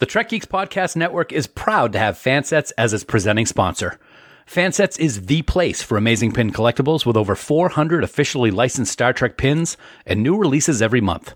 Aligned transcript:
The 0.00 0.06
Trek 0.06 0.30
Geeks 0.30 0.46
Podcast 0.46 0.96
Network 0.96 1.30
is 1.30 1.46
proud 1.46 1.92
to 1.92 1.98
have 1.98 2.16
Fansets 2.16 2.72
as 2.78 2.94
its 2.94 3.04
presenting 3.04 3.44
sponsor. 3.44 4.00
Fansets 4.46 4.98
is 4.98 5.26
the 5.26 5.42
place 5.42 5.82
for 5.82 5.98
amazing 5.98 6.32
pin 6.32 6.52
collectibles 6.52 7.04
with 7.04 7.18
over 7.18 7.34
400 7.34 8.02
officially 8.02 8.50
licensed 8.50 8.92
Star 8.92 9.12
Trek 9.12 9.36
pins 9.36 9.76
and 10.06 10.22
new 10.22 10.38
releases 10.38 10.80
every 10.80 11.02
month. 11.02 11.34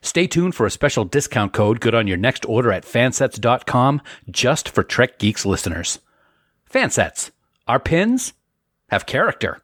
Stay 0.00 0.28
tuned 0.28 0.54
for 0.54 0.64
a 0.64 0.70
special 0.70 1.04
discount 1.04 1.52
code 1.52 1.80
good 1.80 1.92
on 1.92 2.06
your 2.06 2.16
next 2.16 2.46
order 2.46 2.70
at 2.70 2.84
fansets.com 2.84 4.00
just 4.30 4.68
for 4.68 4.84
Trek 4.84 5.18
Geeks 5.18 5.44
listeners. 5.44 5.98
Fansets. 6.72 7.32
Our 7.66 7.80
pins 7.80 8.32
have 8.90 9.06
character. 9.06 9.60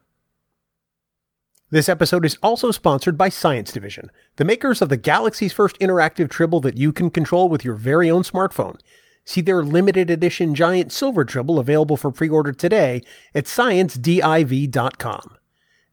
This 1.73 1.87
episode 1.87 2.25
is 2.25 2.37
also 2.43 2.71
sponsored 2.71 3.17
by 3.17 3.29
Science 3.29 3.71
Division, 3.71 4.11
the 4.35 4.43
makers 4.43 4.81
of 4.81 4.89
the 4.89 4.97
galaxy's 4.97 5.53
first 5.53 5.79
interactive 5.79 6.29
tribble 6.29 6.59
that 6.59 6.75
you 6.75 6.91
can 6.91 7.09
control 7.09 7.47
with 7.47 7.63
your 7.63 7.75
very 7.75 8.11
own 8.11 8.23
smartphone. 8.23 8.77
See 9.23 9.39
their 9.39 9.63
limited 9.63 10.09
edition 10.09 10.53
giant 10.53 10.91
silver 10.91 11.23
tribble 11.23 11.59
available 11.59 11.95
for 11.95 12.11
pre-order 12.11 12.51
today 12.51 13.01
at 13.33 13.45
sciencediv.com. 13.45 15.37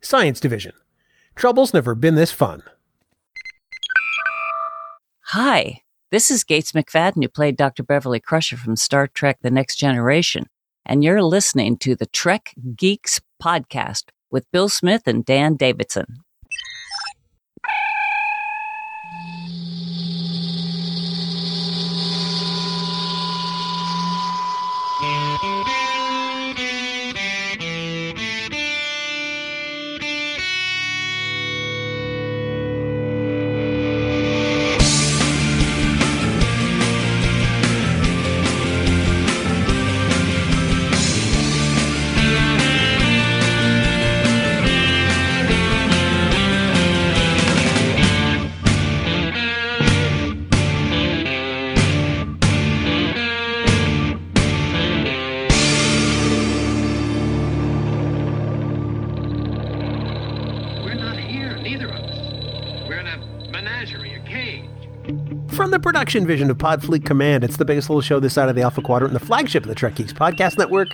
Science 0.00 0.40
Division. 0.40 0.72
Trouble's 1.36 1.72
never 1.72 1.94
been 1.94 2.16
this 2.16 2.32
fun. 2.32 2.64
Hi, 5.26 5.82
this 6.10 6.28
is 6.28 6.42
Gates 6.42 6.72
McFadden, 6.72 7.22
who 7.22 7.28
played 7.28 7.56
Dr. 7.56 7.84
Beverly 7.84 8.18
Crusher 8.18 8.56
from 8.56 8.74
Star 8.74 9.06
Trek 9.06 9.38
The 9.42 9.50
Next 9.50 9.76
Generation, 9.76 10.46
and 10.84 11.04
you're 11.04 11.22
listening 11.22 11.76
to 11.78 11.94
the 11.94 12.06
Trek 12.06 12.52
Geeks 12.74 13.20
podcast 13.40 14.06
with 14.30 14.50
Bill 14.52 14.68
Smith 14.68 15.02
and 15.06 15.24
Dan 15.24 15.56
Davidson. 15.56 16.06
Vision 66.08 66.50
of 66.50 66.56
Podfleet 66.56 67.04
Command, 67.04 67.44
it's 67.44 67.58
the 67.58 67.66
biggest 67.66 67.90
little 67.90 68.00
show 68.00 68.18
this 68.18 68.32
side 68.32 68.48
of 68.48 68.54
the 68.56 68.62
Alpha 68.62 68.80
Quadrant 68.80 69.12
and 69.12 69.20
the 69.20 69.26
flagship 69.26 69.64
of 69.64 69.68
the 69.68 69.74
Trek 69.74 69.96
Geeks 69.96 70.12
Podcast 70.14 70.56
Network. 70.56 70.88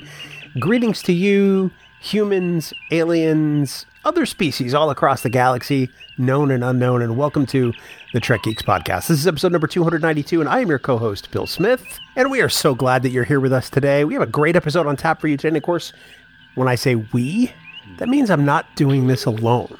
Greetings 0.58 1.02
to 1.02 1.12
you, 1.12 1.70
humans, 2.00 2.72
aliens, 2.90 3.86
other 4.04 4.26
species 4.26 4.74
all 4.74 4.90
across 4.90 5.22
the 5.22 5.30
galaxy, 5.30 5.88
known 6.18 6.50
and 6.50 6.64
unknown, 6.64 7.00
and 7.00 7.16
welcome 7.16 7.46
to 7.46 7.72
the 8.12 8.18
Trek 8.18 8.42
Geeks 8.42 8.62
Podcast. 8.62 9.06
This 9.06 9.20
is 9.20 9.26
episode 9.28 9.52
number 9.52 9.68
292, 9.68 10.40
and 10.40 10.48
I 10.48 10.58
am 10.58 10.68
your 10.68 10.80
co 10.80 10.98
host, 10.98 11.30
Bill 11.30 11.46
Smith. 11.46 12.00
And 12.16 12.28
we 12.28 12.42
are 12.42 12.48
so 12.48 12.74
glad 12.74 13.04
that 13.04 13.10
you're 13.10 13.22
here 13.22 13.40
with 13.40 13.52
us 13.52 13.70
today. 13.70 14.04
We 14.04 14.14
have 14.14 14.22
a 14.24 14.26
great 14.26 14.56
episode 14.56 14.88
on 14.88 14.96
tap 14.96 15.20
for 15.20 15.28
you 15.28 15.36
today. 15.36 15.50
And 15.50 15.56
of 15.56 15.62
course, 15.62 15.92
when 16.56 16.66
I 16.66 16.74
say 16.74 16.96
we, 16.96 17.52
that 17.98 18.08
means 18.08 18.30
I'm 18.30 18.44
not 18.44 18.66
doing 18.74 19.06
this 19.06 19.26
alone. 19.26 19.78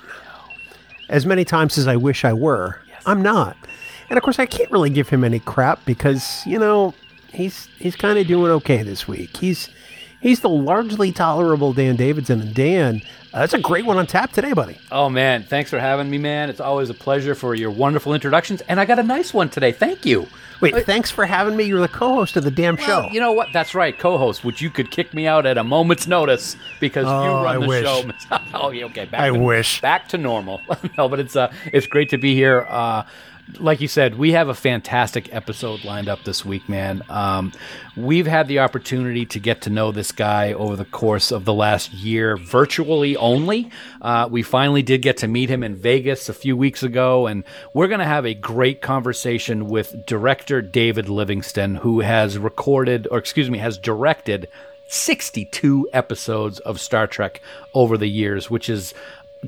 As 1.09 1.26
many 1.26 1.44
times 1.44 1.76
as 1.76 1.88
I 1.88 1.97
wish 1.97 2.25
I 2.25 2.32
were, 2.32 2.80
I'm 3.04 3.20
not. 3.20 3.56
And 4.10 4.16
of 4.16 4.22
course, 4.22 4.38
I 4.38 4.47
can't 4.47 4.70
really 4.70 4.91
give 4.91 5.09
him 5.09 5.25
any 5.25 5.38
crap 5.41 5.84
because 5.84 6.42
you 6.47 6.59
know 6.59 6.94
he's 7.32 7.69
he's 7.78 7.97
kind 7.97 8.19
of 8.19 8.26
doing 8.26 8.50
okay 8.53 8.82
this 8.82 9.09
week. 9.09 9.37
He's 9.37 9.69
he's 10.20 10.41
the 10.41 10.48
largely 10.48 11.12
tolerable 11.12 11.72
Dan 11.72 11.97
Davidson, 11.97 12.41
and 12.41 12.54
Dan, 12.54 13.03
uh, 13.32 13.41
that's 13.41 13.54
a 13.54 13.59
great 13.60 13.84
one 13.87 13.97
on 13.98 14.06
tap 14.06 14.32
today, 14.32 14.53
buddy. 14.53 14.78
Oh 14.92 15.09
man, 15.09 15.42
thanks 15.44 15.70
for 15.70 15.78
having 15.78 16.10
me, 16.10 16.19
man. 16.19 16.50
It's 16.50 16.60
always 16.60 16.91
a 16.91 16.94
pleasure 16.94 17.34
for 17.34 17.54
your 17.54 17.70
wonderful 17.70 18.15
introductions, 18.15 18.60
and 18.62 18.78
I 18.81 18.84
got 18.84 18.98
a 18.98 19.03
nice 19.03 19.32
one 19.34 19.48
today. 19.48 19.72
Thank 19.72 20.04
you. 20.06 20.26
Wait, 20.60 20.86
thanks 20.86 21.10
for 21.10 21.26
having 21.26 21.56
me. 21.56 21.65
You're 21.65 21.81
the 21.81 21.88
co-host 21.88 22.36
of 22.36 22.44
the 22.44 22.50
damn 22.50 22.76
show. 22.78 23.00
Well, 23.00 23.10
you 23.12 23.21
know 23.21 23.32
what? 23.32 23.48
That's 23.53 23.75
right, 23.75 23.98
co-host, 23.98 24.44
which 24.44 24.62
you 24.62 24.71
could 24.71 24.91
kick 24.91 25.12
me 25.12 25.26
out 25.26 25.44
at 25.44 25.59
a 25.59 25.65
moment's 25.65 26.06
notice 26.06 26.56
because 26.81 27.04
you 27.04 27.10
Oh, 27.12 27.42
run 27.42 27.56
I 27.56 27.59
the 27.59 27.66
wish. 27.66 27.84
show. 27.84 28.10
oh, 28.54 28.71
yeah, 28.71 28.84
okay. 28.86 29.04
Back 29.04 29.21
I 29.21 29.28
to, 29.28 29.34
wish. 29.38 29.82
back 29.82 30.09
to 30.10 30.16
normal. 30.16 30.62
no, 30.97 31.09
but 31.09 31.21
it's 31.21 31.36
uh, 31.36 31.53
it's 31.72 31.86
great 31.86 32.09
to 32.10 32.19
be 32.19 32.34
here. 32.34 32.66
Uh, 32.71 33.03
like 33.59 33.81
you 33.81 33.88
said, 33.88 34.16
we 34.16 34.32
have 34.32 34.49
a 34.49 34.55
fantastic 34.55 35.32
episode 35.34 35.84
lined 35.84 36.09
up 36.09 36.25
this 36.25 36.44
week, 36.44 36.69
man. 36.69 37.03
Um, 37.09 37.53
we've 37.97 38.27
had 38.27 38.49
the 38.49 38.60
opportunity 38.60 39.27
to 39.27 39.38
get 39.38 39.62
to 39.62 39.71
know 39.71 39.93
this 39.93 40.12
guy 40.12 40.53
over 40.53 40.77
the 40.77 40.84
course 40.84 41.31
of 41.31 41.44
the 41.44 41.53
last 41.53 41.93
year, 41.93 42.37
virtually 42.37 43.16
only. 43.16 43.71
Uh, 44.00 44.28
we 44.31 44.43
finally 44.43 44.83
did 44.83 45.03
get 45.03 45.19
to 45.19 45.28
meet 45.28 45.50
him 45.50 45.62
in 45.62 45.77
Vegas 45.77 46.28
a 46.28 46.34
few 46.34 46.56
weeks 46.56 46.83
ago, 46.83 47.27
and 47.27 47.44
we're 47.72 47.88
going 47.88 48.00
to 48.00 48.06
have 48.06 48.27
a 48.27 48.34
great 48.34 48.81
conversation 48.81 49.69
with 49.69 50.06
director 50.06 50.62
David 50.62 51.09
Livingston, 51.09 51.77
who 51.77 52.00
has 52.00 52.38
recorded, 52.38 53.06
or 53.10 53.19
excuse 53.19 53.50
me, 53.50 53.59
has 53.59 53.78
directed 53.78 54.49
62 54.87 55.88
episodes 55.93 56.60
of 56.60 56.81
Star 56.81 57.06
Trek 57.06 57.41
over 57.72 57.97
the 57.97 58.09
years, 58.09 58.50
which 58.50 58.69
is 58.69 58.94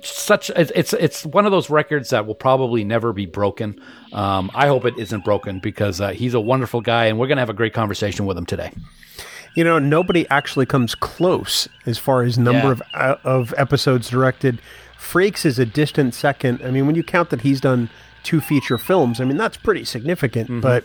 such 0.03 0.51
it's 0.51 0.93
it's, 0.93 1.25
one 1.27 1.47
of 1.47 1.53
those 1.53 1.71
records 1.71 2.11
that 2.11 2.27
will 2.27 2.35
probably 2.35 2.85
never 2.85 3.13
be 3.13 3.27
broken. 3.27 3.81
Um, 4.13 4.51
I 4.55 4.67
hope 4.67 4.85
it 4.85 4.99
isn't 4.99 5.25
broken 5.25 5.59
because 5.61 6.01
uh, 6.01 6.11
he's 6.11 6.35
a 6.35 6.41
wonderful 6.41 6.81
guy, 6.81 7.07
and 7.07 7.19
we're 7.19 7.27
gonna 7.27 7.41
have 7.41 7.51
a 7.51 7.55
great 7.55 7.75
conversation 7.75 8.27
with 8.27 8.37
him 8.37 8.47
today. 8.47 8.73
You 9.55 9.65
know, 9.65 9.79
nobody 9.79 10.29
actually 10.29 10.67
comes 10.67 10.95
close 10.95 11.69
as 11.87 11.99
far 11.99 12.23
as 12.23 12.39
number 12.39 12.69
Yeah. 12.69 12.71
of 12.73 12.83
uh, 12.95 13.17
of 13.25 13.55
episodes 13.57 14.11
directed. 14.11 14.61
Frakes 14.99 15.45
is 15.45 15.59
a 15.59 15.67
distant 15.67 16.15
second. 16.15 16.61
I 16.65 16.71
mean, 16.71 16.87
when 16.87 16.95
you 16.95 17.03
count 17.03 17.31
that 17.31 17.43
he's 17.43 17.61
done 17.61 17.89
two 18.23 18.41
feature 18.41 18.79
films, 18.79 19.21
I 19.21 19.25
mean 19.25 19.37
that's 19.37 19.57
pretty 19.57 19.85
significant. 19.85 20.49
Mm-hmm. 20.51 20.61
But 20.61 20.85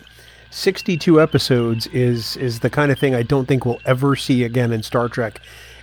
62 0.50 1.20
episodes 1.20 1.86
is 1.88 2.36
is 2.36 2.60
the 2.60 2.70
kind 2.70 2.92
of 2.92 2.98
thing 2.98 3.14
I 3.14 3.22
don't 3.22 3.46
think 3.46 3.64
we'll 3.64 3.80
ever 3.86 4.14
see 4.16 4.44
again 4.44 4.72
in 4.72 4.82
Star 4.82 5.08
Trek. 5.08 5.40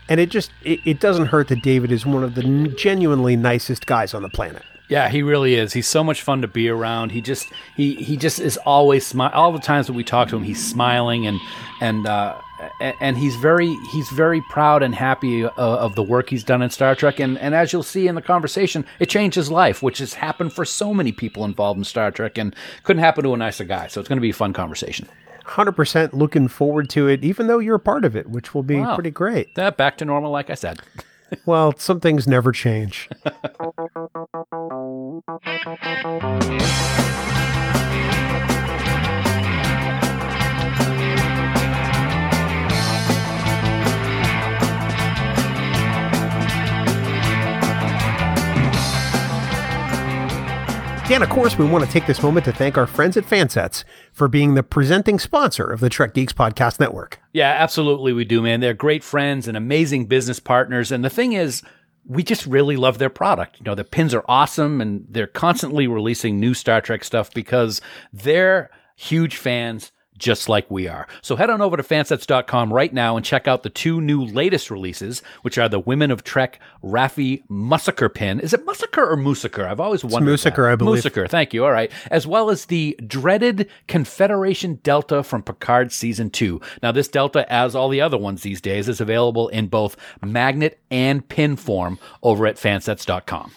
And 0.10 0.20
it 0.20 0.30
just 0.30 0.52
it, 0.64 0.80
it 0.84 1.00
doesn't 1.00 1.28
hurt 1.28 1.48
that 1.48 1.62
David 1.62 1.92
is 1.92 2.06
one 2.06 2.24
of 2.24 2.36
the 2.36 2.44
genuinely 2.76 3.36
nicest 3.36 3.86
guys 3.86 4.14
on 4.14 4.24
the 4.24 4.30
planet. 4.30 4.64
Yeah, 4.90 5.08
he 5.08 5.22
really 5.22 5.54
is. 5.54 5.74
He's 5.74 5.88
so 5.88 6.04
much 6.04 6.24
fun 6.24 6.42
to 6.42 6.48
be 6.48 6.68
around. 6.68 7.12
He 7.12 7.22
just 7.22 7.48
he 7.78 7.94
he 7.94 8.18
just 8.18 8.40
is 8.40 8.58
always 8.58 9.06
smile. 9.06 9.30
All 9.34 9.52
the 9.52 9.60
times 9.60 9.86
that 9.86 9.94
we 9.94 10.04
talk 10.04 10.30
to 10.30 10.36
him, 10.36 10.44
he's 10.44 10.66
smiling 10.66 11.28
and 11.28 11.40
and 11.80 12.08
uh, 12.08 12.42
and 13.00 13.16
he's 13.16 13.36
very 13.36 13.72
he's 13.92 14.10
very 14.10 14.42
proud 14.50 14.82
and 14.82 14.96
happy 14.96 15.46
uh, 15.46 15.52
of 15.58 15.94
the 15.94 16.02
work 16.02 16.32
he's 16.32 16.44
done 16.44 16.64
in 16.64 16.72
Star 16.72 16.96
Trek. 16.96 17.20
And 17.20 17.38
and 17.38 17.54
as 17.54 17.72
you'll 17.72 17.84
see 17.84 18.08
in 18.08 18.16
the 18.16 18.22
conversation, 18.22 18.84
it 18.98 19.10
changed 19.10 19.36
his 19.36 19.52
life, 19.52 19.84
which 19.84 20.00
has 20.00 20.16
happened 20.16 20.54
for 20.54 20.66
so 20.66 20.92
many 20.92 21.12
people 21.12 21.46
involved 21.46 21.78
in 21.78 21.84
Star 21.84 22.10
Trek, 22.10 22.40
and 22.40 22.56
couldn't 22.84 23.04
happen 23.04 23.24
to 23.26 23.34
a 23.36 23.38
nicer 23.38 23.66
guy. 23.66 23.88
So 23.88 24.00
it's 24.00 24.10
going 24.10 24.18
to 24.18 24.22
be 24.22 24.32
a 24.32 24.34
fun 24.34 24.54
conversation. 24.54 25.08
100% 25.50 26.14
looking 26.14 26.48
forward 26.48 26.90
to 26.92 27.08
it, 27.08 27.24
even 27.24 27.48
though 27.48 27.60
you're 27.60 27.76
a 27.76 27.80
part 27.80 28.06
of 28.06 28.16
it, 28.16 28.30
which 28.30 28.54
will 28.54 28.64
be 28.64 28.80
Wow. 28.80 28.96
pretty 28.96 29.12
great. 29.12 29.56
That 29.56 29.78
back 29.78 29.98
to 29.98 30.06
normal, 30.06 30.32
like 30.32 30.50
I 30.50 30.56
said. 30.56 30.80
Well, 31.46 31.76
some 31.78 32.00
things 32.00 32.28
never 32.28 32.52
change. 32.52 33.08
Dan, 51.10 51.24
of 51.24 51.30
course, 51.30 51.58
we 51.58 51.66
want 51.66 51.84
to 51.84 51.90
take 51.90 52.06
this 52.06 52.22
moment 52.22 52.46
to 52.46 52.52
thank 52.52 52.78
our 52.78 52.86
friends 52.86 53.18
at 53.18 53.24
Fansets 53.24 53.84
for 54.14 54.28
being 54.28 54.54
the 54.54 54.62
presenting 54.62 55.18
sponsor 55.18 55.66
of 55.66 55.80
the 55.80 55.90
Trek 55.90 56.14
Geeks 56.14 56.34
Podcast 56.34 56.80
Network. 56.80 57.20
Yeah, 57.34 57.50
absolutely, 57.50 58.14
we 58.14 58.26
do, 58.26 58.44
man. 58.44 58.60
They're 58.60 58.76
great 58.76 59.04
friends 59.04 59.48
and 59.48 59.58
amazing 59.58 60.06
business 60.06 60.40
partners. 60.40 60.92
And 60.92 61.04
the 61.04 61.10
thing 61.10 61.34
is, 61.34 61.64
we 62.06 62.22
just 62.22 62.46
really 62.46 62.78
love 62.78 63.00
their 63.00 63.10
product. 63.10 63.58
You 63.58 63.64
know, 63.64 63.74
the 63.74 63.84
pins 63.84 64.14
are 64.14 64.24
awesome, 64.28 64.82
and 64.82 65.04
they're 65.10 65.26
constantly 65.26 65.88
releasing 65.88 66.40
new 66.40 66.54
Star 66.54 66.80
Trek 66.80 67.04
stuff 67.04 67.34
because 67.34 67.82
they're 68.14 68.70
huge 68.96 69.36
fans 69.36 69.92
just 70.20 70.50
like 70.50 70.70
we 70.70 70.88
are. 70.88 71.08
So 71.22 71.36
head 71.36 71.50
on 71.50 71.62
over 71.62 71.78
to 71.78 71.84
fansets.com 71.84 72.72
right 72.72 72.94
now 72.94 73.18
and 73.18 73.26
check 73.26 73.48
out 73.48 73.64
the 73.64 73.70
two 73.70 74.02
new 74.02 74.24
latest 74.24 74.70
releases, 74.70 75.22
which 75.42 75.58
are 75.58 75.70
the 75.70 75.80
Women 75.80 76.12
of 76.12 76.24
Trek 76.24 76.60
Raffi 76.84 77.44
Musiker 77.48 78.14
pin. 78.14 78.40
Is 78.40 78.54
it 78.54 78.66
Musiker 78.66 79.00
or 79.00 79.18
Musiker? 79.18 79.66
I've 79.66 79.80
always 79.80 80.04
wondered. 80.04 80.38
Musiker, 80.38 80.68
that. 80.68 80.74
I 80.74 80.76
believe. 80.76 81.04
Musiker, 81.04 81.30
thank 81.30 81.54
you. 81.54 81.66
All 81.66 81.72
right. 81.72 81.92
As 82.12 82.28
well 82.28 82.50
as 82.50 82.66
the 82.66 83.00
dreaded 83.08 83.70
Confederation 83.88 84.76
Delta 84.84 85.24
from 85.24 85.42
Picard 85.42 85.92
Season 85.92 86.30
2. 86.30 86.62
Now, 86.84 86.92
this 86.92 87.08
Delta, 87.08 87.52
as 87.52 87.76
all 87.76 87.90
the 87.90 88.02
other 88.02 88.18
ones 88.18 88.44
these 88.44 88.62
days, 88.62 88.90
is 88.90 89.02
available 89.02 89.48
in 89.50 89.68
both 89.68 89.96
magnet 90.24 90.80
and 90.92 91.28
pin 91.28 91.56
form 91.56 91.98
over 92.22 92.46
at 92.46 92.58
fansets.com 92.58 93.52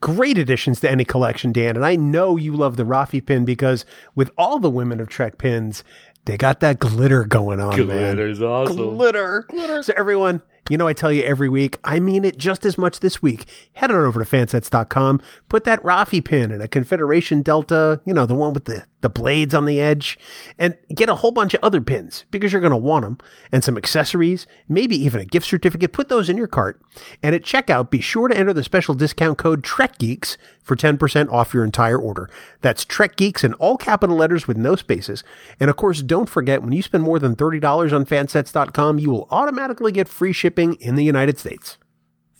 great 0.00 0.38
additions 0.38 0.80
to 0.80 0.90
any 0.90 1.04
collection, 1.04 1.52
Dan. 1.52 1.76
And 1.76 1.84
I 1.84 1.96
know 1.96 2.36
you 2.36 2.54
love 2.54 2.76
the 2.76 2.84
Raffi 2.84 3.24
pin 3.24 3.44
because 3.44 3.84
with 4.14 4.30
all 4.36 4.58
the 4.58 4.70
Women 4.70 5.00
of 5.00 5.08
Trek 5.08 5.38
pins, 5.38 5.84
they 6.24 6.36
got 6.36 6.60
that 6.60 6.78
glitter 6.78 7.24
going 7.24 7.60
on, 7.60 7.86
man. 7.86 8.16
Glitter's 8.16 8.42
awesome. 8.42 8.96
Glitter. 8.96 9.46
Glitter. 9.48 9.82
So 9.82 9.92
everyone, 9.96 10.42
you 10.68 10.76
know 10.76 10.86
I 10.86 10.92
tell 10.92 11.12
you 11.12 11.22
every 11.22 11.48
week, 11.48 11.78
I 11.84 12.00
mean 12.00 12.24
it 12.24 12.38
just 12.38 12.64
as 12.64 12.76
much 12.76 13.00
this 13.00 13.22
week. 13.22 13.46
Head 13.74 13.90
on 13.90 14.04
over 14.04 14.24
to 14.24 14.30
fansets.com, 14.30 15.20
put 15.48 15.64
that 15.64 15.82
Raffi 15.82 16.24
pin 16.24 16.50
in 16.50 16.60
a 16.60 16.68
Confederation 16.68 17.42
Delta, 17.42 18.00
you 18.04 18.12
know, 18.12 18.26
the 18.26 18.34
one 18.34 18.52
with 18.52 18.64
the, 18.64 18.84
the 19.00 19.08
blades 19.08 19.54
on 19.54 19.66
the 19.66 19.80
edge, 19.80 20.18
and 20.58 20.76
get 20.94 21.08
a 21.08 21.16
whole 21.16 21.30
bunch 21.30 21.54
of 21.54 21.60
other 21.62 21.80
pins 21.80 22.24
because 22.30 22.52
you're 22.52 22.60
going 22.60 22.70
to 22.70 22.76
want 22.76 23.04
them, 23.04 23.18
and 23.52 23.62
some 23.62 23.76
accessories, 23.76 24.46
maybe 24.68 24.96
even 24.96 25.20
a 25.20 25.24
gift 25.24 25.46
certificate. 25.46 25.92
Put 25.92 26.08
those 26.08 26.28
in 26.28 26.36
your 26.36 26.46
cart. 26.46 26.80
And 27.22 27.34
at 27.34 27.42
checkout, 27.42 27.90
be 27.90 28.00
sure 28.00 28.28
to 28.28 28.36
enter 28.36 28.52
the 28.52 28.64
special 28.64 28.94
discount 28.94 29.38
code 29.38 29.62
TrekGeeks 29.62 30.36
for 30.62 30.74
10% 30.74 31.30
off 31.30 31.54
your 31.54 31.64
entire 31.64 31.98
order. 31.98 32.28
That's 32.60 32.84
TrekGeeks 32.84 33.44
in 33.44 33.54
all 33.54 33.76
capital 33.76 34.16
letters 34.16 34.48
with 34.48 34.56
no 34.56 34.74
spaces. 34.74 35.22
And 35.60 35.70
of 35.70 35.76
course, 35.76 36.02
don't 36.02 36.28
forget 36.28 36.62
when 36.62 36.72
you 36.72 36.82
spend 36.82 37.04
more 37.04 37.18
than 37.18 37.36
$30 37.36 37.92
on 37.92 38.04
fansets.com, 38.04 38.98
you 38.98 39.10
will 39.10 39.28
automatically 39.30 39.92
get 39.92 40.08
free 40.08 40.32
shipping 40.32 40.55
in 40.58 40.94
the 40.94 41.04
United 41.04 41.38
States. 41.38 41.78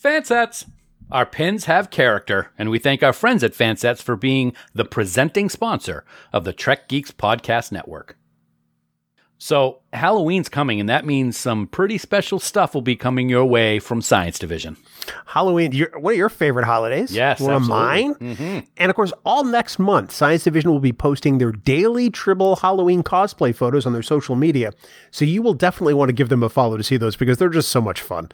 Fansets. 0.02 0.68
Our 1.10 1.26
pins 1.26 1.66
have 1.66 1.90
character, 1.90 2.50
and 2.58 2.68
we 2.68 2.80
thank 2.80 3.02
our 3.02 3.12
friends 3.12 3.44
at 3.44 3.52
Fansets 3.52 4.02
for 4.02 4.16
being 4.16 4.54
the 4.74 4.84
presenting 4.84 5.48
sponsor 5.48 6.04
of 6.32 6.44
the 6.44 6.52
Trek 6.52 6.88
Geeks 6.88 7.12
Podcast 7.12 7.70
Network. 7.70 8.18
So, 9.38 9.80
Halloween's 9.92 10.48
coming, 10.48 10.80
and 10.80 10.88
that 10.88 11.04
means 11.04 11.36
some 11.36 11.66
pretty 11.66 11.98
special 11.98 12.38
stuff 12.38 12.72
will 12.72 12.80
be 12.80 12.96
coming 12.96 13.28
your 13.28 13.44
way 13.44 13.78
from 13.78 14.00
Science 14.00 14.38
Division. 14.38 14.78
Halloween, 15.26 15.72
your, 15.72 15.90
one 15.98 16.14
of 16.14 16.18
your 16.18 16.30
favorite 16.30 16.64
holidays. 16.64 17.12
Yes, 17.12 17.40
one 17.40 17.54
of 17.54 17.68
mine. 17.68 18.14
And 18.76 18.90
of 18.90 18.96
course, 18.96 19.12
all 19.26 19.44
next 19.44 19.78
month, 19.78 20.10
Science 20.10 20.44
Division 20.44 20.70
will 20.70 20.80
be 20.80 20.92
posting 20.92 21.36
their 21.36 21.52
daily 21.52 22.08
Tribble 22.08 22.56
Halloween 22.56 23.02
cosplay 23.02 23.54
photos 23.54 23.84
on 23.84 23.92
their 23.92 24.02
social 24.02 24.36
media. 24.36 24.72
So 25.10 25.26
you 25.26 25.42
will 25.42 25.54
definitely 25.54 25.94
want 25.94 26.08
to 26.08 26.14
give 26.14 26.30
them 26.30 26.42
a 26.42 26.48
follow 26.48 26.78
to 26.78 26.82
see 26.82 26.96
those 26.96 27.16
because 27.16 27.36
they're 27.36 27.48
just 27.50 27.68
so 27.68 27.82
much 27.82 28.00
fun. 28.00 28.30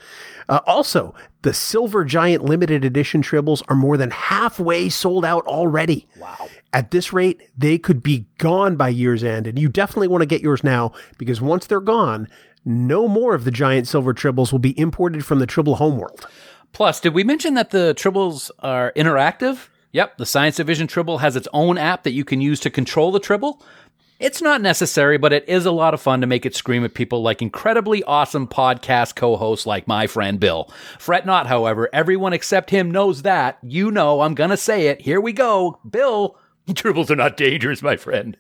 Uh, 0.49 0.61
also, 0.67 1.15
the 1.43 1.53
Silver 1.53 2.05
Giant 2.05 2.45
limited 2.45 2.85
edition 2.85 3.23
Tribbles 3.23 3.63
are 3.69 3.77
more 3.77 3.97
than 3.97 4.11
halfway 4.11 4.89
sold 4.89 5.25
out 5.25 5.45
already. 5.47 6.07
Wow. 6.17 6.49
At 6.73 6.91
this 6.91 7.13
rate, 7.13 7.43
they 7.57 7.77
could 7.77 8.03
be 8.03 8.27
gone 8.39 8.77
by 8.77 8.89
year's 8.89 9.23
end, 9.23 9.47
and 9.47 9.59
you 9.59 9.69
definitely 9.69 10.09
want 10.09 10.23
to 10.23 10.27
get 10.27 10.41
yours 10.41 10.65
now 10.65 10.93
because 11.19 11.41
once 11.41 11.67
they're 11.67 11.81
gone, 11.81 12.29
no 12.65 13.09
more 13.09 13.35
of 13.35 13.45
the 13.45 13.51
giant 13.51 13.89
silver 13.89 14.15
tribbles 14.15 14.53
will 14.53 14.59
be 14.59 14.79
imported 14.79 15.25
from 15.25 15.39
the 15.39 15.47
Tribble 15.47 15.77
homeworld. 15.77 16.27
Plus, 16.73 17.01
did 17.01 17.13
we 17.13 17.25
mention 17.25 17.55
that 17.55 17.71
the 17.71 17.95
Tribbles 17.97 18.51
are 18.61 18.93
interactive? 18.97 19.69
Yep, 19.93 20.17
the 20.17 20.25
Science 20.27 20.57
Division 20.57 20.87
Tribble 20.87 21.19
has 21.19 21.37
its 21.37 21.49
own 21.53 21.77
app 21.77 22.05
that 22.05 22.13
you 22.13 22.25
can 22.25 22.41
use 22.41 22.61
to 22.61 22.71
control 22.71 23.13
the 23.13 23.21
Tribble. 23.21 23.63
It's 24.19 24.41
not 24.41 24.63
necessary, 24.63 25.19
but 25.19 25.33
it 25.33 25.47
is 25.49 25.67
a 25.67 25.73
lot 25.73 25.95
of 25.95 26.01
fun 26.01 26.21
to 26.21 26.29
make 26.29 26.47
it 26.47 26.55
scream 26.55 26.85
at 26.85 26.95
people 26.95 27.23
like 27.23 27.43
incredibly 27.43 28.05
awesome 28.05 28.47
podcast 28.47 29.17
co 29.17 29.37
hosts 29.37 29.67
like 29.67 29.89
my 29.89 30.07
friend 30.07 30.39
Bill. 30.39 30.71
Fret 30.99 31.27
not, 31.27 31.49
however, 31.49 31.91
everyone 31.93 32.33
except 32.33 32.71
him 32.71 32.91
knows 32.91 33.23
that. 33.23 33.59
You 33.63 33.91
know, 33.91 34.21
I'm 34.21 34.35
gonna 34.35 34.57
say 34.57 34.87
it. 34.87 35.03
Here 35.03 35.21
we 35.21 35.33
go. 35.33 35.81
Bill, 35.91 36.39
Tribbles 36.71 37.11
are 37.11 37.17
not 37.17 37.37
dangerous, 37.37 37.83
my 37.83 37.97
friend. 37.97 38.37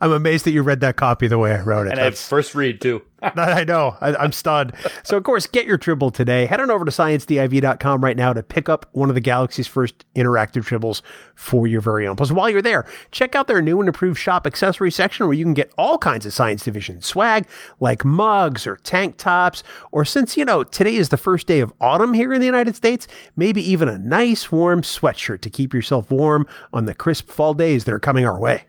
I'm 0.00 0.12
amazed 0.12 0.44
that 0.46 0.52
you 0.52 0.62
read 0.62 0.80
that 0.80 0.96
copy 0.96 1.26
the 1.26 1.38
way 1.38 1.52
I 1.52 1.60
wrote 1.60 1.86
it. 1.86 1.92
And 1.92 2.00
I 2.00 2.10
first 2.10 2.54
read 2.54 2.80
too. 2.80 3.02
I 3.22 3.64
know. 3.64 3.96
I, 4.00 4.14
I'm 4.14 4.30
stunned. 4.30 4.72
So, 5.02 5.16
of 5.16 5.24
course, 5.24 5.46
get 5.46 5.66
your 5.66 5.76
Tribble 5.76 6.12
today. 6.12 6.46
Head 6.46 6.60
on 6.60 6.70
over 6.70 6.84
to 6.84 6.90
sciencediv.com 6.90 8.04
right 8.04 8.16
now 8.16 8.32
to 8.32 8.42
pick 8.44 8.68
up 8.68 8.86
one 8.92 9.08
of 9.08 9.16
the 9.16 9.20
Galaxy's 9.20 9.66
first 9.66 10.04
interactive 10.14 10.64
Tribbles 10.64 11.02
for 11.34 11.66
your 11.66 11.80
very 11.80 12.06
own. 12.06 12.14
Plus, 12.14 12.30
while 12.30 12.48
you're 12.48 12.62
there, 12.62 12.86
check 13.10 13.34
out 13.34 13.48
their 13.48 13.60
new 13.60 13.80
and 13.80 13.88
improved 13.88 14.20
shop 14.20 14.46
accessory 14.46 14.92
section 14.92 15.26
where 15.26 15.34
you 15.34 15.44
can 15.44 15.54
get 15.54 15.72
all 15.76 15.98
kinds 15.98 16.26
of 16.26 16.32
Science 16.32 16.64
Division 16.64 17.02
swag 17.02 17.46
like 17.80 18.04
mugs 18.04 18.66
or 18.66 18.76
tank 18.76 19.16
tops. 19.16 19.64
Or 19.90 20.04
since, 20.04 20.36
you 20.36 20.44
know, 20.44 20.62
today 20.62 20.94
is 20.94 21.08
the 21.08 21.16
first 21.16 21.48
day 21.48 21.58
of 21.58 21.72
autumn 21.80 22.14
here 22.14 22.32
in 22.32 22.40
the 22.40 22.46
United 22.46 22.76
States, 22.76 23.08
maybe 23.34 23.68
even 23.68 23.88
a 23.88 23.98
nice 23.98 24.52
warm 24.52 24.82
sweatshirt 24.82 25.40
to 25.40 25.50
keep 25.50 25.74
yourself 25.74 26.10
warm 26.10 26.46
on 26.72 26.84
the 26.84 26.94
crisp 26.94 27.28
fall 27.28 27.54
days 27.54 27.84
that 27.84 27.94
are 27.94 27.98
coming 27.98 28.24
our 28.24 28.38
way. 28.38 28.64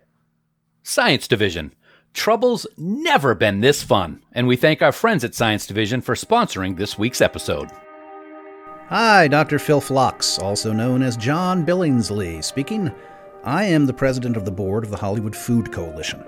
Science 0.89 1.27
Division. 1.27 1.71
Trouble's 2.15 2.65
never 2.75 3.35
been 3.35 3.61
this 3.61 3.83
fun, 3.83 4.23
and 4.31 4.47
we 4.47 4.55
thank 4.55 4.81
our 4.81 4.91
friends 4.91 5.23
at 5.23 5.35
Science 5.35 5.67
Division 5.67 6.01
for 6.01 6.15
sponsoring 6.15 6.77
this 6.77 6.97
week's 6.97 7.21
episode. 7.21 7.69
Hi, 8.87 9.27
Dr. 9.27 9.59
Phil 9.59 9.81
Phlox, 9.81 10.39
also 10.39 10.73
known 10.73 11.03
as 11.03 11.15
John 11.15 11.63
Billingsley, 11.63 12.43
speaking. 12.43 12.91
I 13.43 13.65
am 13.65 13.85
the 13.85 13.93
president 13.93 14.35
of 14.35 14.45
the 14.45 14.51
board 14.51 14.83
of 14.83 14.89
the 14.89 14.97
Hollywood 14.97 15.35
Food 15.35 15.71
Coalition. 15.71 16.23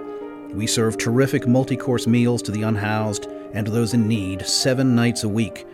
We 0.56 0.68
serve 0.68 0.96
terrific 0.96 1.48
multi 1.48 1.76
course 1.76 2.06
meals 2.06 2.44
to 2.44 2.52
the 2.52 2.62
unhoused 2.62 3.26
and 3.54 3.66
to 3.66 3.72
those 3.72 3.96
in 3.96 4.08
need 4.08 4.46
seven 4.46 4.94
nights 4.96 5.24
a 5.24 5.30
week. 5.30 5.66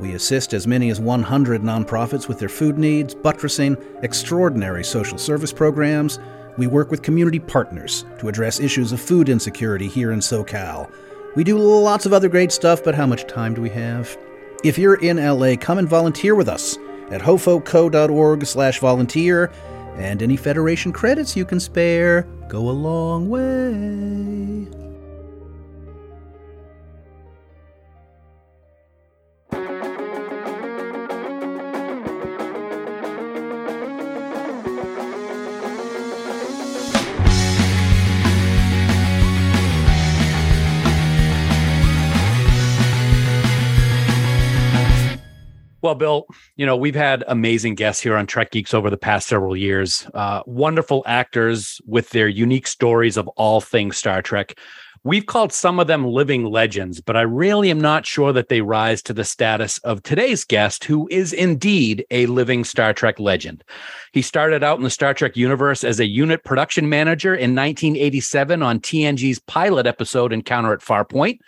We 0.00 0.14
assist 0.14 0.52
as 0.52 0.66
many 0.66 0.90
as 0.90 1.00
100 1.00 1.62
nonprofits 1.62 2.26
with 2.26 2.40
their 2.40 2.48
food 2.48 2.76
needs, 2.76 3.14
buttressing 3.14 3.76
extraordinary 4.02 4.82
social 4.82 5.16
service 5.16 5.52
programs. 5.52 6.18
We 6.56 6.66
work 6.66 6.90
with 6.90 7.02
community 7.02 7.38
partners 7.38 8.04
to 8.18 8.28
address 8.28 8.60
issues 8.60 8.92
of 8.92 9.00
food 9.00 9.28
insecurity 9.28 9.88
here 9.88 10.12
in 10.12 10.20
SoCal. 10.20 10.90
We 11.34 11.44
do 11.44 11.56
lots 11.58 12.04
of 12.04 12.12
other 12.12 12.28
great 12.28 12.52
stuff, 12.52 12.84
but 12.84 12.94
how 12.94 13.06
much 13.06 13.26
time 13.26 13.54
do 13.54 13.62
we 13.62 13.70
have? 13.70 14.16
If 14.62 14.78
you're 14.78 15.00
in 15.00 15.16
LA, 15.16 15.56
come 15.56 15.78
and 15.78 15.88
volunteer 15.88 16.34
with 16.34 16.48
us 16.48 16.76
at 17.10 17.20
hofoco.org 17.20 18.44
slash 18.46 18.80
volunteer, 18.80 19.50
and 19.96 20.22
any 20.22 20.36
Federation 20.36 20.92
credits 20.92 21.36
you 21.36 21.44
can 21.44 21.60
spare 21.60 22.22
go 22.48 22.68
a 22.68 22.70
long 22.70 23.28
way. 23.28 24.91
Well, 45.92 45.98
Bill, 45.98 46.26
you 46.56 46.64
know, 46.64 46.74
we've 46.74 46.94
had 46.94 47.22
amazing 47.28 47.74
guests 47.74 48.02
here 48.02 48.16
on 48.16 48.26
Trek 48.26 48.50
Geeks 48.50 48.72
over 48.72 48.88
the 48.88 48.96
past 48.96 49.28
several 49.28 49.54
years. 49.54 50.08
Uh, 50.14 50.42
wonderful 50.46 51.02
actors 51.06 51.82
with 51.86 52.08
their 52.10 52.28
unique 52.28 52.66
stories 52.66 53.18
of 53.18 53.28
all 53.36 53.60
things 53.60 53.98
Star 53.98 54.22
Trek. 54.22 54.58
We've 55.04 55.26
called 55.26 55.52
some 55.52 55.78
of 55.78 55.88
them 55.88 56.06
living 56.06 56.46
legends, 56.46 57.02
but 57.02 57.14
I 57.14 57.22
really 57.22 57.70
am 57.70 57.78
not 57.78 58.06
sure 58.06 58.32
that 58.32 58.48
they 58.48 58.62
rise 58.62 59.02
to 59.02 59.12
the 59.12 59.22
status 59.22 59.76
of 59.80 60.02
today's 60.02 60.44
guest, 60.44 60.84
who 60.84 61.08
is 61.10 61.34
indeed 61.34 62.06
a 62.10 62.24
living 62.24 62.64
Star 62.64 62.94
Trek 62.94 63.20
legend. 63.20 63.62
He 64.14 64.22
started 64.22 64.62
out 64.62 64.78
in 64.78 64.84
the 64.84 64.88
Star 64.88 65.12
Trek 65.12 65.36
universe 65.36 65.84
as 65.84 66.00
a 66.00 66.06
unit 66.06 66.42
production 66.42 66.88
manager 66.88 67.34
in 67.34 67.54
1987 67.54 68.62
on 68.62 68.80
TNG's 68.80 69.40
pilot 69.40 69.86
episode 69.86 70.32
Encounter 70.32 70.72
at 70.72 70.80
Farpoint 70.80 71.40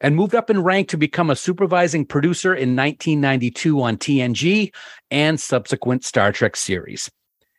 and 0.00 0.16
moved 0.16 0.34
up 0.34 0.50
in 0.50 0.62
rank 0.62 0.88
to 0.88 0.96
become 0.96 1.30
a 1.30 1.36
supervising 1.36 2.04
producer 2.04 2.54
in 2.54 2.76
1992 2.76 3.82
on 3.82 3.96
TNG 3.96 4.72
and 5.10 5.40
subsequent 5.40 6.04
Star 6.04 6.32
Trek 6.32 6.56
series. 6.56 7.10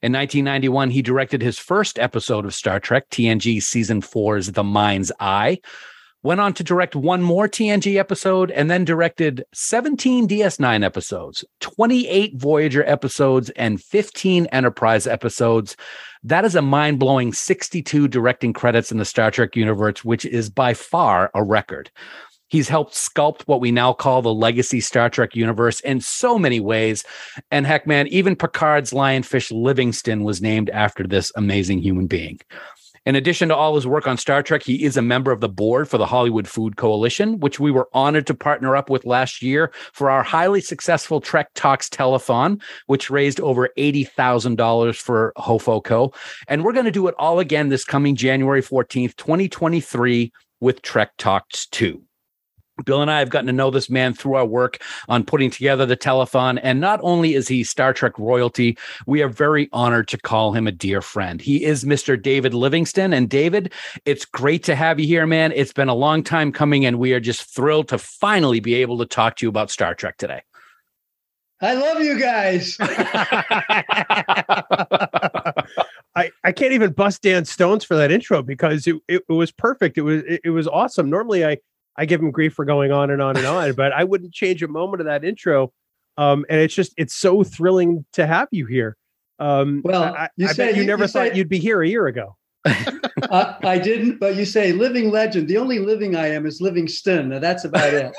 In 0.01 0.13
1991, 0.13 0.91
he 0.91 1.01
directed 1.01 1.41
his 1.41 1.59
first 1.59 1.99
episode 1.99 2.45
of 2.45 2.55
Star 2.55 2.79
Trek, 2.79 3.09
TNG 3.09 3.61
Season 3.61 4.01
4's 4.01 4.53
The 4.53 4.63
Mind's 4.63 5.11
Eye. 5.19 5.59
Went 6.21 6.41
on 6.41 6.53
to 6.53 6.63
direct 6.63 6.95
one 6.95 7.21
more 7.21 7.47
TNG 7.47 7.97
episode 7.97 8.51
and 8.51 8.69
then 8.69 8.83
directed 8.83 9.43
17 9.53 10.27
DS9 10.27 10.83
episodes, 10.83 11.45
28 11.61 12.35
Voyager 12.35 12.83
episodes, 12.85 13.49
and 13.51 13.81
15 13.81 14.45
Enterprise 14.47 15.07
episodes. 15.07 15.77
That 16.23 16.43
is 16.43 16.55
a 16.55 16.61
mind 16.61 16.99
blowing 16.99 17.31
62 17.31 18.09
directing 18.09 18.51
credits 18.51 18.91
in 18.91 18.97
the 18.97 19.05
Star 19.05 19.31
Trek 19.31 19.55
universe, 19.55 20.03
which 20.03 20.25
is 20.25 20.49
by 20.49 20.73
far 20.73 21.31
a 21.33 21.43
record. 21.43 21.89
He's 22.49 22.67
helped 22.67 22.93
sculpt 22.93 23.43
what 23.43 23.61
we 23.61 23.71
now 23.71 23.93
call 23.93 24.21
the 24.21 24.33
legacy 24.33 24.81
Star 24.81 25.09
Trek 25.09 25.35
universe 25.35 25.79
in 25.81 26.01
so 26.01 26.37
many 26.37 26.59
ways. 26.59 27.03
And 27.51 27.65
heck, 27.65 27.87
man, 27.87 28.07
even 28.07 28.35
Picard's 28.35 28.91
lionfish 28.91 29.51
Livingston 29.51 30.23
was 30.23 30.41
named 30.41 30.69
after 30.71 31.05
this 31.05 31.31
amazing 31.35 31.79
human 31.79 32.07
being. 32.07 32.39
In 33.05 33.15
addition 33.15 33.49
to 33.49 33.55
all 33.55 33.75
his 33.75 33.87
work 33.87 34.07
on 34.07 34.17
Star 34.17 34.43
Trek, 34.43 34.61
he 34.61 34.83
is 34.83 34.97
a 34.97 35.01
member 35.01 35.31
of 35.31 35.39
the 35.39 35.49
board 35.49 35.87
for 35.87 35.97
the 35.97 36.05
Hollywood 36.05 36.47
Food 36.47 36.75
Coalition, 36.75 37.39
which 37.39 37.59
we 37.59 37.71
were 37.71 37.87
honored 37.93 38.27
to 38.27 38.33
partner 38.33 38.75
up 38.75 38.89
with 38.89 39.05
last 39.05 39.41
year 39.41 39.71
for 39.93 40.09
our 40.09 40.21
highly 40.21 40.61
successful 40.61 41.21
Trek 41.21 41.49
Talks 41.55 41.89
telethon, 41.89 42.61
which 42.87 43.09
raised 43.09 43.39
over 43.39 43.69
$80,000 43.77 44.95
for 44.95 45.33
HOFOCO. 45.37 46.13
And 46.47 46.63
we're 46.63 46.73
going 46.73 46.85
to 46.85 46.91
do 46.91 47.07
it 47.07 47.15
all 47.17 47.39
again 47.39 47.69
this 47.69 47.85
coming 47.85 48.15
January 48.15 48.61
14th, 48.61 49.15
2023 49.15 50.31
with 50.59 50.81
Trek 50.81 51.11
Talks 51.17 51.67
2. 51.67 52.03
Bill 52.85 53.01
and 53.01 53.11
I 53.11 53.19
have 53.19 53.29
gotten 53.29 53.47
to 53.47 53.53
know 53.53 53.71
this 53.71 53.89
man 53.89 54.13
through 54.13 54.35
our 54.35 54.45
work 54.45 54.81
on 55.07 55.23
putting 55.23 55.49
together 55.49 55.85
the 55.85 55.97
telethon. 55.97 56.59
And 56.63 56.79
not 56.79 56.99
only 57.03 57.33
is 57.35 57.47
he 57.47 57.63
Star 57.63 57.93
Trek 57.93 58.17
royalty, 58.17 58.77
we 59.05 59.21
are 59.21 59.29
very 59.29 59.69
honored 59.71 60.07
to 60.09 60.17
call 60.17 60.53
him 60.53 60.67
a 60.67 60.71
dear 60.71 61.01
friend. 61.01 61.41
He 61.41 61.63
is 61.63 61.83
Mr. 61.83 62.21
David 62.21 62.53
Livingston. 62.53 63.13
And 63.13 63.29
David, 63.29 63.73
it's 64.05 64.25
great 64.25 64.63
to 64.63 64.75
have 64.75 64.99
you 64.99 65.07
here, 65.07 65.25
man. 65.25 65.51
It's 65.55 65.73
been 65.73 65.89
a 65.89 65.95
long 65.95 66.23
time 66.23 66.51
coming, 66.51 66.85
and 66.85 66.99
we 66.99 67.13
are 67.13 67.19
just 67.19 67.53
thrilled 67.53 67.87
to 67.89 67.97
finally 67.97 68.59
be 68.59 68.75
able 68.75 68.97
to 68.99 69.05
talk 69.05 69.37
to 69.37 69.45
you 69.45 69.49
about 69.49 69.71
Star 69.71 69.93
Trek 69.93 70.17
today. 70.17 70.41
I 71.61 71.73
love 71.73 72.01
you 72.01 72.17
guys. 72.19 72.77
I, 76.15 76.31
I 76.43 76.51
can't 76.51 76.73
even 76.73 76.93
bust 76.93 77.21
Dan 77.21 77.45
Stones 77.45 77.83
for 77.83 77.95
that 77.97 78.11
intro 78.11 78.41
because 78.41 78.87
it, 78.87 78.95
it, 79.07 79.23
it 79.27 79.33
was 79.33 79.51
perfect. 79.51 79.97
It 79.97 80.01
was 80.01 80.23
it, 80.23 80.41
it 80.45 80.49
was 80.51 80.67
awesome. 80.67 81.09
Normally 81.09 81.45
I 81.45 81.57
I 81.99 82.05
give 82.05 82.21
him 82.21 82.31
grief 82.31 82.53
for 82.53 82.63
going 82.65 82.91
on 82.93 83.11
and 83.11 83.21
on 83.21 83.35
and 83.37 83.45
on, 83.45 83.73
but 83.73 83.91
I 83.91 84.05
wouldn't 84.05 84.33
change 84.33 84.63
a 84.63 84.67
moment 84.67 85.01
of 85.01 85.05
that 85.05 85.23
intro. 85.25 85.73
Um, 86.17 86.45
and 86.49 86.59
it's 86.61 86.73
just 86.73 86.93
it's 86.97 87.13
so 87.13 87.43
thrilling 87.43 88.05
to 88.13 88.25
have 88.25 88.47
you 88.51 88.65
here. 88.65 88.95
Um, 89.37 89.81
Well, 89.83 90.03
I, 90.03 90.29
you 90.37 90.47
I 90.47 90.53
say- 90.53 90.67
bet 90.67 90.75
you 90.75 90.81
you- 90.81 90.87
never 90.87 91.03
you 91.03 91.07
thought 91.09 91.27
say- 91.31 91.35
you'd 91.37 91.49
be 91.49 91.59
here 91.59 91.81
a 91.81 91.87
year 91.87 92.07
ago. 92.07 92.35
I, 93.31 93.55
I 93.63 93.77
didn't, 93.79 94.19
but 94.19 94.35
you 94.35 94.45
say 94.45 94.71
living 94.71 95.11
legend. 95.11 95.47
The 95.47 95.57
only 95.57 95.79
living 95.79 96.15
I 96.15 96.27
am 96.27 96.45
is 96.45 96.61
Livingston. 96.61 97.29
Now 97.29 97.39
that's 97.39 97.65
about 97.65 97.93
it. 97.93 98.11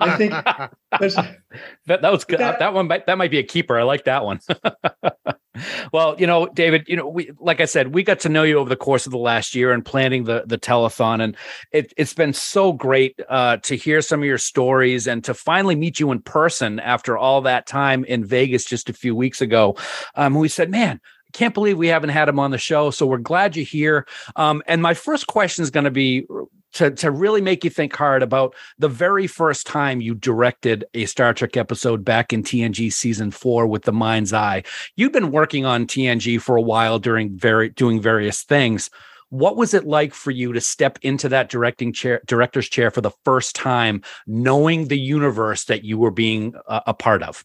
I 0.00 0.16
think 0.16 0.32
That, 1.86 2.02
that 2.02 2.12
was 2.12 2.24
good. 2.24 2.40
That- 2.40 2.58
That, 2.58 2.74
one 2.74 2.88
might, 2.88 3.06
that 3.06 3.18
might 3.18 3.30
be 3.30 3.38
a 3.38 3.42
keeper. 3.42 3.78
I 3.78 3.82
like 3.82 4.04
that 4.04 4.24
one. 4.24 4.40
well, 5.92 6.16
you 6.18 6.26
know, 6.26 6.46
David, 6.46 6.84
you 6.86 6.96
know, 6.96 7.06
we 7.08 7.30
like 7.38 7.60
I 7.60 7.64
said, 7.64 7.94
we 7.94 8.02
got 8.02 8.20
to 8.20 8.28
know 8.28 8.42
you 8.42 8.58
over 8.58 8.68
the 8.68 8.76
course 8.76 9.06
of 9.06 9.12
the 9.12 9.18
last 9.18 9.54
year 9.54 9.72
and 9.72 9.84
planning 9.84 10.24
the 10.24 10.44
the 10.46 10.58
telethon, 10.58 11.22
and 11.22 11.36
it, 11.72 11.92
it's 11.96 12.14
been 12.14 12.32
so 12.32 12.72
great 12.72 13.18
uh, 13.28 13.56
to 13.58 13.76
hear 13.76 14.00
some 14.02 14.20
of 14.20 14.26
your 14.26 14.38
stories 14.38 15.06
and 15.06 15.24
to 15.24 15.34
finally 15.34 15.74
meet 15.76 15.98
you 16.00 16.10
in 16.12 16.20
person 16.20 16.78
after 16.80 17.16
all 17.16 17.40
that 17.42 17.66
time 17.66 18.04
in 18.04 18.24
Vegas 18.24 18.64
just 18.64 18.90
a 18.90 18.92
few 18.92 19.14
weeks 19.14 19.40
ago. 19.40 19.76
Um, 20.14 20.34
we 20.34 20.48
said, 20.48 20.70
man. 20.70 21.00
Can't 21.32 21.54
believe 21.54 21.76
we 21.76 21.88
haven't 21.88 22.10
had 22.10 22.28
him 22.28 22.38
on 22.38 22.50
the 22.50 22.58
show. 22.58 22.90
So 22.90 23.06
we're 23.06 23.18
glad 23.18 23.56
you're 23.56 23.64
here. 23.64 24.06
Um, 24.36 24.62
and 24.66 24.82
my 24.82 24.94
first 24.94 25.26
question 25.26 25.62
is 25.62 25.70
going 25.70 25.84
to 25.84 25.90
be 25.90 26.26
to, 26.76 26.90
to 26.90 27.10
really 27.10 27.40
make 27.40 27.64
you 27.64 27.70
think 27.70 27.96
hard 27.96 28.22
about 28.22 28.54
the 28.78 28.88
very 28.88 29.26
first 29.26 29.66
time 29.66 30.00
you 30.02 30.14
directed 30.14 30.84
a 30.92 31.06
Star 31.06 31.32
Trek 31.32 31.56
episode 31.56 32.04
back 32.04 32.32
in 32.32 32.42
TNG 32.42 32.92
season 32.92 33.30
four 33.30 33.66
with 33.66 33.84
the 33.84 33.92
Mind's 33.92 34.34
Eye. 34.34 34.62
You've 34.94 35.12
been 35.12 35.32
working 35.32 35.64
on 35.64 35.86
TNG 35.86 36.40
for 36.40 36.56
a 36.56 36.62
while 36.62 36.98
during 36.98 37.36
very 37.36 37.70
doing 37.70 38.00
various 38.00 38.42
things. 38.42 38.90
What 39.30 39.56
was 39.56 39.74
it 39.74 39.86
like 39.86 40.12
for 40.12 40.30
you 40.30 40.52
to 40.52 40.60
step 40.60 40.98
into 41.02 41.30
that 41.30 41.48
directing 41.48 41.92
chair, 41.92 42.20
director's 42.26 42.68
chair 42.68 42.90
for 42.90 43.00
the 43.00 43.10
first 43.24 43.56
time, 43.56 44.02
knowing 44.26 44.88
the 44.88 44.98
universe 44.98 45.64
that 45.64 45.82
you 45.82 45.98
were 45.98 46.10
being 46.12 46.54
a, 46.68 46.82
a 46.88 46.94
part 46.94 47.22
of? 47.22 47.42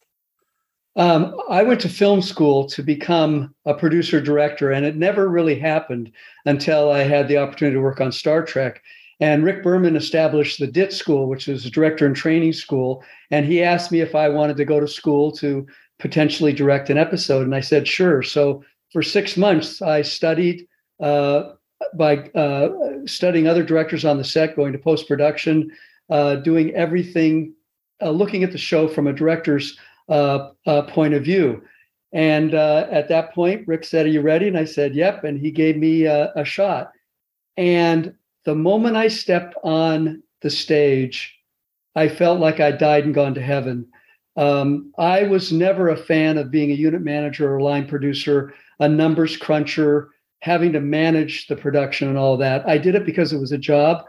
Um, 0.96 1.40
I 1.50 1.64
went 1.64 1.80
to 1.82 1.90
film 1.90 2.22
school 2.22 2.66
to 2.68 2.84
become 2.84 3.56
a 3.66 3.74
producer 3.74 4.20
director, 4.20 4.72
and 4.72 4.86
it 4.86 4.98
never 4.98 5.30
really 5.30 5.58
happened 5.58 6.12
until 6.46 6.92
I 6.92 7.04
had 7.04 7.28
the 7.28 7.38
opportunity 7.38 7.76
to 7.76 7.82
work 7.82 8.02
on 8.02 8.12
Star 8.12 8.44
Trek. 8.44 8.82
And 9.22 9.44
Rick 9.44 9.64
Berman 9.64 9.96
established 9.96 10.60
the 10.60 10.68
DIT 10.68 10.92
School, 10.92 11.28
which 11.28 11.48
is 11.48 11.66
a 11.66 11.70
director 11.70 12.06
and 12.08 12.16
training 12.16 12.54
school. 12.54 13.04
And 13.30 13.46
he 13.46 13.62
asked 13.62 13.92
me 13.92 14.02
if 14.02 14.16
I 14.16 14.28
wanted 14.28 14.58
to 14.58 14.66
go 14.66 14.80
to 14.80 14.88
school 14.88 15.32
to 15.34 15.66
potentially 16.00 16.52
direct 16.52 16.90
an 16.90 16.98
episode. 16.98 17.44
And 17.44 17.56
I 17.56 17.62
said, 17.62 17.88
sure. 17.88 18.24
So 18.24 18.64
for 18.92 19.04
six 19.04 19.38
months, 19.38 19.82
I 19.82 20.02
studied 20.02 20.68
uh, 21.00 21.52
by 21.94 22.30
uh, 22.30 22.70
studying 23.06 23.48
other 23.48 23.64
directors 23.64 24.06
on 24.06 24.18
the 24.18 24.24
set, 24.24 24.56
going 24.56 24.74
to 24.74 24.80
post 24.80 25.08
production, 25.08 25.72
uh, 26.10 26.38
doing 26.38 26.72
everything, 26.72 27.54
uh, 28.02 28.10
looking 28.10 28.44
at 28.44 28.52
the 28.52 28.58
show 28.58 28.88
from 28.88 29.06
a 29.06 29.14
director's 29.14 29.78
uh, 30.12 30.52
uh, 30.68 30.82
point 30.84 31.14
of 31.14 31.24
view. 31.24 31.64
And 32.14 32.54
uh, 32.54 32.88
at 32.92 33.08
that 33.08 33.34
point, 33.34 33.68
Rick 33.68 33.86
said, 33.86 34.06
Are 34.06 34.10
you 34.10 34.22
ready? 34.22 34.48
And 34.48 34.58
I 34.58 34.66
said, 34.66 34.94
Yep. 34.94 35.24
And 35.24 35.40
he 35.40 35.52
gave 35.52 35.78
me 35.78 36.04
a, 36.04 36.32
a 36.36 36.44
shot. 36.44 36.92
And 37.58 38.14
the 38.44 38.56
moment 38.56 38.98
I 38.98 39.08
stepped 39.08 39.56
on 39.64 40.22
the 40.42 40.50
stage, 40.50 41.38
I 41.96 42.10
felt 42.10 42.40
like 42.40 42.60
I 42.60 42.72
died 42.72 43.06
and 43.06 43.14
gone 43.14 43.34
to 43.36 43.42
heaven. 43.42 43.88
Um, 44.36 44.94
I 44.98 45.24
was 45.24 45.52
never 45.52 45.90
a 45.90 45.98
fan 45.98 46.38
of 46.38 46.52
being 46.52 46.72
a 46.72 46.76
unit 46.76 47.02
manager 47.02 47.54
or 47.54 47.62
line 47.62 47.88
producer, 47.88 48.54
a 48.80 48.88
numbers 48.88 49.38
cruncher, 49.38 50.10
having 50.42 50.74
to 50.74 50.80
manage 50.80 51.48
the 51.48 51.56
production 51.56 52.10
and 52.10 52.18
all 52.18 52.38
that. 52.38 52.68
I 52.68 52.78
did 52.78 52.96
it 52.96 53.06
because 53.06 53.32
it 53.32 53.40
was 53.40 53.52
a 53.52 53.58
job, 53.58 54.04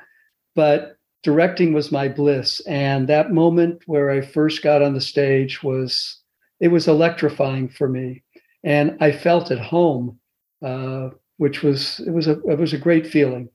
but 0.55 0.97
directing 1.23 1.73
was 1.73 1.93
my 1.93 2.09
bliss. 2.09 2.61
And 2.67 3.09
that 3.09 3.33
moment 3.33 3.83
where 3.87 4.11
I 4.11 4.21
first 4.21 4.63
got 4.63 4.83
on 4.83 4.95
the 4.95 5.01
stage 5.01 5.63
was 5.63 6.19
it 6.61 6.69
was 6.69 6.89
electrifying 6.89 7.69
for 7.69 7.89
me, 7.89 8.23
and 8.65 8.97
I 9.01 9.13
felt 9.13 9.51
at 9.51 9.59
home, 9.59 10.19
uh, 10.65 11.11
which 11.39 11.63
was 11.63 12.01
it 12.07 12.11
was 12.11 12.27
a 12.29 12.41
it 12.43 12.59
was 12.59 12.73
a 12.73 12.79
great 12.79 13.07
feeling. 13.07 13.49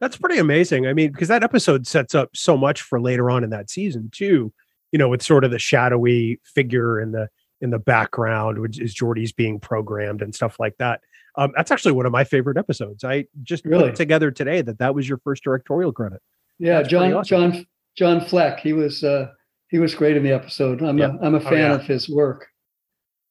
That's 0.00 0.16
pretty 0.16 0.38
amazing. 0.38 0.86
I 0.86 0.92
mean, 0.92 1.10
because 1.12 1.28
that 1.28 1.42
episode 1.42 1.86
sets 1.86 2.14
up 2.14 2.30
so 2.34 2.56
much 2.56 2.82
for 2.82 3.00
later 3.00 3.30
on 3.30 3.42
in 3.44 3.50
that 3.50 3.70
season 3.70 4.10
too. 4.12 4.52
You 4.92 4.98
know, 4.98 5.08
with 5.08 5.22
sort 5.22 5.44
of 5.44 5.50
the 5.50 5.58
shadowy 5.58 6.40
figure 6.44 7.00
in 7.00 7.12
the 7.12 7.28
in 7.60 7.70
the 7.70 7.78
background, 7.78 8.58
which 8.58 8.78
is 8.78 8.94
Geordi's 8.94 9.32
being 9.32 9.58
programmed 9.58 10.20
and 10.22 10.34
stuff 10.34 10.60
like 10.60 10.76
that. 10.78 11.00
Um, 11.38 11.52
that's 11.56 11.70
actually 11.70 11.92
one 11.92 12.06
of 12.06 12.12
my 12.12 12.24
favorite 12.24 12.56
episodes. 12.56 13.04
I 13.04 13.26
just 13.42 13.64
put 13.64 13.70
Really? 13.70 13.88
it 13.90 13.96
together 13.96 14.30
today 14.30 14.62
that 14.62 14.78
that 14.78 14.94
was 14.94 15.06
your 15.08 15.18
first 15.18 15.42
directorial 15.44 15.92
credit. 15.92 16.22
Yeah, 16.58 16.78
That's 16.78 16.88
John 16.88 17.12
awesome. 17.14 17.52
John 17.52 17.66
John 17.96 18.20
Fleck. 18.20 18.60
He 18.60 18.72
was 18.72 19.02
uh, 19.04 19.28
he 19.68 19.78
was 19.78 19.94
great 19.94 20.16
in 20.16 20.22
the 20.22 20.32
episode. 20.32 20.82
I'm 20.82 20.98
Yeah. 20.98 21.12
a 21.20 21.24
I'm 21.24 21.34
a 21.34 21.38
Oh, 21.38 21.40
fan 21.40 21.52
yeah. 21.70 21.74
of 21.74 21.82
his 21.82 22.08
work. 22.08 22.46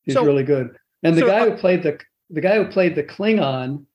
He's 0.04 0.14
So- 0.16 0.24
really 0.26 0.44
good. 0.44 0.76
And 1.04 1.16
the 1.16 1.22
so, 1.22 1.28
guy 1.28 1.50
who 1.50 1.56
played 1.58 1.84
the 1.84 2.00
the 2.30 2.42
guy 2.42 2.56
who 2.56 2.66
played 2.72 2.96
the 2.96 3.04
Klingon, 3.04 3.86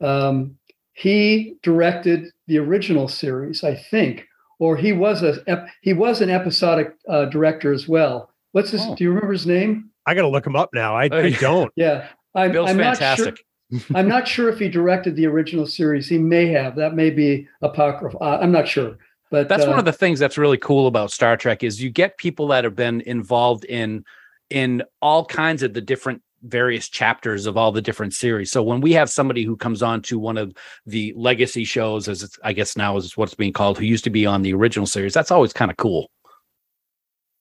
um, 0.00 0.56
he 0.92 1.54
directed 1.62 2.26
the 2.46 2.58
original 2.58 3.08
series, 3.08 3.64
I 3.64 3.74
think, 3.74 4.26
or 4.58 4.76
he 4.76 4.92
was 4.92 5.22
a 5.22 5.66
he 5.82 5.92
was 5.92 6.20
an 6.20 6.30
episodic 6.30 6.94
uh, 7.08 7.26
director 7.26 7.72
as 7.72 7.88
well. 7.88 8.30
What's 8.52 8.70
his? 8.70 8.82
Oh. 8.84 8.94
Do 8.94 9.04
you 9.04 9.10
remember 9.10 9.32
his 9.32 9.46
name? 9.46 9.90
I 10.06 10.14
got 10.14 10.22
to 10.22 10.28
look 10.28 10.46
him 10.46 10.56
up 10.56 10.70
now. 10.74 10.96
I, 10.96 11.08
Oh, 11.10 11.18
I 11.18 11.30
don't. 11.40 11.72
Yeah, 11.76 12.08
I'm, 12.34 12.52
Bill's 12.52 12.70
I'm 12.70 12.76
not 12.76 12.98
fantastic. 12.98 13.36
sure. 13.38 13.44
I'm 13.94 14.08
not 14.08 14.28
sure 14.28 14.48
if 14.48 14.58
he 14.58 14.68
directed 14.68 15.16
the 15.16 15.26
original 15.26 15.66
series. 15.66 16.08
He 16.08 16.18
may 16.18 16.46
have. 16.48 16.76
That 16.76 16.94
may 16.94 17.10
be 17.10 17.48
apocryphal. 17.62 18.22
Uh, 18.22 18.38
I'm 18.38 18.52
not 18.52 18.68
sure. 18.68 18.98
But 19.30 19.48
that's 19.48 19.64
one 19.64 19.76
uh, 19.76 19.78
of 19.78 19.84
the 19.86 19.92
things 19.92 20.18
that's 20.18 20.36
really 20.36 20.58
cool 20.58 20.86
about 20.86 21.10
Star 21.10 21.36
Trek 21.36 21.64
is 21.64 21.82
you 21.82 21.90
get 21.90 22.18
people 22.18 22.48
that 22.48 22.64
have 22.64 22.76
been 22.76 23.00
involved 23.02 23.64
in 23.64 24.04
in 24.50 24.82
all 25.00 25.24
kinds 25.24 25.62
of 25.62 25.72
the 25.72 25.80
different 25.80 26.22
various 26.42 26.88
chapters 26.88 27.46
of 27.46 27.56
all 27.56 27.72
the 27.72 27.80
different 27.80 28.12
series. 28.12 28.50
So 28.50 28.62
when 28.62 28.80
we 28.80 28.92
have 28.92 29.08
somebody 29.08 29.44
who 29.44 29.56
comes 29.56 29.82
on 29.82 30.02
to 30.02 30.18
one 30.18 30.36
of 30.36 30.52
the 30.84 31.14
legacy 31.16 31.64
shows, 31.64 32.08
as 32.08 32.22
it's, 32.22 32.38
I 32.44 32.52
guess 32.52 32.76
now 32.76 32.96
is 32.96 33.16
what's 33.16 33.34
being 33.34 33.52
called, 33.52 33.78
who 33.78 33.84
used 33.84 34.04
to 34.04 34.10
be 34.10 34.26
on 34.26 34.42
the 34.42 34.52
original 34.52 34.86
series, 34.86 35.14
that's 35.14 35.30
always 35.30 35.52
kind 35.52 35.70
of 35.70 35.76
cool. 35.76 36.10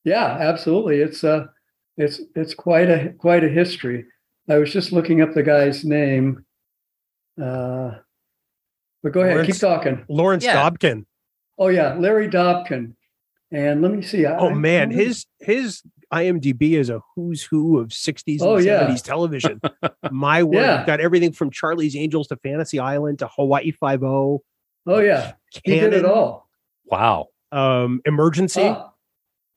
Yeah, 0.03 0.25
absolutely. 0.25 1.01
It's 1.01 1.23
uh 1.23 1.47
it's 1.97 2.21
it's 2.35 2.53
quite 2.53 2.89
a 2.89 3.13
quite 3.17 3.43
a 3.43 3.49
history. 3.49 4.05
I 4.49 4.57
was 4.57 4.71
just 4.73 4.91
looking 4.91 5.21
up 5.21 5.33
the 5.33 5.43
guy's 5.43 5.83
name. 5.85 6.45
Uh 7.41 7.91
but 9.03 9.13
go 9.13 9.21
ahead, 9.21 9.33
Lawrence- 9.37 9.53
keep 9.53 9.59
talking. 9.61 10.05
Lawrence 10.09 10.43
Yeah. 10.45 10.69
Dobkin. 10.69 11.05
Oh 11.57 11.67
yeah, 11.69 11.95
Larry 11.95 12.27
Dobkin. 12.27 12.93
And 13.51 13.81
let 13.81 13.91
me 13.91 14.01
see. 14.01 14.25
I- 14.25 14.37
Oh 14.37 14.49
I- 14.49 14.53
man, 14.53 14.91
I- 14.91 14.95
his 14.95 15.25
his 15.39 15.81
IMDb 16.13 16.73
is 16.73 16.89
a 16.89 16.99
who's 17.15 17.43
who 17.43 17.79
of 17.79 17.87
60s 17.93 18.41
Oh, 18.41 18.57
and 18.57 18.65
yeah. 18.65 18.81
70s 18.87 19.01
television. 19.01 19.61
My 20.11 20.43
word, 20.43 20.55
Yeah. 20.55 20.85
Got 20.85 20.99
everything 20.99 21.31
from 21.31 21.51
Charlie's 21.51 21.95
Angels 21.95 22.27
to 22.27 22.35
Fantasy 22.37 22.79
Island 22.79 23.19
to 23.19 23.27
Hawaii 23.27 23.71
Five 23.71 24.03
O. 24.03 24.43
Oh 24.87 24.99
yeah, 24.99 25.33
he 25.63 25.79
did 25.79 25.93
it 25.93 26.05
all. 26.05 26.49
Wow. 26.85 27.27
Um, 27.53 28.01
Emergency. 28.05 28.61
Ah, 28.63 28.91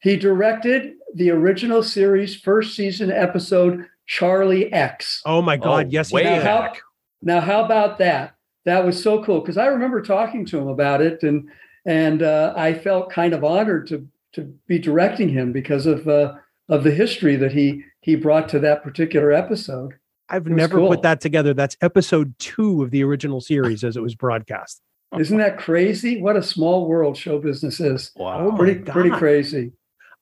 he 0.00 0.16
directed 0.16 0.92
the 1.14 1.30
original 1.30 1.82
series 1.82 2.36
first 2.36 2.76
season 2.76 3.10
episode 3.10 3.86
Charlie 4.06 4.72
X. 4.72 5.22
oh 5.24 5.40
my 5.42 5.56
God, 5.56 5.86
Oh, 5.86 5.88
yes, 5.90 6.12
way. 6.12 6.24
Now, 6.24 6.40
how, 6.40 6.60
back. 6.62 6.80
now, 7.22 7.40
how 7.40 7.64
about 7.64 7.98
that? 7.98 8.34
That 8.64 8.84
was 8.84 9.02
so 9.02 9.22
cool 9.24 9.40
because 9.40 9.58
I 9.58 9.66
remember 9.66 10.00
talking 10.02 10.46
to 10.46 10.58
him 10.58 10.68
about 10.68 11.00
it, 11.02 11.22
and 11.22 11.48
and 11.86 12.22
uh, 12.22 12.54
I 12.56 12.72
felt 12.74 13.10
kind 13.10 13.34
of 13.34 13.44
honored 13.44 13.86
to 13.88 14.06
to 14.32 14.42
be 14.66 14.78
directing 14.78 15.28
him 15.28 15.52
because 15.52 15.84
of 15.86 16.08
uh, 16.08 16.34
of 16.70 16.82
the 16.82 16.90
history 16.90 17.36
that 17.36 17.52
he 17.52 17.82
he 18.00 18.16
brought 18.16 18.48
to 18.50 18.58
that 18.60 18.82
particular 18.82 19.32
episode. 19.32 19.92
I've 20.30 20.46
never 20.46 20.78
cool. 20.78 20.88
put 20.88 21.02
that 21.02 21.20
together. 21.20 21.52
That's 21.52 21.76
episode 21.82 22.34
two 22.38 22.82
of 22.82 22.90
the 22.90 23.04
original 23.04 23.42
series 23.42 23.84
as 23.84 23.96
it 23.98 24.02
was 24.02 24.14
broadcast. 24.14 24.80
Isn't 25.18 25.36
that 25.38 25.58
crazy? 25.58 26.20
What 26.22 26.34
a 26.36 26.42
small 26.42 26.86
world 26.88 27.16
show 27.18 27.38
business 27.38 27.78
is. 27.80 28.10
Oh 28.18 28.50
my 28.50 28.56
Pretty 28.56 28.74
God. 28.80 28.92
pretty 28.92 29.10
crazy. 29.10 29.72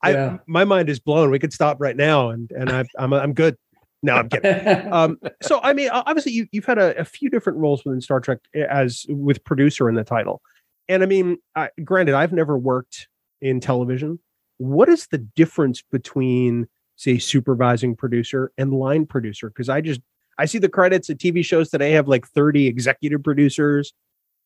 I, 0.02 0.10
Yeah. 0.12 0.38
my 0.48 0.64
mind 0.64 0.88
is 0.90 0.98
blown. 0.98 1.30
We 1.30 1.38
could 1.38 1.52
stop 1.52 1.76
right 1.80 1.96
now, 1.96 2.30
and 2.30 2.50
and 2.50 2.70
I, 2.70 2.84
I'm 2.98 3.12
I'm 3.14 3.32
good. 3.34 3.56
No, 4.02 4.14
I'm 4.16 4.28
kidding. 4.28 4.92
um, 4.92 5.18
so 5.42 5.60
I 5.62 5.72
mean, 5.72 5.88
obviously, 5.90 6.32
you, 6.32 6.46
you've 6.52 6.64
had 6.64 6.78
a, 6.78 6.98
a 6.98 7.04
few 7.04 7.30
different 7.30 7.58
roles 7.58 7.84
within 7.84 8.00
Star 8.00 8.20
Trek 8.20 8.38
as 8.54 9.06
with 9.08 9.42
producer 9.44 9.88
in 9.88 9.94
the 9.94 10.04
title, 10.04 10.42
and 10.88 11.02
I 11.02 11.06
mean, 11.06 11.38
I, 11.54 11.70
granted, 11.84 12.14
I've 12.14 12.32
never 12.32 12.58
worked 12.58 13.08
in 13.40 13.60
television. 13.60 14.18
What 14.58 14.88
is 14.88 15.08
the 15.08 15.18
difference 15.18 15.82
between, 15.82 16.68
say, 16.96 17.18
supervising 17.18 17.96
producer 17.96 18.52
and 18.58 18.72
line 18.72 19.06
producer? 19.06 19.48
Because 19.48 19.68
I 19.68 19.80
just 19.80 20.00
I 20.38 20.46
see 20.46 20.58
the 20.58 20.68
credits 20.68 21.10
at 21.10 21.18
TV 21.18 21.44
shows 21.44 21.70
today 21.70 21.92
have 21.92 22.08
like 22.08 22.26
30 22.26 22.66
executive 22.66 23.22
producers, 23.22 23.92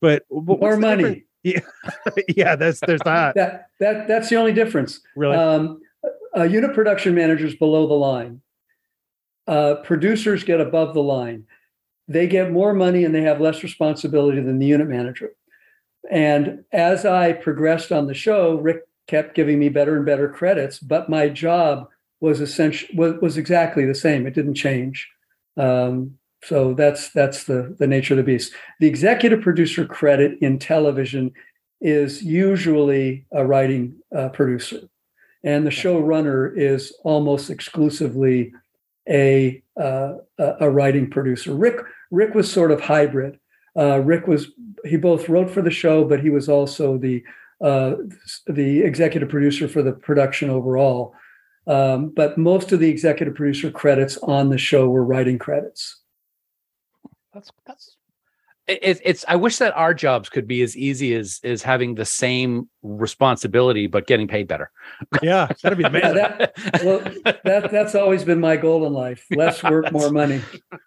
but, 0.01 0.25
but 0.31 0.61
More 0.61 0.77
money. 0.77 1.25
difference? 1.45 1.67
Yeah, 2.37 2.57
that's 2.57 2.81
there's 2.81 3.01
that. 3.05 3.35
That 3.37 3.69
that 3.79 4.09
that's 4.09 4.29
the 4.29 4.37
only 4.37 4.53
difference. 4.53 5.01
Really, 5.15 5.37
Um, 5.37 5.81
uh, 6.37 6.43
unit 6.43 6.75
production 6.75 7.15
managers 7.15 7.55
below 7.55 7.87
the 7.87 7.95
line. 7.95 8.41
Uh, 9.47 9.77
producers 9.85 10.45
get 10.45 10.61
above 10.61 10.95
the 10.95 11.03
line. 11.03 11.45
They 12.09 12.27
get 12.27 12.53
more 12.53 12.73
money 12.73 13.05
and 13.05 13.15
they 13.15 13.23
have 13.23 13.41
less 13.41 13.63
responsibility 13.63 14.41
than 14.41 14.59
the 14.59 14.67
unit 14.67 14.89
manager. 14.89 15.33
And 16.11 16.65
as 16.73 17.05
I 17.05 17.33
progressed 17.33 17.91
on 17.93 18.07
the 18.07 18.15
show, 18.15 18.57
Rick 18.57 18.83
kept 19.07 19.35
giving 19.35 19.59
me 19.59 19.69
better 19.69 19.97
and 19.97 20.07
better 20.07 20.29
credits, 20.29 20.79
but 20.79 21.09
my 21.09 21.29
job 21.29 21.89
was 22.21 22.41
essentially 22.41 22.97
was, 22.97 23.15
was 23.21 23.37
exactly 23.37 23.85
the 23.85 23.95
same. 23.95 24.27
It 24.27 24.35
didn't 24.35 24.55
change. 24.55 25.09
Um, 25.57 26.19
so 26.45 26.75
that's 26.75 27.11
that's 27.11 27.45
the 27.45 27.75
the 27.79 27.87
nature 27.87 28.15
of 28.15 28.19
the 28.19 28.23
beast. 28.23 28.53
The 28.81 28.87
executive 28.87 29.41
producer 29.41 29.85
credit 29.85 30.39
in 30.41 30.59
television 30.59 31.33
is 31.81 32.23
usually 32.23 33.27
a 33.33 33.45
writing 33.45 33.97
uh, 34.17 34.29
producer, 34.31 34.89
and 35.45 35.67
the 35.67 35.71
showrunner 35.71 36.57
is 36.57 36.95
almost 37.05 37.51
exclusively 37.51 38.53
a 39.09 39.63
uh, 39.81 40.15
a 40.39 40.71
writing 40.71 41.11
producer. 41.11 41.55
Rick 41.55 41.81
Rick 42.11 42.35
was 42.35 42.51
sort 42.51 42.71
of 42.71 42.81
hybrid. 42.81 43.39
Uh, 43.77 43.99
Rick 44.01 44.27
was 44.27 44.49
he 44.85 44.97
both 44.97 45.29
wrote 45.29 45.51
for 45.51 45.63
the 45.63 45.71
show, 45.71 46.05
but 46.05 46.21
he 46.21 46.31
was 46.31 46.49
also 46.49 46.99
the 46.99 47.23
uh, 47.61 47.95
the 48.47 48.81
executive 48.81 49.29
producer 49.29 49.69
for 49.69 49.83
the 49.83 49.93
production 49.93 50.51
overall. 50.51 51.15
Um, 51.67 52.11
but 52.11 52.39
most 52.39 52.71
of 52.73 52.79
the 52.79 52.89
executive 52.89 53.35
producer 53.35 53.71
credits 53.71 54.17
on 54.19 54.51
the 54.51 54.59
show 54.59 54.89
were 54.89 55.05
writing 55.05 55.39
credits. 55.39 56.01
That's 57.35 57.51
that's. 57.67 57.96
It, 58.69 59.01
it's. 59.05 59.25
I 59.29 59.37
wish 59.37 59.59
that 59.59 59.77
our 59.77 59.95
jobs 59.95 60.29
could 60.29 60.49
be 60.49 60.61
as 60.63 60.77
easy 60.77 61.15
as 61.15 61.41
as 61.45 61.63
having 61.63 61.95
the 61.95 62.05
same 62.05 62.69
responsibility 62.83 63.87
but 63.87 64.07
getting 64.09 64.27
paid 64.27 64.49
better. 64.49 64.71
yeah, 65.23 65.47
that'd 65.63 65.79
be 65.79 65.85
Yeah, 65.85 65.89
amazing. 65.89 66.15
that, 66.15 66.53
well, 66.85 66.99
that 67.45 67.71
that's 67.71 67.95
always 67.95 68.25
been 68.25 68.41
my 68.41 68.57
goal 68.57 68.85
in 68.85 68.93
life: 68.93 69.25
less 69.31 69.63
work, 69.63 69.93
more 69.93 70.11
money. 70.11 70.41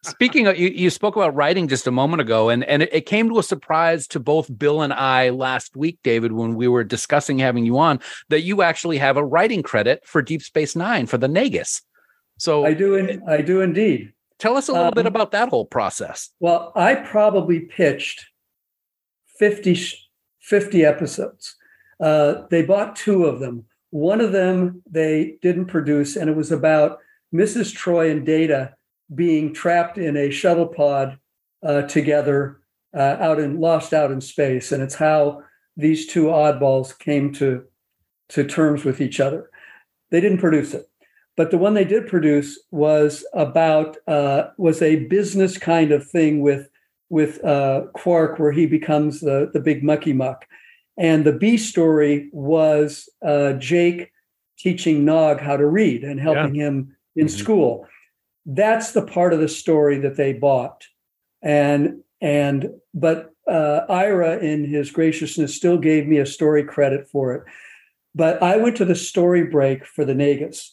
Speaking 0.03 0.48
of, 0.48 0.59
you, 0.59 0.67
you 0.69 0.89
spoke 0.89 1.15
about 1.15 1.33
writing 1.36 1.69
just 1.69 1.88
a 1.88 1.91
moment 1.91 2.19
ago, 2.19 2.50
and 2.50 2.65
and 2.65 2.83
it, 2.83 2.89
it 2.91 3.05
came 3.05 3.29
to 3.29 3.39
a 3.39 3.43
surprise 3.43 4.07
to 4.09 4.19
both 4.19 4.50
Bill 4.57 4.81
and 4.81 4.91
I 4.91 5.29
last 5.29 5.77
week, 5.77 6.00
David, 6.03 6.33
when 6.33 6.55
we 6.55 6.67
were 6.67 6.83
discussing 6.83 7.39
having 7.39 7.65
you 7.65 7.77
on, 7.79 8.01
that 8.27 8.41
you 8.41 8.62
actually 8.62 8.98
have 8.98 9.15
a 9.15 9.24
writing 9.24 9.63
credit 9.63 10.05
for 10.05 10.21
Deep 10.21 10.41
Space 10.41 10.75
Nine 10.75 11.05
for 11.05 11.17
the 11.17 11.27
Nagus. 11.27 11.81
So 12.38 12.65
I 12.65 12.74
do, 12.74 12.95
in, 12.95 13.21
I 13.27 13.41
do 13.41 13.62
indeed. 13.62 14.13
Tell 14.39 14.55
us 14.55 14.69
a 14.69 14.74
little 14.74 14.91
bit 14.91 15.05
Um, 15.05 15.13
about 15.13 15.31
that 15.31 15.50
whole 15.50 15.65
process. 15.65 16.31
Well, 16.39 16.72
I 16.75 16.96
probably 16.96 17.60
pitched 17.60 18.25
50, 19.38 19.77
50 20.39 20.86
episodes. 20.86 21.55
Uh, 22.00 22.43
they 22.50 22.62
bought 22.63 22.96
two 22.96 23.25
of 23.25 23.39
them. 23.39 23.65
One 23.91 24.22
of 24.22 24.31
them 24.31 24.81
they 24.89 25.38
didn't 25.41 25.65
produce, 25.65 26.15
and 26.15 26.29
it 26.29 26.36
was 26.36 26.51
about 26.51 27.00
Mrs. 27.33 27.74
Troi 27.75 28.11
and 28.11 28.25
Data 28.25 28.74
being 29.13 29.53
trapped 29.53 29.98
in 29.98 30.16
a 30.16 30.29
shuttle 30.29 30.68
pod 30.68 31.18
uh, 31.63 31.83
together 31.83 32.61
uh, 32.96 33.18
out 33.20 33.40
in 33.40 33.59
lost 33.59 33.94
out 33.94 34.11
in 34.11 34.22
space, 34.22 34.72
and 34.72 34.81
it's 34.81 34.96
how 34.96 35.44
these 35.75 36.07
two 36.07 36.25
oddballs 36.25 36.98
came 36.98 37.33
to 37.33 37.66
to 38.29 38.44
terms 38.44 38.85
with 38.85 39.01
each 39.01 39.20
other. 39.20 39.50
They 40.11 40.22
didn't 40.22 40.37
produce 40.37 40.74
it, 40.74 40.88
but 41.37 41.51
the 41.51 41.57
one 41.57 41.74
they 41.74 41.85
did 41.85 42.07
produce 42.07 42.59
was 42.72 43.25
about 43.33 43.98
uh, 44.07 44.50
was 44.57 44.81
a 44.81 45.05
business 45.05 45.57
kind 45.57 45.92
of 45.92 46.07
thing 46.09 46.42
with 46.42 46.70
with 47.09 47.44
uh, 47.44 47.85
Quark, 47.94 48.37
where 48.39 48.51
he 48.51 48.65
becomes 48.65 49.22
the 49.22 49.50
the 49.53 49.59
big 49.59 49.83
mucky 49.83 50.13
muck, 50.13 50.46
and 50.98 51.25
the 51.25 51.33
B 51.33 51.57
story 51.57 52.29
was 52.31 53.09
uh, 53.25 53.53
Jake 53.53 54.11
teaching 54.57 55.05
Nog 55.05 55.39
how 55.39 55.55
to 55.57 55.65
read 55.65 56.03
and 56.03 56.20
helping 56.20 56.53
him 56.53 56.96
in 57.15 57.27
Mhm. 57.27 57.29
school. 57.29 57.87
That's 58.46 58.92
the 58.92 59.01
part 59.01 59.33
of 59.33 59.39
the 59.39 59.48
story 59.48 59.98
that 60.00 60.15
they 60.18 60.33
bought, 60.33 60.85
and 61.42 62.03
and 62.22 62.70
but 62.94 63.31
uh, 63.48 63.85
Ira, 63.89 64.37
in 64.39 64.63
his 64.65 64.92
graciousness, 64.92 65.55
still 65.55 65.77
gave 65.77 66.05
me 66.07 66.18
a 66.20 66.25
story 66.25 66.63
credit 66.63 67.07
for 67.09 67.33
it. 67.33 67.44
But 68.13 68.44
I 68.44 68.57
went 68.57 68.77
to 68.77 68.85
the 68.85 68.96
story 68.96 69.44
break 69.44 69.85
for 69.85 70.05
the 70.05 70.13
Nagus, 70.13 70.72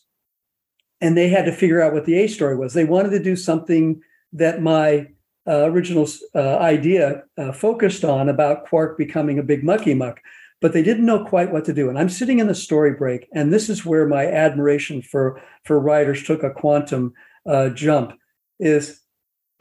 and 1.01 1.17
they 1.17 1.29
had 1.29 1.45
to 1.45 1.53
figure 1.53 1.83
out 1.83 1.93
what 1.93 2.05
the 2.05 2.19
A 2.19 2.27
story 2.27 2.57
was. 2.57 2.75
They 2.75 2.85
wanted 2.85 3.11
to 3.11 3.23
do 3.23 3.37
something 3.37 4.01
that 4.33 4.63
my 4.63 5.09
uh, 5.49 5.71
original 5.71 6.09
uh, 6.35 6.59
idea 6.59 7.23
uh, 7.39 7.53
focused 7.53 8.05
on 8.05 8.29
about 8.29 8.67
Quark 8.67 8.99
becoming 8.99 9.39
a 9.39 9.45
big 9.45 9.63
mucky 9.63 9.95
muck, 9.95 10.21
but 10.61 10.73
they 10.73 10.83
didn't 10.83 11.07
know 11.07 11.25
quite 11.25 11.53
what 11.53 11.65
to 11.67 11.73
do. 11.73 11.89
And 11.89 11.99
I'm 11.99 12.09
sitting 12.09 12.41
in 12.41 12.49
the 12.49 12.55
story 12.55 12.95
break, 12.95 13.29
and 13.33 13.53
this 13.53 13.69
is 13.69 13.87
where 13.87 14.09
my 14.09 14.27
admiration 14.27 15.03
for 15.03 15.41
for 15.65 15.79
writers 15.79 16.25
took 16.25 16.43
a 16.43 16.51
quantum 16.51 17.15
uh, 17.49 17.69
jump. 17.71 18.13
Is 18.59 19.01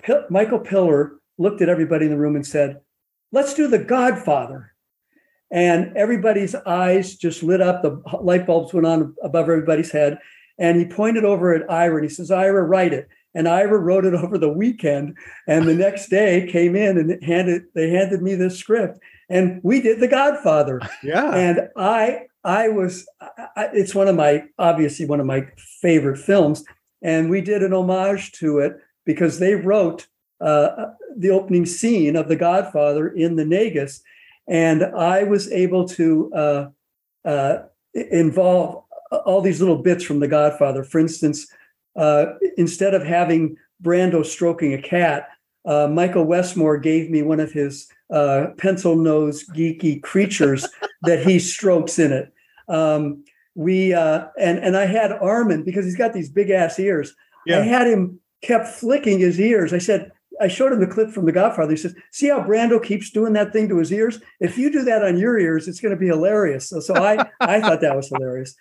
Pil- 0.01 0.25
Michael 0.29 0.59
Piller 0.59 1.19
looked 1.37 1.61
at 1.61 1.69
everybody 1.69 2.05
in 2.05 2.11
the 2.11 2.17
room 2.17 2.35
and 2.35 2.47
said, 2.47 2.81
"Let's 3.31 3.53
do 3.53 3.67
The 3.67 3.79
Godfather." 3.79 4.71
And 5.51 5.95
everybody's 5.95 6.55
eyes 6.55 7.15
just 7.15 7.43
lit 7.43 7.61
up. 7.61 7.83
The 7.83 8.01
light 8.19 8.47
bulbs 8.47 8.73
went 8.73 8.87
on 8.87 9.15
above 9.21 9.47
everybody's 9.47 9.91
head. 9.91 10.17
And 10.57 10.77
he 10.77 10.85
pointed 10.85 11.25
over 11.25 11.53
at 11.53 11.69
Ira 11.69 11.95
and 11.95 12.05
he 12.05 12.09
says, 12.09 12.31
Ira, 12.31 12.63
write 12.63 12.93
it. 12.93 13.07
And 13.33 13.47
Ira 13.47 13.77
wrote 13.77 14.05
it 14.05 14.13
over 14.23 14.37
the 14.37 14.49
weekend. 14.49 15.15
And 15.47 15.67
the 15.67 15.75
next 15.75 16.09
day 16.09 16.47
came 16.51 16.75
in 16.75 16.97
and 16.97 17.23
handed 17.23 17.63
they 17.73 17.89
handed 17.89 18.21
me 18.21 18.35
this 18.35 18.57
script. 18.57 18.99
And 19.29 19.59
we 19.63 19.81
did 19.81 19.99
The 19.99 20.07
Godfather. 20.07 20.81
Yeah. 21.03 21.33
And 21.33 21.69
I 21.75 22.27
I 22.43 22.69
was 22.69 23.07
I, 23.21 23.69
it's 23.73 23.95
one 23.95 24.07
of 24.07 24.15
my 24.15 24.45
obviously 24.57 25.05
one 25.05 25.19
of 25.19 25.25
my 25.25 25.47
favorite 25.81 26.17
films. 26.17 26.63
And 27.01 27.29
we 27.29 27.41
did 27.41 27.61
an 27.61 27.73
homage 27.73 28.31
to 28.33 28.59
it 28.59 28.77
because 29.05 29.39
they 29.39 29.53
wrote 29.55 30.07
uh, 30.41 30.87
the 31.15 31.29
opening 31.29 31.65
scene 31.65 32.15
of 32.15 32.27
The 32.27 32.35
Godfather 32.35 33.07
in 33.07 33.35
the 33.35 33.43
Nagus. 33.43 34.01
And 34.47 34.83
I 34.83 35.23
was 35.23 35.51
able 35.51 35.87
to 35.89 36.31
uh, 36.33 36.67
uh, 37.25 37.63
involve 37.93 38.84
all 39.11 39.41
these 39.41 39.59
little 39.59 39.81
bits 39.81 40.03
from 40.03 40.19
The 40.19 40.27
Godfather. 40.27 40.83
For 40.83 40.99
instance, 40.99 41.47
uh, 41.95 42.25
instead 42.57 42.93
of 42.93 43.03
having 43.03 43.57
Brando 43.81 44.25
stroking 44.25 44.73
a 44.73 44.81
cat, 44.81 45.29
uh, 45.65 45.87
Michael 45.87 46.25
Westmore 46.25 46.77
gave 46.77 47.09
me 47.09 47.21
one 47.21 47.39
of 47.39 47.51
his 47.51 47.87
uh, 48.11 48.47
pencil 48.57 48.95
nosed 48.95 49.49
geeky 49.53 50.01
creatures 50.01 50.67
that 51.03 51.25
he 51.25 51.39
strokes 51.39 51.99
in 51.99 52.11
it. 52.11 52.31
Um, 52.67 53.23
we 53.55 53.93
uh, 53.93 54.27
and 54.37 54.59
and 54.59 54.75
I 54.75 54.85
had 54.85 55.13
Armin 55.13 55.63
because 55.63 55.85
he's 55.85 55.95
got 55.95 56.13
these 56.13 56.29
big 56.29 56.49
ass 56.49 56.77
ears. 56.77 57.15
Yeah. 57.45 57.59
I 57.59 57.61
had 57.61 57.87
him 57.87 58.19
kept 58.41 58.67
flicking 58.67 59.19
his 59.19 59.39
ears. 59.39 59.73
I 59.73 59.77
said, 59.77 60.11
I 60.41 60.49
showed 60.49 60.73
him 60.73 60.81
the 60.81 60.87
clip 60.87 61.11
from 61.11 61.25
The 61.25 61.31
Godfather. 61.31 61.71
He 61.71 61.77
says, 61.77 61.95
"See 62.11 62.27
how 62.27 62.41
Brando 62.41 62.83
keeps 62.83 63.11
doing 63.11 63.33
that 63.33 63.53
thing 63.53 63.69
to 63.69 63.77
his 63.77 63.93
ears? 63.93 64.19
If 64.39 64.57
you 64.57 64.69
do 64.69 64.83
that 64.83 65.03
on 65.03 65.17
your 65.17 65.39
ears, 65.39 65.67
it's 65.67 65.79
going 65.79 65.93
to 65.93 65.99
be 65.99 66.07
hilarious." 66.07 66.69
So, 66.69 66.79
so 66.81 66.95
I 66.95 67.29
I 67.39 67.61
thought 67.61 67.81
that 67.81 67.95
was 67.95 68.09
hilarious. 68.09 68.55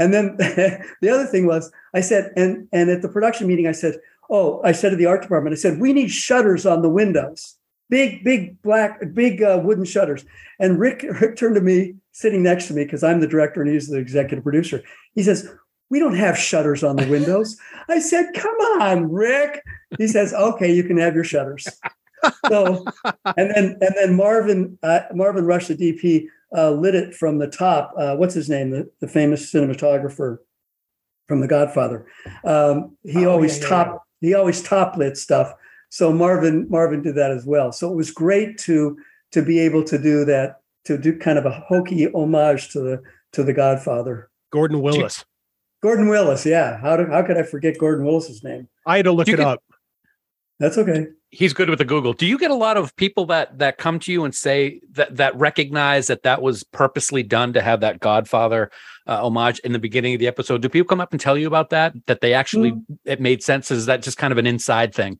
And 0.00 0.14
then 0.14 0.36
the 0.38 1.10
other 1.10 1.26
thing 1.26 1.46
was, 1.46 1.70
I 1.94 2.00
said, 2.00 2.32
and 2.34 2.66
and 2.72 2.90
at 2.90 3.02
the 3.02 3.08
production 3.08 3.46
meeting, 3.46 3.68
I 3.68 3.72
said, 3.72 3.96
"Oh, 4.30 4.60
I 4.64 4.72
said 4.72 4.90
to 4.90 4.96
the 4.96 5.06
art 5.06 5.22
department, 5.22 5.52
I 5.52 5.56
said 5.56 5.78
we 5.78 5.92
need 5.92 6.10
shutters 6.10 6.66
on 6.66 6.82
the 6.82 6.88
windows, 6.88 7.56
big, 7.90 8.24
big 8.24 8.60
black, 8.62 9.00
big 9.14 9.42
uh, 9.42 9.60
wooden 9.62 9.84
shutters." 9.84 10.24
And 10.58 10.80
Rick 10.80 11.04
Rick 11.20 11.36
turned 11.36 11.54
to 11.54 11.60
me, 11.60 11.94
sitting 12.12 12.42
next 12.42 12.66
to 12.68 12.74
me, 12.74 12.84
because 12.84 13.04
I'm 13.04 13.20
the 13.20 13.28
director 13.28 13.62
and 13.62 13.70
he's 13.70 13.88
the 13.88 13.98
executive 13.98 14.42
producer. 14.42 14.82
He 15.14 15.22
says, 15.22 15.48
"We 15.90 15.98
don't 15.98 16.16
have 16.16 16.38
shutters 16.38 16.82
on 16.82 16.96
the 16.96 17.06
windows." 17.06 17.58
I 17.90 18.00
said, 18.00 18.30
"Come 18.34 18.56
on, 18.80 19.12
Rick." 19.12 19.62
He 19.98 20.08
says, 20.08 20.32
"Okay, 20.32 20.72
you 20.72 20.82
can 20.82 20.96
have 20.96 21.14
your 21.14 21.24
shutters." 21.24 21.68
So, 22.48 22.84
and 23.36 23.50
then 23.50 23.78
and 23.80 23.94
then 23.96 24.16
Marvin 24.16 24.78
uh, 24.82 25.00
Marvin 25.14 25.44
Rush, 25.44 25.68
the 25.68 25.76
DP, 25.76 26.26
uh, 26.56 26.70
lit 26.72 26.94
it 26.94 27.14
from 27.14 27.38
the 27.38 27.46
top. 27.46 27.92
Uh, 27.96 28.16
what's 28.16 28.34
his 28.34 28.48
name? 28.48 28.70
The, 28.70 28.90
the 29.00 29.08
famous 29.08 29.52
cinematographer 29.52 30.38
from 31.28 31.40
The 31.40 31.48
Godfather. 31.48 32.06
Um, 32.44 32.96
he 33.04 33.24
Oh, 33.26 33.30
always 33.32 33.58
yeah, 33.58 33.62
yeah, 33.64 33.68
top 33.68 34.02
he 34.20 34.34
always 34.34 34.62
top 34.62 34.96
lit 34.96 35.16
stuff. 35.16 35.52
So 35.90 36.12
Marvin 36.12 36.66
Marvin 36.68 37.02
did 37.02 37.14
that 37.16 37.30
as 37.30 37.44
well. 37.46 37.72
So 37.72 37.90
it 37.90 37.96
was 37.96 38.10
great 38.10 38.58
to 38.58 38.96
to 39.32 39.42
be 39.42 39.58
able 39.60 39.84
to 39.84 39.96
do 39.98 40.24
that 40.24 40.60
to 40.84 40.98
do 40.98 41.16
kind 41.18 41.38
of 41.38 41.46
a 41.46 41.50
hokey 41.52 42.10
homage 42.12 42.70
to 42.70 42.80
the 42.80 43.02
to 43.32 43.42
the 43.44 43.52
Godfather. 43.52 44.28
Gordon 44.52 44.80
Willis. 44.82 45.24
Gordon 45.82 46.08
Willis, 46.08 46.44
yeah. 46.44 46.78
How 46.80 46.96
do, 46.96 47.06
how 47.06 47.22
could 47.22 47.38
I 47.38 47.42
forget 47.42 47.78
Gordon 47.78 48.04
Willis's 48.04 48.42
name? 48.44 48.68
I 48.86 48.96
had 48.96 49.04
to 49.06 49.12
look 49.12 49.28
You 49.28 49.34
it 49.34 49.36
could- 49.38 49.46
up. 49.46 49.62
That's 50.60 50.76
okay. 50.76 51.06
He's 51.30 51.54
good 51.54 51.70
with 51.70 51.78
the 51.78 51.86
Google. 51.86 52.12
Do 52.12 52.26
you 52.26 52.36
get 52.36 52.50
a 52.50 52.54
lot 52.54 52.76
of 52.76 52.94
people 52.96 53.24
that 53.26 53.58
that 53.58 53.78
come 53.78 53.98
to 54.00 54.12
you 54.12 54.24
and 54.24 54.34
say 54.34 54.80
that 54.90 55.16
that 55.16 55.34
recognize 55.34 56.06
that 56.08 56.22
that 56.24 56.42
was 56.42 56.62
purposely 56.64 57.22
done 57.22 57.54
to 57.54 57.62
have 57.62 57.80
that 57.80 57.98
Godfather 57.98 58.70
uh, 59.06 59.24
homage 59.24 59.58
in 59.60 59.72
the 59.72 59.78
beginning 59.78 60.12
of 60.12 60.20
the 60.20 60.26
episode? 60.26 60.60
Do 60.60 60.68
people 60.68 60.86
come 60.86 61.00
up 61.00 61.12
and 61.12 61.20
tell 61.20 61.38
you 61.38 61.46
about 61.46 61.70
that? 61.70 61.94
That 62.06 62.20
they 62.20 62.34
actually 62.34 62.74
it 63.06 63.22
made 63.22 63.42
sense? 63.42 63.70
Is 63.70 63.86
that 63.86 64.02
just 64.02 64.18
kind 64.18 64.32
of 64.32 64.38
an 64.38 64.46
inside 64.46 64.94
thing? 64.94 65.18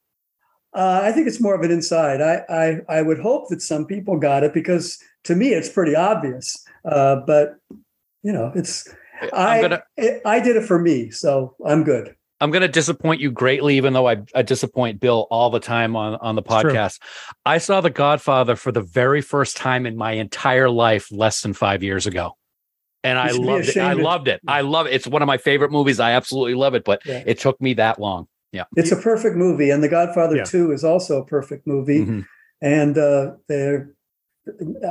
Uh, 0.74 1.00
I 1.02 1.10
think 1.10 1.26
it's 1.26 1.40
more 1.40 1.54
of 1.54 1.62
an 1.62 1.70
inside. 1.70 2.20
I, 2.20 2.44
I 2.50 2.98
I 2.98 3.02
would 3.02 3.18
hope 3.18 3.48
that 3.48 3.62
some 3.62 3.86
people 3.86 4.18
got 4.18 4.44
it 4.44 4.52
because 4.52 4.98
to 5.24 5.34
me 5.34 5.54
it's 5.54 5.70
pretty 5.70 5.96
obvious. 5.96 6.62
Uh, 6.84 7.16
but 7.26 7.54
you 8.22 8.32
know, 8.32 8.52
it's 8.54 8.86
I'm 9.22 9.30
I 9.32 9.60
gonna 9.62 9.82
it, 9.96 10.20
I 10.26 10.38
did 10.40 10.56
it 10.56 10.66
for 10.66 10.78
me, 10.78 11.10
so 11.10 11.56
I'm 11.64 11.82
good. 11.82 12.14
I'm 12.40 12.50
going 12.50 12.62
to 12.62 12.68
disappoint 12.68 13.20
you 13.20 13.30
greatly, 13.30 13.76
even 13.76 13.92
though 13.92 14.08
I, 14.08 14.18
I 14.34 14.42
disappoint 14.42 14.98
Bill 15.00 15.26
all 15.30 15.50
the 15.50 15.60
time 15.60 15.94
on, 15.96 16.14
on 16.16 16.36
the 16.36 16.42
podcast. 16.42 17.00
I 17.44 17.58
saw 17.58 17.80
The 17.80 17.90
Godfather 17.90 18.56
for 18.56 18.72
the 18.72 18.80
very 18.80 19.20
first 19.20 19.56
time 19.56 19.84
in 19.86 19.96
my 19.96 20.12
entire 20.12 20.70
life 20.70 21.10
less 21.12 21.42
than 21.42 21.52
five 21.52 21.82
years 21.82 22.06
ago. 22.06 22.36
And 23.04 23.18
I 23.18 23.30
loved 23.32 23.68
it. 23.68 23.76
I 23.76 23.92
loved 23.94 24.28
it. 24.28 24.40
I 24.48 24.60
love 24.62 24.86
it. 24.86 24.94
It's 24.94 25.06
one 25.06 25.22
of 25.22 25.26
my 25.26 25.38
favorite 25.38 25.70
movies. 25.70 26.00
I 26.00 26.12
absolutely 26.12 26.54
love 26.54 26.74
it, 26.74 26.84
but 26.84 27.00
Yeah. 27.04 27.22
it 27.26 27.38
took 27.38 27.60
me 27.60 27.74
that 27.74 27.98
long. 27.98 28.26
Yeah. 28.52 28.64
It's 28.76 28.90
a 28.92 28.96
perfect 28.96 29.36
movie, 29.36 29.70
and 29.70 29.82
The 29.82 29.88
Godfather 29.88 30.36
Yeah. 30.36 30.44
Two 30.44 30.72
is 30.72 30.82
also 30.82 31.20
a 31.20 31.24
perfect 31.24 31.66
movie. 31.66 32.04
Mhm. 32.04 32.26
And 32.62 32.98
uh, 32.98 33.32
they're, 33.48 33.94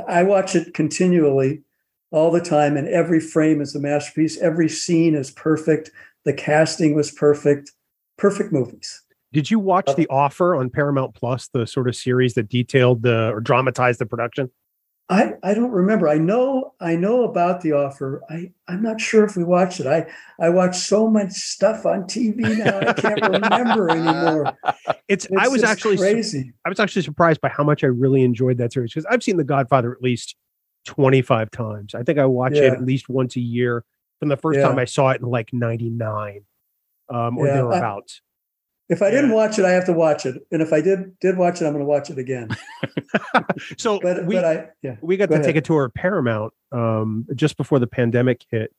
I 0.08 0.22
watch 0.24 0.56
it 0.56 0.74
continually, 0.74 1.62
all 2.10 2.30
the 2.32 2.40
time, 2.40 2.76
and 2.76 2.88
every 2.88 3.20
frame 3.20 3.60
is 3.60 3.74
a 3.76 3.80
masterpiece. 3.80 4.38
Every 4.38 4.68
scene 4.68 5.14
is 5.14 5.30
perfect. 5.30 5.90
The 6.24 6.32
casting 6.32 6.94
was 6.94 7.10
perfect. 7.10 7.72
Perfect 8.18 8.52
movies. 8.52 9.02
Did 9.32 9.50
you 9.50 9.58
watch 9.58 9.88
Uh, 9.88 9.94
The 9.94 10.08
Offer 10.08 10.56
on 10.56 10.70
Paramount 10.70 11.14
Plus, 11.14 11.48
the 11.52 11.66
sort 11.66 11.88
of 11.88 11.96
series 11.96 12.34
that 12.34 12.48
detailed 12.48 13.02
the 13.02 13.30
or 13.30 13.40
dramatized 13.40 14.00
the 14.00 14.06
production? 14.06 14.50
I, 15.08 15.32
I 15.42 15.54
don't 15.54 15.72
remember. 15.72 16.08
I 16.08 16.18
know 16.18 16.74
I 16.80 16.94
know 16.94 17.24
about 17.24 17.62
the 17.62 17.72
offer. 17.72 18.22
I 18.30 18.52
I'm 18.68 18.80
not 18.80 19.00
sure 19.00 19.24
if 19.24 19.36
we 19.36 19.42
watched 19.42 19.80
it. 19.80 19.86
I 19.88 20.06
I 20.38 20.50
watch 20.50 20.76
so 20.76 21.10
much 21.10 21.32
stuff 21.32 21.84
on 21.84 22.04
TV 22.04 22.56
now. 22.56 22.78
I 22.78 22.92
can't 22.92 23.20
remember 23.42 23.90
anymore. 23.90 24.56
It's, 25.08 25.24
It's 25.24 25.36
I 25.36 25.48
was 25.48 25.64
actually 25.64 25.96
crazy. 25.96 26.52
I 26.64 26.68
was 26.68 26.78
actually 26.78 27.02
surprised 27.02 27.40
by 27.40 27.48
how 27.48 27.64
much 27.64 27.82
I 27.82 27.88
really 27.88 28.22
enjoyed 28.22 28.58
that 28.58 28.72
series 28.72 28.92
because 28.92 29.06
I've 29.10 29.22
seen 29.22 29.36
The 29.36 29.42
Godfather 29.42 29.90
at 29.92 30.00
least 30.00 30.36
25 30.86 31.50
times. 31.50 31.94
I 31.96 32.04
think 32.04 32.20
I 32.20 32.26
watch 32.26 32.52
it 32.52 32.72
at 32.72 32.84
least 32.84 33.08
once 33.08 33.34
a 33.34 33.40
year 33.40 33.84
from 34.20 34.28
the 34.28 34.36
first 34.36 34.58
Yeah. 34.58 34.68
time 34.68 34.78
I 34.78 34.84
saw 34.84 35.10
it 35.10 35.20
in 35.20 35.26
like 35.26 35.52
99 35.52 36.44
um, 37.08 37.36
or 37.36 37.46
Yeah, 37.46 37.54
thereabouts. 37.54 38.22
If 38.88 39.02
I 39.02 39.10
didn't 39.10 39.30
watch 39.30 39.58
it, 39.58 39.64
I 39.64 39.70
have 39.70 39.86
to 39.86 39.92
watch 39.92 40.26
it. 40.26 40.42
And 40.50 40.60
if 40.60 40.72
I 40.72 40.80
did 40.80 41.18
did 41.20 41.36
watch 41.36 41.62
it, 41.62 41.64
I'm 41.64 41.72
going 41.72 41.84
to 41.84 41.88
watch 41.88 42.10
it 42.10 42.18
again. 42.18 42.48
so 43.78 44.00
But 44.00 44.26
we, 44.26 44.34
but 44.34 44.44
I 44.44 44.68
yeah. 44.82 44.96
we 45.00 45.16
got 45.16 45.28
Go 45.28 45.38
to 45.38 45.42
take 45.44 45.56
a 45.56 45.60
tour 45.60 45.84
of 45.84 45.94
Paramount 45.94 46.52
um, 46.72 47.24
just 47.36 47.56
before 47.56 47.78
the 47.78 47.86
pandemic 47.86 48.44
hit 48.50 48.74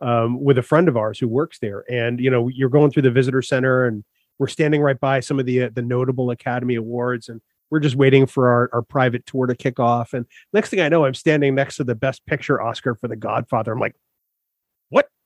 um, 0.00 0.42
with 0.42 0.56
a 0.56 0.62
friend 0.62 0.88
of 0.88 0.96
ours 0.96 1.18
who 1.18 1.28
works 1.28 1.58
there. 1.58 1.84
And 1.90 2.20
you 2.20 2.30
know, 2.30 2.48
you're 2.48 2.70
going 2.70 2.90
through 2.90 3.02
the 3.02 3.10
visitor 3.10 3.42
center, 3.42 3.84
and 3.84 4.02
we're 4.38 4.48
standing 4.48 4.80
right 4.80 4.98
by 4.98 5.20
some 5.20 5.38
of 5.38 5.44
the 5.44 5.64
uh, 5.64 5.70
the 5.74 5.82
notable 5.82 6.30
Academy 6.30 6.76
Awards, 6.76 7.28
and 7.28 7.42
we're 7.70 7.80
just 7.80 7.96
waiting 7.96 8.26
for 8.26 8.48
our, 8.48 8.70
our 8.72 8.82
private 8.82 9.26
tour 9.26 9.46
to 9.46 9.54
kick 9.54 9.78
off. 9.78 10.14
And 10.14 10.24
next 10.54 10.70
thing 10.70 10.80
I 10.80 10.88
know, 10.88 11.04
I'm 11.04 11.14
standing 11.14 11.54
next 11.54 11.76
to 11.76 11.84
the 11.84 11.94
Best 11.94 12.24
Picture 12.26 12.60
Oscar 12.60 12.94
for 12.94 13.08
The 13.08 13.16
Godfather. 13.16 13.72
I'm 13.72 13.78
like, 13.78 13.94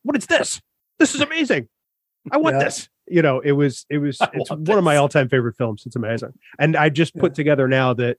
what? 0.04 0.14
What 0.14 0.16
is 0.16 0.26
this? 0.26 0.60
This 0.98 1.14
is 1.14 1.20
amazing. 1.20 1.68
I 2.30 2.36
want 2.36 2.56
Yeah. 2.56 2.64
this. 2.64 2.88
You 3.06 3.20
know, 3.20 3.40
it 3.40 3.52
was 3.52 3.84
it 3.90 3.98
was 3.98 4.20
I 4.20 4.30
it's 4.32 4.50
want 4.50 4.68
one 4.68 4.78
of 4.78 4.84
my 4.84 4.96
all 4.96 5.08
time 5.08 5.28
favorite 5.28 5.56
films. 5.56 5.82
It's 5.84 5.96
amazing. 5.96 6.32
And 6.58 6.76
I 6.76 6.88
just 6.88 7.14
put 7.16 7.32
Yeah. 7.32 7.36
together 7.36 7.68
now 7.68 7.92
that 7.94 8.16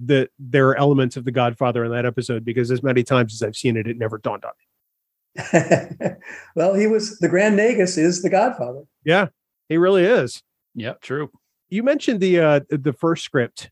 that 0.00 0.30
there 0.40 0.68
are 0.70 0.76
elements 0.76 1.16
of 1.16 1.24
The 1.24 1.30
Godfather 1.30 1.84
in 1.84 1.92
that 1.92 2.04
episode 2.04 2.44
because 2.44 2.70
as 2.72 2.82
many 2.82 3.04
times 3.04 3.32
as 3.32 3.42
I've 3.46 3.54
seen 3.54 3.76
it, 3.76 3.86
it 3.86 3.96
never 3.96 4.18
dawned 4.18 4.44
on 4.44 4.50
me. 4.58 6.10
well, 6.56 6.74
he 6.74 6.86
was 6.88 7.18
the 7.18 7.28
Grand 7.28 7.56
Nagus 7.58 7.96
is 7.96 8.22
the 8.22 8.30
Godfather. 8.30 8.82
Yeah, 9.04 9.28
he 9.68 9.76
really 9.76 10.04
is. 10.04 10.42
Yeah, 10.74 10.94
true. 11.00 11.30
You 11.68 11.82
mentioned 11.84 12.20
the 12.20 12.40
uh, 12.40 12.60
the 12.70 12.92
first 12.92 13.24
script 13.24 13.70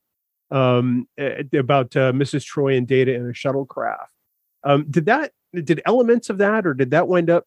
um, 0.50 1.08
about 1.18 1.96
uh, 1.96 2.12
Mrs. 2.12 2.44
Troi 2.44 2.76
and 2.76 2.86
Data 2.86 3.14
in 3.14 3.22
a 3.28 3.32
shuttlecraft. 3.32 4.06
Um, 4.64 4.86
did 4.90 5.06
that 5.06 5.32
did 5.52 5.82
elements 5.86 6.30
of 6.30 6.38
that, 6.38 6.66
or 6.66 6.74
did 6.74 6.90
that 6.90 7.08
wind 7.08 7.30
up 7.30 7.46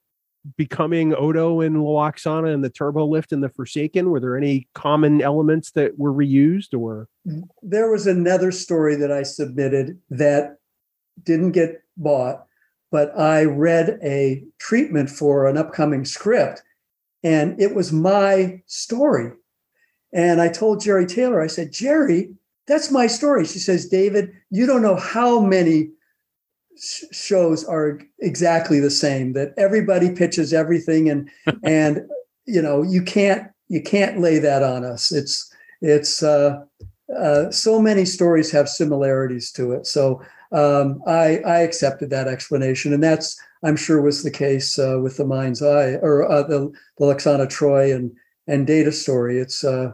becoming 0.57 1.13
Odo 1.15 1.61
and 1.61 1.77
Lwaxana 1.77 2.53
and 2.53 2.63
the 2.63 2.69
turbo 2.69 3.05
lift 3.05 3.31
and 3.31 3.43
the 3.43 3.49
Forsaken? 3.49 4.09
Were 4.09 4.19
there 4.19 4.37
any 4.37 4.67
common 4.75 5.21
elements 5.21 5.71
that 5.71 5.97
were 5.97 6.13
reused, 6.13 6.77
or 6.77 7.07
There 7.63 7.89
was 7.91 8.07
another 8.07 8.51
story 8.51 8.95
that 8.97 9.11
I 9.11 9.23
submitted 9.23 9.99
that 10.09 10.57
didn't 11.23 11.53
get 11.53 11.81
bought, 11.97 12.45
but 12.91 13.17
I 13.17 13.45
read 13.45 13.99
a 14.03 14.43
treatment 14.59 15.09
for 15.09 15.47
an 15.47 15.57
upcoming 15.57 16.05
script, 16.05 16.61
and 17.23 17.59
it 17.59 17.73
was 17.73 17.91
my 17.91 18.61
story. 18.67 19.31
And 20.13 20.41
I 20.41 20.47
told 20.47 20.79
Jeri 20.79 21.07
Taylor, 21.07 21.41
I 21.41 21.47
said, 21.47 21.71
Jeri, 21.71 22.35
that's 22.67 22.91
my 22.91 23.07
story. 23.07 23.45
She 23.45 23.59
says, 23.59 23.87
David, 23.87 24.31
you 24.49 24.65
don't 24.65 24.81
know 24.81 24.95
how 24.95 25.39
many 25.39 25.89
shows 27.11 27.63
are 27.63 27.99
exactly 28.19 28.79
the 28.79 28.89
same 28.89 29.33
that 29.33 29.53
everybody 29.57 30.13
pitches 30.13 30.53
everything 30.53 31.09
and 31.09 31.29
and 31.63 32.01
you 32.45 32.61
know 32.61 32.81
you 32.83 33.01
can't 33.01 33.49
you 33.67 33.81
can't 33.81 34.19
lay 34.19 34.39
that 34.39 34.63
on 34.63 34.83
us. 34.83 35.11
It's 35.11 35.51
it's 35.81 36.23
uh, 36.23 36.63
uh, 37.17 37.51
so 37.51 37.81
many 37.81 38.05
stories 38.05 38.51
have 38.51 38.69
similarities 38.69 39.51
to 39.53 39.73
it. 39.73 39.87
So 39.87 40.21
um, 40.51 41.01
I, 41.07 41.39
I 41.39 41.59
accepted 41.59 42.09
that 42.11 42.27
explanation 42.27 42.93
and 42.93 43.03
that's 43.03 43.37
i'm 43.63 43.75
sure 43.75 43.99
was 43.99 44.23
the 44.23 44.31
case 44.31 44.77
uh, 44.77 44.99
with 45.01 45.17
the 45.17 45.25
mind's 45.25 45.61
eye 45.61 45.95
or 45.95 46.31
uh, 46.31 46.43
the, 46.43 46.71
the 46.97 47.05
Lwaxana 47.05 47.47
Troi 47.47 47.93
and 47.93 48.11
and 48.47 48.67
data 48.67 48.91
story. 48.91 49.39
It's 49.39 49.63
uh, 49.63 49.91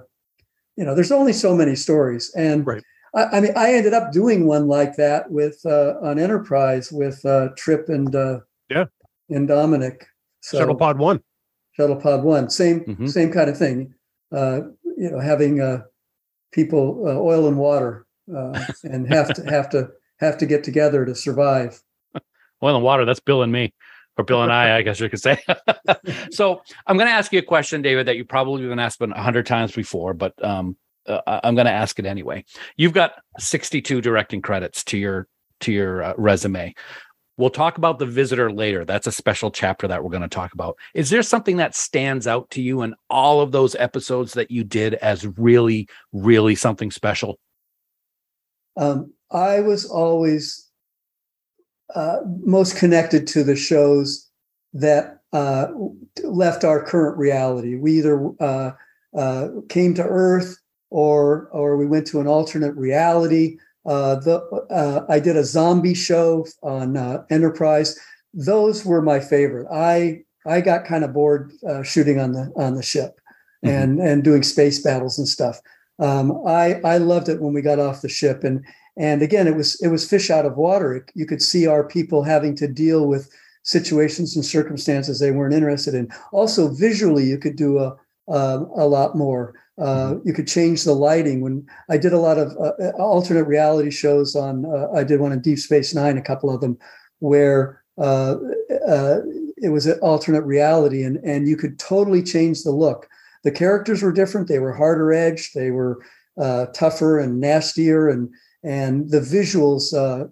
you 0.76 0.84
know 0.84 0.94
there's 0.94 1.12
only 1.12 1.34
so 1.34 1.56
many 1.56 1.76
stories 1.76 2.34
and 2.36 2.65
Right. 2.67 2.84
I, 3.13 3.24
I 3.26 3.39
mean 3.41 3.54
i 3.56 3.74
ended 3.74 3.93
up 3.93 4.12
doing 4.12 4.45
one 4.47 4.67
like 4.67 4.95
that 4.97 5.30
with 5.32 5.60
uh, 5.65 5.95
on 6.02 6.19
enterprise 6.19 6.91
with 6.91 7.24
uh, 7.26 7.50
trip 7.58 7.89
and 7.89 8.15
uh, 8.15 8.39
Yeah. 8.69 8.86
and 9.30 9.47
dominic 9.47 10.08
so 10.41 10.58
Shuttle 10.60 10.76
Pod 10.76 10.97
One? 10.97 11.21
shuttle 11.74 11.95
pod 11.95 12.24
one 12.24 12.50
same 12.50 12.82
Mhm. 12.82 13.10
same 13.10 13.32
kind 13.32 13.50
of 13.50 13.58
thing 13.58 13.93
uh, 14.32 14.62
you 14.97 15.10
know 15.12 15.19
having 15.19 15.62
uh, 15.62 15.84
people 16.52 17.04
uh, 17.08 17.15
oil 17.19 17.47
and 17.47 17.58
water 17.58 18.06
uh, 18.36 18.65
and 18.84 19.08
have 19.08 19.34
to 19.34 19.43
have 19.50 19.69
to 19.69 19.89
have 20.19 20.38
to 20.38 20.45
get 20.45 20.63
together 20.63 21.06
to 21.06 21.15
survive 21.15 21.82
Oil 22.63 22.76
and 22.76 22.84
water, 22.84 23.06
that's 23.06 23.19
Bill 23.19 23.41
and 23.41 23.52
me, 23.52 23.74
or 24.17 24.24
Bill 24.24 24.43
and 24.43 24.54
I, 24.54 24.78
I 24.78 24.82
guess 24.84 25.00
you 25.00 25.10
could 25.10 25.19
say. 25.19 25.43
so 26.32 26.62
I'm 26.86 26.95
going 26.95 27.08
to 27.08 27.13
ask 27.13 27.34
you 27.34 27.39
a 27.39 27.41
question, 27.41 27.82
David, 27.82 28.06
that 28.06 28.17
you 28.17 28.24
probably 28.24 28.67
been 28.67 28.78
asked 28.78 29.02
a 29.02 29.08
hundred 29.19 29.47
times 29.47 29.71
before, 29.71 30.13
but 30.13 30.34
um, 30.45 30.78
uh, 31.12 31.39
I'm 31.43 31.56
going 31.56 31.65
to 31.65 31.71
ask 31.71 32.00
it 32.00 32.06
anyway. 32.06 32.43
You've 32.78 32.93
got 32.93 33.13
62 33.39 34.02
directing 34.02 34.41
credits 34.41 34.84
to 34.86 34.97
your 34.97 35.28
to 35.62 35.71
your 35.71 36.04
uh, 36.04 36.13
resume. 36.17 36.74
We'll 37.38 37.50
talk 37.50 37.78
about 37.78 37.97
the 37.97 38.06
visitor 38.06 38.52
later. 38.52 38.86
That's 38.86 39.08
a 39.08 39.12
special 39.12 39.52
chapter 39.52 39.88
that 39.88 40.04
we're 40.04 40.10
going 40.10 40.21
to 40.21 40.28
talk 40.28 40.54
about. 40.54 40.78
Is 40.93 41.10
there 41.10 41.24
something 41.24 41.58
that 41.58 41.76
stands 41.76 42.28
out 42.28 42.50
to 42.52 42.62
you 42.62 42.82
in 42.82 42.93
all 43.10 43.41
of 43.41 43.52
those 43.52 43.76
episodes 43.76 44.34
that 44.34 44.52
you 44.52 44.63
did 44.63 44.95
as 44.95 45.26
really, 45.38 45.88
really 46.12 46.56
something 46.56 46.91
special? 46.91 47.39
um, 48.78 49.12
i 49.32 49.60
was 49.60 49.86
always 49.86 50.69
uh, 51.95 52.19
most 52.39 52.78
connected 52.78 53.28
to 53.28 53.43
the 53.43 53.56
shows 53.56 54.30
that 54.74 55.19
uh, 55.34 55.67
left 56.24 56.63
our 56.63 56.84
current 56.84 57.17
reality 57.17 57.76
we 57.76 57.97
either 57.97 58.30
uh, 58.39 58.71
uh, 59.17 59.47
came 59.69 59.93
to 59.93 60.04
earth 60.04 60.58
or 60.91 61.47
or 61.51 61.75
we 61.77 61.88
went 61.88 62.06
to 62.08 62.19
an 62.19 62.27
alternate 62.27 62.75
reality 62.75 63.58
uh, 63.86 64.15
the 64.15 64.39
uh, 64.69 65.06
I 65.10 65.19
did 65.19 65.38
a 65.38 65.43
zombie 65.43 65.95
show 65.95 66.45
on 66.62 66.97
uh, 66.97 67.23
Enterprise. 67.30 67.97
Those 68.34 68.86
were 68.86 69.01
my 69.01 69.19
favorite. 69.19 69.67
I 69.71 70.23
I 70.45 70.62
got 70.62 70.86
kind 70.86 71.04
of 71.04 71.13
bored 71.13 71.51
uh, 71.67 71.84
shooting 71.84 72.19
on 72.19 72.34
the 72.34 72.51
on 72.56 72.75
the 72.75 72.84
ship 72.84 73.19
and 73.63 73.99
and 73.99 74.23
doing 74.23 74.43
space 74.43 74.82
battles 74.82 75.17
and 75.17 75.27
stuff. 75.27 75.60
Um, 75.99 76.43
I 76.47 76.80
I 76.84 76.97
loved 76.97 77.30
it 77.30 77.41
when 77.41 77.54
we 77.54 77.62
got 77.62 77.80
off 77.80 78.01
the 78.01 78.10
ship 78.10 78.43
and 78.43 78.63
and 78.97 79.21
again 79.21 79.47
it 79.47 79.56
was 79.56 79.82
it 79.82 79.88
was 79.88 80.08
fish 80.08 80.30
out 80.30 80.45
of 80.45 80.58
water. 80.58 80.95
It- 80.95 81.12
you 81.15 81.25
could 81.25 81.41
see 81.41 81.65
our 81.65 81.84
people 81.84 82.23
having 82.23 82.56
to 82.58 82.67
deal 82.67 83.08
with 83.08 83.30
situations 83.63 84.36
and 84.36 84.45
circumstances 84.45 85.19
they 85.19 85.32
weren't 85.32 85.54
interested 85.54 85.93
in. 85.93 86.10
Also 86.32 86.67
visually, 86.69 87.25
you 87.25 87.38
could 87.38 87.56
do 87.56 87.80
a 87.80 87.95
um, 88.27 88.69
a 88.75 88.86
lot 88.88 89.15
more. 89.17 89.56
Uh, 89.79 90.15
you 90.25 90.34
could 90.34 90.47
change 90.47 90.84
the 90.84 90.93
lighting. 90.93 91.41
When 91.41 91.65
I 91.89 91.97
did 91.97 92.13
a 92.13 92.19
lot 92.19 92.38
of 92.38 92.55
uh, 92.57 92.89
alternate 92.97 93.45
reality 93.45 93.89
shows 93.89 94.36
on, 94.36 94.65
uh, 94.65 94.89
I 94.93 95.03
did 95.03 95.19
one 95.19 95.31
on 95.31 95.41
Deep 95.41 95.60
Space 95.60 95.95
Nine, 95.95 96.17
a 96.17 96.21
couple 96.21 96.53
of 96.53 96.62
them, 96.62 96.77
where 97.19 97.81
uh, 97.97 98.36
uh, 98.88 99.19
it 99.57 99.69
was 99.69 99.86
an 99.86 99.99
alternate 99.99 100.43
reality, 100.43 101.03
and 101.03 101.17
and 101.23 101.47
you 101.47 101.55
could 101.55 101.79
totally 101.79 102.23
change 102.23 102.63
the 102.63 102.71
look. 102.71 103.07
The 103.43 103.51
characters 103.51 104.01
were 104.01 104.12
different. 104.12 104.47
They 104.47 104.60
were 104.60 104.73
harder 104.73 105.13
edged. 105.13 105.55
They 105.55 105.71
were 105.71 106.03
uh, 106.39 106.67
tougher 106.67 107.19
and 107.19 107.39
nastier, 107.39 108.10
and 108.10 108.29
and 108.63 109.10
the 109.10 109.19
visuals 109.19 109.93
uh, 109.93 110.27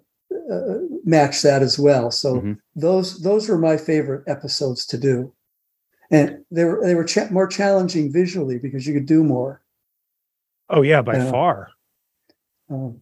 uh, 0.52 0.78
match 1.04 1.42
that 1.42 1.62
as 1.62 1.78
well. 1.78 2.10
So 2.10 2.36
mm-hmm. 2.36 2.52
those 2.76 3.22
those 3.22 3.48
were 3.48 3.58
my 3.58 3.76
favorite 3.76 4.24
episodes 4.26 4.86
to 4.86 4.98
do, 4.98 5.32
and 6.10 6.44
they 6.50 6.64
were 6.64 6.80
they 6.82 6.94
were 6.94 7.04
cha- 7.04 7.28
more 7.30 7.46
challenging 7.46 8.12
visually 8.12 8.58
because 8.58 8.86
you 8.86 8.94
could 8.94 9.06
do 9.06 9.22
more. 9.24 9.62
Oh 10.68 10.82
yeah, 10.82 11.02
by 11.02 11.18
far. 11.30 11.70
Um, 12.68 13.00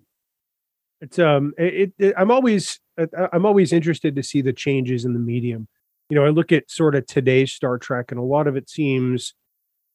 it's 1.00 1.18
um, 1.18 1.54
it, 1.56 1.92
it, 1.98 2.14
I'm 2.16 2.30
always 2.30 2.80
I'm 3.32 3.46
always 3.46 3.72
interested 3.72 4.16
to 4.16 4.22
see 4.22 4.40
the 4.40 4.52
changes 4.52 5.04
in 5.04 5.12
the 5.12 5.20
medium. 5.20 5.68
You 6.10 6.16
know, 6.16 6.24
I 6.24 6.30
look 6.30 6.52
at 6.52 6.70
sort 6.70 6.94
of 6.94 7.06
today's 7.06 7.52
Star 7.52 7.78
Trek, 7.78 8.10
and 8.10 8.18
a 8.18 8.22
lot 8.22 8.46
of 8.46 8.56
it 8.56 8.68
seems 8.68 9.34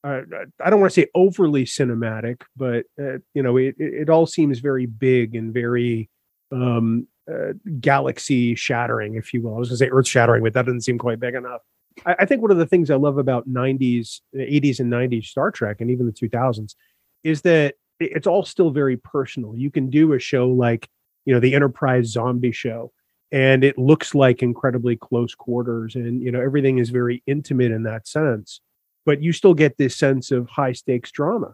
uh, 0.04 0.22
I 0.64 0.70
don't 0.70 0.80
want 0.82 0.92
to 0.94 1.02
say 1.02 1.08
overly 1.16 1.66
cinematic, 1.66 2.42
but 2.58 2.86
uh, 3.00 3.20
you 3.34 3.42
know, 3.42 3.58
it, 3.58 3.76
it 3.78 4.10
all 4.10 4.26
seems 4.26 4.60
very 4.60 4.86
big 4.86 5.36
and 5.36 5.54
very 5.54 6.10
um, 6.52 7.08
uh, 7.32 7.54
galaxy 7.80 8.54
shattering, 8.56 9.16
if 9.16 9.34
you 9.34 9.42
will. 9.42 9.56
I 9.56 9.60
was 9.60 9.70
going 9.70 9.78
to 9.78 9.86
say 9.86 9.90
earth 9.90 10.08
shattering, 10.08 10.44
but 10.44 10.54
that 10.54 10.66
doesn't 10.66 10.82
seem 10.82 10.98
quite 10.98 11.20
big 11.20 11.36
enough. 11.36 11.62
I, 12.06 12.16
I, 12.20 12.26
think 12.26 12.42
one 12.42 12.52
of 12.52 12.58
the 12.58 12.66
things 12.66 12.90
I 12.90 12.96
love 12.96 13.18
about 13.18 13.48
90s, 13.48 14.22
80s, 14.36 14.80
and 14.80 14.92
90s 14.92 15.26
Star 15.26 15.52
Trek, 15.52 15.78
and 15.80 15.92
even 15.92 16.06
the 16.06 16.12
2000s, 16.12 16.76
is 17.24 17.42
that 17.42 17.76
it's 18.00 18.28
all 18.28 18.44
still 18.44 18.72
very 18.72 18.98
personal. 18.98 19.56
You 19.56 19.72
can 19.72 19.90
do 19.90 20.14
a 20.14 20.20
show 20.20 20.50
like, 20.50 20.90
you 21.26 21.34
know, 21.34 21.40
the 21.40 21.56
Enterprise 21.56 22.08
Zombie 22.08 22.52
Show, 22.52 22.92
and 23.32 23.64
it 23.64 23.78
looks 23.78 24.14
like 24.14 24.44
incredibly 24.44 24.96
close 24.96 25.36
quarters, 25.36 25.96
and 25.96 26.22
you 26.22 26.32
know, 26.32 26.42
everything 26.42 26.80
is 26.80 26.90
very 26.90 27.24
intimate 27.28 27.72
in 27.72 27.84
that 27.84 28.08
sense 28.08 28.62
but 29.06 29.22
you 29.22 29.34
still 29.34 29.54
get 29.54 29.78
this 29.78 29.96
sense 29.96 30.32
of 30.32 30.50
high 30.50 30.72
stakes 30.72 31.12
drama. 31.12 31.54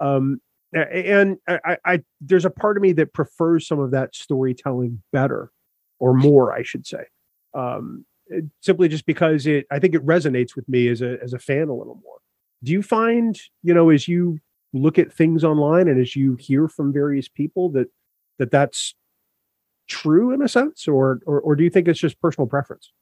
Um, 0.00 0.40
and 0.72 1.38
I, 1.48 1.76
I, 1.84 2.00
there's 2.20 2.44
a 2.44 2.50
part 2.50 2.76
of 2.76 2.82
me 2.82 2.92
that 2.92 3.12
prefers 3.12 3.66
some 3.66 3.80
of 3.80 3.90
that 3.90 4.14
storytelling 4.14 5.02
better 5.12 5.50
or 5.98 6.14
more, 6.14 6.52
I 6.52 6.62
should 6.62 6.86
say. 6.86 7.04
Um, 7.54 8.04
simply 8.60 8.88
just 8.88 9.06
because 9.06 9.46
it, 9.46 9.66
I 9.70 9.78
think 9.78 9.94
it 9.94 10.04
resonates 10.04 10.56
with 10.56 10.68
me 10.68 10.88
as 10.88 11.02
a 11.02 11.18
as 11.22 11.32
a 11.32 11.38
fan 11.38 11.68
a 11.68 11.74
little 11.74 12.00
more. 12.02 12.18
Do 12.62 12.72
you 12.72 12.82
find, 12.82 13.38
you 13.62 13.72
know, 13.72 13.90
as 13.90 14.06
you 14.06 14.38
look 14.72 14.98
at 14.98 15.12
things 15.12 15.42
online 15.44 15.88
and 15.88 16.00
as 16.00 16.14
you 16.14 16.36
hear 16.36 16.68
from 16.68 16.92
various 16.92 17.28
people 17.28 17.70
that 17.70 17.88
that 18.38 18.50
that's 18.50 18.94
true 19.88 20.32
in 20.32 20.42
a 20.42 20.48
sense, 20.48 20.86
or 20.86 21.20
or, 21.26 21.40
or 21.40 21.56
do 21.56 21.64
you 21.64 21.70
think 21.70 21.88
it's 21.88 22.00
just 22.00 22.20
personal 22.20 22.46
preference? 22.46 22.92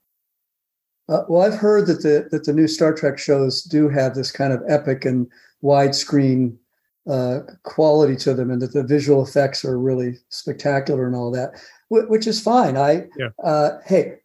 Uh, 1.08 1.22
well, 1.28 1.42
I've 1.42 1.58
heard 1.58 1.86
that 1.86 2.02
the 2.02 2.28
that 2.30 2.44
the 2.44 2.52
new 2.52 2.68
Star 2.68 2.94
Trek 2.94 3.18
shows 3.18 3.62
do 3.62 3.88
have 3.88 4.14
this 4.14 4.30
kind 4.30 4.52
of 4.52 4.62
epic 4.68 5.04
and 5.04 5.26
widescreen 5.62 6.56
uh, 7.08 7.40
quality 7.62 8.16
to 8.16 8.34
them, 8.34 8.50
and 8.50 8.60
that 8.60 8.72
the 8.72 8.82
visual 8.82 9.24
effects 9.24 9.64
are 9.64 9.78
really 9.78 10.18
spectacular 10.28 11.06
and 11.06 11.16
all 11.16 11.30
that, 11.30 11.52
which 11.88 12.26
is 12.26 12.40
fine. 12.40 12.76
I 12.76 13.06
yeah. 13.16 13.28
uh, 13.42 13.78
hey, 13.86 14.16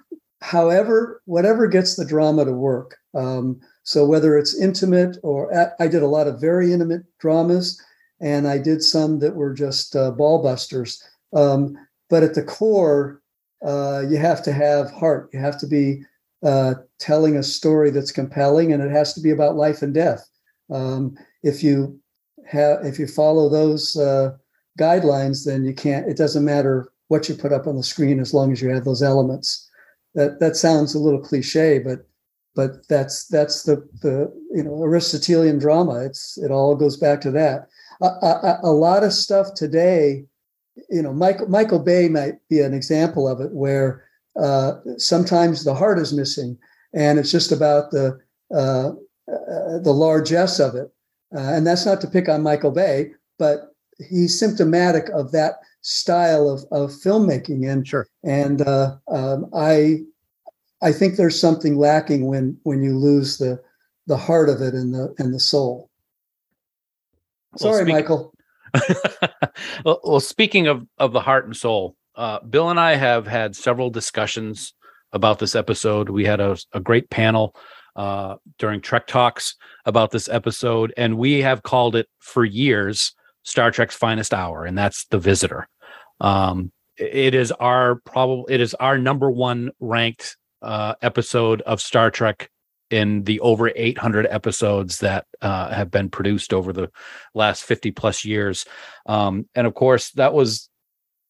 however, 0.44 1.22
whatever 1.24 1.68
gets 1.68 1.96
the 1.96 2.04
drama 2.04 2.44
to 2.44 2.52
work. 2.52 2.98
Um, 3.14 3.62
so 3.84 4.06
whether 4.06 4.38
it's 4.38 4.60
intimate 4.60 5.16
or 5.24 5.50
I 5.80 5.88
did 5.88 6.04
a 6.04 6.08
lot 6.08 6.28
of 6.28 6.42
very 6.42 6.74
intimate 6.74 7.04
dramas, 7.20 7.82
and 8.20 8.46
I 8.46 8.58
did 8.58 8.84
some 8.84 9.20
that 9.20 9.38
were 9.38 9.54
just 9.54 9.96
uh, 9.96 10.12
ball 10.12 10.44
busters. 10.44 11.02
Um, 11.34 11.78
but 12.10 12.24
at 12.24 12.36
the 12.36 12.44
core, 12.44 13.22
uh, 13.66 14.04
you 14.10 14.18
have 14.18 14.44
to 14.44 14.52
have 14.52 14.92
heart. 14.92 15.30
You 15.32 15.40
have 15.40 15.58
to 15.60 15.68
be 15.68 16.04
uh, 16.44 16.74
telling 17.00 17.38
a 17.38 17.44
story 17.44 17.90
that's 17.90 18.12
compelling, 18.12 18.74
and 18.74 18.84
it 18.84 18.92
has 18.92 19.14
to 19.14 19.22
be 19.22 19.32
about 19.32 19.56
life 19.56 19.82
and 19.82 19.94
death. 19.94 20.28
Um, 20.70 21.18
if 21.44 21.64
you 21.64 21.98
have, 22.46 22.86
if 22.86 23.00
you 23.00 23.08
follow 23.08 23.48
those 23.48 23.96
uh, 23.96 24.36
guidelines, 24.78 25.46
then 25.46 25.64
you 25.64 25.74
can't. 25.74 26.08
It 26.10 26.18
doesn't 26.18 26.44
matter 26.44 26.92
what 27.08 27.30
you 27.30 27.36
put 27.36 27.54
up 27.54 27.66
on 27.66 27.78
the 27.78 27.84
screen 27.84 28.20
as 28.20 28.34
long 28.34 28.52
as 28.52 28.62
you 28.62 28.70
have 28.70 28.84
those 28.84 29.02
elements. 29.02 29.70
That 30.16 30.40
that 30.40 30.56
sounds 30.56 30.94
a 30.94 31.00
little 31.00 31.20
cliche, 31.20 31.80
but 31.80 32.08
but 32.56 32.88
that's 32.88 33.28
that's 33.28 33.64
the 33.64 33.88
the 34.02 34.32
you 34.52 34.64
know 34.64 34.84
Aristotelian 34.84 35.58
drama. 35.60 36.06
It's 36.06 36.38
it 36.38 36.52
all 36.52 36.76
goes 36.76 36.98
back 36.98 37.22
to 37.22 37.32
that. 37.32 37.68
A, 38.02 38.06
a, 38.06 38.60
a 38.64 38.72
lot 38.72 39.04
of 39.04 39.14
stuff 39.14 39.54
today, 39.56 40.26
you 40.90 41.02
know, 41.02 41.14
Michael 41.14 41.48
Michael 41.48 41.80
Bay 41.80 42.10
might 42.10 42.36
be 42.50 42.60
an 42.60 42.74
example 42.74 43.28
of 43.28 43.42
it, 43.42 43.52
where 43.52 44.04
uh, 44.40 44.74
sometimes 44.98 45.64
the 45.64 45.76
heart 45.76 46.00
is 46.00 46.14
missing, 46.14 46.58
and 46.94 47.18
it's 47.18 47.32
just 47.32 47.52
about 47.52 47.92
the 47.92 48.20
uh, 48.54 48.92
uh, 49.32 49.80
the 49.80 49.94
largesse 49.94 50.60
of 50.60 50.76
it. 50.76 50.92
Uh, 51.36 51.40
and 51.40 51.66
that's 51.66 51.86
not 51.86 52.02
to 52.02 52.08
pick 52.08 52.30
on 52.30 52.44
Michael 52.44 52.72
Bay, 52.72 53.12
but 53.40 53.73
he's 54.10 54.38
symptomatic 54.38 55.10
of 55.10 55.32
that 55.32 55.56
style 55.82 56.50
of, 56.50 56.62
of 56.72 56.92
filmmaking. 56.92 57.70
And 57.70 57.88
sure. 57.88 58.08
And 58.24 58.62
uh, 58.62 58.98
um, 59.08 59.50
I 59.54 60.00
I 60.82 60.92
think 60.92 61.16
there's 61.16 61.40
something 61.40 61.78
lacking 61.78 62.28
when 62.28 62.58
when 62.64 62.84
you 62.84 62.98
lose 62.98 63.38
the 63.38 63.62
the 64.08 64.18
heart 64.18 64.50
of 64.50 64.62
it 64.62 64.74
and 64.74 64.94
the 64.94 65.14
and 65.18 65.34
the 65.34 65.40
soul. 65.40 65.90
Sorry, 67.58 67.76
well, 67.76 67.84
speak- 67.84 67.94
Michael. 67.94 68.34
well, 69.86 70.02
well, 70.04 70.20
speaking 70.20 70.68
of 70.68 70.88
of 70.98 71.14
the 71.14 71.22
heart 71.22 71.46
and 71.46 71.56
soul, 71.56 71.96
uh, 72.16 72.40
Bill 72.42 72.70
and 72.70 72.80
I 72.80 72.96
have 72.96 73.28
had 73.28 73.56
several 73.56 73.90
discussions 73.90 74.74
about 75.12 75.38
this 75.40 75.56
episode. 75.56 76.10
We 76.10 76.26
had 76.26 76.40
a, 76.40 76.58
a 76.74 76.80
great 76.80 77.10
panel 77.12 77.56
uh, 77.96 78.38
during 78.58 78.82
Trek 78.82 79.06
Talks 79.06 79.56
about 79.86 80.10
this 80.10 80.28
episode, 80.28 80.92
and 80.98 81.18
we 81.18 81.42
have 81.42 81.62
called 81.62 81.96
it 81.96 82.08
for 82.20 82.44
years 82.44 83.14
Star 83.44 83.72
Trek's 83.72 83.96
finest 83.96 84.34
hour, 84.34 84.66
and 84.66 84.78
that's 84.78 85.06
The 85.06 85.20
Visitor. 85.20 85.68
Um, 86.20 86.72
it 86.98 87.34
is 87.34 87.52
our 87.52 87.96
probably 87.96 88.54
it 88.54 88.62
is 88.62 88.74
our 88.76 88.98
number 88.98 89.30
one 89.30 89.72
ranked 89.80 90.38
uh, 90.62 90.96
episode 91.02 91.62
of 91.62 91.82
Star 91.82 92.12
Trek 92.12 92.50
in 92.90 93.24
the 93.24 93.40
over 93.40 93.72
800 93.76 94.28
episodes 94.30 95.00
that 95.00 95.26
uh, 95.42 95.74
have 95.74 95.90
been 95.90 96.10
produced 96.10 96.54
over 96.54 96.72
the 96.72 96.92
last 97.34 97.64
50 97.64 97.92
plus 97.92 98.24
years. 98.24 98.66
Um, 99.08 99.50
and 99.56 99.66
of 99.66 99.74
course, 99.74 100.12
that 100.12 100.34
was 100.34 100.70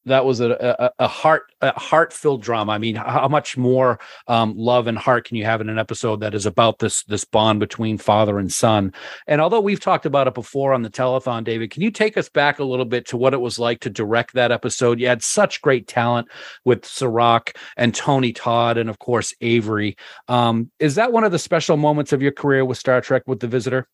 that 0.06 0.26
was 0.26 0.40
a, 0.40 0.52
a, 1.00 1.04
a 1.04 1.08
heart 1.08 1.44
a 1.62 1.78
heart 1.80 2.12
filled 2.12 2.42
drama. 2.42 2.74
I 2.74 2.78
mean, 2.78 2.96
how 2.96 3.28
much 3.28 3.58
more 3.58 4.00
um, 4.28 4.54
love 4.58 4.88
and 4.88 4.98
heart 4.98 5.26
can 5.26 5.38
you 5.38 5.46
have 5.46 5.62
in 5.62 5.70
an 5.70 5.80
episode 5.80 6.20
that 6.20 6.36
is 6.36 6.46
about 6.46 6.80
this 6.80 7.04
this 7.04 7.24
bond 7.24 7.60
between 7.60 7.98
father 7.98 8.40
and 8.40 8.52
son? 8.52 8.94
And 9.28 9.40
although 9.40 9.62
we've 9.62 9.80
talked 9.80 10.06
about 10.06 10.28
it 10.28 10.34
before 10.34 10.74
on 10.74 10.82
the 10.82 10.90
telethon, 10.90 11.44
David, 11.44 11.72
can 11.72 11.82
you 11.82 11.92
take 11.92 12.18
us 12.18 12.30
back 12.30 12.60
a 12.60 12.64
little 12.64 12.86
bit 12.86 13.08
to 13.08 13.18
what 13.18 13.34
it 13.34 13.42
was 13.42 13.60
like 13.60 13.80
to 13.82 13.90
direct 13.90 14.34
that 14.34 14.52
episode? 14.52 15.00
You 15.00 15.08
had 15.08 15.24
such 15.24 15.62
great 15.62 15.88
talent 15.88 16.28
with 16.66 16.86
Cirroc 16.86 17.58
and 17.78 17.96
Tony 17.96 18.34
Todd, 18.34 18.78
and 18.78 18.90
of 18.90 19.00
course 19.00 19.34
Avery. 19.42 19.96
Um, 20.28 20.70
is 20.80 20.96
that 20.96 21.12
one 21.12 21.24
of 21.24 21.32
the 21.32 21.40
special 21.40 21.78
moments 21.78 22.12
of 22.12 22.22
your 22.22 22.32
career 22.32 22.66
with 22.66 22.78
Star 22.78 23.02
Trek 23.02 23.24
with 23.28 23.40
the 23.40 23.48
Visitor? 23.48 23.88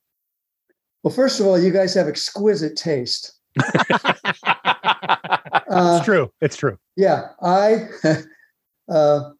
Well, 1.03 1.13
first 1.13 1.39
of 1.39 1.45
all, 1.45 1.57
you 1.57 1.71
guys 1.71 1.93
have 1.93 2.07
exquisite 2.07 2.75
taste. 2.75 3.39
Uh, 5.69 5.97
it's 5.97 6.05
true. 6.05 6.31
It's 6.41 6.57
true. 6.57 6.77
Yeah, 6.95 7.29
I. 7.41 7.87
Uh, 8.89 9.33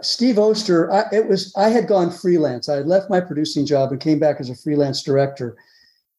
Steve 0.00 0.36
Oster, 0.36 0.92
I, 0.92 1.04
it 1.12 1.28
was 1.28 1.54
I 1.56 1.68
had 1.68 1.86
gone 1.86 2.10
freelance. 2.10 2.68
I 2.68 2.76
had 2.76 2.88
left 2.88 3.08
my 3.08 3.20
producing 3.20 3.64
job 3.64 3.92
and 3.92 4.00
came 4.00 4.18
back 4.18 4.40
as 4.40 4.50
a 4.50 4.56
freelance 4.56 5.02
director, 5.02 5.56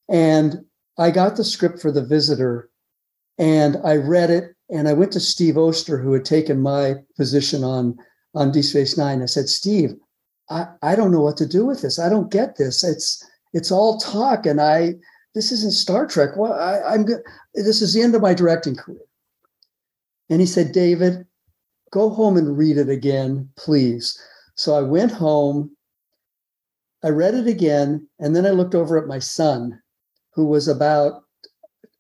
and 0.10 0.64
I 0.98 1.12
got 1.12 1.36
the 1.36 1.44
script 1.44 1.82
for 1.82 1.92
The 1.92 2.06
Visitor, 2.06 2.70
and 3.38 3.78
I 3.84 3.98
read 3.98 4.30
it, 4.30 4.56
and 4.70 4.88
I 4.88 4.94
went 4.94 5.12
to 5.14 5.20
Steve 5.20 5.58
Oster, 5.58 5.98
who 5.98 6.14
had 6.14 6.24
taken 6.24 6.62
my 6.62 6.96
position 7.18 7.64
on 7.64 7.98
on 8.34 8.52
Deep 8.52 8.64
Space 8.64 8.98
Nine. 8.98 9.22
I 9.22 9.26
said, 9.26 9.50
Steve, 9.50 9.96
I, 10.50 10.68
I 10.82 10.96
don't 10.96 11.12
know 11.12 11.22
what 11.22 11.38
to 11.38 11.46
do 11.46 11.66
with 11.66 11.82
this. 11.82 12.00
I 12.00 12.10
don't 12.10 12.32
get 12.32 12.58
this. 12.58 12.84
It's 12.84 13.24
it's 13.54 13.72
all 13.72 14.00
talk, 14.00 14.46
and 14.46 14.62
I 14.62 14.94
this 15.36 15.52
isn't 15.52 15.74
Star 15.74 16.08
Trek. 16.08 16.32
Well, 16.36 16.54
I, 16.54 16.82
I'm 16.82 17.04
good. 17.04 17.22
This 17.54 17.82
is 17.82 17.94
the 17.94 18.02
end 18.02 18.16
of 18.16 18.22
my 18.22 18.34
directing 18.34 18.76
career. 18.76 19.02
And 20.30 20.42
he 20.42 20.48
said, 20.48 20.72
David, 20.72 21.26
go 21.92 22.10
home 22.10 22.38
and 22.38 22.58
read 22.58 22.78
it 22.78 22.90
again, 22.90 23.50
please. 23.56 24.20
So 24.56 24.76
I 24.76 24.82
went 24.82 25.12
home, 25.12 25.76
I 27.04 27.10
read 27.10 27.36
it 27.36 27.48
again, 27.48 28.08
and 28.20 28.36
then 28.36 28.46
I 28.46 28.50
looked 28.50 28.76
over 28.76 28.98
at 28.98 29.08
my 29.08 29.20
son, 29.20 29.80
who 30.34 30.46
was 30.46 30.68
about 30.68 31.24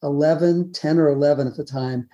11, 0.03 0.73
10 0.73 0.97
or 0.97 1.09
11 1.09 1.47
at 1.47 1.55
the 1.55 1.63
time. 1.63 2.09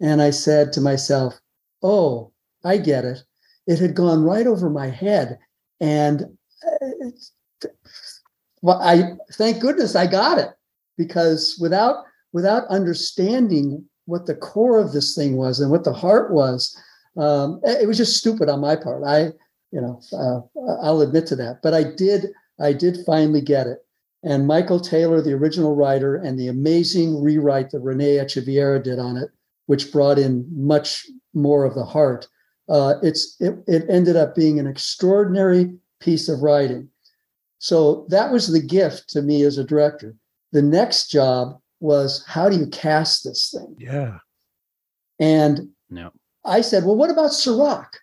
And 0.00 0.22
I 0.22 0.30
said 0.30 0.72
to 0.72 0.80
myself, 0.80 1.34
Oh, 1.82 2.32
I 2.64 2.76
get 2.76 3.04
it. 3.04 3.18
It 3.66 3.78
had 3.78 3.94
gone 3.94 4.22
right 4.22 4.46
over 4.46 4.70
my 4.70 4.88
head. 4.88 5.38
And 5.80 6.24
uh, 6.64 7.68
well, 8.62 8.80
I 8.80 9.16
thank 9.32 9.60
goodness 9.60 9.94
I 9.94 10.06
got 10.06 10.38
it 10.38 10.50
because 10.98 11.56
without 11.58 12.04
without 12.32 12.66
understanding 12.68 13.82
what 14.04 14.26
the 14.26 14.34
core 14.34 14.78
of 14.78 14.92
this 14.92 15.14
thing 15.14 15.36
was 15.36 15.60
and 15.60 15.70
what 15.70 15.84
the 15.84 15.92
heart 15.92 16.32
was, 16.32 16.76
um, 17.16 17.60
it 17.64 17.86
was 17.86 17.96
just 17.96 18.16
stupid 18.16 18.48
on 18.48 18.60
my 18.60 18.76
part. 18.76 19.02
I, 19.06 19.32
you 19.70 19.80
know, 19.80 20.00
uh, 20.12 20.40
I'll 20.82 21.00
admit 21.00 21.26
to 21.28 21.36
that. 21.36 21.60
But 21.62 21.74
I 21.74 21.84
did, 21.84 22.26
I 22.60 22.72
did 22.72 22.98
finally 23.04 23.40
get 23.40 23.66
it. 23.66 23.78
And 24.22 24.46
Michael 24.46 24.80
Taylor, 24.80 25.20
the 25.20 25.34
original 25.34 25.76
writer, 25.76 26.16
and 26.16 26.38
the 26.38 26.48
amazing 26.48 27.22
rewrite 27.22 27.70
that 27.70 27.84
René 27.84 28.20
Echevarria 28.22 28.82
did 28.82 28.98
on 28.98 29.16
it, 29.16 29.30
which 29.66 29.92
brought 29.92 30.18
in 30.18 30.46
much 30.50 31.06
more 31.34 31.64
of 31.64 31.74
the 31.74 31.84
heart. 31.84 32.26
Uh, 32.68 32.94
it's 33.02 33.36
it, 33.40 33.54
it 33.66 33.84
ended 33.88 34.16
up 34.16 34.34
being 34.34 34.58
an 34.58 34.66
extraordinary 34.66 35.72
piece 36.00 36.28
of 36.28 36.40
writing. 36.40 36.88
So 37.58 38.06
that 38.08 38.32
was 38.32 38.52
the 38.52 38.60
gift 38.60 39.08
to 39.10 39.22
me 39.22 39.42
as 39.42 39.58
a 39.58 39.64
director. 39.64 40.14
The 40.52 40.62
next 40.62 41.08
job 41.10 41.58
was 41.80 42.24
how 42.26 42.48
do 42.48 42.56
you 42.56 42.66
cast 42.66 43.24
this 43.24 43.54
thing? 43.54 43.76
Yeah. 43.78 44.18
And 45.20 45.70
No. 45.90 46.12
I 46.44 46.60
said, 46.60 46.84
well, 46.84 46.96
what 46.96 47.10
about 47.10 47.32
Cirroc? 47.32 47.98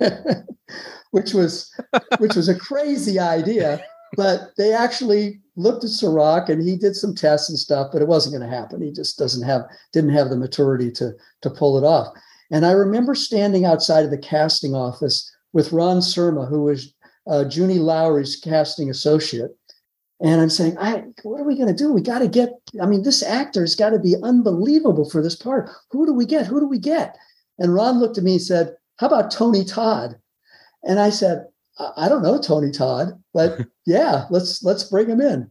which 1.10 1.32
was 1.32 1.72
which 2.18 2.34
was 2.34 2.48
a 2.48 2.58
crazy 2.58 3.18
idea. 3.18 3.84
But 4.16 4.50
they 4.56 4.72
actually 4.72 5.40
looked 5.56 5.84
at 5.84 5.90
Cirroc 5.90 6.48
and 6.48 6.62
he 6.62 6.76
did 6.76 6.96
some 6.96 7.14
tests 7.14 7.48
and 7.48 7.58
stuff, 7.58 7.90
but 7.92 8.02
it 8.02 8.08
wasn't 8.08 8.36
going 8.36 8.48
to 8.48 8.56
happen. 8.56 8.82
He 8.82 8.92
just 8.92 9.18
doesn't 9.18 9.46
have 9.46 9.62
didn't 9.92 10.14
have 10.14 10.30
the 10.30 10.36
maturity 10.36 10.90
to 10.92 11.12
to 11.42 11.50
pull 11.50 11.78
it 11.78 11.84
off. 11.84 12.08
And 12.50 12.66
I 12.66 12.72
remember 12.72 13.14
standing 13.14 13.64
outside 13.64 14.04
of 14.04 14.10
the 14.10 14.18
casting 14.18 14.74
office 14.74 15.30
with 15.52 15.72
Ron 15.72 15.98
Surma, 15.98 16.48
who 16.48 16.64
was 16.64 16.92
uh, 17.26 17.44
Junie 17.50 17.78
Lowry's 17.78 18.36
casting 18.36 18.90
associate. 18.90 19.56
And 20.20 20.40
I'm 20.40 20.50
saying, 20.50 20.78
I, 20.78 21.04
what 21.22 21.40
are 21.40 21.44
we 21.44 21.56
going 21.56 21.68
to 21.68 21.74
do? 21.74 21.92
We 21.92 22.00
got 22.00 22.20
to 22.20 22.28
get, 22.28 22.50
I 22.80 22.86
mean, 22.86 23.02
this 23.02 23.22
actor's 23.22 23.74
got 23.74 23.90
to 23.90 23.98
be 23.98 24.16
unbelievable 24.22 25.08
for 25.10 25.20
this 25.20 25.36
part. 25.36 25.68
Who 25.90 26.06
do 26.06 26.14
we 26.14 26.24
get? 26.24 26.46
Who 26.46 26.60
do 26.60 26.66
we 26.66 26.78
get? 26.78 27.16
And 27.58 27.74
Ron 27.74 27.98
looked 27.98 28.18
at 28.18 28.24
me 28.24 28.32
and 28.32 28.42
said, 28.42 28.76
How 28.96 29.08
about 29.08 29.30
Tony 29.30 29.64
Todd? 29.64 30.16
And 30.84 31.00
I 31.00 31.10
said, 31.10 31.46
I 31.78 31.92
I 31.96 32.08
don't 32.08 32.22
know 32.22 32.40
Tony 32.40 32.70
Todd, 32.70 33.20
but 33.32 33.60
yeah, 33.86 34.26
let's 34.30 34.62
let's 34.62 34.84
bring 34.84 35.08
him 35.08 35.20
in. 35.20 35.50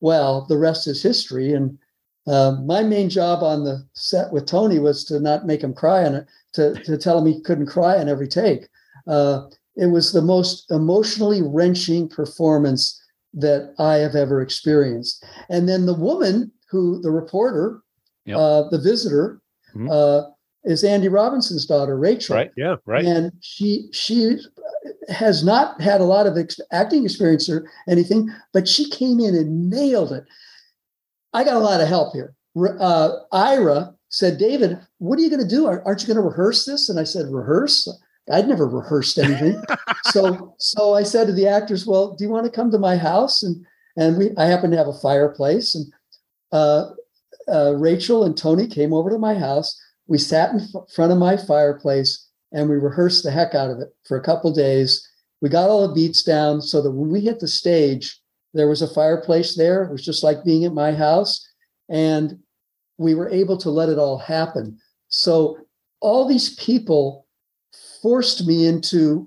Well, 0.00 0.46
the 0.48 0.58
rest 0.58 0.86
is 0.86 1.02
history. 1.02 1.52
And 1.52 1.78
uh, 2.26 2.56
my 2.64 2.82
main 2.82 3.10
job 3.10 3.42
on 3.42 3.64
the 3.64 3.86
set 3.94 4.32
with 4.32 4.46
Tony 4.46 4.78
was 4.78 5.04
to 5.06 5.20
not 5.20 5.46
make 5.46 5.62
him 5.62 5.74
cry 5.74 6.02
and 6.02 6.26
to, 6.54 6.74
to 6.84 6.96
tell 6.96 7.18
him 7.18 7.26
he 7.26 7.40
couldn't 7.40 7.66
cry 7.66 7.98
on 7.98 8.08
every 8.08 8.28
take. 8.28 8.68
Uh, 9.06 9.48
it 9.76 9.86
was 9.86 10.12
the 10.12 10.22
most 10.22 10.70
emotionally 10.70 11.42
wrenching 11.42 12.08
performance 12.08 13.02
that 13.34 13.74
I 13.78 13.94
have 13.96 14.14
ever 14.14 14.40
experienced. 14.40 15.24
And 15.48 15.68
then 15.68 15.86
the 15.86 15.94
woman 15.94 16.52
who, 16.70 17.00
the 17.02 17.10
reporter, 17.10 17.80
Yep. 18.26 18.36
uh, 18.38 18.68
the 18.70 18.78
visitor, 18.78 19.40
Mhm. 19.74 19.90
uh, 19.90 20.30
is 20.64 20.82
Andy 20.82 21.08
Robinson's 21.08 21.66
daughter, 21.66 21.98
Rachel. 21.98 22.36
Right. 22.36 22.50
Yeah. 22.56 22.76
Right. 22.86 23.04
And 23.04 23.32
she 23.40 23.88
she 23.92 24.38
has 25.08 25.44
not 25.44 25.78
had 25.80 26.00
a 26.00 26.04
lot 26.04 26.26
of 26.26 26.38
ex- 26.38 26.58
acting 26.72 27.04
experience 27.04 27.50
or 27.50 27.68
anything, 27.86 28.30
but 28.54 28.66
she 28.66 28.88
came 28.88 29.20
in 29.20 29.34
and 29.34 29.68
nailed 29.68 30.12
it. 30.12 30.24
I 31.34 31.44
got 31.44 31.56
a 31.56 31.58
lot 31.58 31.82
of 31.82 31.88
help 31.88 32.14
here. 32.14 32.34
Uh, 32.56 33.10
Ira 33.32 33.94
said, 34.08 34.38
David, 34.38 34.78
what 34.98 35.18
are 35.18 35.22
you 35.22 35.28
going 35.28 35.42
to 35.42 35.48
do? 35.56 35.66
Aren't 35.66 36.00
you 36.00 36.06
going 36.06 36.16
to 36.16 36.22
rehearse 36.22 36.64
this? 36.64 36.88
And 36.88 36.98
I 36.98 37.04
said, 37.04 37.26
rehearse? 37.30 37.86
I'd 38.32 38.48
never 38.48 38.66
rehearsed 38.66 39.18
anything. 39.18 39.62
so 40.04 40.54
so 40.58 40.94
I 40.94 41.02
said 41.02 41.26
to 41.26 41.32
the 41.32 41.46
actors, 41.46 41.86
well, 41.86 42.14
do 42.14 42.24
you 42.24 42.30
want 42.30 42.46
to 42.46 42.52
come 42.52 42.70
to 42.70 42.78
my 42.78 42.96
house? 42.96 43.42
And 43.42 43.64
and 43.96 44.16
we 44.16 44.30
I 44.36 44.46
happen 44.46 44.70
to 44.70 44.76
have 44.76 44.88
a 44.88 44.98
fireplace. 44.98 45.74
And 45.74 45.92
uh, 46.52 46.90
uh, 47.48 47.74
Rachel 47.76 48.24
and 48.24 48.36
Tony 48.36 48.66
came 48.66 48.92
over 48.92 49.10
to 49.10 49.18
my 49.18 49.34
house. 49.34 49.78
We 50.06 50.18
sat 50.18 50.50
in 50.52 50.60
f- 50.60 50.90
front 50.94 51.12
of 51.12 51.18
my 51.18 51.36
fireplace 51.36 52.26
and 52.52 52.68
we 52.68 52.76
rehearsed 52.76 53.24
the 53.24 53.30
heck 53.30 53.54
out 53.54 53.70
of 53.70 53.80
it 53.80 53.88
for 54.06 54.16
a 54.16 54.22
couple 54.22 54.52
days. 54.52 55.06
We 55.40 55.48
got 55.48 55.68
all 55.68 55.86
the 55.86 55.94
beats 55.94 56.22
down 56.22 56.62
so 56.62 56.80
that 56.80 56.92
when 56.92 57.10
we 57.10 57.20
hit 57.20 57.40
the 57.40 57.48
stage, 57.48 58.20
there 58.54 58.68
was 58.68 58.80
a 58.80 58.94
fireplace 58.94 59.56
there. 59.56 59.82
It 59.82 59.90
was 59.90 60.04
just 60.04 60.22
like 60.22 60.44
being 60.44 60.64
at 60.64 60.72
my 60.72 60.92
house. 60.92 61.46
And 61.88 62.38
we 62.96 63.14
were 63.14 63.28
able 63.28 63.56
to 63.58 63.70
let 63.70 63.88
it 63.88 63.98
all 63.98 64.18
happen. 64.18 64.78
So 65.08 65.58
all 66.00 66.26
these 66.26 66.54
people 66.54 67.23
forced 68.04 68.46
me 68.46 68.66
into 68.66 69.26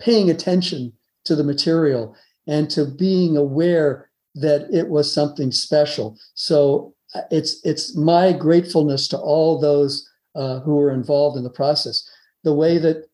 paying 0.00 0.30
attention 0.30 0.90
to 1.26 1.36
the 1.36 1.44
material 1.44 2.16
and 2.46 2.70
to 2.70 2.86
being 2.86 3.36
aware 3.36 4.08
that 4.34 4.66
it 4.72 4.88
was 4.88 5.12
something 5.12 5.52
special. 5.52 6.18
So 6.32 6.94
uh, 7.14 7.20
it's 7.30 7.60
it's 7.64 7.94
my 7.94 8.32
gratefulness 8.32 9.08
to 9.08 9.18
all 9.18 9.60
those 9.60 10.08
uh, 10.34 10.60
who 10.60 10.76
were 10.76 10.90
involved 10.90 11.36
in 11.36 11.44
the 11.44 11.50
process. 11.50 12.08
The 12.44 12.54
way 12.54 12.78
that 12.78 13.04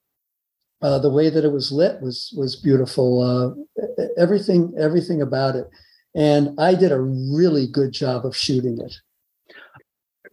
uh, 0.81 1.01
the 1.01 1.11
way 1.11 1.29
that 1.29 1.45
it 1.45 1.53
was 1.53 1.73
lit 1.73 2.01
was 2.01 2.33
was 2.37 2.55
beautiful. 2.55 3.21
Uh, 3.21 3.83
everything 4.17 4.73
everything 4.79 5.23
about 5.23 5.57
it, 5.57 5.67
and 6.15 6.55
I 6.61 6.77
did 6.77 6.93
a 6.93 7.01
really 7.01 7.67
good 7.67 7.91
job 7.91 8.25
of 8.25 8.37
shooting 8.37 8.79
it. 8.81 8.95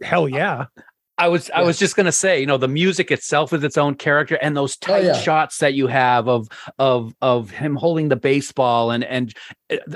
Hell 0.04 0.30
yeah. 0.30 0.66
I 1.22 1.28
was 1.28 1.52
I 1.52 1.62
was 1.62 1.78
just 1.78 1.96
gonna 1.96 2.12
say, 2.12 2.40
you 2.40 2.48
know, 2.48 2.58
the 2.58 2.68
music 2.68 3.12
itself 3.12 3.54
is 3.54 3.64
its 3.64 3.78
own 3.78 3.94
character, 3.94 4.40
and 4.42 4.58
those 4.58 4.76
tight 4.76 5.04
yeah. 5.04 5.14
shots 5.14 5.60
that 5.60 5.76
you 5.76 5.86
have 5.86 6.28
of 6.28 6.48
of 6.80 7.14
of 7.22 7.52
him 7.52 7.76
holding 7.76 8.10
the 8.10 8.16
baseball 8.16 8.90
and 8.90 9.04
and 9.04 9.32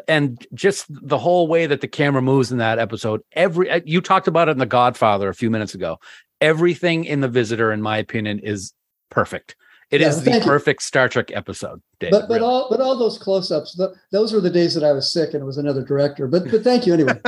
and 0.08 0.46
just 0.54 0.86
the 0.90 1.18
whole 1.18 1.48
way 1.48 1.66
that 1.66 1.82
the 1.82 1.88
camera 1.88 2.22
moves 2.22 2.52
in 2.52 2.60
that 2.60 2.78
episode. 2.78 3.22
Every 3.32 3.72
uh, 3.72 3.82
you 3.86 4.02
talked 4.02 4.28
about 4.28 4.50
it 4.50 4.52
in 4.52 4.60
The 4.60 4.68
Godfather 4.68 5.28
a 5.28 5.34
few 5.34 5.50
minutes 5.50 5.74
ago. 5.74 5.98
Everything 6.42 7.06
in 7.06 7.22
the 7.22 7.28
Visitor, 7.28 7.72
in 7.72 7.82
my 7.82 7.98
opinion, 7.98 8.38
is 8.38 8.74
perfect. 9.10 9.56
It 9.90 10.02
is 10.02 10.18
Yeah, 10.18 10.24
the 10.24 10.32
thank 10.32 10.44
you. 10.44 10.52
perfect 10.52 10.84
Star 10.84 11.10
Trek 11.10 11.32
episode. 11.34 11.82
Dave, 12.00 12.12
but 12.12 12.28
but 12.28 12.36
really. 12.36 12.46
all 12.46 12.68
but 12.70 12.82
all 12.82 13.00
those 13.00 13.18
close-ups, 13.18 13.80
those 14.12 14.32
were 14.32 14.42
the 14.42 14.52
days 14.52 14.76
that 14.76 14.84
I 14.84 14.92
was 14.92 15.12
sick 15.12 15.34
and 15.34 15.42
it 15.42 15.46
was 15.46 15.58
another 15.58 15.84
director. 15.84 16.28
But 16.28 16.52
but 16.52 16.64
thank 16.64 16.86
you 16.86 16.94
anyway. 16.94 17.20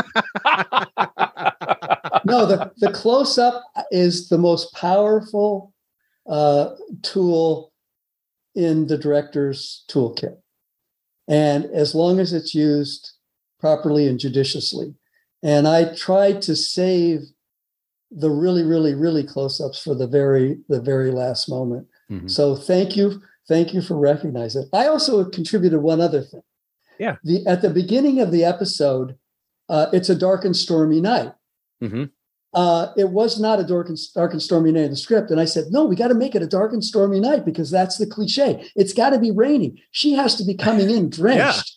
no, 2.28 2.46
the, 2.46 2.72
the 2.78 2.92
close 2.92 3.38
up 3.38 3.64
is 3.92 4.30
the 4.30 4.38
most 4.38 4.74
powerful 4.74 5.74
uh, 6.28 6.72
tool 7.02 7.72
in 8.56 8.88
the 8.88 8.98
director's 8.98 9.84
toolkit. 9.90 10.38
And 11.28 11.66
as 11.66 11.94
long 11.94 12.20
as 12.20 12.34
it's 12.34 12.54
used 12.56 13.12
properly 13.60 14.08
and 14.08 14.20
judiciously. 14.20 14.94
And 15.44 15.68
I 15.68 15.94
tried 15.96 16.42
to 16.44 16.56
save 16.56 17.22
the 18.12 18.30
really, 18.30 18.64
really, 18.64 18.94
really 18.94 19.24
close 19.24 19.60
ups 19.60 19.82
for 19.82 19.94
the 19.94 20.08
very, 20.08 20.58
the 20.70 20.82
very 20.82 21.12
last 21.12 21.50
moment. 21.50 21.88
Mhm. 22.10 22.30
So 22.30 22.56
thank 22.56 22.96
you. 22.96 23.22
Thank 23.48 23.74
you 23.74 23.82
for 23.82 23.96
recognizing 23.98 24.64
it. 24.64 24.70
I 24.74 24.88
also 24.88 25.26
contributed 25.26 25.82
one 25.82 26.02
other 26.02 26.22
thing. 26.22 26.44
Yeah. 27.00 27.18
The 27.24 27.46
at 27.46 27.62
the 27.62 27.70
beginning 27.70 28.20
of 28.22 28.32
the 28.32 28.44
episode, 28.44 29.16
uh, 29.70 29.88
it's 29.94 30.10
a 30.10 30.16
dark 30.16 30.46
and 30.46 30.56
stormy 30.56 31.02
night 31.02 31.34
Mhm. 31.84 32.10
Uh, 32.58 32.92
it 32.98 33.12
was 33.12 33.40
not 33.40 33.60
a 33.60 33.64
dark 33.64 33.88
and, 33.88 34.00
dark 34.16 34.32
and 34.32 34.42
stormy 34.42 34.72
night 34.72 34.86
in 34.86 34.90
the 34.90 34.98
script. 34.98 35.30
And 35.30 35.40
I 35.40 35.46
said, 35.46 35.66
no, 35.70 35.86
we 35.86 35.96
got 35.96 36.08
to 36.08 36.16
make 36.16 36.34
it 36.34 36.42
a 36.42 36.48
dark 36.48 36.74
and 36.74 36.84
stormy 36.84 37.20
night 37.20 37.46
because 37.46 37.70
that's 37.70 38.00
the 38.00 38.08
cliche. 38.08 38.68
It's 38.76 38.94
got 38.94 39.12
to 39.12 39.20
be 39.20 39.30
raining. 39.30 39.78
She 39.92 40.14
has 40.14 40.34
to 40.38 40.44
be 40.44 40.56
coming 40.56 40.90
in 40.90 41.10
drenched. 41.12 41.76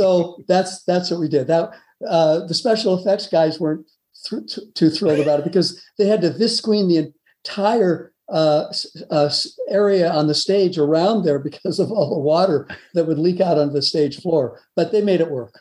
so 0.00 0.42
that's 0.48 0.82
that's 0.84 1.10
what 1.10 1.20
we 1.20 1.28
did. 1.28 1.46
That 1.48 1.72
uh, 2.08 2.46
the 2.46 2.54
special 2.54 2.98
effects 2.98 3.26
guys 3.26 3.60
weren't 3.60 3.86
thr- 4.26 4.46
t- 4.48 4.62
too 4.72 4.88
thrilled 4.88 5.20
about 5.20 5.40
it 5.40 5.44
because 5.44 5.78
they 5.98 6.06
had 6.06 6.22
to 6.22 6.30
visqueen 6.30 6.88
the 6.88 7.12
entire 7.44 8.14
uh, 8.30 8.72
uh, 9.10 9.30
area 9.68 10.10
on 10.10 10.26
the 10.26 10.34
stage 10.34 10.78
around 10.78 11.24
there 11.24 11.38
because 11.38 11.78
of 11.78 11.92
all 11.92 12.08
the 12.08 12.18
water 12.18 12.66
that 12.94 13.06
would 13.06 13.18
leak 13.18 13.42
out 13.42 13.58
onto 13.58 13.74
the 13.74 13.82
stage 13.82 14.22
floor. 14.22 14.58
But 14.74 14.90
they 14.90 15.02
made 15.02 15.20
it 15.20 15.30
work. 15.30 15.60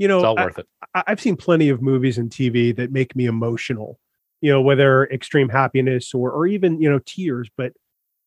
You 0.00 0.08
know, 0.08 0.18
it's 0.18 0.24
all 0.24 0.38
I- 0.38 0.44
worth 0.46 0.58
it. 0.58 0.66
I- 0.94 1.04
I've 1.06 1.20
seen 1.20 1.36
plenty 1.36 1.68
of 1.68 1.80
movies 1.82 2.18
and 2.18 2.30
TV 2.30 2.72
that 2.76 2.90
make 2.90 3.14
me 3.14 3.26
emotional, 3.26 4.00
you 4.40 4.50
know, 4.50 4.60
whether 4.62 5.04
extreme 5.10 5.48
happiness 5.50 6.12
or 6.14 6.32
or 6.32 6.46
even, 6.46 6.80
you 6.80 6.90
know, 6.90 7.00
tears, 7.04 7.48
but 7.56 7.74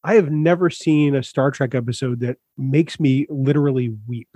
I 0.04 0.16
have 0.16 0.30
never 0.32 0.70
seen 0.70 1.16
a 1.16 1.24
Star 1.24 1.50
Trek 1.52 1.74
episode 1.76 2.20
that 2.20 2.38
makes 2.58 3.00
me 3.00 3.26
literally 3.30 3.96
weep. 4.08 4.30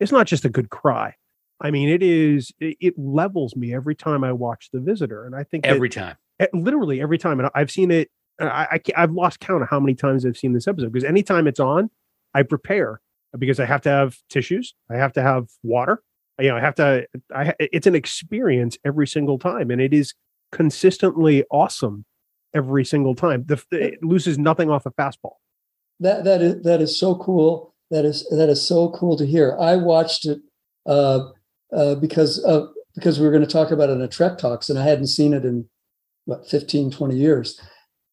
It's 0.00 0.12
not 0.12 0.26
just 0.26 0.44
a 0.44 0.48
good 0.48 0.68
cry. 0.68 1.14
I 1.60 1.70
mean, 1.70 1.88
it 1.88 2.02
is 2.02 2.52
it, 2.60 2.76
it 2.80 2.98
levels 2.98 3.56
me 3.56 3.72
every 3.74 3.94
time 3.94 4.22
I 4.24 4.32
watch 4.32 4.68
The 4.72 4.80
Visitor 4.80 5.24
and 5.24 5.34
I 5.34 5.44
think 5.44 5.64
Every 5.66 5.88
time. 5.88 6.16
literally 6.52 7.00
every 7.00 7.18
time 7.18 7.40
and 7.40 7.48
I've 7.54 7.70
seen 7.70 7.90
it 7.90 8.10
I, 8.40 8.66
I 8.72 8.80
I've 9.02 9.12
lost 9.12 9.38
count 9.40 9.62
of 9.62 9.68
how 9.70 9.78
many 9.80 9.94
times 9.94 10.26
I've 10.26 10.36
seen 10.36 10.52
this 10.54 10.66
episode 10.68 10.92
because 10.92 11.04
anytime 11.08 11.46
it's 11.46 11.60
on, 11.60 11.90
I 12.34 12.42
prepare 12.42 13.00
because 13.38 13.60
I 13.60 13.64
have 13.64 13.80
to 13.82 13.88
have 13.90 14.16
tissues, 14.28 14.74
I 14.90 14.96
have 14.96 15.12
to 15.14 15.22
have 15.22 15.46
water, 15.62 16.02
you 16.42 16.48
know, 16.50 16.56
I 16.56 16.60
have 16.60 16.74
to. 16.76 17.06
I 17.34 17.54
it's 17.58 17.86
an 17.86 17.94
experience 17.94 18.76
every 18.84 19.06
single 19.06 19.38
time, 19.38 19.70
and 19.70 19.80
it 19.80 19.94
is 19.94 20.14
consistently 20.50 21.44
awesome 21.50 22.04
every 22.54 22.84
single 22.84 23.14
time. 23.14 23.44
The 23.46 23.62
it 23.70 24.02
loses 24.02 24.38
nothing 24.38 24.70
off 24.70 24.86
a 24.86 24.90
fastball. 24.90 25.36
that 26.00 26.24
that 26.24 26.42
is 26.42 26.62
that 26.62 26.80
is 26.80 26.98
so 26.98 27.14
cool 27.16 27.74
that 27.90 28.04
is 28.04 28.28
that 28.30 28.48
is 28.48 28.66
so 28.66 28.90
cool 28.90 29.16
to 29.16 29.26
hear 29.26 29.56
i 29.60 29.76
watched 29.76 30.24
it 30.24 30.40
uh, 30.86 31.28
uh, 31.72 31.94
because 31.96 32.38
of 32.40 32.68
because 32.94 33.18
we 33.18 33.24
were 33.24 33.32
going 33.32 33.44
to 33.44 33.50
talk 33.50 33.70
about 33.70 33.88
it 33.88 33.92
in 33.92 34.02
a 34.02 34.08
Trek 34.08 34.38
Talks, 34.38 34.68
and 34.68 34.78
I 34.78 34.84
hadn't 34.84 35.06
seen 35.06 35.32
it 35.32 35.44
in 35.44 35.68
what 36.26 36.48
15, 36.48 36.90
20 36.90 37.16
years, 37.16 37.60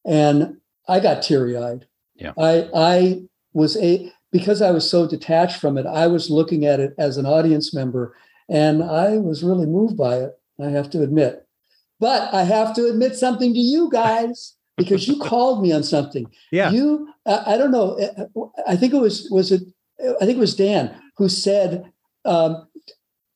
and 0.06 0.58
I 0.88 1.00
got 1.00 1.22
teary 1.22 1.58
eyed. 1.58 1.86
Yeah. 2.16 2.34
I 2.38 2.70
I 2.74 3.22
was 3.54 3.78
a 3.78 4.12
because 4.32 4.62
I 4.62 4.72
was 4.72 4.90
so 4.90 5.08
detached 5.08 5.60
from 5.60 5.78
it. 5.78 5.86
I 5.86 6.08
was 6.08 6.30
looking 6.30 6.66
at 6.66 6.80
it 6.80 6.94
as 6.98 7.18
an 7.18 7.26
audience 7.26 7.74
member, 7.74 8.16
and 8.48 8.84
I 8.84 9.18
was 9.18 9.44
really 9.44 9.66
moved 9.66 9.98
by 9.98 10.18
it. 10.18 10.32
I 10.62 10.68
have 10.70 10.90
to 10.92 11.02
admit, 11.04 11.46
but 12.00 12.34
I 12.34 12.44
have 12.44 12.74
to 12.76 12.86
admit 12.88 13.16
something 13.16 13.54
to 13.54 13.60
you 13.60 13.90
guys 13.92 14.56
because 14.78 15.08
you 15.08 15.18
called 15.22 15.62
me 15.62 15.72
on 15.72 15.84
something. 15.84 16.30
Yeah. 16.52 16.70
You, 16.72 17.10
I, 17.26 17.54
I 17.54 17.58
don't 17.58 17.72
know. 17.72 17.98
I 18.68 18.76
think 18.76 18.94
it 18.94 19.00
was 19.00 19.28
was 19.32 19.52
it. 19.52 19.64
I 20.22 20.26
think 20.26 20.38
it 20.38 20.40
was 20.48 20.56
Dan 20.56 20.96
who 21.18 21.28
said, 21.30 21.92
um, 22.26 22.68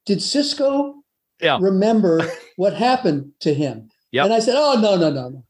"Did 0.05 0.19
Sisko 0.19 0.95
Yeah. 1.41 1.57
remember 1.61 2.21
what 2.57 2.73
happened 2.73 3.31
to 3.41 3.53
him?" 3.53 3.89
Yep. 4.11 4.25
And 4.25 4.33
I 4.33 4.39
said, 4.39 4.55
"Oh 4.57 4.79
no, 4.79 4.95
no, 4.95 5.09
no, 5.09 5.29
no." 5.29 5.43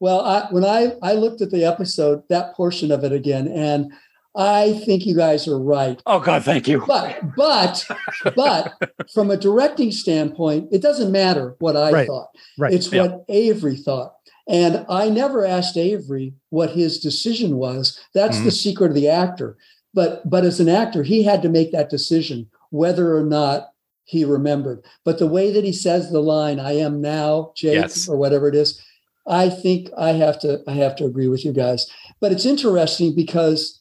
Well, 0.00 0.20
I, 0.20 0.46
when 0.50 0.64
I 0.64 0.94
I 1.02 1.14
looked 1.14 1.40
at 1.40 1.50
the 1.50 1.64
episode, 1.64 2.22
that 2.28 2.54
portion 2.54 2.92
of 2.92 3.04
it 3.04 3.12
again, 3.12 3.48
and 3.48 3.92
I 4.36 4.72
think 4.84 5.06
you 5.06 5.14
guys 5.16 5.46
are 5.46 5.58
right. 5.58 6.00
Oh 6.06 6.18
God, 6.20 6.44
thank 6.44 6.66
you. 6.66 6.82
But 6.86 7.20
but 7.36 7.86
but 8.34 8.72
from 9.12 9.30
a 9.30 9.36
directing 9.36 9.92
standpoint, 9.92 10.68
it 10.72 10.82
doesn't 10.82 11.12
matter 11.12 11.54
what 11.60 11.76
I 11.76 11.92
Right. 11.92 12.06
thought. 12.06 12.28
Right. 12.58 12.72
It's 12.74 12.90
Yeah. 12.92 13.02
what 13.02 13.24
Avery 13.28 13.76
thought. 13.76 14.14
And 14.48 14.84
I 14.88 15.08
never 15.08 15.46
asked 15.46 15.76
Avery 15.76 16.34
what 16.50 16.70
his 16.70 16.98
decision 16.98 17.56
was. 17.56 17.98
That's 18.12 18.36
Mm-hmm. 18.36 18.44
the 18.46 18.50
secret 18.50 18.88
of 18.88 18.94
the 18.94 19.08
actor. 19.08 19.56
But 19.94 20.28
but 20.28 20.44
as 20.44 20.58
an 20.58 20.68
actor, 20.68 21.04
he 21.04 21.22
had 21.22 21.40
to 21.42 21.48
make 21.48 21.70
that 21.72 21.88
decision 21.90 22.48
whether 22.70 23.16
or 23.16 23.24
not 23.24 23.68
he 24.04 24.24
remembered. 24.24 24.84
But 25.04 25.18
the 25.18 25.28
way 25.28 25.52
that 25.52 25.64
he 25.64 25.72
says 25.72 26.10
the 26.10 26.20
line, 26.20 26.58
I 26.58 26.72
am 26.72 27.00
now 27.00 27.52
Jake 27.54 27.74
Yes. 27.74 28.08
or 28.08 28.16
whatever 28.16 28.48
it 28.48 28.54
is, 28.56 28.80
I 29.26 29.48
think 29.48 29.90
I 29.96 30.10
have 30.12 30.40
to 30.40 30.60
I 30.66 30.72
have 30.72 30.96
to 30.96 31.04
agree 31.04 31.28
with 31.28 31.44
you 31.44 31.52
guys. 31.52 31.86
But 32.20 32.32
it's 32.32 32.44
interesting 32.44 33.14
because 33.14 33.80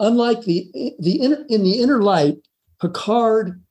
unlike 0.00 0.42
the 0.42 0.70
the 0.98 1.20
inner, 1.20 1.44
in 1.48 1.62
the 1.64 1.80
inner 1.80 2.02
light, 2.02 2.38
Picard 2.80 3.62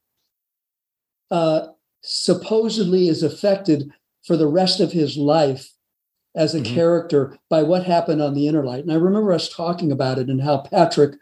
uh, 1.32 1.68
supposedly 2.02 3.08
is 3.08 3.24
affected 3.24 3.92
for 4.26 4.38
the 4.38 4.48
rest 4.48 4.80
of 4.80 4.92
his 4.92 5.18
life 5.18 5.74
as 6.36 6.54
a 6.54 6.62
Mhm. 6.62 6.66
character 6.66 7.38
by 7.50 7.64
what 7.64 7.84
happened 7.84 8.22
on 8.22 8.34
the 8.34 8.48
inner 8.48 8.64
light. 8.64 8.84
And 8.84 8.92
I 8.92 8.96
remember 8.96 9.34
us 9.34 9.50
talking 9.50 9.92
about 9.92 10.20
it 10.20 10.30
and 10.30 10.42
how 10.42 10.60
Patrick 10.60 11.16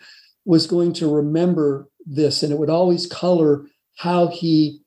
was 0.45 0.67
going 0.67 0.93
to 0.93 1.11
remember 1.11 1.89
this, 2.05 2.43
and 2.43 2.51
it 2.51 2.59
would 2.59 2.69
always 2.69 3.07
color 3.07 3.65
how 3.95 4.27
he 4.27 4.81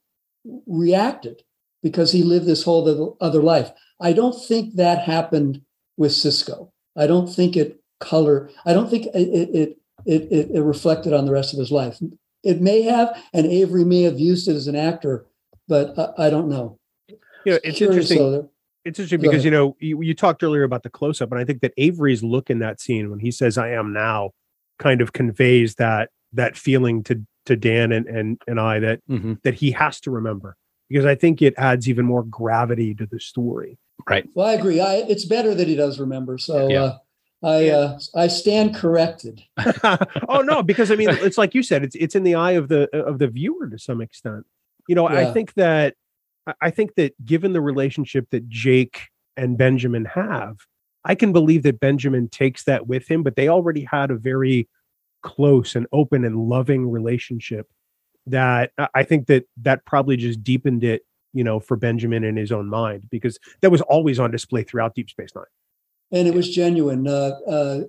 reacted 0.66 1.42
because 1.82 2.12
he 2.12 2.22
lived 2.22 2.46
this 2.46 2.62
whole 2.62 2.86
other- 2.86 3.12
other 3.20 3.42
life. 3.42 3.72
I 4.00 4.12
don't 4.12 4.40
think 4.40 4.74
that 4.74 5.00
happened 5.00 5.62
with 5.96 6.12
Sisko. 6.12 6.70
I 6.96 7.06
don't 7.06 7.28
think 7.28 7.56
it 7.56 7.80
color. 8.00 8.50
I 8.64 8.72
don't 8.72 8.88
think 8.88 9.06
it 9.06 9.50
it 9.54 9.78
it, 10.06 10.22
it, 10.30 10.50
it 10.54 10.62
reflected 10.62 11.12
on 11.12 11.24
the 11.26 11.32
rest 11.32 11.52
of 11.52 11.58
his 11.58 11.70
life. 11.70 11.98
It 12.44 12.60
may 12.60 12.82
have, 12.82 13.20
and 13.32 13.46
Avery 13.46 13.84
may 13.84 14.02
have 14.02 14.18
used 14.18 14.48
it 14.48 14.54
as 14.54 14.66
an 14.66 14.76
actor, 14.76 15.26
but 15.66 15.98
I, 15.98 16.26
I 16.26 16.30
don't 16.30 16.48
know. 16.48 16.78
You 17.08 17.16
know, 17.46 17.58
it's 17.64 17.78
Curious, 17.78 18.10
interesting. 18.10 18.18
though. 18.18 18.50
It's 18.84 18.98
interesting 18.98 19.20
because 19.20 19.44
you 19.44 19.50
know 19.50 19.76
you, 19.80 20.00
you 20.02 20.14
talked 20.14 20.42
earlier 20.42 20.62
about 20.62 20.82
the 20.82 20.90
close 20.90 21.20
up, 21.20 21.30
and 21.30 21.40
I 21.40 21.44
think 21.44 21.60
that 21.60 21.74
Avery's 21.76 22.22
look 22.22 22.48
in 22.48 22.60
that 22.60 22.80
scene 22.80 23.10
when 23.10 23.18
he 23.18 23.30
says 23.30 23.58
"I 23.58 23.70
am 23.70 23.92
now" 23.92 24.30
kind 24.78 25.00
of 25.00 25.12
conveys 25.12 25.74
that 25.74 26.10
that 26.32 26.56
feeling 26.56 27.02
to 27.04 27.22
to 27.46 27.56
Dan 27.56 27.92
and 27.92 28.06
and 28.06 28.40
and 28.46 28.60
I 28.60 28.78
that 28.80 29.00
hmm 29.06 29.34
that 29.44 29.54
he 29.54 29.72
has 29.72 30.00
to 30.02 30.10
remember 30.10 30.56
because 30.88 31.04
I 31.04 31.14
think 31.14 31.42
it 31.42 31.54
adds 31.58 31.88
even 31.88 32.06
more 32.06 32.22
gravity 32.22 32.94
to 32.94 33.06
the 33.06 33.20
story. 33.20 33.78
Right. 34.08 34.26
Well, 34.34 34.46
I 34.46 34.54
agree. 34.54 34.80
I, 34.80 34.96
it's 34.96 35.24
better 35.24 35.54
that 35.54 35.68
he 35.68 35.74
does 35.76 35.98
remember. 35.98 36.38
So 36.38 36.70
Yeah. 36.70 36.82
uh, 36.82 36.98
I 37.42 37.68
uh, 37.68 37.98
I 38.14 38.26
stand 38.26 38.74
corrected. 38.74 39.42
oh 40.28 40.40
no, 40.42 40.62
because 40.62 40.90
I 40.90 40.96
mean 40.96 41.10
it's 41.10 41.38
like 41.38 41.54
you 41.54 41.62
said, 41.62 41.84
it's 41.84 41.94
it's 41.96 42.14
in 42.14 42.24
the 42.24 42.34
eye 42.34 42.52
of 42.52 42.68
the 42.68 42.88
of 42.96 43.18
the 43.18 43.28
viewer 43.28 43.68
to 43.68 43.78
some 43.78 44.00
extent. 44.00 44.44
You 44.88 44.94
know, 44.94 45.06
I 45.06 45.32
think 45.32 45.54
that 45.54 45.94
I- 46.46 46.54
I 46.62 46.70
think 46.70 46.94
that 46.96 47.12
given 47.24 47.52
the 47.52 47.60
relationship 47.60 48.26
that 48.30 48.48
Jake 48.48 49.02
and 49.36 49.56
Benjamin 49.58 50.06
have, 50.06 50.56
I 51.04 51.14
can 51.14 51.32
believe 51.32 51.62
that 51.64 51.78
Benjamin 51.78 52.28
takes 52.28 52.64
that 52.64 52.86
with 52.88 53.08
him, 53.08 53.22
but 53.22 53.36
they 53.36 53.48
already 53.48 53.84
had 53.84 54.10
a 54.10 54.16
very 54.16 54.68
close 55.22 55.76
and 55.76 55.86
open 55.92 56.24
and 56.24 56.36
loving 56.48 56.90
relationship 56.90 57.68
that 58.26 58.72
I- 58.78 58.88
I 58.94 59.02
think 59.04 59.26
that 59.28 59.44
that 59.58 59.84
probably 59.84 60.16
just 60.16 60.42
deepened 60.42 60.82
it, 60.84 61.02
you 61.32 61.44
know, 61.44 61.60
for 61.60 61.76
Benjamin 61.76 62.24
in 62.24 62.36
his 62.36 62.50
own 62.50 62.68
mind 62.68 63.08
because 63.10 63.38
that 63.60 63.70
was 63.70 63.80
always 63.82 64.18
on 64.18 64.30
display 64.32 64.64
throughout 64.64 64.94
Deep 64.94 65.08
Space 65.10 65.30
Nine. 65.36 65.44
And 66.10 66.26
it 66.26 66.34
was 66.34 66.54
genuine. 66.54 67.06
Uh, 67.06 67.32
uh, 67.46 67.80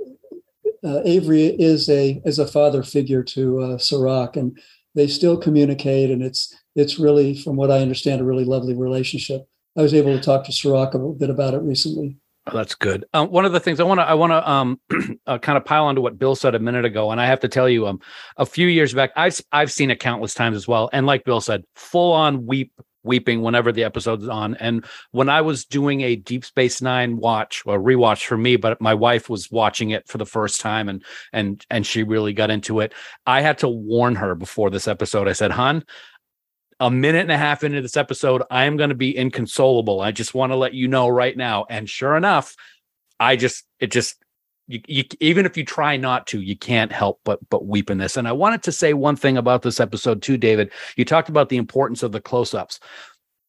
uh, 0.83 1.01
Avery 1.05 1.45
is 1.45 1.89
a 1.89 2.21
is 2.25 2.39
a 2.39 2.47
father 2.47 2.83
figure 2.83 3.23
to 3.23 3.59
uh, 3.59 3.77
Cirroc, 3.77 4.35
and 4.35 4.57
they 4.95 5.07
still 5.07 5.37
communicate, 5.37 6.09
and 6.09 6.21
it's 6.23 6.55
it's 6.75 6.99
really, 6.99 7.35
from 7.35 7.55
what 7.55 7.71
I 7.71 7.79
understand, 7.79 8.21
a 8.21 8.25
really 8.25 8.45
lovely 8.45 8.75
relationship. 8.75 9.47
I 9.77 9.81
was 9.81 9.93
able 9.93 10.15
to 10.15 10.21
talk 10.21 10.45
to 10.45 10.51
Cirroc 10.51 10.93
a 10.93 10.97
little 10.97 11.13
bit 11.13 11.29
about 11.29 11.53
it 11.53 11.61
recently. 11.61 12.17
Oh, 12.47 12.57
that's 12.57 12.75
good. 12.75 13.05
Um, 13.13 13.29
one 13.29 13.45
of 13.45 13.51
the 13.51 13.59
things 13.59 13.79
I 13.79 13.83
want 13.83 13.99
to 13.99 14.03
I 14.03 14.13
want 14.13 14.31
to 14.31 14.49
um 14.49 14.79
uh, 15.27 15.37
kind 15.37 15.57
of 15.57 15.65
pile 15.65 15.85
onto 15.85 16.01
what 16.01 16.17
Bill 16.17 16.35
said 16.35 16.55
a 16.55 16.59
minute 16.59 16.85
ago, 16.85 17.11
and 17.11 17.19
I 17.21 17.25
have 17.25 17.39
to 17.41 17.47
tell 17.47 17.69
you, 17.69 17.87
um, 17.87 17.99
a 18.37 18.45
few 18.45 18.67
years 18.67 18.93
back, 18.93 19.11
I've 19.15 19.39
I've 19.51 19.71
seen 19.71 19.91
it 19.91 19.99
countless 19.99 20.33
times 20.33 20.55
as 20.55 20.67
well, 20.67 20.89
and 20.93 21.05
like 21.05 21.25
Bill 21.25 21.41
said, 21.41 21.63
full 21.75 22.13
on 22.13 22.45
weep 22.45 22.71
weeping 23.03 23.41
whenever 23.41 23.71
the 23.71 23.83
episode's 23.83 24.27
on. 24.27 24.55
And 24.55 24.85
when 25.11 25.29
I 25.29 25.41
was 25.41 25.65
doing 25.65 26.01
a 26.01 26.15
Deep 26.15 26.45
Space 26.45 26.81
Nine 26.81 27.17
watch 27.17 27.63
or 27.65 27.79
rewatch 27.79 28.25
for 28.25 28.37
me, 28.37 28.55
but 28.55 28.81
my 28.81 28.93
wife 28.93 29.29
was 29.29 29.51
watching 29.51 29.91
it 29.91 30.07
for 30.07 30.17
the 30.17 30.25
first 30.25 30.61
time, 30.61 30.89
and 30.89 31.03
and 31.33 31.65
and 31.69 31.85
she 31.85 32.03
really 32.03 32.33
got 32.33 32.51
into 32.51 32.79
it. 32.79 32.93
I 33.25 33.41
had 33.41 33.57
to 33.59 33.67
warn 33.67 34.15
her 34.15 34.35
before 34.35 34.69
this 34.69 34.87
episode. 34.87 35.27
I 35.27 35.33
said, 35.33 35.51
"Hun." 35.51 35.83
A 36.81 36.89
minute 36.89 37.23
and 37.23 37.31
a 37.31 37.37
half 37.37 37.65
into 37.65 37.81
this 37.81 37.97
episode, 37.97 38.41
I 38.49 38.63
am 38.63 38.77
going 38.77 38.87
to 38.89 38.95
be 38.95 39.17
inconsolable. 39.17 39.99
I 39.99 40.11
just 40.13 40.33
want 40.33 40.53
to 40.53 40.55
let 40.55 40.73
you 40.73 40.87
know 40.87 41.09
right 41.09 41.35
now. 41.35 41.65
And 41.69 41.89
sure 41.89 42.15
enough, 42.15 42.55
I 43.19 43.35
just 43.35 43.65
it 43.81 43.91
just 43.91 44.15
you, 44.69 44.81
you 44.87 45.03
even 45.19 45.47
if 45.47 45.57
you 45.57 45.65
try 45.65 45.97
not 45.97 46.27
to, 46.27 46.39
you 46.39 46.55
can't 46.55 46.91
help 46.91 47.19
but 47.25 47.39
but 47.49 47.65
weep 47.65 47.89
in 47.89 47.97
this. 47.97 48.15
And 48.15 48.27
I 48.27 48.31
wanted 48.31 48.61
to 48.63 48.71
say 48.71 48.93
one 48.93 49.15
thing 49.15 49.35
about 49.35 49.63
this 49.63 49.79
episode 49.79 50.21
too, 50.21 50.37
David. 50.37 50.71
You 50.95 51.05
talked 51.05 51.27
about 51.27 51.49
the 51.49 51.57
importance 51.57 52.03
of 52.03 52.11
the 52.11 52.21
close-ups. 52.21 52.79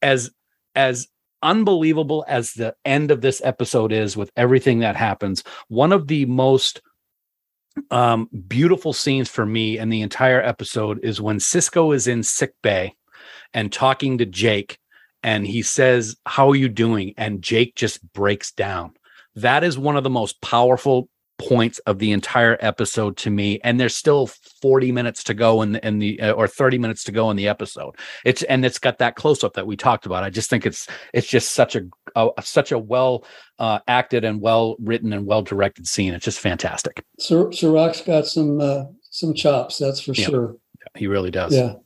As 0.01 0.31
as 0.75 1.09
unbelievable 1.43 2.25
as 2.27 2.53
the 2.53 2.75
end 2.87 3.11
of 3.11 3.21
this 3.21 3.43
episode 3.45 3.93
is 3.93 4.17
with 4.17 4.31
everything 4.35 4.79
that 4.81 4.97
happens, 4.97 5.45
one 5.69 5.93
of 5.93 6.09
the 6.09 6.25
most 6.25 6.81
um 7.91 8.29
beautiful 8.49 8.95
scenes 8.95 9.29
for 9.29 9.45
me 9.45 9.79
in 9.79 9.91
the 9.91 10.01
entire 10.01 10.43
episode 10.43 10.99
is 11.05 11.21
when 11.21 11.39
Sisko 11.39 11.95
is 11.95 12.09
in 12.09 12.23
sick 12.23 12.55
bay 12.63 12.95
and 13.53 13.71
talking 13.71 14.17
to 14.19 14.27
Jake 14.27 14.79
and 15.23 15.47
he 15.47 15.61
says, 15.61 16.17
"How 16.25 16.49
are 16.49 16.57
you 16.57 16.71
doing?" 16.71 17.13
and 17.19 17.43
Jake 17.43 17.75
just 17.75 18.01
breaks 18.15 18.53
down. 18.53 18.95
That 19.37 19.65
is 19.65 19.79
one 19.79 19.97
of 19.97 20.05
the 20.05 20.11
most 20.11 20.41
powerful 20.41 21.09
points 21.39 21.79
of 21.81 21.99
the 21.99 22.13
entire 22.13 22.59
episode 22.61 23.17
to 23.17 23.31
me 23.31 23.59
and 23.65 23.81
there's 23.81 23.97
still 23.97 24.27
40 24.61 24.93
minutes 24.93 25.25
to 25.25 25.33
go 25.33 25.63
in 25.63 25.73
the, 25.73 25.87
in 25.87 25.99
the 25.99 26.21
uh, 26.21 26.33
or 26.33 26.47
30 26.47 26.77
minutes 26.77 27.03
to 27.05 27.13
go 27.13 27.31
in 27.31 27.37
the 27.39 27.49
episode 27.49 27.97
it's 28.27 28.43
and 28.43 28.63
it's 28.63 28.79
got 28.79 28.99
that 28.99 29.17
close 29.17 29.43
up 29.43 29.55
that 29.55 29.67
we 29.67 29.75
talked 29.75 30.05
about 30.05 30.23
i 30.23 30.29
just 30.29 30.51
think 30.51 30.67
it's 30.67 30.87
it's 31.15 31.27
just 31.27 31.53
such 31.53 31.77
a, 31.77 31.87
a 32.15 32.29
such 32.43 32.73
a 32.73 32.79
well 32.79 33.25
uh, 33.59 33.79
acted 33.89 34.23
and 34.23 34.43
well 34.43 34.77
written 34.81 35.15
and 35.15 35.25
well 35.25 35.41
directed 35.41 35.87
scene 35.87 36.13
it's 36.13 36.27
just 36.27 36.41
fantastic 36.41 37.03
Sir, 37.19 37.47
Cirroc's 37.47 38.03
got 38.03 38.27
some 38.27 38.61
uh, 38.61 38.85
some 39.11 39.33
chops, 39.33 39.79
that's 39.79 40.01
for 40.01 40.13
Yeah. 40.13 40.27
sure. 40.27 40.57
he 40.95 41.07
really 41.07 41.31
does 41.31 41.57
Yeah. 41.57 41.77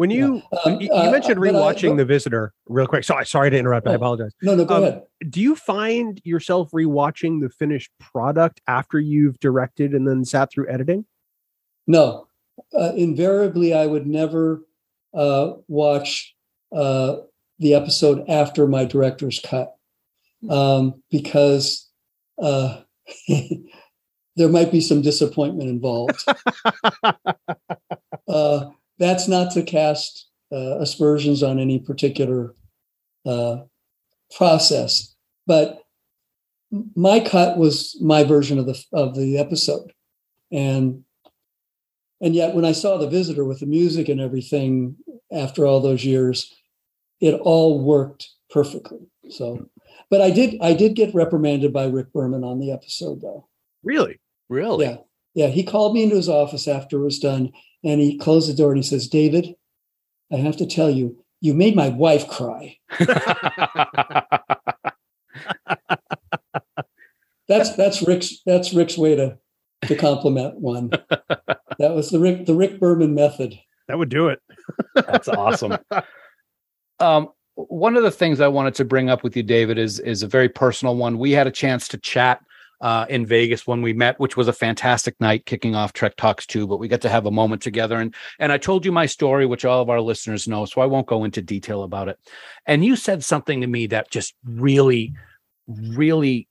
When 0.00 0.08
you 0.08 0.40
Um, 0.64 0.80
you, 0.80 0.90
uh, 0.90 1.10
mentioned 1.10 1.38
I- 1.38 1.42
rewatching 1.50 1.90
but- 1.90 1.96
The 1.98 2.04
Visitor 2.06 2.54
real 2.70 2.86
quick. 2.86 3.04
Sorry, 3.04 3.26
sorry 3.26 3.50
to 3.50 3.58
interrupt. 3.58 3.86
I 3.86 3.90
Oh. 3.92 3.96
apologize. 3.96 4.32
No, 4.40 4.54
no, 4.54 4.64
go 4.64 4.76
Um, 4.76 4.82
ahead. 4.84 5.02
Do 5.28 5.42
you 5.42 5.54
find 5.54 6.18
yourself 6.24 6.70
rewatching 6.70 7.42
the 7.42 7.50
finished 7.50 7.90
product 8.00 8.62
after 8.66 8.98
you've 8.98 9.38
directed 9.40 9.92
and 9.92 10.08
then 10.08 10.24
sat 10.24 10.50
through 10.50 10.70
editing? 10.70 11.04
No, 11.86 12.28
uh, 12.74 12.92
invariably, 12.96 13.74
I 13.74 13.84
would 13.84 14.06
never 14.06 14.64
uh, 15.12 15.54
watch 15.68 16.34
uh, 16.72 17.16
the 17.58 17.74
episode 17.74 18.24
after 18.26 18.66
my 18.66 18.86
director's 18.86 19.38
cut 19.40 19.74
um, 20.48 21.02
because 21.10 21.90
uh, 22.40 22.80
there 24.36 24.48
might 24.48 24.72
be 24.72 24.80
some 24.80 25.02
disappointment 25.02 25.68
involved. 25.68 26.24
that's 29.00 29.26
not 29.26 29.50
to 29.52 29.62
cast 29.62 30.28
uh, 30.52 30.78
aspersions 30.78 31.42
on 31.42 31.58
any 31.58 31.80
particular 31.80 32.54
uh, 33.26 33.56
process, 34.36 35.14
but 35.46 35.82
my 36.94 37.18
cut 37.18 37.58
was 37.58 37.96
my 38.00 38.22
version 38.22 38.58
of 38.58 38.66
the 38.66 38.84
of 38.92 39.16
the 39.16 39.38
episode, 39.38 39.92
and 40.52 41.02
and 42.20 42.34
yet 42.34 42.54
when 42.54 42.64
I 42.64 42.72
saw 42.72 42.98
the 42.98 43.08
visitor 43.08 43.44
with 43.44 43.60
the 43.60 43.66
music 43.66 44.08
and 44.08 44.20
everything, 44.20 44.96
after 45.32 45.66
all 45.66 45.80
those 45.80 46.04
years, 46.04 46.54
it 47.20 47.32
all 47.40 47.82
worked 47.82 48.28
perfectly. 48.50 49.00
So, 49.30 49.68
but 50.10 50.20
I 50.20 50.30
did 50.30 50.58
I 50.60 50.74
did 50.74 50.94
get 50.94 51.14
reprimanded 51.14 51.72
by 51.72 51.86
Rick 51.86 52.12
Berman 52.12 52.44
on 52.44 52.60
the 52.60 52.70
episode 52.70 53.22
though. 53.22 53.48
Really? 53.82 54.20
Really? 54.48 54.84
Yeah. 54.84 54.96
Yeah. 55.34 55.46
He 55.46 55.64
called 55.64 55.94
me 55.94 56.02
into 56.02 56.16
his 56.16 56.28
office 56.28 56.68
after 56.68 56.98
it 56.98 57.04
was 57.04 57.18
done 57.18 57.50
and 57.84 58.00
he 58.00 58.18
closed 58.18 58.48
the 58.48 58.54
door 58.54 58.70
and 58.70 58.78
he 58.78 58.88
says, 58.88 59.08
David, 59.08 59.54
I 60.32 60.36
have 60.36 60.56
to 60.58 60.66
tell 60.66 60.90
you, 60.90 61.22
you 61.40 61.54
made 61.54 61.74
my 61.74 61.88
wife 61.88 62.28
cry. 62.28 62.76
That's 67.50 67.74
that's 67.74 68.00
Rick's 68.06 68.40
that's 68.46 68.72
Rick's 68.72 68.96
way 68.96 69.16
to 69.16 69.36
to 69.86 69.96
compliment 69.96 70.60
one. 70.60 70.90
That 71.80 71.94
was 71.94 72.10
the 72.10 72.20
Rick 72.20 72.46
the 72.46 72.54
Rick 72.54 72.78
Berman 72.78 73.12
method. 73.12 73.58
That 73.88 73.98
would 73.98 74.08
do 74.08 74.28
it. 74.28 74.40
That's 74.94 75.26
awesome. 75.26 75.76
Um, 77.00 77.30
one 77.54 77.96
of 77.96 78.04
the 78.04 78.10
things 78.10 78.40
I 78.40 78.46
wanted 78.46 78.74
to 78.76 78.84
bring 78.84 79.10
up 79.10 79.24
with 79.24 79.36
you, 79.36 79.42
David, 79.42 79.78
is 79.78 79.98
is 79.98 80.22
a 80.22 80.28
very 80.28 80.48
personal 80.48 80.94
one. 80.94 81.18
We 81.18 81.32
had 81.32 81.48
a 81.48 81.50
chance 81.50 81.88
to 81.88 81.98
chat 81.98 82.40
uh, 82.80 83.06
in 83.08 83.26
Vegas 83.26 83.66
when 83.66 83.82
we 83.82 83.92
met, 83.92 84.18
which 84.18 84.36
was 84.36 84.48
a 84.48 84.52
fantastic 84.52 85.20
night, 85.20 85.44
kicking 85.46 85.74
off 85.74 85.92
Trek 85.92 86.16
Talks 86.16 86.46
two. 86.46 86.66
But 86.66 86.78
we 86.78 86.88
got 86.88 87.02
to 87.02 87.08
have 87.08 87.26
a 87.26 87.30
moment 87.30 87.62
together, 87.62 87.96
and 87.98 88.14
and 88.38 88.52
I 88.52 88.58
told 88.58 88.84
you 88.84 88.92
my 88.92 89.06
story, 89.06 89.46
which 89.46 89.64
all 89.64 89.82
of 89.82 89.90
our 89.90 90.00
listeners 90.00 90.48
know, 90.48 90.64
so 90.64 90.80
I 90.80 90.86
won't 90.86 91.06
go 91.06 91.24
into 91.24 91.42
detail 91.42 91.82
about 91.82 92.08
it. 92.08 92.18
And 92.66 92.84
you 92.84 92.96
said 92.96 93.24
something 93.24 93.60
to 93.60 93.66
me 93.66 93.86
that 93.88 94.10
just 94.10 94.34
really, 94.44 95.12
really 95.66 96.48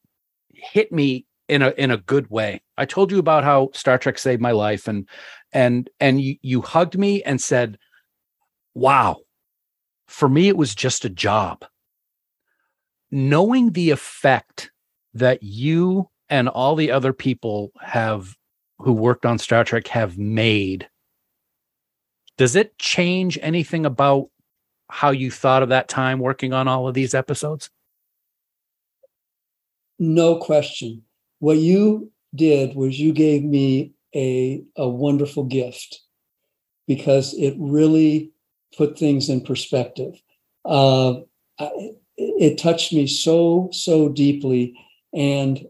hit 0.50 0.92
me 0.92 1.26
in 1.48 1.62
a 1.64 1.70
in 1.72 1.92
a 1.92 1.98
good 1.98 2.30
way. 2.30 2.62
I 2.78 2.86
told 2.86 3.12
you 3.12 3.20
about 3.20 3.44
how 3.44 3.70
Star 3.74 3.98
Trek 3.98 4.20
saved 4.20 4.42
my 4.42 4.52
life, 4.52 4.88
and 4.88 5.08
and 5.52 5.90
and 6.00 6.22
you, 6.22 6.38
you 6.42 6.62
hugged 6.62 6.98
me 6.98 7.24
and 7.24 7.42
said, 7.42 7.78
"Wow." 8.74 9.22
For 10.08 10.28
me, 10.28 10.48
it 10.48 10.58
was 10.58 10.74
just 10.74 11.06
a 11.06 11.10
job. 11.10 11.64
Knowing 13.12 13.74
the 13.74 13.92
effect 13.92 14.72
that 15.14 15.44
you 15.44 16.10
and 16.30 16.48
all 16.48 16.76
the 16.76 16.92
other 16.92 17.14
people 17.14 17.72
have 17.82 18.36
who 18.80 18.94
worked 18.94 19.26
on 19.26 19.38
Star 19.38 19.64
Trek 19.64 19.88
have 19.88 20.18
made, 20.18 20.88
does 22.38 22.56
it 22.56 22.78
change 22.78 23.38
anything 23.42 23.86
about 23.86 24.30
how 24.90 25.12
you 25.12 25.30
thought 25.30 25.64
of 25.64 25.70
that 25.70 25.90
time 25.90 26.20
working 26.20 26.54
on 26.54 26.68
all 26.68 26.88
of 26.88 26.94
these 26.94 27.14
episodes? 27.14 27.70
No 30.00 30.38
question. 30.38 31.04
What 31.40 31.58
you 31.58 32.12
did 32.34 32.76
was 32.76 33.00
you 33.00 33.12
gave 33.12 33.44
me 33.44 33.94
a, 34.16 34.64
a 34.78 34.88
wonderful 34.88 35.44
gift 35.44 36.00
because 36.88 37.34
it 37.34 37.56
really 37.60 38.32
put 38.78 38.98
things 38.98 39.30
in 39.30 39.42
perspective. 39.42 40.16
Uh, 40.66 41.20
I, 41.60 41.92
it 42.18 42.58
touched 42.58 42.94
me 42.94 43.08
so 43.08 43.70
so 43.72 44.10
deeply, 44.10 44.76
and 45.14 45.66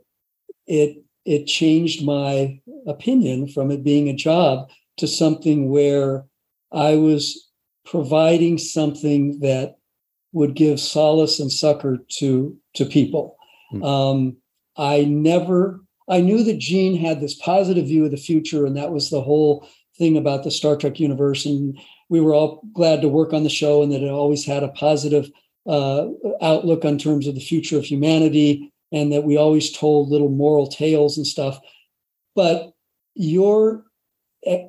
it 0.69 1.03
it 1.25 1.45
changed 1.45 2.05
my 2.05 2.59
opinion 2.87 3.47
from 3.47 3.71
it 3.71 3.83
being 3.83 4.07
a 4.07 4.15
job 4.15 4.69
to 4.97 5.07
something 5.07 5.69
where 5.69 6.25
I 6.71 6.95
was 6.95 7.47
providing 7.85 8.57
something 8.57 9.39
that 9.39 9.75
would 10.31 10.53
give 10.53 10.79
solace 10.79 11.39
and 11.39 11.51
succor 11.51 11.97
to 12.19 12.57
to 12.75 12.85
people. 12.85 13.35
Mm. 13.73 13.85
Um, 13.85 14.37
I 14.77 15.03
never 15.03 15.81
I 16.07 16.21
knew 16.21 16.43
that 16.43 16.59
Gene 16.59 16.95
had 16.95 17.19
this 17.19 17.35
positive 17.35 17.87
view 17.87 18.05
of 18.05 18.11
the 18.11 18.17
future, 18.17 18.65
and 18.65 18.77
that 18.77 18.91
was 18.91 19.09
the 19.09 19.21
whole 19.21 19.67
thing 19.97 20.17
about 20.17 20.43
the 20.43 20.51
Star 20.51 20.77
Trek 20.77 20.99
universe. 20.99 21.45
And 21.45 21.77
we 22.09 22.19
were 22.21 22.33
all 22.33 22.63
glad 22.73 23.01
to 23.01 23.09
work 23.09 23.33
on 23.33 23.43
the 23.43 23.49
show 23.49 23.83
and 23.83 23.91
that 23.91 24.01
it 24.01 24.09
always 24.09 24.45
had 24.45 24.63
a 24.63 24.69
positive 24.69 25.29
uh, 25.67 26.07
outlook 26.41 26.85
on 26.85 26.97
terms 26.97 27.27
of 27.27 27.35
the 27.35 27.41
future 27.41 27.77
of 27.77 27.85
humanity 27.85 28.71
and 28.91 29.11
that 29.11 29.23
we 29.23 29.37
always 29.37 29.71
told 29.71 30.09
little 30.09 30.29
moral 30.29 30.67
tales 30.67 31.17
and 31.17 31.27
stuff. 31.27 31.59
But 32.35 32.73
your 33.15 33.85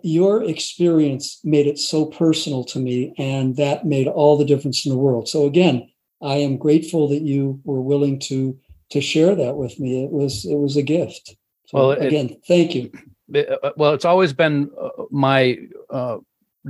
your 0.03 0.43
experience 0.43 1.41
made 1.45 1.67
it 1.67 1.79
so 1.79 2.07
personal 2.07 2.65
to 2.65 2.81
me 2.81 3.15
and 3.19 3.57
that 3.57 3.87
made 3.87 4.09
all 4.09 4.37
the 4.37 4.45
difference 4.45 4.85
in 4.85 4.91
the 4.91 4.99
world. 4.99 5.29
So 5.29 5.47
again 5.47 5.89
i 6.23 6.35
am 6.35 6.59
grateful 6.59 7.09
that 7.09 7.23
you 7.23 7.61
were 7.65 7.81
willing 7.81 8.19
to 8.19 8.59
to 8.91 9.01
share 9.01 9.37
that 9.37 9.57
with 9.57 9.79
me. 9.79 10.05
It 10.05 10.11
was 10.11 10.45
it 10.45 10.57
was 10.57 10.77
a 10.77 10.83
gift. 10.83 11.37
So 11.67 11.79
well 11.79 11.91
it, 11.93 12.07
again 12.07 12.37
thank 12.49 12.75
you. 12.75 12.91
Uh, 13.33 13.71
well 13.77 13.95
it's 13.95 14.05
always 14.05 14.33
been 14.33 14.71
uh, 14.81 15.05
my 15.11 15.57
uh, 15.89 16.19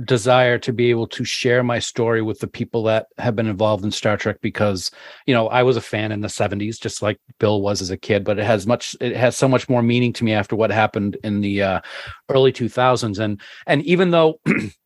desire 0.05 0.57
to 0.57 0.71
be 0.71 0.89
able 0.89 1.07
to 1.07 1.25
share 1.25 1.63
my 1.63 1.77
story 1.77 2.21
with 2.21 2.39
the 2.39 2.47
people 2.47 2.83
that 2.83 3.07
have 3.17 3.35
been 3.35 3.47
involved 3.47 3.83
in 3.83 3.91
Star 3.91 4.15
Trek 4.15 4.37
because 4.41 4.89
you 5.25 5.33
know 5.33 5.49
I 5.49 5.63
was 5.63 5.75
a 5.75 5.81
fan 5.81 6.13
in 6.13 6.21
the 6.21 6.29
70s 6.29 6.79
just 6.79 7.01
like 7.01 7.19
Bill 7.39 7.61
was 7.61 7.81
as 7.81 7.89
a 7.89 7.97
kid 7.97 8.23
but 8.23 8.39
it 8.39 8.45
has 8.45 8.65
much 8.65 8.95
it 9.01 9.17
has 9.17 9.37
so 9.37 9.49
much 9.49 9.67
more 9.67 9.81
meaning 9.81 10.13
to 10.13 10.23
me 10.23 10.31
after 10.31 10.55
what 10.55 10.71
happened 10.71 11.17
in 11.23 11.41
the 11.41 11.61
uh, 11.61 11.81
early 12.29 12.53
2000s 12.53 13.19
and 13.19 13.41
and 13.67 13.83
even 13.83 14.11
though 14.11 14.39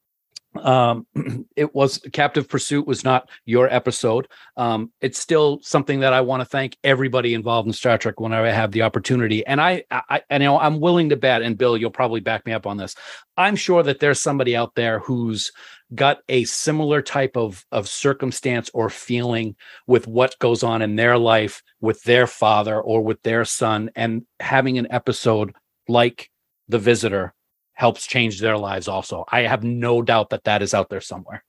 um 0.58 1.06
it 1.56 1.74
was 1.74 2.00
captive 2.14 2.48
pursuit 2.48 2.88
was 2.88 3.04
not 3.04 3.30
your 3.46 3.74
episode. 3.74 4.28
Um 4.58 4.92
it's 5.02 5.20
still 5.20 5.60
something 5.62 6.00
that 6.00 6.14
i 6.14 6.22
want 6.22 6.42
to 6.42 6.46
thank 6.46 6.78
everybody 6.84 7.34
involved 7.34 7.68
in 7.68 7.74
star 7.74 7.98
trek 7.98 8.20
whenever 8.20 8.48
i 8.48 8.52
have 8.52 8.72
the 8.72 8.82
opportunity. 8.82 9.46
And 9.46 9.62
i 9.62 9.84
i 9.92 10.22
and 10.30 10.44
you 10.44 10.50
know 10.50 10.60
i'm 10.60 10.80
willing 10.80 11.10
to 11.10 11.16
bet 11.16 11.42
and 11.42 11.58
bill 11.58 11.78
you'll 11.78 11.90
probably 11.92 12.20
back 12.20 12.46
me 12.46 12.54
up 12.54 12.68
on 12.68 12.78
this 12.78 12.96
i'm 13.38 13.56
sure 13.56 13.84
that 13.84 14.00
there's 14.00 14.22
somebody 14.22 14.56
out 14.56 14.76
there 14.76 15.00
who's 15.00 15.52
got 15.94 16.20
a 16.30 16.44
similar 16.46 17.02
type 17.02 17.38
of 17.38 17.66
of 17.72 17.88
circumstance 17.88 18.70
or 18.74 18.90
feeling 18.90 19.56
with 19.88 20.08
what 20.08 20.38
goes 20.40 20.64
on 20.64 20.82
in 20.82 20.96
their 20.96 21.18
life 21.18 21.62
with 21.80 22.02
their 22.04 22.28
father 22.28 22.82
or 22.82 23.02
with 23.04 23.22
their 23.24 23.46
son 23.46 23.90
and 23.96 24.26
having 24.40 24.78
an 24.78 24.88
episode 24.90 25.54
like 25.88 26.30
the 26.68 26.80
visitor 26.80 27.34
helps 27.76 28.08
change 28.08 28.40
their 28.40 28.58
lives 28.58 28.88
also. 28.88 29.26
I 29.32 29.42
have 29.42 29.64
no 29.64 30.02
doubt 30.02 30.32
that 30.32 30.46
that 30.46 30.62
is 30.62 30.74
out 30.74 30.90
there 30.90 31.02
somewhere. 31.02 31.44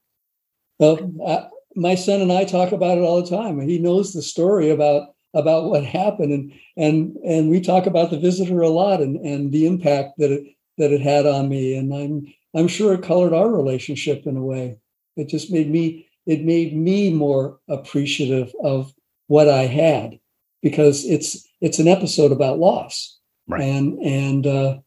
Well, 0.79 1.11
uh, 1.25 1.47
my 1.75 1.95
son 1.95 2.21
and 2.21 2.31
I 2.31 2.43
talk 2.43 2.71
about 2.71 2.97
it 2.97 3.01
all 3.01 3.21
the 3.21 3.29
time. 3.29 3.59
He 3.61 3.79
knows 3.79 4.13
the 4.13 4.21
story 4.21 4.69
about 4.69 5.09
about 5.33 5.65
what 5.65 5.83
happened 5.83 6.31
and 6.31 6.53
and 6.77 7.15
and 7.23 7.49
we 7.49 7.61
talk 7.61 7.85
about 7.85 8.09
the 8.09 8.19
visitor 8.19 8.61
a 8.61 8.69
lot 8.69 9.01
and 9.01 9.17
and 9.17 9.51
the 9.51 9.65
impact 9.67 10.17
that 10.17 10.31
it 10.31 10.55
that 10.77 10.91
it 10.91 11.01
had 11.01 11.25
on 11.25 11.49
me 11.49 11.75
and 11.75 11.93
I'm 11.93 12.33
I'm 12.55 12.67
sure 12.67 12.93
it 12.93 13.03
colored 13.03 13.33
our 13.33 13.49
relationship 13.49 14.25
in 14.25 14.37
a 14.37 14.43
way. 14.43 14.77
It 15.15 15.27
just 15.27 15.51
made 15.51 15.69
me 15.69 16.07
it 16.25 16.43
made 16.43 16.75
me 16.75 17.11
more 17.11 17.59
appreciative 17.67 18.53
of 18.63 18.93
what 19.27 19.49
I 19.49 19.63
had 19.63 20.19
because 20.61 21.05
it's 21.05 21.47
it's 21.61 21.79
an 21.79 21.87
episode 21.87 22.31
about 22.31 22.59
loss. 22.59 23.19
Right. 23.47 23.61
And 23.61 23.99
and 23.99 24.47
uh 24.47 24.77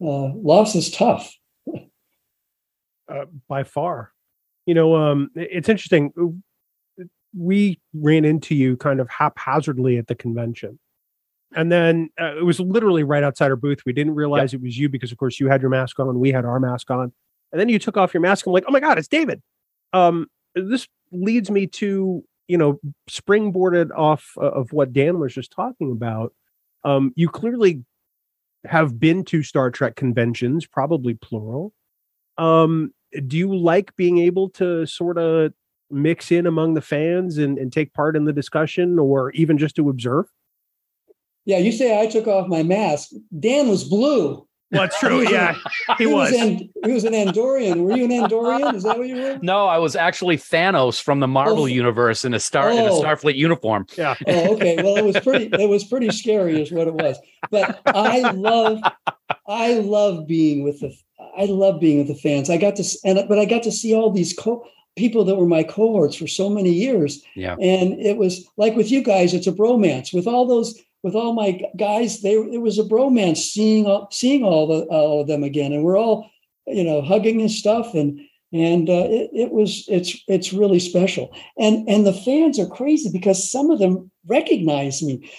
uh, 0.00 0.32
loss 0.34 0.74
is 0.74 0.90
tough. 0.90 1.32
uh, 3.10 3.24
by 3.48 3.64
far. 3.64 4.12
You 4.66 4.74
know, 4.74 4.96
um, 4.96 5.30
it's 5.34 5.68
interesting. 5.68 6.42
We 7.36 7.80
ran 7.94 8.24
into 8.24 8.54
you 8.54 8.76
kind 8.76 9.00
of 9.00 9.08
haphazardly 9.08 9.98
at 9.98 10.06
the 10.06 10.14
convention. 10.14 10.78
And 11.56 11.72
then 11.72 12.10
uh, 12.20 12.36
it 12.36 12.44
was 12.44 12.60
literally 12.60 13.02
right 13.02 13.24
outside 13.24 13.50
our 13.50 13.56
booth. 13.56 13.80
We 13.84 13.92
didn't 13.92 14.14
realize 14.14 14.52
yep. 14.52 14.60
it 14.60 14.64
was 14.64 14.78
you 14.78 14.88
because, 14.88 15.10
of 15.10 15.18
course, 15.18 15.40
you 15.40 15.48
had 15.48 15.60
your 15.60 15.70
mask 15.70 15.98
on. 15.98 16.20
We 16.20 16.30
had 16.30 16.44
our 16.44 16.60
mask 16.60 16.90
on. 16.90 17.12
And 17.50 17.60
then 17.60 17.68
you 17.68 17.80
took 17.80 17.96
off 17.96 18.14
your 18.14 18.20
mask. 18.20 18.46
I'm 18.46 18.52
like, 18.52 18.64
oh 18.68 18.72
my 18.72 18.78
God, 18.78 18.98
it's 18.98 19.08
David. 19.08 19.42
Um, 19.92 20.28
this 20.54 20.86
leads 21.10 21.50
me 21.50 21.66
to, 21.66 22.22
you 22.46 22.58
know, 22.58 22.78
springboarded 23.08 23.90
off 23.96 24.30
of 24.36 24.72
what 24.72 24.92
Dan 24.92 25.18
was 25.18 25.34
just 25.34 25.50
talking 25.50 25.90
about. 25.90 26.32
Um, 26.84 27.12
you 27.16 27.28
clearly 27.28 27.84
have 28.64 28.98
been 28.98 29.24
to 29.26 29.42
Star 29.42 29.70
Trek 29.70 29.96
conventions, 29.96 30.66
probably 30.66 31.14
plural. 31.14 31.72
Um, 32.38 32.92
do 33.26 33.36
you 33.36 33.54
like 33.54 33.94
being 33.96 34.18
able 34.18 34.50
to 34.50 34.86
sort 34.86 35.18
of 35.18 35.52
mix 35.90 36.30
in 36.30 36.46
among 36.46 36.74
the 36.74 36.80
fans 36.80 37.38
and, 37.38 37.58
and 37.58 37.72
take 37.72 37.92
part 37.92 38.16
in 38.16 38.24
the 38.24 38.32
discussion 38.32 38.98
or 38.98 39.30
even 39.32 39.58
just 39.58 39.76
to 39.76 39.88
observe? 39.88 40.26
Yeah, 41.44 41.58
you 41.58 41.72
say 41.72 42.00
I 42.00 42.06
took 42.06 42.26
off 42.26 42.48
my 42.48 42.62
mask. 42.62 43.10
Dan 43.38 43.68
was 43.68 43.84
blue. 43.84 44.46
Well, 44.70 44.82
that's 44.82 44.98
true. 45.00 45.28
yeah, 45.28 45.54
he, 45.98 46.04
he 46.04 46.06
was. 46.06 46.30
was 46.30 46.40
an, 46.40 46.70
he 46.84 46.92
was 46.92 47.04
an 47.04 47.12
Andorian. 47.12 47.82
Were 47.82 47.96
you 47.96 48.04
an 48.04 48.10
Andorian? 48.10 48.74
Is 48.74 48.84
that 48.84 48.98
what 48.98 49.08
you 49.08 49.16
were? 49.16 49.38
No, 49.42 49.66
I 49.66 49.78
was 49.78 49.96
actually 49.96 50.36
Thanos 50.36 51.02
from 51.02 51.20
the 51.20 51.26
Marvel 51.26 51.64
oh. 51.64 51.66
universe 51.66 52.24
in 52.24 52.34
a 52.34 52.40
star 52.40 52.68
oh. 52.68 52.76
in 52.76 52.84
a 52.86 52.92
oh. 52.92 53.02
Starfleet 53.02 53.36
uniform. 53.36 53.86
Yeah. 53.96 54.14
Oh, 54.26 54.54
okay. 54.54 54.76
Well, 54.76 54.96
it 54.96 55.04
was 55.04 55.18
pretty. 55.20 55.46
It 55.46 55.68
was 55.68 55.84
pretty 55.84 56.10
scary, 56.10 56.62
is 56.62 56.70
what 56.70 56.86
it 56.86 56.94
was. 56.94 57.18
But 57.50 57.80
I 57.86 58.30
love, 58.30 58.80
I 59.48 59.74
love 59.74 60.26
being 60.26 60.62
with 60.62 60.80
the. 60.80 60.96
I 61.36 61.44
love 61.46 61.80
being 61.80 61.98
with 61.98 62.08
the 62.08 62.14
fans. 62.14 62.50
I 62.50 62.56
got 62.56 62.76
to, 62.76 62.84
and 63.04 63.20
but 63.28 63.38
I 63.38 63.44
got 63.44 63.62
to 63.64 63.72
see 63.72 63.94
all 63.94 64.10
these 64.10 64.32
co- 64.32 64.64
people 64.96 65.24
that 65.24 65.36
were 65.36 65.46
my 65.46 65.62
cohorts 65.62 66.16
for 66.16 66.26
so 66.26 66.48
many 66.48 66.70
years. 66.70 67.22
Yeah. 67.34 67.54
And 67.54 67.94
it 68.00 68.16
was 68.16 68.46
like 68.56 68.76
with 68.76 68.90
you 68.90 69.02
guys, 69.02 69.34
it's 69.34 69.46
a 69.46 69.52
bromance 69.52 70.12
with 70.12 70.26
all 70.26 70.46
those 70.46 70.78
with 71.02 71.14
all 71.14 71.32
my 71.32 71.60
guys, 71.76 72.20
they 72.20 72.34
it 72.34 72.60
was 72.60 72.78
a 72.78 72.84
bromance 72.84 73.38
seeing 73.38 73.86
all, 73.86 74.08
seeing 74.10 74.44
all 74.44 74.66
the 74.66 74.84
all 74.86 75.20
of 75.20 75.28
them 75.28 75.42
again, 75.42 75.72
and 75.72 75.84
we're 75.84 75.98
all 75.98 76.30
you 76.66 76.84
know 76.84 77.02
hugging 77.02 77.40
and 77.40 77.50
stuff, 77.50 77.94
and 77.94 78.20
and 78.52 78.90
uh, 78.90 79.06
it, 79.08 79.30
it 79.32 79.50
was 79.52 79.84
it's 79.88 80.16
it's 80.28 80.52
really 80.52 80.80
special. 80.80 81.34
And 81.58 81.88
and 81.88 82.06
the 82.06 82.12
fans 82.12 82.58
are 82.58 82.66
crazy 82.66 83.10
because 83.10 83.50
some 83.50 83.70
of 83.70 83.78
them 83.78 84.10
recognize 84.26 85.02
me. 85.02 85.30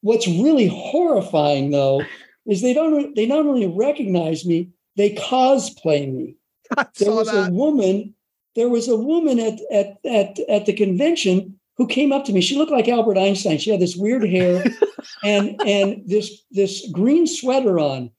What's 0.00 0.26
really 0.26 0.68
horrifying 0.68 1.70
though 1.70 2.02
is 2.46 2.62
they 2.62 2.74
don't 2.74 3.14
they 3.14 3.26
not 3.26 3.46
only 3.46 3.68
recognize 3.68 4.44
me, 4.44 4.70
they 4.96 5.10
cosplay 5.14 6.12
me. 6.12 6.36
I 6.76 6.86
There 6.98 7.12
was 7.12 7.30
that. 7.30 7.50
a 7.50 7.52
woman. 7.52 8.14
There 8.56 8.68
was 8.68 8.88
a 8.88 8.96
woman 8.96 9.38
at 9.38 9.60
at 9.70 9.98
at 10.04 10.38
at 10.48 10.66
the 10.66 10.72
convention 10.72 11.58
who 11.76 11.86
came 11.86 12.12
up 12.12 12.24
to 12.24 12.32
me. 12.32 12.40
She 12.40 12.56
looked 12.56 12.72
like 12.72 12.88
Albert 12.88 13.18
Einstein. 13.18 13.58
She 13.58 13.70
had 13.70 13.80
this 13.80 13.96
weird 13.96 14.24
hair 14.28 14.64
and 15.24 15.60
and 15.62 16.02
this 16.06 16.42
this 16.50 16.88
green 16.90 17.26
sweater 17.26 17.78
on. 17.78 18.10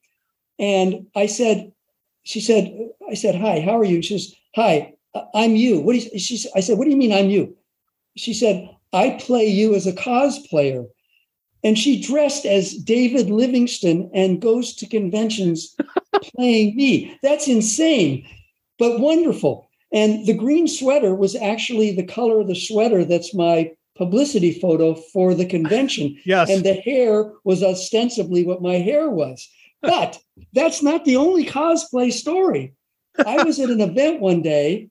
And 0.58 1.06
I 1.14 1.26
said, 1.26 1.72
she 2.22 2.40
said, 2.40 2.76
I 3.08 3.14
said, 3.14 3.34
hi, 3.34 3.60
how 3.60 3.78
are 3.78 3.84
you? 3.84 4.02
She 4.02 4.18
says, 4.18 4.34
hi, 4.54 4.94
I- 5.14 5.24
I'm 5.34 5.56
you. 5.56 5.80
What 5.80 5.92
do 5.94 5.98
you, 5.98 6.18
she, 6.18 6.44
I 6.54 6.60
said, 6.60 6.78
what 6.78 6.84
do 6.84 6.90
you 6.90 6.96
mean 6.96 7.12
I'm 7.12 7.30
you? 7.30 7.56
She 8.16 8.32
said, 8.32 8.68
I 8.92 9.10
play 9.20 9.46
you 9.46 9.74
as 9.74 9.86
a 9.86 9.92
cosplayer. 9.92 10.86
And 11.62 11.78
she 11.78 12.00
dressed 12.00 12.46
as 12.46 12.74
David 12.74 13.28
Livingston 13.28 14.10
and 14.14 14.40
goes 14.40 14.74
to 14.76 14.86
conventions 14.86 15.76
playing 16.36 16.76
me. 16.76 17.18
That's 17.22 17.48
insane, 17.48 18.26
but 18.78 19.00
wonderful. 19.00 19.65
And 19.92 20.26
the 20.26 20.34
green 20.34 20.66
sweater 20.68 21.14
was 21.14 21.36
actually 21.36 21.92
the 21.92 22.04
color 22.04 22.40
of 22.40 22.48
the 22.48 22.54
sweater 22.54 23.04
that's 23.04 23.34
my 23.34 23.70
publicity 23.96 24.52
photo 24.52 24.94
for 24.94 25.34
the 25.34 25.46
convention. 25.46 26.18
Yes. 26.24 26.50
And 26.50 26.64
the 26.64 26.74
hair 26.74 27.32
was 27.44 27.62
ostensibly 27.62 28.44
what 28.44 28.62
my 28.62 28.74
hair 28.74 29.10
was. 29.10 29.48
But 29.82 30.18
that's 30.52 30.82
not 30.82 31.04
the 31.04 31.16
only 31.16 31.44
cosplay 31.44 32.12
story. 32.12 32.74
I 33.26 33.44
was 33.44 33.60
at 33.60 33.70
an 33.70 33.80
event 33.80 34.20
one 34.20 34.42
day, 34.42 34.88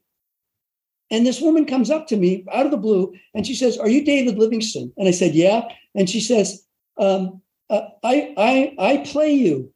and 1.11 1.25
this 1.25 1.41
woman 1.41 1.65
comes 1.65 1.89
up 1.89 2.07
to 2.07 2.17
me 2.17 2.45
out 2.51 2.65
of 2.65 2.71
the 2.71 2.77
blue, 2.77 3.13
and 3.33 3.45
she 3.45 3.55
says, 3.55 3.77
"Are 3.77 3.89
you 3.89 4.05
David 4.05 4.37
Livingston?" 4.37 4.93
And 4.97 5.07
I 5.07 5.11
said, 5.11 5.35
"Yeah." 5.35 5.67
And 5.95 6.09
she 6.09 6.21
says, 6.21 6.63
um, 6.97 7.41
uh, 7.69 7.81
"I 8.03 8.33
I 8.37 8.75
I 8.77 8.97
play 9.05 9.33
you. 9.33 9.73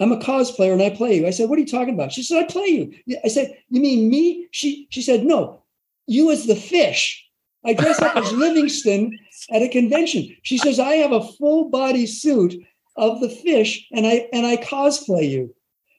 I'm 0.00 0.12
a 0.12 0.18
cosplayer, 0.18 0.72
and 0.72 0.82
I 0.82 0.90
play 0.90 1.16
you." 1.16 1.26
I 1.26 1.30
said, 1.30 1.48
"What 1.48 1.58
are 1.58 1.62
you 1.62 1.66
talking 1.66 1.94
about?" 1.94 2.12
She 2.12 2.22
said, 2.22 2.42
"I 2.42 2.46
play 2.46 2.66
you." 2.66 3.18
I 3.24 3.28
said, 3.28 3.56
"You 3.70 3.80
mean 3.80 4.08
me?" 4.08 4.48
She 4.50 4.86
she 4.90 5.02
said, 5.02 5.24
"No, 5.24 5.62
you 6.06 6.30
as 6.30 6.46
the 6.46 6.56
fish." 6.56 7.20
I 7.66 7.72
dress 7.72 8.00
up 8.02 8.16
as 8.16 8.30
Livingston 8.44 9.18
at 9.50 9.62
a 9.62 9.68
convention. 9.68 10.36
She 10.42 10.58
says, 10.58 10.78
"I 10.78 10.96
have 10.96 11.12
a 11.12 11.26
full 11.26 11.70
body 11.70 12.06
suit 12.06 12.54
of 12.96 13.20
the 13.20 13.28
fish, 13.28 13.86
and 13.92 14.06
I 14.06 14.28
and 14.32 14.46
I 14.46 14.56
cosplay 14.56 15.30
you." 15.30 15.54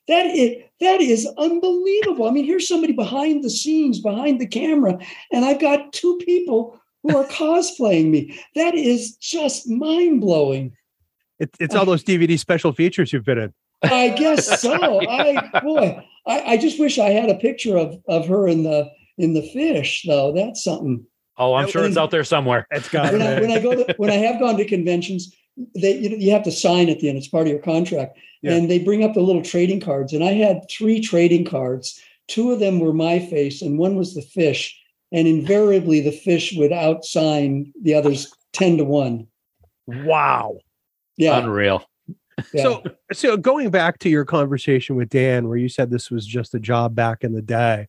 That 0.07 0.27
is 0.27 0.63
that 0.81 1.01
is 1.01 1.27
unbelievable. 1.37 2.27
I 2.27 2.31
mean, 2.31 2.45
here's 2.45 2.67
somebody 2.67 2.93
behind 2.93 3.43
the 3.43 3.49
scenes, 3.49 3.99
behind 3.99 4.39
the 4.39 4.47
camera, 4.47 4.99
and 5.31 5.45
I've 5.45 5.61
got 5.61 5.93
two 5.93 6.19
people 6.25 6.79
who 7.03 7.17
are 7.17 7.25
cosplaying 7.25 8.09
me. 8.09 8.39
That 8.55 8.75
is 8.75 9.15
just 9.17 9.69
mind 9.69 10.21
blowing. 10.21 10.75
It, 11.39 11.49
it's 11.59 11.75
uh, 11.75 11.79
all 11.79 11.85
those 11.85 12.03
DVD 12.03 12.37
special 12.37 12.71
features 12.73 13.13
you've 13.13 13.25
been 13.25 13.37
in. 13.37 13.53
I 13.91 14.09
guess 14.09 14.61
so. 14.61 15.01
I 15.09 15.59
boy, 15.61 16.03
I, 16.27 16.41
I 16.53 16.57
just 16.57 16.79
wish 16.79 16.97
I 16.99 17.09
had 17.09 17.29
a 17.29 17.35
picture 17.35 17.77
of 17.77 17.97
of 18.07 18.27
her 18.27 18.47
in 18.47 18.63
the 18.63 18.89
in 19.17 19.33
the 19.33 19.41
fish, 19.41 20.03
though. 20.07 20.31
That's 20.33 20.63
something. 20.63 21.05
Oh, 21.37 21.53
I'm 21.53 21.67
sure 21.69 21.83
it's 21.85 21.97
out 21.97 22.11
there 22.11 22.23
somewhere. 22.23 22.65
It's 22.71 22.87
got 22.89 23.11
When 23.11 23.21
I 23.21 23.39
when 23.41 23.51
I 23.51 23.59
go 23.59 23.75
to 23.75 23.93
when 23.97 24.09
I 24.09 24.15
have 24.15 24.39
gone 24.39 24.57
to 24.57 24.65
conventions, 24.65 25.35
they 25.75 25.97
you 25.97 26.09
know 26.09 26.17
you 26.17 26.31
have 26.31 26.43
to 26.43 26.51
sign 26.51 26.89
at 26.89 26.99
the 26.99 27.09
end. 27.09 27.17
It's 27.17 27.27
part 27.27 27.47
of 27.47 27.51
your 27.51 27.61
contract, 27.61 28.17
Yeah. 28.41 28.53
and 28.53 28.69
they 28.71 28.79
bring 28.79 29.03
up 29.03 29.13
the 29.13 29.21
little 29.21 29.41
trading 29.43 29.79
cards. 29.81 30.13
And 30.13 30.23
I 30.23 30.31
had 30.33 30.61
three 30.69 30.99
trading 31.01 31.45
cards. 31.45 31.99
Two 32.27 32.51
of 32.51 32.59
them 32.59 32.79
were 32.79 32.93
my 32.93 33.19
face, 33.19 33.61
and 33.61 33.77
one 33.77 33.95
was 33.95 34.15
the 34.15 34.21
fish. 34.21 34.79
And 35.11 35.27
invariably, 35.27 36.01
the 36.01 36.11
fish 36.11 36.53
would 36.57 36.71
outsign 36.71 37.71
the 37.81 37.93
others 37.93 38.33
ten 38.53 38.77
to 38.77 38.83
one. 38.83 39.27
wow. 39.87 40.57
Yeah, 41.17 41.37
Unreal. 41.37 41.85
So, 42.57 42.83
so 43.13 43.37
going 43.37 43.69
back 43.69 43.99
to 43.99 44.09
your 44.09 44.25
conversation 44.25 44.95
with 44.95 45.09
Dan, 45.09 45.47
where 45.47 45.57
you 45.57 45.69
said 45.69 45.89
this 45.89 46.11
was 46.11 46.25
just 46.25 46.53
a 46.53 46.59
job 46.59 46.95
back 46.95 47.23
in 47.23 47.33
the 47.33 47.41
day, 47.41 47.87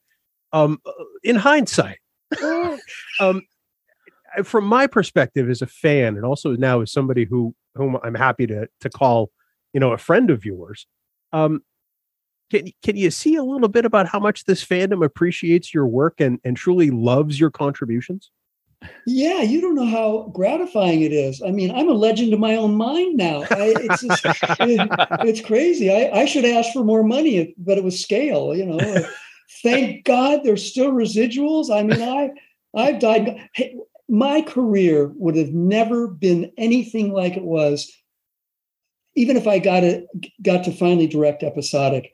um, 0.53 0.81
in 1.23 1.37
hindsight, 1.37 1.99
um, 3.21 3.43
from 4.45 4.65
my 4.65 4.87
perspective 4.87 5.51
as 5.51 5.63
a 5.63 5.67
fan, 5.67 6.17
and 6.17 6.25
also 6.25 6.53
now 6.57 6.81
as 6.81 6.93
somebody 6.93 7.25
who 7.25 7.55
whom 7.75 7.99
I'm 8.03 8.15
happy 8.15 8.47
to 8.47 8.69
to 8.81 8.91
call, 8.91 9.31
you 9.73 9.81
know, 9.81 9.93
a 9.93 9.99
friend 9.99 10.31
of 10.31 10.45
yours, 10.45 10.87
um, 11.33 11.63
can 12.51 12.71
can 12.83 12.97
you 12.97 13.11
see 13.11 13.37
a 13.37 13.43
little 13.43 13.69
bit 13.69 13.85
about 13.85 14.07
how 14.07 14.21
much 14.21 14.45
this 14.45 14.65
fandom 14.65 15.05
appreciates 15.05 15.75
your 15.75 15.87
work 15.87 16.21
and 16.21 16.39
and 16.45 16.57
truly 16.57 16.91
loves 16.91 17.41
your 17.41 17.51
contributions? 17.51 18.31
Yeah, 19.07 19.43
you 19.43 19.61
don't 19.61 19.75
know 19.77 19.87
how 19.87 20.31
gratifying 20.33 21.03
it 21.03 21.13
is. 21.13 21.41
I 21.41 21.51
mean, 21.53 21.71
I'm 21.71 21.89
a 21.89 21.93
legend 21.95 22.33
in 22.33 22.41
my 22.41 22.57
own 22.57 22.75
mind 22.75 23.17
now. 23.17 23.43
I, 23.43 23.75
it's 23.79 24.03
just, 24.03 24.25
it- 24.25 24.91
it's 25.21 25.41
crazy. 25.41 25.91
I, 25.93 26.23
I 26.23 26.25
should 26.27 26.45
ask 26.45 26.73
for 26.73 26.83
more 26.85 27.03
money, 27.05 27.55
but 27.57 27.79
it 27.79 27.85
was 27.85 28.01
scale. 28.03 28.55
You 28.55 28.67
know, 28.67 29.05
thank 29.63 30.05
God 30.05 30.41
there's 30.43 30.65
still 30.69 30.93
residuals. 30.93 31.71
I 31.71 31.83
mean, 31.83 32.03
I 32.03 32.31
I've 32.75 32.99
died. 33.01 33.49
Hey, 33.55 33.77
my 34.09 34.43
career 34.43 35.13
would 35.17 35.37
have 35.37 35.51
never 35.51 36.09
been 36.09 36.53
anything 36.57 37.13
like 37.13 37.37
it 37.37 37.45
was, 37.45 37.91
even 39.15 39.37
if 39.37 39.47
I 39.47 39.59
got 39.59 39.85
it 39.85 40.07
got 40.43 40.65
to 40.65 40.73
finally 40.73 41.07
direct 41.07 41.43
episodic, 41.43 42.13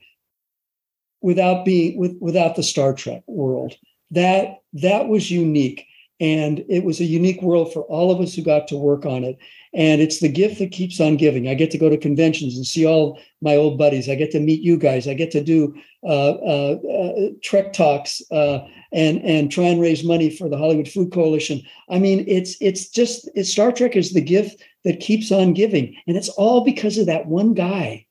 without 1.21 1.65
being 1.65 1.99
with 1.99 2.17
without 2.21 2.57
the 2.57 2.63
Star 2.63 2.93
Trek 2.95 3.23
world. 3.27 3.75
That 4.11 4.59
that 4.75 5.09
was 5.09 5.31
unique 5.31 5.87
and 6.23 6.65
it 6.69 6.85
was 6.85 7.01
a 7.01 7.05
unique 7.05 7.43
world 7.43 7.73
for 7.73 7.83
all 7.83 8.13
of 8.13 8.21
us 8.21 8.33
who 8.35 8.43
got 8.43 8.69
to 8.69 8.77
work 8.77 9.05
on 9.05 9.25
it. 9.25 9.37
And 9.75 10.01
it's 10.01 10.21
the 10.21 10.29
gift 10.29 10.61
that 10.61 10.71
keeps 10.71 11.01
on 11.01 11.17
giving. 11.17 11.49
I 11.49 11.55
get 11.55 11.73
to 11.73 11.79
go 11.79 11.89
to 11.91 11.97
conventions 11.97 12.55
and 12.57 12.65
see 12.65 12.87
all 12.87 13.19
my 13.41 13.57
old 13.57 13.77
buddies. 13.77 14.09
I 14.09 14.15
get 14.15 14.31
to 14.31 14.39
meet 14.41 14.61
you 14.61 14.77
guys. 14.77 15.09
I 15.09 15.15
get 15.15 15.33
to 15.33 15.43
do 15.43 15.75
uh, 16.05 16.07
uh, 16.07 16.79
uh, 16.89 17.29
trek 17.43 17.73
talks 17.73 18.23
uh, 18.31 18.61
and 18.93 19.21
and 19.23 19.51
try 19.51 19.65
and 19.65 19.81
raise 19.81 20.05
money 20.05 20.31
for 20.31 20.49
the 20.49 20.57
hollywood 20.59 20.89
food 20.89 21.11
coalition. 21.13 21.61
I 21.89 21.99
mean 21.99 22.25
it's 22.29 22.57
it's 22.61 22.89
just 22.89 23.29
it's, 23.35 23.51
star 23.51 23.73
trek 23.73 23.97
is 23.97 24.13
the 24.13 24.21
gift 24.21 24.63
that 24.85 25.01
keeps 25.01 25.33
on 25.33 25.55
giving. 25.55 25.97
And 26.07 26.17
it's 26.17 26.29
all 26.29 26.63
because 26.65 26.99
of 26.99 27.07
that 27.07 27.27
one 27.27 27.53
guy 27.55 28.07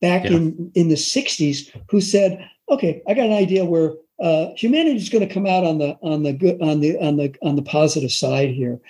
back 0.00 0.24
Yeah. 0.24 0.32
in 0.38 0.72
in 0.74 0.88
the 0.88 0.96
60s 0.96 1.70
who 1.90 2.00
said 2.00 2.48
okay 2.68 3.02
i 3.06 3.14
got 3.14 3.26
an 3.26 3.32
idea 3.32 3.64
where 3.64 3.92
uh, 4.20 4.48
humanity 4.56 4.96
is 4.96 5.08
going 5.08 5.26
to 5.26 5.32
come 5.32 5.46
out 5.46 5.64
on 5.64 5.78
the 5.78 5.96
on 6.02 6.22
the 6.22 6.32
good 6.32 6.60
on 6.62 6.80
the 6.80 6.98
on 7.00 7.16
the 7.16 7.34
on 7.42 7.56
the 7.56 7.62
positive 7.62 8.12
side 8.12 8.50
here. 8.50 8.80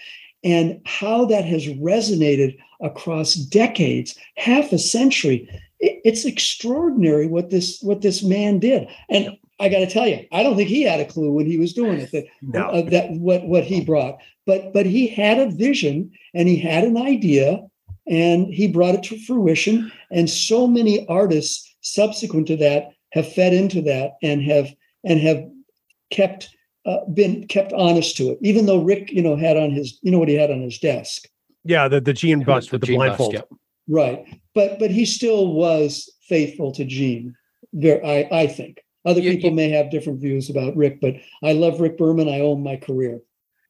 And 0.45 0.81
how 0.85 1.25
that 1.27 1.45
has 1.45 1.66
resonated 1.66 2.59
across 2.81 3.35
decades 3.35 4.18
half 4.37 4.73
a 4.73 4.79
century 4.79 5.49
it, 5.79 6.01
it's 6.05 6.25
extraordinary 6.25 7.29
what 7.29 7.51
this 7.51 7.81
what 7.83 8.03
this 8.03 8.23
man 8.23 8.59
did. 8.59 8.89
And 9.09 9.37
i 9.61 9.68
got 9.68 9.79
to 9.79 9.87
tell 9.87 10.09
you 10.09 10.27
i 10.33 10.43
don't 10.43 10.57
think 10.57 10.68
he 10.68 10.83
had 10.83 10.99
a 10.99 11.05
clue 11.05 11.31
when 11.31 11.47
he 11.47 11.59
was 11.59 11.73
doing 11.73 12.01
it 12.01 12.11
that 12.11 12.25
No. 12.43 12.62
uh, 12.68 12.91
that 12.91 13.11
what 13.12 13.47
what 13.47 13.64
he 13.64 13.81
brought. 13.85 14.18
But 14.47 14.73
but 14.73 14.87
he 14.87 15.07
had 15.07 15.39
a 15.39 15.51
vision 15.51 16.11
and 16.35 16.49
he 16.49 16.57
had 16.57 16.85
an 16.85 16.97
idea 16.97 17.61
and 18.09 18.53
he 18.53 18.66
brought 18.66 18.97
it 18.97 19.05
to 19.05 19.18
fruition. 19.25 19.93
And 20.11 20.29
so 20.29 20.66
many 20.66 21.07
artists 21.09 21.73
subsequent 21.83 22.49
to 22.49 22.57
that 22.57 22.91
have 23.12 23.33
fed 23.33 23.53
into 23.53 23.81
that 23.83 24.16
and 24.23 24.43
have 24.43 24.75
and 25.05 25.20
have 25.20 25.44
kept 26.11 26.50
uh, 26.86 27.05
been 27.14 27.46
kept 27.46 27.72
honest 27.72 28.16
to 28.16 28.30
it 28.30 28.38
even 28.42 28.66
though 28.66 28.82
rick 28.82 29.11
you 29.12 29.22
know 29.22 29.36
had 29.36 29.57
on 29.57 29.70
his 29.70 29.98
you 30.03 30.11
know 30.11 30.18
what 30.18 30.28
he 30.28 30.34
had 30.34 30.50
on 30.50 30.61
his 30.61 30.78
desk 30.78 31.28
Yeah, 31.64 31.88
the 31.88 32.00
the 32.00 32.12
Gene 32.12 32.42
bust 32.42 32.72
with 32.72 32.80
the 32.80 32.86
gene 32.88 32.98
bust, 32.98 33.18
blindfold. 33.18 33.34
yep. 33.34 33.48
right 33.88 34.26
but 34.55 34.78
but 34.78 34.90
he 34.90 35.05
still 35.05 35.53
was 35.55 36.11
faithful 36.28 36.72
to 36.72 36.84
gene 36.84 37.34
there 37.72 38.05
i 38.05 38.28
i 38.32 38.46
think 38.46 38.82
other 39.05 39.20
You- 39.20 39.32
people 39.32 39.50
you- 39.50 39.57
may 39.57 39.68
have 39.70 39.90
different 39.90 40.20
views 40.20 40.50
about 40.50 40.76
rick 40.76 41.00
but 41.00 41.14
i 41.42 41.53
love 41.53 41.80
rick 41.80 41.96
berman 41.98 42.28
i 42.28 42.40
owe 42.40 42.55
him 42.55 42.62
my 42.62 42.76
career 42.76 43.20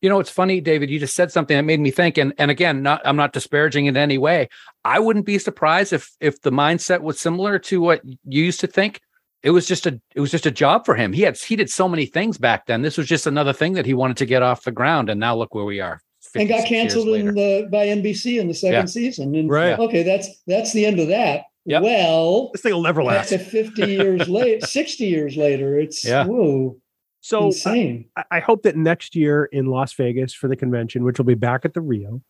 You 0.02 0.08
know, 0.10 0.18
it's 0.18 0.30
funny, 0.34 0.60
David. 0.60 0.90
You 0.90 0.98
just 0.98 1.14
said 1.14 1.30
something 1.30 1.56
that 1.56 1.62
made 1.62 1.78
me 1.78 1.92
think, 1.92 2.18
and 2.18 2.32
and 2.36 2.50
again, 2.50 2.82
not 2.82 3.00
I'm 3.06 3.14
not 3.14 3.32
disparaging 3.32 3.86
in 3.86 3.96
any 3.96 4.18
way. 4.18 4.48
I 4.84 4.98
wouldn't 4.98 5.26
be 5.26 5.38
surprised 5.38 5.92
if 5.92 6.10
if 6.20 6.40
the 6.42 6.50
mindset 6.50 7.02
was 7.02 7.20
similar 7.20 7.60
to 7.70 7.80
what 7.80 8.00
you 8.04 8.42
used 8.50 8.58
to 8.62 8.66
think. 8.66 8.98
It 9.42 9.50
was 9.50 9.66
just 9.66 9.86
a 9.86 10.00
it 10.14 10.20
was 10.20 10.30
just 10.30 10.46
a 10.46 10.50
job 10.50 10.84
for 10.86 10.94
him. 10.94 11.12
He 11.12 11.22
had 11.22 11.36
he 11.36 11.56
did 11.56 11.68
so 11.70 11.88
many 11.88 12.06
things 12.06 12.38
back 12.38 12.66
then. 12.66 12.82
This 12.82 12.96
was 12.96 13.08
just 13.08 13.26
another 13.26 13.52
thing 13.52 13.72
that 13.74 13.86
he 13.86 13.94
wanted 13.94 14.16
to 14.18 14.26
get 14.26 14.42
off 14.42 14.62
the 14.64 14.70
ground, 14.72 15.10
and 15.10 15.18
now 15.18 15.34
look 15.36 15.54
where 15.54 15.64
we 15.64 15.80
are. 15.80 16.00
and 16.36 16.48
got 16.48 16.64
canceled 16.64 17.08
in 17.08 17.34
the 17.34 17.68
by 17.70 17.86
nbc 17.88 18.40
in 18.40 18.46
the 18.48 18.54
second 18.54 18.76
Yeah. 18.76 18.84
season 18.86 19.34
and 19.34 19.50
Right. 19.50 19.76
okay 19.78 20.02
that's 20.04 20.28
that's 20.46 20.72
the 20.72 20.86
end 20.86 20.98
of 21.00 21.08
that 21.08 21.42
Yep. 21.66 21.82
well 21.82 22.50
This 22.52 22.62
thing 22.62 22.72
will 22.72 22.82
never 22.82 23.00
up 23.02 23.08
last. 23.08 23.30
to 23.30 23.38
50 23.38 23.84
years 23.84 24.28
later 24.28 24.64
60 24.66 25.04
years 25.04 25.36
later 25.36 25.78
it's 25.80 26.04
Yeah. 26.04 26.24
whoa 26.24 26.78
So 27.20 27.46
insane 27.46 28.06
I, 28.16 28.24
I 28.30 28.40
hope 28.40 28.62
that 28.62 28.76
next 28.76 29.14
year 29.16 29.46
in 29.46 29.66
Las 29.66 29.92
Vegas 29.94 30.32
for 30.32 30.46
the 30.48 30.56
convention, 30.56 31.02
which 31.04 31.18
will 31.18 31.24
be 31.26 31.34
back 31.34 31.64
at 31.64 31.74
the 31.74 31.80
Rio, 31.82 32.22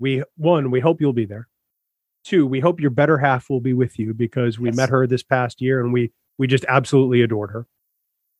we 0.00 0.24
one, 0.36 0.70
we 0.70 0.80
hope 0.80 1.00
you'll 1.00 1.12
be 1.12 1.26
there. 1.26 1.46
Two, 2.24 2.46
we 2.46 2.58
hope 2.60 2.80
your 2.80 2.90
better 2.90 3.18
half 3.18 3.48
will 3.50 3.60
be 3.60 3.74
with 3.74 3.98
you 3.98 4.12
because 4.14 4.58
we 4.58 4.70
Yes. 4.70 4.76
met 4.76 4.88
her 4.88 5.06
this 5.06 5.22
past 5.22 5.60
year 5.60 5.80
and 5.80 5.92
we 5.92 6.10
we 6.40 6.46
just 6.46 6.64
absolutely 6.68 7.20
adored 7.20 7.50
her. 7.50 7.66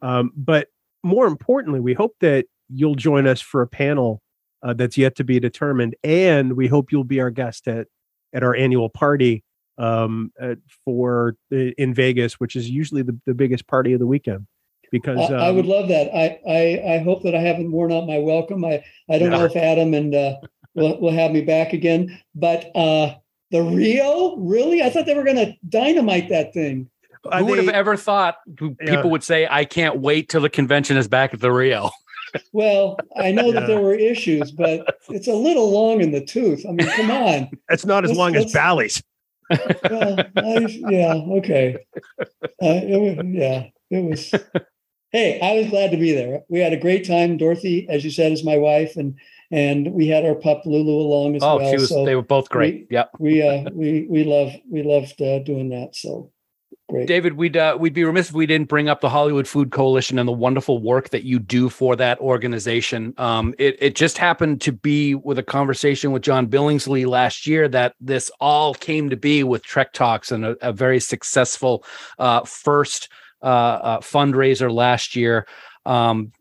Um, 0.00 0.32
but 0.34 0.68
more 1.02 1.26
importantly, 1.26 1.80
we 1.80 1.92
hope 1.92 2.16
that 2.20 2.46
you'll 2.70 2.94
join 2.94 3.26
us 3.26 3.42
for 3.42 3.60
a 3.60 3.66
panel 3.66 4.22
uh, 4.62 4.72
that's 4.72 4.96
yet 4.96 5.16
to 5.16 5.24
be 5.24 5.38
determined, 5.38 5.94
and 6.02 6.54
we 6.54 6.66
hope 6.66 6.90
you'll 6.90 7.04
be 7.04 7.20
our 7.20 7.30
guest 7.30 7.68
at 7.68 7.88
at 8.32 8.42
our 8.42 8.56
annual 8.56 8.88
party 8.88 9.44
um, 9.76 10.32
uh, 10.40 10.54
for 10.84 11.36
in 11.50 11.92
Vegas, 11.92 12.40
which 12.40 12.56
is 12.56 12.70
usually 12.70 13.02
the, 13.02 13.18
the 13.26 13.34
biggest 13.34 13.66
party 13.66 13.92
of 13.92 14.00
the 14.00 14.06
weekend. 14.06 14.46
Because 14.90 15.18
I, 15.30 15.34
um, 15.34 15.40
I 15.40 15.50
would 15.50 15.66
love 15.66 15.88
that. 15.88 16.08
I, 16.14 16.40
I 16.48 16.94
I 16.94 16.98
hope 16.98 17.22
that 17.24 17.34
I 17.34 17.40
haven't 17.40 17.70
worn 17.70 17.92
out 17.92 18.06
my 18.06 18.18
welcome. 18.18 18.64
I 18.64 18.82
I 19.10 19.18
don't 19.18 19.30
know 19.30 19.44
if 19.44 19.56
Adam 19.56 19.92
and 19.92 20.14
uh, 20.14 20.36
will 20.74 20.98
will 21.00 21.12
have 21.12 21.32
me 21.32 21.42
back 21.42 21.74
again, 21.74 22.18
but 22.34 22.74
uh, 22.74 23.14
the 23.50 23.62
Rio, 23.62 24.36
really? 24.36 24.82
I 24.82 24.90
thought 24.90 25.06
they 25.06 25.14
were 25.14 25.24
going 25.24 25.36
to 25.36 25.54
dynamite 25.68 26.30
that 26.30 26.54
thing. 26.54 26.89
Are 27.30 27.38
Who 27.40 27.46
would 27.46 27.58
have 27.58 27.68
ever 27.68 27.96
thought 27.96 28.36
who- 28.58 28.76
Yeah. 28.80 28.96
people 28.96 29.10
would 29.10 29.22
say, 29.24 29.46
I 29.50 29.64
can't 29.64 30.00
wait 30.00 30.28
till 30.28 30.40
the 30.40 30.50
convention 30.50 30.96
is 30.96 31.08
back 31.08 31.34
at 31.34 31.40
the 31.40 31.50
Rio? 31.52 31.90
Well, 32.52 32.96
I 33.16 33.32
know 33.32 33.50
that 33.50 33.66
there 33.66 33.80
were 33.80 33.92
issues, 33.94 34.52
but 34.52 34.86
it's 35.08 35.26
a 35.26 35.34
little 35.34 35.68
long 35.72 36.00
in 36.00 36.12
the 36.12 36.24
tooth. 36.24 36.64
I 36.64 36.70
mean, 36.70 36.86
come 36.90 37.10
on. 37.10 37.48
It's 37.70 37.84
not 37.84 38.04
as 38.04 38.10
Let's- 38.10 38.18
long 38.18 38.36
as 38.36 38.42
let's- 38.44 38.52
Bally's. 38.52 39.02
Well, 39.90 40.16
I, 40.36 40.58
yeah, 40.90 41.14
okay. 41.38 41.76
Uh, 42.20 42.26
it 42.62 43.26
yeah, 43.26 43.66
it 43.90 44.04
was. 44.04 44.32
Hey, 45.10 45.40
I 45.40 45.54
was 45.60 45.70
glad 45.70 45.90
to 45.90 45.96
be 45.96 46.12
there. 46.12 46.42
We 46.48 46.60
had 46.60 46.72
a 46.72 46.76
great 46.76 47.04
time. 47.04 47.36
Dorothy, 47.36 47.88
as 47.88 48.04
you 48.04 48.12
said, 48.12 48.30
is 48.30 48.44
my 48.44 48.58
wife, 48.58 48.94
and 48.96 49.18
and 49.50 49.92
we 49.92 50.06
had 50.06 50.24
our 50.24 50.36
pup 50.36 50.64
Lulu 50.64 50.92
along 51.00 51.34
as 51.34 51.42
well. 51.42 51.56
Oh, 51.56 51.58
well. 51.58 51.70
she 51.72 51.76
was, 51.78 51.88
so 51.88 52.04
they 52.04 52.14
were 52.14 52.22
both 52.22 52.48
great. 52.48 52.86
Yeah. 52.90 53.06
we 53.18 53.42
uh 53.42 53.68
we 53.72 54.06
we 54.08 54.22
love 54.22 54.52
we 54.70 54.84
loved 54.84 55.20
uh, 55.20 55.40
doing 55.40 55.70
that. 55.70 55.96
So 55.96 56.30
great. 56.90 57.08
David, 57.08 57.34
we'd 57.34 57.56
uh, 57.56 57.76
we'd 57.78 57.94
be 57.94 58.04
remiss 58.04 58.28
if 58.28 58.34
we 58.34 58.46
didn't 58.46 58.68
bring 58.68 58.88
up 58.88 59.00
the 59.00 59.08
Hollywood 59.08 59.48
Food 59.48 59.70
Coalition 59.70 60.18
and 60.18 60.28
the 60.28 60.32
wonderful 60.32 60.80
work 60.80 61.10
that 61.10 61.24
you 61.24 61.38
do 61.38 61.68
for 61.68 61.96
that 61.96 62.18
organization. 62.20 63.14
Um, 63.18 63.54
it 63.58 63.76
it 63.80 63.94
just 63.94 64.18
happened 64.18 64.60
to 64.62 64.72
be 64.72 65.14
with 65.14 65.38
a 65.38 65.42
conversation 65.42 66.12
with 66.12 66.22
John 66.22 66.46
Billingsley 66.46 67.06
last 67.06 67.46
year 67.46 67.68
that 67.68 67.94
this 68.00 68.30
all 68.40 68.74
came 68.74 69.10
to 69.10 69.16
be 69.16 69.42
with 69.42 69.62
Trek 69.62 69.92
Talks 69.92 70.30
and 70.30 70.44
a, 70.44 70.56
a 70.60 70.72
very 70.72 71.00
successful 71.00 71.84
uh, 72.18 72.44
first 72.44 73.08
uh, 73.42 73.46
uh, 73.46 73.98
fundraiser 74.00 74.72
last 74.72 75.16
year. 75.16 75.46
Um, 75.86 76.32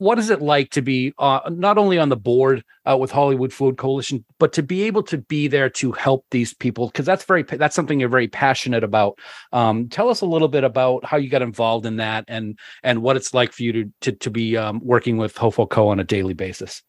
what 0.00 0.18
is 0.18 0.30
it 0.30 0.40
like 0.40 0.70
to 0.70 0.80
be 0.80 1.12
uh, 1.18 1.40
not 1.50 1.76
only 1.76 1.98
on 1.98 2.08
the 2.08 2.16
board 2.16 2.64
uh, 2.88 2.96
with 2.96 3.10
Hollywood 3.10 3.52
Food 3.52 3.76
Coalition, 3.76 4.24
but 4.38 4.54
to 4.54 4.62
be 4.62 4.84
able 4.84 5.02
to 5.02 5.18
be 5.18 5.46
there 5.46 5.68
to 5.68 5.92
help 5.92 6.24
these 6.30 6.54
people? 6.54 6.86
Because 6.86 7.04
that's 7.04 7.22
very 7.24 7.42
that's 7.42 7.76
something 7.76 8.00
you're 8.00 8.08
very 8.08 8.26
passionate 8.26 8.82
about. 8.82 9.18
Um, 9.52 9.90
tell 9.90 10.08
us 10.08 10.22
a 10.22 10.26
little 10.26 10.48
bit 10.48 10.64
about 10.64 11.04
how 11.04 11.18
you 11.18 11.28
got 11.28 11.42
involved 11.42 11.84
in 11.84 11.96
that 11.96 12.24
and 12.28 12.58
and 12.82 13.02
what 13.02 13.16
it's 13.16 13.34
like 13.34 13.52
for 13.52 13.62
you 13.62 13.72
to 13.72 13.92
to, 14.00 14.12
to 14.12 14.30
be 14.30 14.56
um, 14.56 14.80
working 14.82 15.18
with 15.18 15.34
Hofo 15.34 15.68
Co 15.68 15.88
on 15.88 16.00
a 16.00 16.04
daily 16.04 16.34
basis. 16.34 16.82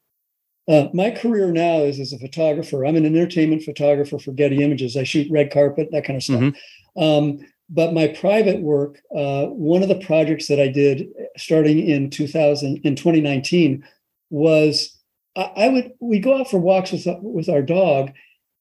Uh, 0.69 0.87
my 0.93 1.11
career 1.11 1.51
now 1.51 1.79
is 1.79 1.99
as 1.99 2.13
a 2.13 2.17
photographer. 2.17 2.85
I'm 2.85 2.95
an 2.95 3.05
entertainment 3.05 3.63
photographer 3.63 4.19
for 4.19 4.31
Getty 4.31 4.63
Images. 4.63 4.95
I 4.95 5.03
shoot 5.03 5.27
red 5.29 5.51
carpet, 5.51 5.89
that 5.91 6.05
kind 6.05 6.15
of 6.15 6.23
stuff. 6.23 6.39
Mhm. 6.39 6.55
Um, 6.95 7.39
but 7.71 7.93
my 7.93 8.07
private 8.07 8.61
work, 8.61 9.01
uh, 9.15 9.45
one 9.45 9.81
of 9.81 9.87
the 9.87 9.99
projects 9.99 10.47
that 10.47 10.59
I 10.59 10.67
did 10.67 11.07
starting 11.37 11.79
in 11.79 12.09
2000 12.09 12.81
in 12.83 12.95
2019 12.95 13.83
was 14.29 14.97
I, 15.37 15.51
I 15.55 15.69
would 15.69 15.91
we 16.01 16.19
go 16.19 16.37
out 16.37 16.51
for 16.51 16.59
walks 16.59 16.91
with 16.91 17.07
with 17.21 17.47
our 17.47 17.61
dog, 17.61 18.11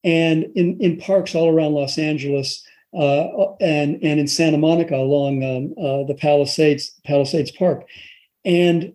and 0.03 0.45
in 0.55 0.79
in 0.79 0.97
parks 0.97 1.35
all 1.35 1.49
around 1.49 1.73
Los 1.73 1.97
Angeles. 1.97 2.65
Uh, 2.93 3.53
and 3.61 3.99
and 4.03 4.19
in 4.19 4.27
Santa 4.27 4.57
Monica 4.57 4.97
along 4.97 5.41
um, 5.45 5.73
uh, 5.81 6.03
the 6.03 6.13
Palisades 6.13 6.91
Palisades 7.05 7.49
Park, 7.49 7.85
and 8.43 8.91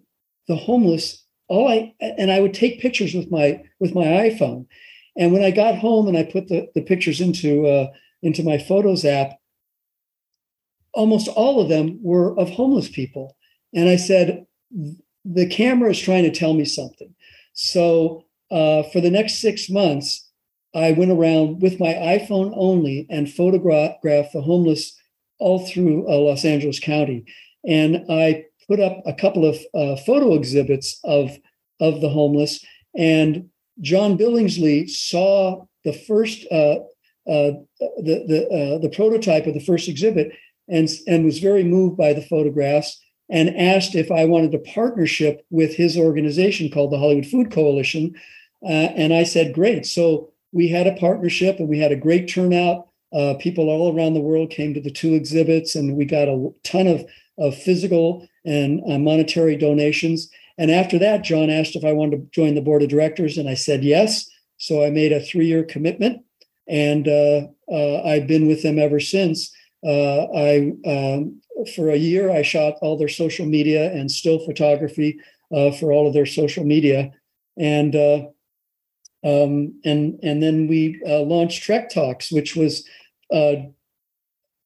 the 0.48 0.56
homeless 0.56 1.24
all 1.48 1.66
I 1.66 1.94
and 2.00 2.30
I 2.30 2.40
would 2.40 2.52
take 2.52 2.82
pictures 2.82 3.14
with 3.14 3.30
my 3.30 3.62
with 3.80 3.94
my 3.94 4.04
iPhone. 4.04 4.66
And 5.16 5.32
when 5.32 5.42
I 5.42 5.50
got 5.50 5.78
home 5.78 6.08
and 6.08 6.16
I 6.18 6.24
put 6.24 6.48
the, 6.48 6.68
the 6.74 6.82
pictures 6.82 7.22
into 7.22 7.66
uh, 7.66 7.86
into 8.22 8.42
my 8.42 8.58
photos 8.58 9.06
app, 9.06 9.38
almost 10.97 11.28
all 11.28 11.61
of 11.61 11.68
them 11.68 11.99
were 12.03 12.36
of 12.38 12.51
homeless 12.51 12.88
people. 12.88 13.36
And 13.74 13.88
I 13.88 13.97
said, 13.97 14.47
the 15.24 15.47
camera 15.47 15.90
is 15.90 16.01
trying 16.01 16.24
to 16.24 16.30
tell 16.30 16.55
me 16.55 16.64
something. 16.64 17.14
So 17.53 18.24
uh, 18.51 18.82
for 18.84 19.01
the 19.01 19.11
next 19.11 19.40
six 19.40 19.68
months, 19.68 20.28
I 20.74 20.92
went 20.92 21.11
around 21.11 21.62
with 21.62 21.80
my 21.80 21.92
iPhone 21.94 22.53
only 22.57 23.07
and 23.11 23.32
photographed 23.32 24.32
the 24.32 24.40
homeless 24.40 24.97
all 25.38 25.66
through 25.66 26.09
uh, 26.09 26.16
Los 26.16 26.44
Angeles 26.44 26.80
County. 26.80 27.24
And 27.66 28.05
I 28.09 28.44
put 28.66 28.80
up 28.80 29.03
a 29.07 29.14
couple 29.14 29.44
of 29.44 29.57
uh, 29.74 29.97
photo 30.03 30.34
exhibits 30.34 30.99
of 31.05 31.30
of 31.80 32.01
the 32.01 32.09
homeless. 32.09 32.64
And 32.97 33.51
John 33.80 34.16
Billingsley 34.16 34.88
saw 34.88 35.66
the 35.84 35.92
first 35.92 36.47
uh, 36.51 36.78
uh, 37.28 37.53
the 37.99 38.24
the 38.28 38.40
uh, 38.49 38.78
the 38.78 38.92
prototype 38.94 39.47
of 39.47 39.55
the 39.55 39.61
first 39.61 39.88
exhibit 39.88 40.32
and 40.68 40.88
and 41.06 41.24
was 41.24 41.38
very 41.38 41.64
moved 41.64 41.96
by 41.96 42.12
the 42.12 42.22
photographs 42.22 43.00
and 43.28 43.56
asked 43.56 43.94
if 43.94 44.10
I 44.10 44.24
wanted 44.24 44.54
a 44.54 44.58
partnership 44.58 45.44
with 45.50 45.74
his 45.74 45.96
organization 45.96 46.70
called 46.70 46.92
the 46.92 46.98
Hollywood 46.98 47.26
Food 47.26 47.50
Coalition. 47.50 48.14
Uh, 48.62 48.90
and 48.96 49.12
I 49.12 49.24
said, 49.24 49.54
great. 49.54 49.84
So 49.86 50.30
we 50.52 50.68
had 50.68 50.86
a 50.86 50.94
partnership 50.94 51.58
and 51.58 51.68
we 51.68 51.78
had 51.78 51.92
a 51.92 51.96
great 51.96 52.28
turnout. 52.28 52.88
Uh, 53.12 53.34
people 53.38 53.68
all 53.68 53.94
around 53.94 54.14
the 54.14 54.20
world 54.20 54.50
came 54.50 54.74
to 54.74 54.80
the 54.80 54.90
two 54.90 55.14
exhibits, 55.14 55.74
and 55.74 55.96
we 55.96 56.04
got 56.04 56.28
a 56.28 56.50
ton 56.64 56.86
of, 56.86 57.04
of 57.38 57.56
physical 57.56 58.26
and 58.44 58.80
uh, 58.90 58.98
monetary 58.98 59.56
donations. 59.56 60.28
And 60.58 60.70
after 60.70 60.98
that, 60.98 61.22
John 61.22 61.50
asked 61.50 61.76
if 61.76 61.84
I 61.84 61.92
wanted 61.92 62.16
to 62.16 62.30
join 62.30 62.54
the 62.54 62.60
board 62.60 62.82
of 62.82 62.88
directors, 62.88 63.38
and 63.38 63.48
I 63.48 63.54
said 63.54 63.84
yes. 63.84 64.28
So 64.58 64.84
I 64.84 64.90
made 64.90 65.12
a 65.12 65.20
three 65.20 65.46
year 65.46 65.64
commitment, 65.64 66.24
and 66.68 67.06
uh, 67.06 67.46
uh, 67.70 68.02
I've 68.02 68.26
been 68.26 68.46
with 68.48 68.62
them 68.62 68.78
ever 68.78 69.00
since. 69.00 69.54
Uh, 69.87 70.26
I 70.34 70.72
um, 70.84 71.41
for 71.74 71.91
a 71.91 71.97
year 71.97 72.30
I 72.30 72.43
shot 72.43 72.74
all 72.82 72.99
their 72.99 73.09
social 73.09 73.47
media 73.47 73.93
and 73.93 74.11
still 74.11 74.45
photography 74.45 75.18
uh, 75.55 75.70
for 75.70 75.93
all 75.93 76.09
of 76.09 76.14
their 76.14 76.26
social 76.26 76.64
media, 76.64 77.12
and 77.57 77.95
uh, 77.95 78.26
um, 79.24 79.80
and 79.84 80.18
and 80.22 80.43
then 80.43 80.66
we 80.66 81.01
uh, 81.07 81.20
launched 81.20 81.62
Trek 81.62 81.89
Talks, 81.91 82.32
which 82.32 82.57
was 82.57 82.84
uh, 83.32 83.55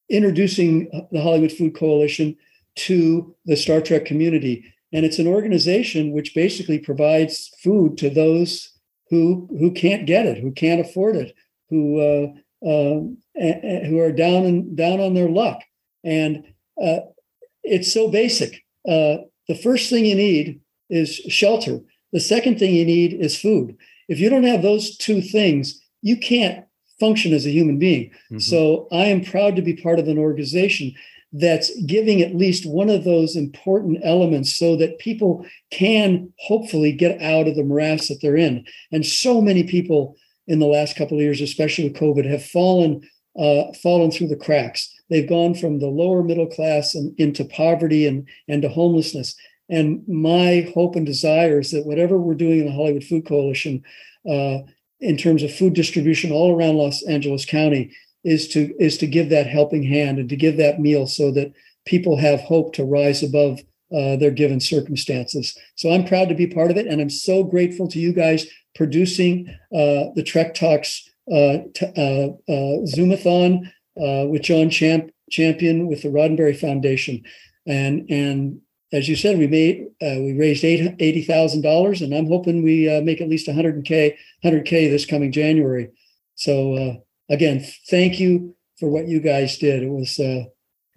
introducing 0.09 0.89
the 1.11 1.21
Hollywood 1.21 1.51
Food 1.51 1.75
Coalition 1.75 2.35
to 2.75 3.35
the 3.45 3.55
Star 3.55 3.81
Trek 3.81 4.05
community. 4.05 4.73
And 4.93 5.05
it's 5.05 5.19
an 5.19 5.27
organization 5.27 6.11
which 6.11 6.35
basically 6.35 6.79
provides 6.79 7.49
food 7.63 7.97
to 7.99 8.09
those 8.09 8.71
who 9.09 9.47
who 9.59 9.71
can't 9.71 10.07
get 10.07 10.25
it, 10.25 10.39
who 10.39 10.51
can't 10.51 10.81
afford 10.81 11.15
it, 11.15 11.35
who 11.69 12.33
uh, 12.65 12.99
uh, 13.39 13.85
who 13.85 13.99
are 13.99 14.11
down 14.11 14.45
and 14.45 14.75
down 14.75 14.99
on 14.99 15.13
their 15.13 15.29
luck. 15.29 15.61
And 16.03 16.45
uh, 16.81 16.99
it's 17.63 17.93
so 17.93 18.09
basic. 18.09 18.63
Uh, 18.87 19.17
the 19.47 19.55
first 19.61 19.89
thing 19.89 20.05
you 20.05 20.15
need 20.15 20.61
is 20.89 21.15
shelter. 21.15 21.79
The 22.11 22.19
second 22.19 22.59
thing 22.59 22.73
you 22.73 22.85
need 22.85 23.13
is 23.13 23.39
food. 23.39 23.77
If 24.07 24.19
you 24.19 24.29
don't 24.29 24.43
have 24.43 24.61
those 24.61 24.97
two 24.97 25.21
things, 25.21 25.81
you 26.01 26.17
can't 26.17 26.65
function 26.99 27.33
as 27.33 27.45
a 27.45 27.51
human 27.51 27.79
being. 27.79 28.09
Mm-hmm. 28.09 28.39
So 28.39 28.87
I 28.91 29.05
am 29.05 29.23
proud 29.23 29.55
to 29.55 29.61
be 29.61 29.75
part 29.75 29.99
of 29.99 30.07
an 30.07 30.17
organization 30.17 30.93
that's 31.33 31.71
giving 31.83 32.21
at 32.21 32.35
least 32.35 32.65
one 32.65 32.89
of 32.89 33.03
those 33.03 33.35
important 33.35 33.99
elements 34.03 34.53
so 34.53 34.75
that 34.75 34.99
people 34.99 35.45
can 35.71 36.31
hopefully 36.39 36.91
get 36.91 37.21
out 37.21 37.47
of 37.47 37.55
the 37.55 37.63
morass 37.63 38.09
that 38.09 38.19
they're 38.21 38.35
in. 38.35 38.65
And 38.91 39.05
so 39.05 39.41
many 39.41 39.63
people 39.63 40.17
in 40.51 40.59
the 40.59 40.65
last 40.67 40.97
couple 40.97 41.17
of 41.17 41.23
years, 41.23 41.39
especially 41.39 41.85
with 41.85 41.97
COVID, 41.97 42.29
have 42.29 42.45
fallen 42.45 43.01
uh, 43.39 43.71
fallen 43.81 44.11
through 44.11 44.27
the 44.27 44.35
cracks. 44.35 44.93
They've 45.09 45.29
gone 45.29 45.55
from 45.55 45.79
the 45.79 45.87
lower 45.87 46.21
middle 46.21 46.47
class 46.47 46.95
and 46.95 47.17
into 47.17 47.45
poverty 47.45 48.05
and, 48.05 48.27
and 48.49 48.61
to 48.61 48.67
homelessness. 48.67 49.35
And 49.69 50.05
my 50.05 50.69
hope 50.73 50.97
and 50.97 51.05
desire 51.05 51.61
is 51.61 51.71
that 51.71 51.85
whatever 51.85 52.17
we're 52.17 52.33
doing 52.33 52.59
in 52.59 52.65
the 52.65 52.73
Hollywood 52.73 53.05
Food 53.05 53.25
Coalition, 53.25 53.83
uh, 54.29 54.57
in 54.99 55.15
terms 55.15 55.43
of 55.43 55.55
food 55.55 55.73
distribution 55.73 56.33
all 56.33 56.53
around 56.53 56.75
Los 56.75 57.01
Angeles 57.03 57.45
County, 57.45 57.95
is 58.25 58.49
to 58.49 58.75
is 58.77 58.97
to 58.97 59.07
give 59.07 59.29
that 59.29 59.47
helping 59.47 59.83
hand 59.83 60.19
and 60.19 60.27
to 60.27 60.35
give 60.35 60.57
that 60.57 60.81
meal 60.81 61.07
so 61.07 61.31
that 61.31 61.53
people 61.85 62.17
have 62.17 62.41
hope 62.41 62.73
to 62.73 62.83
rise 62.83 63.23
above 63.23 63.61
uh, 63.95 64.15
their 64.15 64.31
given 64.31 64.59
circumstances. 64.59 65.57
So 65.75 65.91
I'm 65.91 66.05
proud 66.05 66.29
to 66.29 66.35
be 66.35 66.47
part 66.47 66.71
of 66.71 66.77
it, 66.77 66.87
and 66.87 67.01
I'm 67.01 67.09
so 67.09 67.43
grateful 67.43 67.87
to 67.89 67.99
you 67.99 68.13
guys 68.13 68.45
producing 68.75 69.47
uh, 69.73 70.11
the 70.15 70.23
Trek 70.25 70.53
Talks 70.53 71.09
uh, 71.31 71.59
t- 71.73 71.85
uh, 71.97 72.29
uh, 72.51 72.85
Zoomathon 72.85 73.67
uh, 73.97 74.27
with 74.27 74.43
John 74.43 74.69
Champ- 74.69 75.11
Champion 75.29 75.87
with 75.87 76.01
the 76.01 76.09
Roddenberry 76.09 76.57
Foundation, 76.57 77.23
and 77.67 78.09
and 78.09 78.61
as 78.93 79.07
you 79.07 79.15
said, 79.15 79.37
we 79.37 79.47
made 79.47 79.87
we 80.01 80.33
raised 80.33 80.65
eight 80.65 80.95
eighty 80.99 81.23
thousand 81.23 81.61
dollars, 81.61 82.01
and 82.01 82.13
I'm 82.13 82.27
hoping 82.27 82.63
we 82.63 82.87
make 83.01 83.21
at 83.21 83.29
least 83.29 83.47
100k 83.47 84.15
100k 84.43 84.89
this 84.89 85.05
coming 85.05 85.31
January. 85.31 85.89
So 86.35 87.01
again, 87.29 87.65
thank 87.89 88.19
you 88.19 88.55
for 88.81 88.89
what 88.89 89.07
you 89.07 89.21
guys 89.21 89.57
did. 89.57 89.83
It 89.83 89.89
was, 89.89 90.19
uh, 90.19 90.43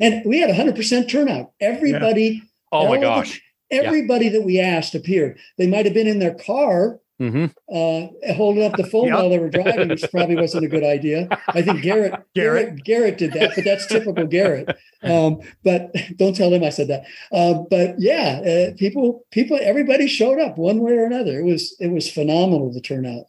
and 0.00 0.24
we 0.24 0.40
had 0.40 0.50
100% 0.50 1.08
turnout. 1.08 1.52
Everybody, 1.60 2.42
Oh 2.74 2.82
my 2.84 2.86
All 2.88 2.92
the- 2.94 3.00
gosh. 3.00 3.40
Everybody 3.70 4.28
that 4.28 4.42
we 4.42 4.60
asked 4.60 4.94
appeared. 4.94 5.38
They 5.58 5.66
might 5.66 5.84
have 5.86 5.94
been 5.94 6.06
in 6.06 6.18
their 6.18 6.34
car 6.34 7.00
hmm 7.20 7.44
uh, 7.72 8.08
holding 8.34 8.64
up 8.64 8.76
the 8.76 8.84
phone 8.84 9.06
Yep. 9.08 9.14
while 9.16 9.30
they 9.30 9.38
were 9.38 9.48
driving, 9.48 9.88
which 9.88 10.04
probably 10.10 10.34
wasn't 10.34 10.64
a 10.64 10.68
good 10.68 10.82
idea. 10.82 11.28
I 11.48 11.62
think 11.62 11.80
Garrett, 11.82 12.12
Garrett. 12.34 12.84
Garrett 12.84 12.84
Garrett 12.84 13.18
did 13.18 13.32
that, 13.34 13.52
but 13.54 13.64
that's 13.64 13.86
typical 13.86 14.26
Garrett. 14.26 14.76
Um, 15.04 15.38
but 15.62 15.94
don't 16.16 16.34
tell 16.34 16.52
him 16.52 16.64
I 16.64 16.70
said 16.70 16.88
that. 16.88 17.04
Uh, 17.32 17.62
but 17.70 17.94
yeah, 18.00 18.40
uh, 18.72 18.76
people, 18.76 19.24
people, 19.30 19.58
everybody 19.62 20.08
showed 20.08 20.40
up 20.40 20.58
one 20.58 20.80
way 20.80 20.92
or 20.92 21.04
another. 21.06 21.38
It 21.38 21.44
was 21.44 21.76
it 21.78 21.88
was 21.88 22.10
phenomenal 22.10 22.72
the 22.72 22.80
turnout. 22.80 23.26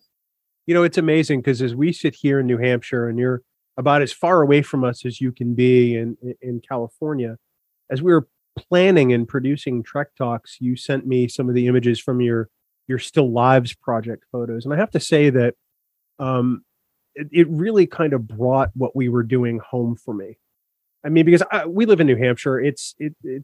You 0.66 0.74
know, 0.74 0.82
it's 0.84 0.98
amazing 0.98 1.42
because 1.42 1.62
as 1.62 1.76
we 1.76 1.94
sit 1.94 2.16
here 2.16 2.40
in 2.40 2.48
New 2.48 2.58
Hampshire 2.58 3.08
and 3.08 3.20
you're 3.20 3.44
about 3.78 4.02
as 4.02 4.12
far 4.12 4.42
away 4.42 4.64
from 4.64 4.84
us 4.84 5.06
as 5.06 5.22
you 5.22 5.32
can 5.32 5.54
be 5.54 5.96
in 5.96 6.18
in 6.42 6.60
California, 6.68 7.38
as 7.92 8.02
we 8.02 8.12
were 8.12 8.28
planning 8.58 9.14
and 9.14 9.28
producing 9.28 9.84
Trek 9.84 10.08
Talks, 10.18 10.58
you 10.60 10.76
sent 10.76 11.06
me 11.06 11.28
some 11.28 11.50
of 11.50 11.56
the 11.56 11.68
images 11.68 12.00
from 12.00 12.22
your 12.22 12.50
your 12.88 13.00
Still 13.00 13.32
Lives 13.32 13.74
project 13.74 14.26
photos, 14.32 14.66
and 14.66 14.74
I 14.74 14.78
have 14.78 14.92
to 14.92 15.00
say 15.00 15.30
that 15.32 15.56
um, 16.20 16.64
it, 17.16 17.28
it 17.32 17.48
really 17.50 17.88
kind 17.88 18.14
of 18.14 18.28
brought 18.28 18.70
what 18.74 18.96
we 18.96 19.10
were 19.10 19.24
doing 19.24 19.60
home 19.60 19.96
for 19.96 20.14
me. 20.14 20.38
I 21.06 21.10
mean, 21.10 21.26
because 21.26 21.44
I, 21.52 21.66
we 21.66 21.86
live 21.86 22.00
in 22.00 22.08
New 22.08 22.18
Hampshire, 22.18 22.60
it's 22.60 22.96
it, 23.00 23.16
it 23.24 23.44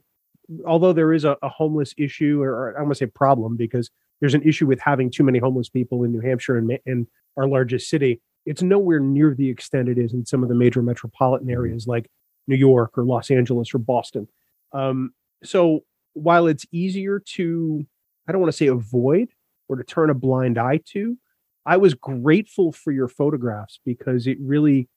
although 0.66 0.94
there 0.94 1.14
is 1.14 1.26
a, 1.26 1.38
a 1.42 1.50
homeless 1.50 1.94
issue, 1.98 2.42
or, 2.42 2.52
or 2.52 2.78
I 2.78 2.82
want 2.82 2.94
to 2.94 2.98
say 2.98 3.06
problem, 3.06 3.58
because 3.58 3.90
there's 4.20 4.34
an 4.34 4.44
issue 4.44 4.68
with 4.68 4.80
having 4.80 5.10
too 5.10 5.24
many 5.24 5.40
homeless 5.40 5.70
people 5.70 6.04
in 6.04 6.12
New 6.12 6.22
Hampshire 6.22 6.58
and, 6.58 6.78
and 6.86 7.08
our 7.38 7.48
largest 7.48 7.90
city. 7.90 8.22
It's 8.46 8.62
nowhere 8.62 9.00
near 9.00 9.34
the 9.34 9.50
extent 9.50 9.90
it 9.90 9.98
is 9.98 10.14
in 10.14 10.26
some 10.26 10.44
of 10.44 10.50
the 10.50 10.56
major 10.56 10.82
metropolitan 10.82 11.50
areas 11.50 11.88
like 11.88 12.10
New 12.48 12.56
York 12.56 12.98
or 12.98 13.04
Los 13.04 13.32
Angeles 13.32 13.74
or 13.74 13.80
Boston. 13.80 14.28
Um, 14.74 15.14
so 15.44 15.82
while 16.14 16.48
it's 16.48 16.66
easier 16.72 17.20
to, 17.20 17.86
I 18.28 18.32
don't 18.32 18.42
want 18.42 18.52
to 18.52 18.58
say 18.58 18.68
avoid 18.68 19.30
or 19.68 19.76
to 19.76 19.84
turn 19.84 20.10
a 20.10 20.14
blind 20.14 20.58
eye 20.58 20.82
to, 20.90 21.18
I 21.66 21.78
was 21.78 21.94
grateful 21.94 22.72
for 22.72 22.92
your 22.92 23.08
photographs 23.08 23.80
because 23.86 24.28
it 24.28 24.38
really 24.42 24.90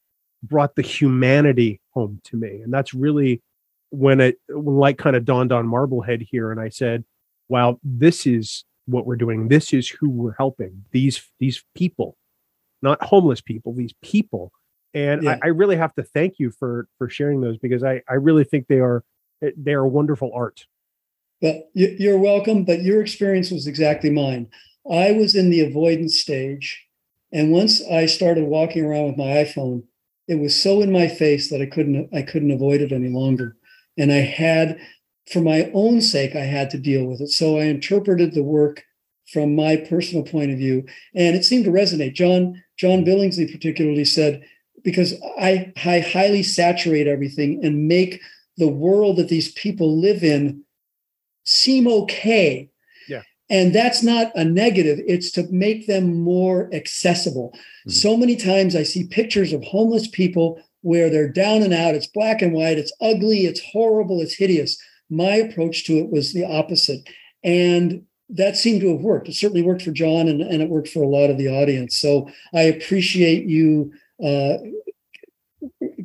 brought 0.43 0.77
the 0.77 0.83
humanity 0.83 1.81
home 1.91 2.21
to 2.25 2.37
me. 2.37 2.61
And 2.63 2.73
that's 2.73 2.95
really 2.95 3.43
when 3.91 4.21
it 4.21 4.39
when 4.49 4.77
light 4.77 4.99
kind 4.99 5.15
of 5.17 5.25
dawned 5.25 5.53
on 5.53 5.67
Marblehead 5.67 6.23
here, 6.23 6.51
and 6.51 6.61
I 6.61 6.69
said, 6.69 7.05
"Wow, 7.49 7.79
this 7.83 8.27
is 8.27 8.65
what 8.87 9.07
we're 9.07 9.17
doing. 9.17 9.49
This 9.49 9.73
is 9.73 9.89
who 9.89 10.11
we're 10.11 10.35
helping. 10.35 10.85
These 10.91 11.31
these 11.39 11.63
people, 11.75 12.17
not 12.83 13.03
homeless 13.03 13.41
people. 13.41 13.73
These 13.73 13.95
people." 14.03 14.53
And 14.95 15.23
Yeah. 15.23 15.39
I, 15.43 15.47
I 15.47 15.49
really 15.49 15.77
have 15.77 15.95
to 15.95 16.03
thank 16.03 16.39
you 16.39 16.51
for 16.51 16.89
for 16.99 17.09
sharing 17.09 17.41
those 17.41 17.59
because 17.59 17.85
I 17.85 18.03
I 18.09 18.15
really 18.15 18.45
think 18.45 18.67
they 18.67 18.81
are 18.81 19.05
Eh, 19.45 19.51
they 19.57 19.73
are 19.73 19.87
wonderful 19.87 20.31
art. 20.35 20.67
But 21.41 21.71
you- 21.75 21.97
you're 21.99 22.19
welcome. 22.19 22.65
But 22.65 22.83
your 22.83 23.01
experience 23.01 23.51
was 23.51 23.67
exactly 23.67 24.11
mine. 24.11 24.49
I 24.91 25.13
was 25.13 25.35
in 25.35 25.51
the 25.51 25.61
avoidance 25.61 26.19
stage, 26.21 26.83
and 27.33 27.53
once 27.53 27.83
I 27.91 28.07
started 28.07 28.45
walking 28.45 28.85
around 28.85 29.07
with 29.07 29.17
my 29.17 29.45
iPhone, 29.45 29.85
it 30.29 30.37
was 30.37 30.55
so 30.55 30.81
in 30.81 30.91
my 30.93 31.09
face 31.09 31.51
that 31.51 31.61
I 31.61 31.67
couldn't 31.67 32.09
I 32.13 32.23
couldn't 32.23 32.51
avoid 32.51 32.81
it 32.81 32.93
any 32.93 33.09
longer. 33.09 33.57
And 33.97 34.13
I 34.13 34.21
had, 34.21 34.79
for 35.31 35.41
my 35.41 35.71
own 35.73 36.01
sake, 36.01 36.35
I 36.35 36.45
had 36.45 36.71
to 36.71 36.79
deal 36.79 37.05
with 37.07 37.21
it. 37.21 37.29
So 37.31 37.59
I 37.59 37.65
interpreted 37.65 38.35
the 38.35 38.43
work 38.43 38.83
from 39.33 39.55
my 39.55 39.77
personal 39.77 40.25
point 40.25 40.51
of 40.51 40.59
view, 40.59 40.85
and 41.15 41.35
it 41.37 41.45
seemed 41.45 41.65
to 41.65 41.71
resonate. 41.71 42.15
John 42.15 42.63
John 42.77 43.05
Billingsley 43.05 43.51
particularly 43.51 44.05
said, 44.05 44.43
because 44.83 45.15
I, 45.39 45.73
I 45.85 46.01
highly 46.01 46.43
saturate 46.43 47.07
everything 47.07 47.65
and 47.65 47.89
make 47.89 48.21
the 48.57 48.69
world 48.69 49.17
that 49.17 49.29
these 49.29 49.53
people 49.53 50.01
live 50.01 50.23
in 50.23 50.63
seem 51.45 51.87
okay. 51.87 52.71
Yeah. 53.09 53.23
And 53.51 53.75
that's 53.75 54.03
not 54.03 54.33
a 54.35 54.45
negative, 54.45 55.01
it's 55.07 55.31
to 55.33 55.47
make 55.51 55.87
them 55.87 56.21
more 56.21 56.71
accessible. 56.73 57.53
Mhm. 57.87 57.93
So 57.93 58.17
many 58.17 58.37
times 58.37 58.75
I 58.75 58.83
see 58.83 59.05
pictures 59.05 59.53
of 59.53 59.63
homeless 59.65 60.09
people 60.09 60.59
where 60.83 61.11
they're 61.11 61.29
down 61.29 61.63
and 61.63 61.73
out, 61.73 61.95
it's 61.95 62.07
black 62.07 62.43
and 62.43 62.53
white, 62.53 62.79
it's 62.79 62.93
ugly, 63.01 63.47
it's 63.47 63.61
horrible, 63.61 64.21
it's 64.21 64.35
hideous. 64.35 64.79
My 65.11 65.37
approach 65.37 65.85
to 65.87 65.99
it 65.99 66.11
was 66.11 66.33
the 66.33 66.45
opposite. 66.45 67.09
And 67.43 68.03
that 68.31 68.57
seemed 68.57 68.81
to 68.81 68.91
have 68.91 69.03
worked. 69.03 69.29
It 69.29 69.35
certainly 69.35 69.63
worked 69.63 69.83
for 69.83 69.93
John 69.93 70.29
and, 70.29 70.41
and 70.41 70.63
it 70.63 70.71
worked 70.71 70.89
for 70.89 71.03
a 71.03 71.09
lot 71.09 71.31
of 71.31 71.39
the 71.39 71.49
audience. 71.49 71.97
So 71.97 72.29
I 72.55 72.63
appreciate 72.63 73.45
you 73.45 73.93
uh, 74.23 74.59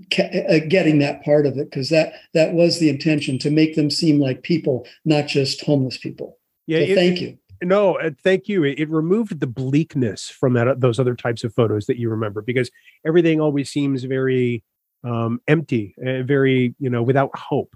getting 0.09 0.99
that 0.99 1.23
part 1.23 1.45
of 1.45 1.57
it 1.57 1.69
because 1.69 1.89
that 1.89 2.13
that 2.33 2.53
was 2.53 2.79
the 2.79 2.89
intention 2.89 3.37
to 3.39 3.49
make 3.51 3.75
them 3.75 3.89
seem 3.89 4.19
like 4.19 4.43
people, 4.43 4.87
not 5.05 5.27
just 5.27 5.61
homeless 5.61 5.97
people. 5.97 6.37
Yeah, 6.67 6.79
So 6.79 6.83
it- 6.91 6.95
thank 6.95 7.21
you. 7.21 7.37
No, 7.61 7.95
uh, 7.99 8.11
thank 8.23 8.47
you. 8.47 8.63
It, 8.63 8.79
it 8.79 8.89
removed 8.89 9.41
the 9.41 9.47
bleakness 9.47 10.29
from 10.29 10.53
that 10.53 10.79
those 10.79 10.97
other 10.97 11.13
types 11.13 11.43
of 11.43 11.53
photos 11.53 11.87
that 11.87 11.97
you 11.97 12.09
remember 12.09 12.41
because 12.41 12.71
everything 13.05 13.41
always 13.41 13.69
seems 13.69 14.05
very 14.05 14.63
um, 15.03 15.41
empty, 15.47 15.93
and 15.97 16.25
very 16.25 16.73
you 16.79 16.89
know 16.89 17.03
without 17.03 17.37
hope. 17.37 17.75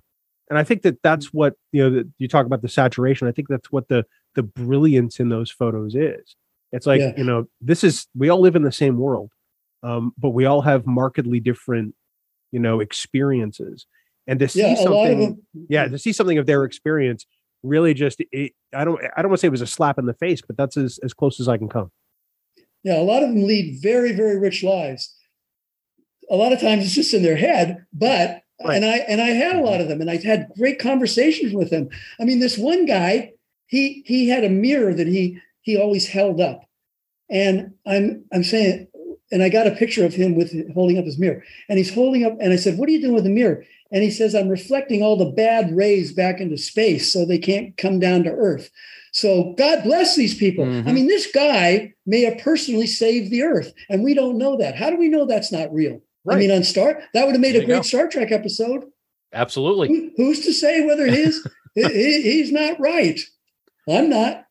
And 0.49 0.57
I 0.57 0.63
think 0.63 0.83
that 0.83 1.01
that's 1.03 1.33
what 1.33 1.55
you 1.73 1.83
know. 1.83 1.89
The, 1.89 2.09
you 2.17 2.29
talk 2.29 2.45
about 2.45 2.61
the 2.61 2.69
saturation. 2.69 3.27
I 3.27 3.33
think 3.33 3.49
that's 3.49 3.73
what 3.73 3.89
the 3.89 4.05
the 4.35 4.43
brilliance 4.43 5.19
in 5.19 5.27
those 5.27 5.51
photos 5.51 5.95
is. 5.95 6.35
It's 6.71 6.85
like 6.87 7.01
Yeah. 7.01 7.11
you 7.17 7.25
know 7.25 7.47
this 7.59 7.83
is 7.83 8.07
we 8.15 8.29
all 8.29 8.39
live 8.39 8.55
in 8.55 8.63
the 8.63 8.71
same 8.71 8.97
world, 8.97 9.31
um, 9.83 10.13
but 10.17 10.29
we 10.29 10.45
all 10.45 10.61
have 10.61 10.87
markedly 10.87 11.41
different 11.41 11.93
you 12.53 12.59
know 12.59 12.79
experiences. 12.79 13.85
And 14.25 14.39
to 14.39 14.47
see 14.47 14.61
Yeah, 14.61 14.75
something, 14.75 15.41
yeah 15.67 15.83
mm-hmm. 15.83 15.93
to 15.93 15.99
see 15.99 16.13
something 16.13 16.37
of 16.37 16.45
their 16.45 16.63
experience 16.63 17.25
really 17.61 17.93
just 17.93 18.21
it, 18.31 18.53
i 18.73 18.85
don't 18.85 19.01
i 19.17 19.21
don't 19.21 19.29
want 19.31 19.39
to 19.39 19.41
say 19.41 19.47
it 19.47 19.51
was 19.51 19.61
a 19.61 19.67
slap 19.67 19.97
in 19.97 20.05
the 20.05 20.13
face 20.13 20.41
but 20.41 20.55
that's 20.57 20.77
as, 20.77 20.99
as 21.03 21.13
close 21.13 21.39
as 21.39 21.47
i 21.47 21.57
can 21.57 21.67
come 21.67 21.91
Yeah, 22.83 22.99
a 22.99 23.03
lot 23.03 23.23
of 23.23 23.29
them 23.29 23.43
lead 23.43 23.81
very, 23.81 24.11
very 24.11 24.37
rich 24.37 24.63
lives. 24.63 25.15
A 26.29 26.35
lot 26.35 26.51
of 26.53 26.59
times 26.59 26.83
it's 26.83 26.93
just 26.93 27.13
in 27.13 27.23
their 27.23 27.37
head, 27.37 27.85
but 27.93 28.43
Right. 28.63 28.75
and 28.75 28.85
I 28.85 28.97
and 29.09 29.21
I 29.21 29.29
had 29.29 29.53
a 29.53 29.55
mm-hmm. 29.55 29.65
lot 29.65 29.81
of 29.81 29.87
them, 29.87 29.99
and 29.99 30.09
I 30.09 30.17
had 30.17 30.51
great 30.57 30.79
conversations 30.79 31.53
with 31.53 31.69
them. 31.69 31.89
I 32.19 32.23
mean, 32.23 32.39
this 32.39 32.57
one 32.57 32.85
guy, 32.85 33.33
he 33.67 34.03
he 34.05 34.29
had 34.29 34.43
a 34.43 34.49
mirror 34.49 34.93
that 34.93 35.07
he 35.07 35.39
he 35.61 35.75
always 35.77 36.07
held 36.07 36.39
up, 36.39 36.63
and 37.29 37.73
I'm 37.85 38.25
I'm 38.31 38.43
saying, 38.43 38.87
and 39.33 39.43
I 39.43 39.49
got 39.49 39.67
a 39.67 39.71
picture 39.71 40.05
of 40.05 40.13
him 40.13 40.35
with 40.35 40.53
holding 40.73 40.97
up 40.97 41.05
his 41.05 41.17
mirror, 41.19 41.43
and 41.67 41.77
he's 41.77 41.93
holding 41.93 42.23
up, 42.23 42.37
and 42.39 42.53
I 42.53 42.55
said, 42.55 42.77
"What 42.77 42.87
are 42.87 42.91
you 42.93 43.01
doing 43.01 43.13
with 43.15 43.25
the 43.25 43.29
mirror?" 43.29 43.65
And 43.91 44.03
he 44.03 44.09
says, 44.11 44.33
"I'm 44.33 44.47
reflecting 44.49 45.01
all 45.03 45.17
the 45.17 45.31
bad 45.31 45.75
rays 45.75 46.13
back 46.13 46.39
into 46.39 46.57
space, 46.57 47.11
so 47.11 47.25
they 47.25 47.37
can't 47.39 47.75
come 47.77 47.99
down 47.99 48.23
to 48.23 48.31
Earth." 48.31 48.69
So 49.11 49.53
God 49.57 49.83
bless 49.83 50.15
these 50.15 50.33
people. 50.35 50.63
I 50.65 50.67
Mhm. 50.67 50.93
mean, 50.93 51.07
this 51.07 51.27
guy 51.31 51.93
may 52.05 52.21
have 52.21 52.37
personally 52.39 52.87
saved 52.87 53.29
the 53.31 53.43
Earth, 53.43 53.73
and 53.89 54.03
we 54.03 54.13
don't 54.13 54.37
know 54.37 54.55
that. 54.57 54.75
How 54.75 54.89
do 54.89 54.97
we 54.97 55.09
know 55.09 55.25
that's 55.25 55.51
not 55.51 55.73
real? 55.73 56.01
I 56.27 56.37
mean, 56.39 56.51
on 56.51 56.63
Star, 56.63 57.01
that 57.13 57.25
would 57.25 57.33
have 57.35 57.41
made 57.41 57.53
There 57.55 57.61
a 57.63 57.65
great 57.65 57.75
go. 57.75 57.81
Star 57.81 58.07
Trek 58.07 58.31
episode. 58.31 58.85
Absolutely. 59.33 59.89
Who, 59.89 60.11
who's 60.15 60.39
to 60.45 60.53
say 60.53 60.85
whether 60.85 61.05
his 61.07 61.45
he- 61.75 61.83
he- 61.83 62.21
he's 62.21 62.51
not 62.51 62.79
right? 62.79 63.19
I'm 63.89 64.09
not. 64.09 64.45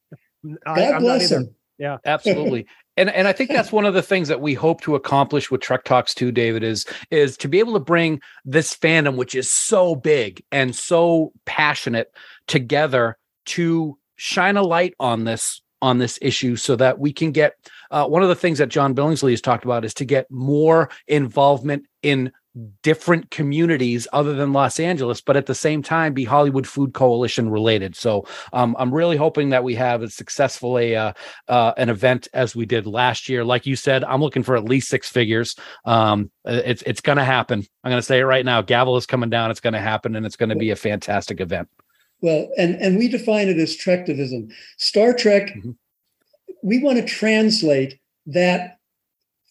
God 0.44 0.78
I'm 0.78 1.02
bless 1.02 1.30
him. 1.30 1.54
Absolutely. 2.04 2.66
And 2.96 3.10
and 3.10 3.26
I 3.26 3.32
think 3.32 3.50
that's 3.52 3.72
one 3.72 3.86
of 3.86 3.94
the 3.94 4.02
things 4.02 4.28
that 4.28 4.40
we 4.40 4.54
hope 4.54 4.80
to 4.82 4.94
accomplish 4.94 5.50
with 5.50 5.60
Trek 5.60 5.84
Talks 5.84 6.14
too, 6.14 6.32
David, 6.32 6.62
is 6.62 6.86
is 7.10 7.36
to 7.38 7.48
be 7.48 7.58
able 7.58 7.74
to 7.74 7.80
bring 7.80 8.20
this 8.44 8.74
fandom, 8.74 9.16
which 9.16 9.34
is 9.34 9.50
so 9.50 9.94
big 9.94 10.42
and 10.52 10.74
so 10.74 11.32
passionate, 11.44 12.12
together 12.46 13.18
to 13.44 13.98
shine 14.16 14.56
a 14.56 14.62
light 14.62 14.94
on 15.00 15.24
this 15.24 15.62
on 15.80 15.98
this 15.98 16.18
issue 16.22 16.54
so 16.54 16.76
that 16.76 17.00
we 17.00 17.12
can 17.12 17.32
get 17.32 17.54
uh, 17.90 18.06
one 18.06 18.22
of 18.22 18.28
the 18.28 18.36
things 18.36 18.58
that 18.58 18.68
John 18.68 18.94
Billingsley 18.94 19.32
has 19.32 19.40
talked 19.40 19.64
about 19.64 19.84
is 19.84 19.92
to 19.94 20.04
get 20.04 20.30
more 20.30 20.88
involvement 21.08 21.86
in 22.02 22.32
different 22.82 23.30
communities 23.30 24.06
other 24.12 24.34
than 24.34 24.52
Los 24.52 24.78
Angeles, 24.78 25.20
but 25.20 25.36
at 25.36 25.46
the 25.46 25.54
same 25.54 25.82
time 25.82 26.12
be 26.12 26.24
Hollywood 26.24 26.66
Food 26.66 26.92
Coalition 26.92 27.48
related. 27.48 27.96
So 27.96 28.26
um, 28.52 28.76
I'm 28.78 28.92
really 28.92 29.16
hoping 29.16 29.50
that 29.50 29.64
we 29.64 29.74
have 29.76 30.02
as 30.02 30.14
successful 30.14 30.78
a 30.78 30.94
uh, 30.94 31.12
uh, 31.48 31.72
an 31.76 31.88
event 31.88 32.28
as 32.34 32.54
we 32.54 32.66
did 32.66 32.86
last 32.86 33.28
year. 33.28 33.44
Like 33.44 33.66
you 33.66 33.76
said, 33.76 34.04
I'm 34.04 34.20
looking 34.20 34.42
for 34.42 34.56
at 34.56 34.64
least 34.64 34.88
six 34.88 35.08
figures. 35.08 35.56
Um, 35.84 36.30
uh, 36.46 36.60
it's 36.64 36.82
it's 36.82 37.00
going 37.00 37.18
to 37.18 37.24
happen. 37.24 37.64
I'm 37.84 37.90
going 37.90 38.00
to 38.00 38.06
say 38.06 38.18
it 38.18 38.24
right 38.24 38.44
now. 38.44 38.60
Gavel 38.60 38.96
is 38.96 39.06
coming 39.06 39.30
down. 39.30 39.50
It's 39.50 39.60
going 39.60 39.74
to 39.74 39.80
happen, 39.80 40.14
and 40.14 40.26
it's 40.26 40.36
going 40.36 40.50
to 40.50 40.56
be 40.56 40.70
a 40.70 40.76
fantastic 40.76 41.40
event. 41.40 41.68
Well, 42.20 42.48
and 42.58 42.74
and 42.76 42.98
we 42.98 43.08
define 43.08 43.48
it 43.48 43.58
as 43.58 43.76
Trektivism. 43.76 44.52
Star 44.76 45.14
Trek. 45.14 45.48
Mhm. 45.54 45.76
We 46.62 46.78
want 46.78 46.98
to 46.98 47.04
translate 47.04 47.98
that 48.26 48.78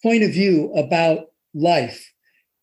point 0.02 0.22
of 0.22 0.32
view 0.32 0.72
about 0.74 1.26
life 1.52 2.11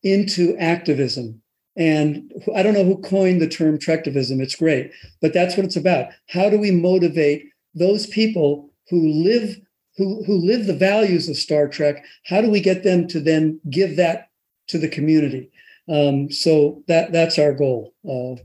into 0.02 0.56
activism. 0.58 1.40
And 1.76 2.32
I 2.54 2.62
don't 2.62 2.74
know 2.74 2.84
who 2.84 3.00
coined 3.00 3.40
the 3.40 3.48
term 3.48 3.78
Trektivism. 3.78 4.40
It's 4.40 4.56
great, 4.56 4.92
but 5.22 5.32
that's 5.32 5.56
what 5.56 5.64
it's 5.64 5.76
about. 5.76 6.08
How 6.28 6.50
do 6.50 6.58
we 6.58 6.70
motivate 6.70 7.44
those 7.74 8.06
people 8.06 8.70
who 8.88 9.08
live 9.08 9.58
who 9.96 10.24
who 10.24 10.36
live 10.36 10.66
the 10.66 10.74
values 10.74 11.28
of 11.28 11.36
Star 11.36 11.68
Trek? 11.68 12.04
How 12.24 12.40
do 12.40 12.50
we 12.50 12.60
get 12.60 12.82
them 12.82 13.06
to 13.08 13.20
then 13.20 13.60
give 13.70 13.96
that 13.96 14.30
to 14.68 14.78
the 14.78 14.88
community? 14.88 15.50
Um, 15.88 16.30
so 16.30 16.82
that 16.88 17.12
that's 17.12 17.38
our 17.38 17.52
goal. 17.52 17.94
Uh, 18.08 18.40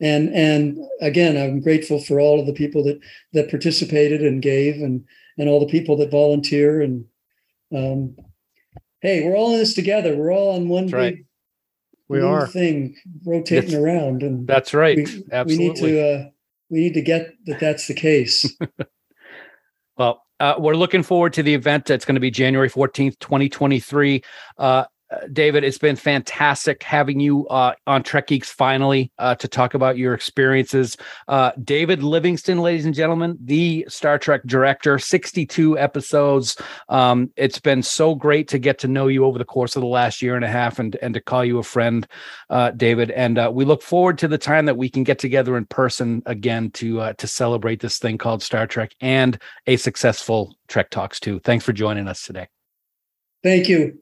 and 0.00 0.30
and 0.34 0.78
again, 1.00 1.36
I'm 1.36 1.60
grateful 1.60 2.00
for 2.00 2.18
all 2.18 2.40
of 2.40 2.46
the 2.46 2.52
people 2.52 2.82
that 2.84 2.98
that 3.34 3.50
participated 3.50 4.22
and 4.22 4.42
gave, 4.42 4.82
and 4.82 5.04
and 5.38 5.48
all 5.48 5.60
the 5.60 5.70
people 5.70 5.96
that 5.98 6.10
volunteer. 6.10 6.80
And 6.80 7.04
um, 7.74 8.16
hey, 9.02 9.24
we're 9.24 9.36
all 9.36 9.52
in 9.52 9.58
this 9.58 9.74
together. 9.74 10.16
We're 10.16 10.32
all 10.32 10.54
on 10.56 10.68
one 10.68 10.86
That's 10.86 10.92
big 10.92 11.14
right. 11.16 11.24
We 12.08 12.20
are. 12.20 12.46
thing 12.46 12.96
rotating 13.24 13.70
It's- 13.70 13.74
around, 13.82 14.22
and 14.22 14.46
That's 14.46 14.72
right. 14.74 14.96
we, 14.96 15.24
we 15.46 15.56
need 15.58 15.76
to 15.76 16.00
uh, 16.00 16.24
we 16.70 16.80
need 16.80 16.94
to 16.94 17.02
get 17.02 17.30
that 17.46 17.60
that's 17.60 17.86
the 17.86 17.94
case. 17.94 18.50
Well, 19.98 20.22
uh, 20.40 20.54
we're 20.58 20.74
looking 20.74 21.02
forward 21.02 21.34
to 21.34 21.42
the 21.42 21.52
event. 21.54 21.90
It's 21.90 22.06
going 22.06 22.14
to 22.14 22.20
be 22.20 22.30
January 22.30 22.70
14th, 22.70 23.18
2023. 23.18 24.22
Uh, 24.56 24.84
David, 25.32 25.64
it's 25.64 25.78
been 25.78 25.96
fantastic 25.96 26.82
having 26.82 27.20
you 27.20 27.46
uh, 27.48 27.74
on 27.86 28.02
Trek 28.02 28.28
Geeks 28.28 28.50
finally 28.50 29.10
uh, 29.18 29.34
to 29.36 29.48
talk 29.48 29.74
about 29.74 29.96
your 29.98 30.14
experiences. 30.14 30.96
Uh, 31.28 31.52
David 31.62 32.02
Livingston, 32.02 32.58
ladies 32.58 32.84
and 32.84 32.94
gentlemen, 32.94 33.38
the 33.40 33.84
Star 33.88 34.18
Trek 34.18 34.42
director, 34.46 34.98
62 34.98 35.78
episodes. 35.78 36.56
Um, 36.88 37.30
it's 37.36 37.58
been 37.58 37.82
so 37.82 38.14
great 38.14 38.48
to 38.48 38.58
get 38.58 38.78
to 38.80 38.88
know 38.88 39.08
you 39.08 39.24
over 39.24 39.38
the 39.38 39.44
course 39.44 39.76
of 39.76 39.82
the 39.82 39.88
last 39.88 40.22
year 40.22 40.36
and 40.36 40.44
a 40.44 40.48
half 40.48 40.78
and, 40.78 40.96
and 41.02 41.14
to 41.14 41.20
call 41.20 41.44
you 41.44 41.58
a 41.58 41.62
friend, 41.62 42.06
uh, 42.50 42.70
David. 42.70 43.10
And 43.10 43.38
uh, 43.38 43.50
we 43.52 43.64
look 43.64 43.82
forward 43.82 44.18
to 44.18 44.28
the 44.28 44.38
time 44.38 44.66
that 44.66 44.76
we 44.76 44.88
can 44.88 45.04
get 45.04 45.18
together 45.18 45.56
in 45.56 45.66
person 45.66 46.22
again 46.26 46.70
to 46.72 47.12
to 47.14 47.26
celebrate 47.26 47.80
this 47.80 47.98
thing 47.98 48.18
called 48.18 48.42
Star 48.42 48.66
Trek 48.66 48.94
and 49.00 49.38
a 49.66 49.76
successful 49.76 50.56
Trek 50.68 50.90
Talks 50.90 51.20
too. 51.20 51.40
Thanks 51.40 51.64
for 51.64 51.72
joining 51.72 52.08
us 52.08 52.24
today. 52.24 52.48
Thank 53.42 53.68
you. 53.68 53.98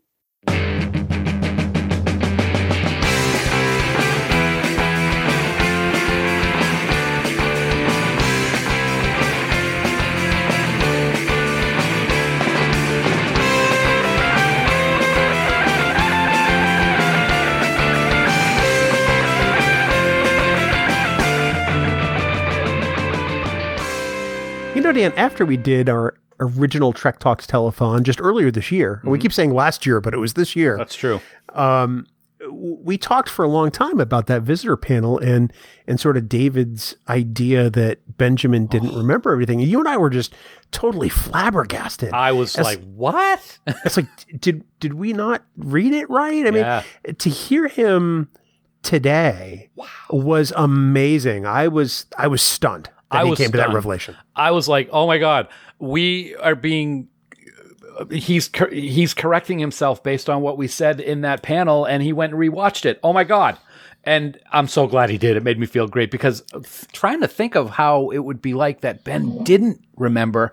Know, 24.93 25.01
Dan, 25.01 25.13
after 25.19 25.45
we 25.45 25.57
did 25.57 25.89
our 25.89 26.15
original 26.41 26.93
Trek 26.93 27.19
Talks 27.19 27.47
telethon 27.47 28.03
just 28.03 28.21
earlier 28.21 28.51
this 28.51 28.71
year, 28.73 29.01
and 29.03 29.13
we 29.13 29.19
keep 29.19 29.33
saying 29.33 29.53
last 29.53 29.87
year, 29.87 30.01
but 30.01 30.15
it 30.15 30.19
was 30.19 30.35
this 30.35 30.57
year. 30.57 30.77
That's 30.77 30.95
true. 30.95 31.21
um, 31.55 32.07
we 32.51 32.97
talked 32.97 33.29
for 33.29 33.45
a 33.45 33.49
long 33.49 33.71
time 33.71 34.01
about 34.01 34.27
that 34.27 34.43
visitor 34.43 34.77
panel 34.77 35.19
and 35.19 35.53
and 35.87 36.01
sort 36.01 36.17
of 36.17 36.27
David's 36.27 36.97
idea 37.09 37.69
that 37.69 38.17
Benjamin 38.17 38.67
didn't 38.67 38.97
remember 38.97 39.31
everything. 39.31 39.61
You 39.61 39.79
and 39.79 39.87
I 39.87 39.99
were 39.99 40.09
just 40.09 40.35
totally 40.71 41.11
flabbergasted. 41.11 42.13
I 42.15 42.33
was 42.33 42.57
As- 42.57 42.65
like, 42.65 42.81
what? 42.95 43.59
it's 43.85 43.99
like, 43.99 44.09
did 44.41 44.65
did 44.81 44.95
we 44.95 45.13
not 45.13 45.45
read 45.57 45.93
it 45.93 46.09
right? 46.09 46.47
I 46.47 46.51
mean, 46.51 47.15
to 47.15 47.29
hear 47.29 47.69
him 47.69 48.31
today 48.83 49.69
was 50.09 50.53
amazing. 50.57 51.45
I 51.45 51.69
was 51.69 52.07
I 52.17 52.27
was 52.27 52.41
stunned 52.41 52.89
I 53.11 53.25
he 53.25 53.31
was 53.31 53.39
came 53.39 53.51
to 53.53 53.59
that 53.59 53.73
revelation. 53.73 54.17
I 54.37 54.51
was 54.53 54.69
like, 54.69 54.89
oh 54.93 55.07
my 55.07 55.19
god, 55.19 55.49
we 55.79 56.37
are 56.37 56.55
being. 56.55 57.09
He's 58.11 58.49
cor- 58.49 58.71
he's 58.71 59.13
correcting 59.13 59.59
himself 59.59 60.03
based 60.03 60.31
on 60.31 60.41
what 60.43 60.57
we 60.57 60.69
said 60.69 61.01
in 61.01 61.21
that 61.23 61.43
panel, 61.43 61.85
and 61.85 62.03
he 62.03 62.13
went 62.13 62.33
and 62.33 62.41
rewatched 62.41 62.87
it. 62.87 62.99
Oh 63.03 63.13
my 63.13 63.25
god! 63.25 63.59
And 64.05 64.39
I'm 64.51 64.69
so 64.69 64.87
glad 64.87 65.11
he 65.11 65.19
did. 65.19 65.37
It 65.37 65.43
made 65.43 65.59
me 65.59 65.67
feel 65.67 65.87
great 65.87 66.11
because 66.11 66.43
trying 66.93 67.21
to 67.21 67.29
think 67.29 67.55
of 67.55 67.69
how 67.71 68.11
it 68.11 68.21
would 68.21 68.41
be 68.41 68.55
like 68.55 68.81
that 68.81 69.05
Ben 69.05 69.45
didn't 69.45 69.85
remember, 69.97 70.53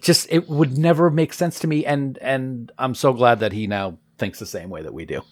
just 0.00 0.26
it 0.30 0.48
would 0.48 0.76
never 0.76 1.10
make 1.10 1.32
sense 1.32 1.58
to 1.60 1.66
me. 1.66 1.86
And 1.86 2.18
and 2.18 2.70
I'm 2.78 2.94
so 2.94 3.14
glad 3.14 3.40
that 3.40 3.52
he 3.52 3.66
now 3.66 3.98
thinks 4.18 4.38
the 4.38 4.46
same 4.46 4.68
way 4.68 4.82
that 4.82 4.92
we 4.92 5.06
do. 5.06 5.22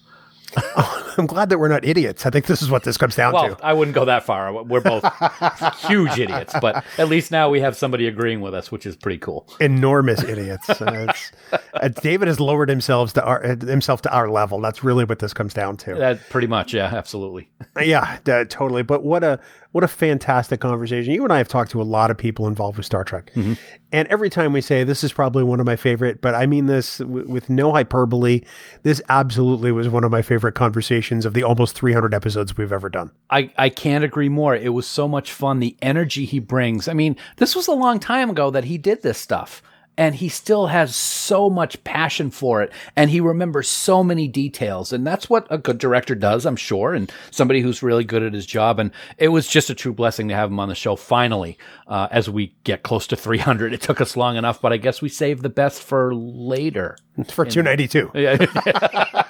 I'm 1.17 1.25
glad 1.27 1.49
that 1.49 1.59
we're 1.59 1.67
not 1.67 1.83
idiots. 1.85 2.25
I 2.25 2.29
think 2.29 2.45
this 2.45 2.61
is 2.61 2.69
what 2.71 2.83
this 2.83 2.97
comes 2.97 3.15
down 3.15 3.33
Well, 3.33 3.55
to. 3.55 3.65
I 3.65 3.73
wouldn't 3.73 3.95
go 3.95 4.05
that 4.05 4.23
far. 4.23 4.63
We're 4.63 4.81
both 4.81 5.03
huge 5.87 6.17
idiots, 6.17 6.53
but 6.61 6.83
at 6.97 7.09
least 7.09 7.31
now 7.31 7.49
we 7.49 7.59
have 7.61 7.75
somebody 7.75 8.07
agreeing 8.07 8.41
with 8.41 8.53
us, 8.53 8.71
which 8.71 8.85
is 8.85 8.95
pretty 8.95 9.17
cool. 9.19 9.47
enormous 9.59 10.23
idiots. 10.23 10.69
Uh, 10.69 10.85
it's- 11.09 11.31
uh, 11.73 11.87
David 11.89 12.27
has 12.27 12.39
lowered 12.39 12.69
himself 12.69 13.13
to 13.13 13.23
our 13.23 13.43
uh, 13.45 13.55
himself 13.55 14.01
to 14.03 14.13
our 14.13 14.29
level. 14.29 14.59
That's 14.61 14.83
really 14.83 15.03
what 15.05 15.19
this 15.19 15.33
comes 15.33 15.53
down 15.53 15.77
to. 15.77 15.95
That 15.95 16.29
pretty 16.29 16.47
much, 16.47 16.73
yeah, 16.73 16.85
absolutely. 16.93 17.49
yeah, 17.81 18.17
d- 18.23 18.45
totally. 18.45 18.83
But 18.83 19.03
what 19.03 19.23
a 19.23 19.39
what 19.71 19.83
a 19.83 19.87
fantastic 19.87 20.59
conversation. 20.59 21.13
You 21.13 21.23
and 21.23 21.31
I 21.31 21.37
have 21.37 21.47
talked 21.47 21.71
to 21.71 21.81
a 21.81 21.83
lot 21.83 22.09
of 22.09 22.17
people 22.17 22.47
involved 22.47 22.77
with 22.77 22.85
Star 22.85 23.03
Trek, 23.03 23.31
mm-hmm. 23.35 23.53
and 23.91 24.07
every 24.07 24.29
time 24.29 24.51
we 24.53 24.61
say 24.61 24.83
this 24.83 25.03
is 25.03 25.13
probably 25.13 25.43
one 25.43 25.59
of 25.59 25.65
my 25.65 25.75
favorite, 25.75 26.21
but 26.21 26.33
I 26.33 26.45
mean 26.45 26.65
this 26.65 26.97
w- 26.97 27.27
with 27.27 27.49
no 27.49 27.71
hyperbole. 27.71 28.41
This 28.83 29.01
absolutely 29.09 29.71
was 29.71 29.87
one 29.87 30.03
of 30.03 30.11
my 30.11 30.21
favorite 30.21 30.53
conversations 30.53 31.25
of 31.25 31.33
the 31.33 31.43
almost 31.43 31.75
300 31.75 32.13
episodes 32.13 32.57
we've 32.57 32.73
ever 32.73 32.89
done. 32.89 33.11
I, 33.29 33.51
I 33.57 33.69
can't 33.69 34.03
agree 34.03 34.29
more. 34.29 34.55
It 34.55 34.73
was 34.73 34.87
so 34.87 35.07
much 35.07 35.31
fun. 35.31 35.59
The 35.59 35.77
energy 35.81 36.25
he 36.25 36.39
brings. 36.39 36.87
I 36.87 36.93
mean, 36.93 37.15
this 37.37 37.55
was 37.55 37.67
a 37.67 37.73
long 37.73 37.99
time 37.99 38.29
ago 38.29 38.49
that 38.49 38.65
he 38.65 38.77
did 38.77 39.03
this 39.03 39.17
stuff. 39.17 39.61
And 39.99 40.15
he 40.15 40.29
still 40.29 40.67
has 40.67 40.95
so 40.95 41.49
much 41.49 41.83
passion 41.83 42.31
for 42.31 42.61
it. 42.63 42.71
And 42.95 43.09
he 43.09 43.19
remembers 43.19 43.67
so 43.67 44.01
many 44.01 44.29
details. 44.29 44.93
And 44.93 45.05
that's 45.05 45.29
what 45.29 45.45
a 45.49 45.57
good 45.57 45.77
director 45.77 46.15
does, 46.15 46.45
I'm 46.45 46.55
sure. 46.55 46.93
And 46.93 47.11
somebody 47.31 47.59
who's 47.59 47.83
really 47.83 48.05
good 48.05 48.23
at 48.23 48.33
his 48.33 48.45
job. 48.45 48.79
And 48.79 48.91
it 49.17 49.27
was 49.27 49.47
just 49.47 49.69
a 49.69 49.75
true 49.75 49.93
blessing 49.93 50.29
to 50.29 50.35
have 50.35 50.49
him 50.49 50.59
on 50.59 50.69
the 50.69 50.75
show 50.75 50.95
finally, 50.95 51.57
uh, 51.87 52.07
as 52.11 52.29
we 52.29 52.55
get 52.63 52.83
close 52.83 53.07
to 53.07 53.17
300. 53.17 53.73
It 53.73 53.81
took 53.81 53.99
us 53.99 54.15
long 54.15 54.37
enough, 54.37 54.61
but 54.61 54.71
I 54.71 54.77
guess 54.77 55.01
we 55.01 55.09
saved 55.09 55.43
the 55.43 55.49
best 55.49 55.83
for 55.83 56.15
later. 56.15 56.97
For 57.27 57.43
292. 57.43 58.11
Yeah. 58.13 59.23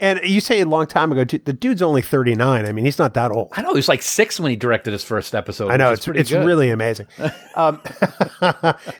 And 0.00 0.20
you 0.22 0.40
say 0.40 0.60
a 0.60 0.66
long 0.66 0.86
time 0.86 1.10
ago, 1.10 1.24
the 1.24 1.52
dude's 1.52 1.82
only 1.82 2.02
39. 2.02 2.64
I 2.64 2.72
mean, 2.72 2.84
he's 2.84 2.98
not 2.98 3.14
that 3.14 3.32
old. 3.32 3.48
I 3.52 3.62
know 3.62 3.70
he 3.70 3.76
was 3.76 3.88
like 3.88 4.02
six 4.02 4.38
when 4.38 4.50
he 4.50 4.56
directed 4.56 4.92
his 4.92 5.02
first 5.02 5.34
episode. 5.34 5.70
I 5.70 5.76
know 5.76 5.92
it's 5.92 6.04
pretty 6.04 6.20
it's 6.20 6.30
good. 6.30 6.46
really 6.46 6.70
amazing. 6.70 7.06
Um, 7.56 7.80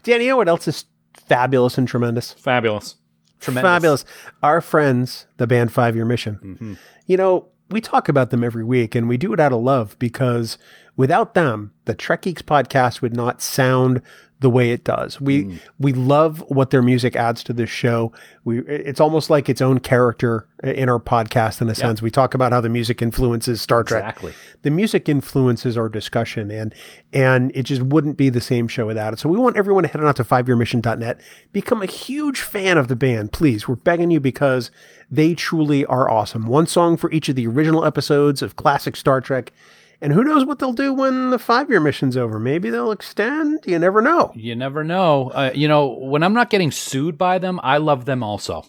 Dan, 0.02 0.20
you 0.20 0.28
know 0.28 0.36
what 0.36 0.48
else 0.48 0.66
is 0.66 0.84
fabulous 1.14 1.78
and 1.78 1.86
tremendous? 1.86 2.32
fabulous. 2.32 2.96
Tremendous. 3.38 3.68
Fabulous. 3.68 4.04
Our 4.42 4.60
friends, 4.60 5.26
the 5.36 5.46
band 5.46 5.70
Five 5.70 5.94
Year 5.94 6.04
Mission. 6.04 6.40
Mm-hmm. 6.42 6.74
You 7.06 7.16
know, 7.16 7.46
we 7.70 7.80
talk 7.80 8.08
about 8.08 8.30
them 8.30 8.42
every 8.42 8.64
week, 8.64 8.96
and 8.96 9.08
we 9.08 9.16
do 9.16 9.32
it 9.32 9.38
out 9.38 9.52
of 9.52 9.60
love 9.60 9.96
because 10.00 10.58
without 10.96 11.34
them, 11.34 11.72
the 11.84 11.94
Trek 11.94 12.22
Geeks 12.22 12.42
podcast 12.42 13.00
would 13.00 13.14
not 13.14 13.40
sound 13.40 14.02
the 14.40 14.48
way 14.50 14.70
it 14.70 14.84
does. 14.84 15.20
We 15.20 15.44
Mm. 15.44 15.58
we 15.80 15.92
love 15.92 16.44
what 16.48 16.70
their 16.70 16.82
music 16.82 17.16
adds 17.16 17.42
to 17.44 17.52
this 17.52 17.68
show. 17.70 18.12
We 18.44 18.60
it's 18.60 19.00
almost 19.00 19.30
like 19.30 19.48
its 19.48 19.60
own 19.60 19.80
character 19.80 20.46
in 20.62 20.88
our 20.88 21.00
podcast 21.00 21.60
in 21.60 21.68
a 21.68 21.74
sense. 21.74 22.00
We 22.02 22.10
talk 22.10 22.34
about 22.34 22.52
how 22.52 22.60
the 22.60 22.68
music 22.68 23.02
influences 23.02 23.60
Star 23.60 23.82
Trek. 23.82 24.02
Exactly. 24.04 24.32
The 24.62 24.70
music 24.70 25.08
influences 25.08 25.76
our 25.76 25.88
discussion 25.88 26.50
and 26.52 26.72
and 27.12 27.50
it 27.54 27.64
just 27.64 27.82
wouldn't 27.82 28.16
be 28.16 28.28
the 28.28 28.40
same 28.40 28.68
show 28.68 28.86
without 28.86 29.12
it. 29.12 29.18
So 29.18 29.28
we 29.28 29.38
want 29.38 29.56
everyone 29.56 29.82
to 29.82 29.88
head 29.88 30.00
on 30.00 30.06
out 30.06 30.16
to 30.16 30.24
fiveyearmission.net, 30.24 31.20
become 31.52 31.82
a 31.82 31.86
huge 31.86 32.40
fan 32.40 32.78
of 32.78 32.86
the 32.88 32.96
band. 32.96 33.32
Please, 33.32 33.66
we're 33.66 33.74
begging 33.76 34.10
you 34.12 34.20
because 34.20 34.70
they 35.10 35.34
truly 35.34 35.84
are 35.86 36.08
awesome. 36.10 36.46
One 36.46 36.66
song 36.66 36.96
for 36.96 37.10
each 37.10 37.28
of 37.28 37.34
the 37.36 37.46
original 37.48 37.84
episodes 37.84 38.40
of 38.42 38.56
classic 38.56 38.94
Star 38.96 39.20
Trek. 39.20 39.52
And 40.00 40.12
who 40.12 40.22
knows 40.22 40.44
what 40.44 40.60
they'll 40.60 40.72
do 40.72 40.92
when 40.92 41.30
the 41.30 41.38
five 41.38 41.68
year 41.70 41.80
mission's 41.80 42.16
over? 42.16 42.38
Maybe 42.38 42.70
they'll 42.70 42.92
extend. 42.92 43.64
You 43.66 43.78
never 43.78 44.00
know. 44.00 44.32
You 44.34 44.54
never 44.54 44.84
know. 44.84 45.30
Uh, 45.30 45.50
you 45.54 45.66
know, 45.66 45.88
when 45.88 46.22
I'm 46.22 46.34
not 46.34 46.50
getting 46.50 46.70
sued 46.70 47.18
by 47.18 47.38
them, 47.38 47.58
I 47.62 47.78
love 47.78 48.04
them 48.04 48.22
also. 48.22 48.64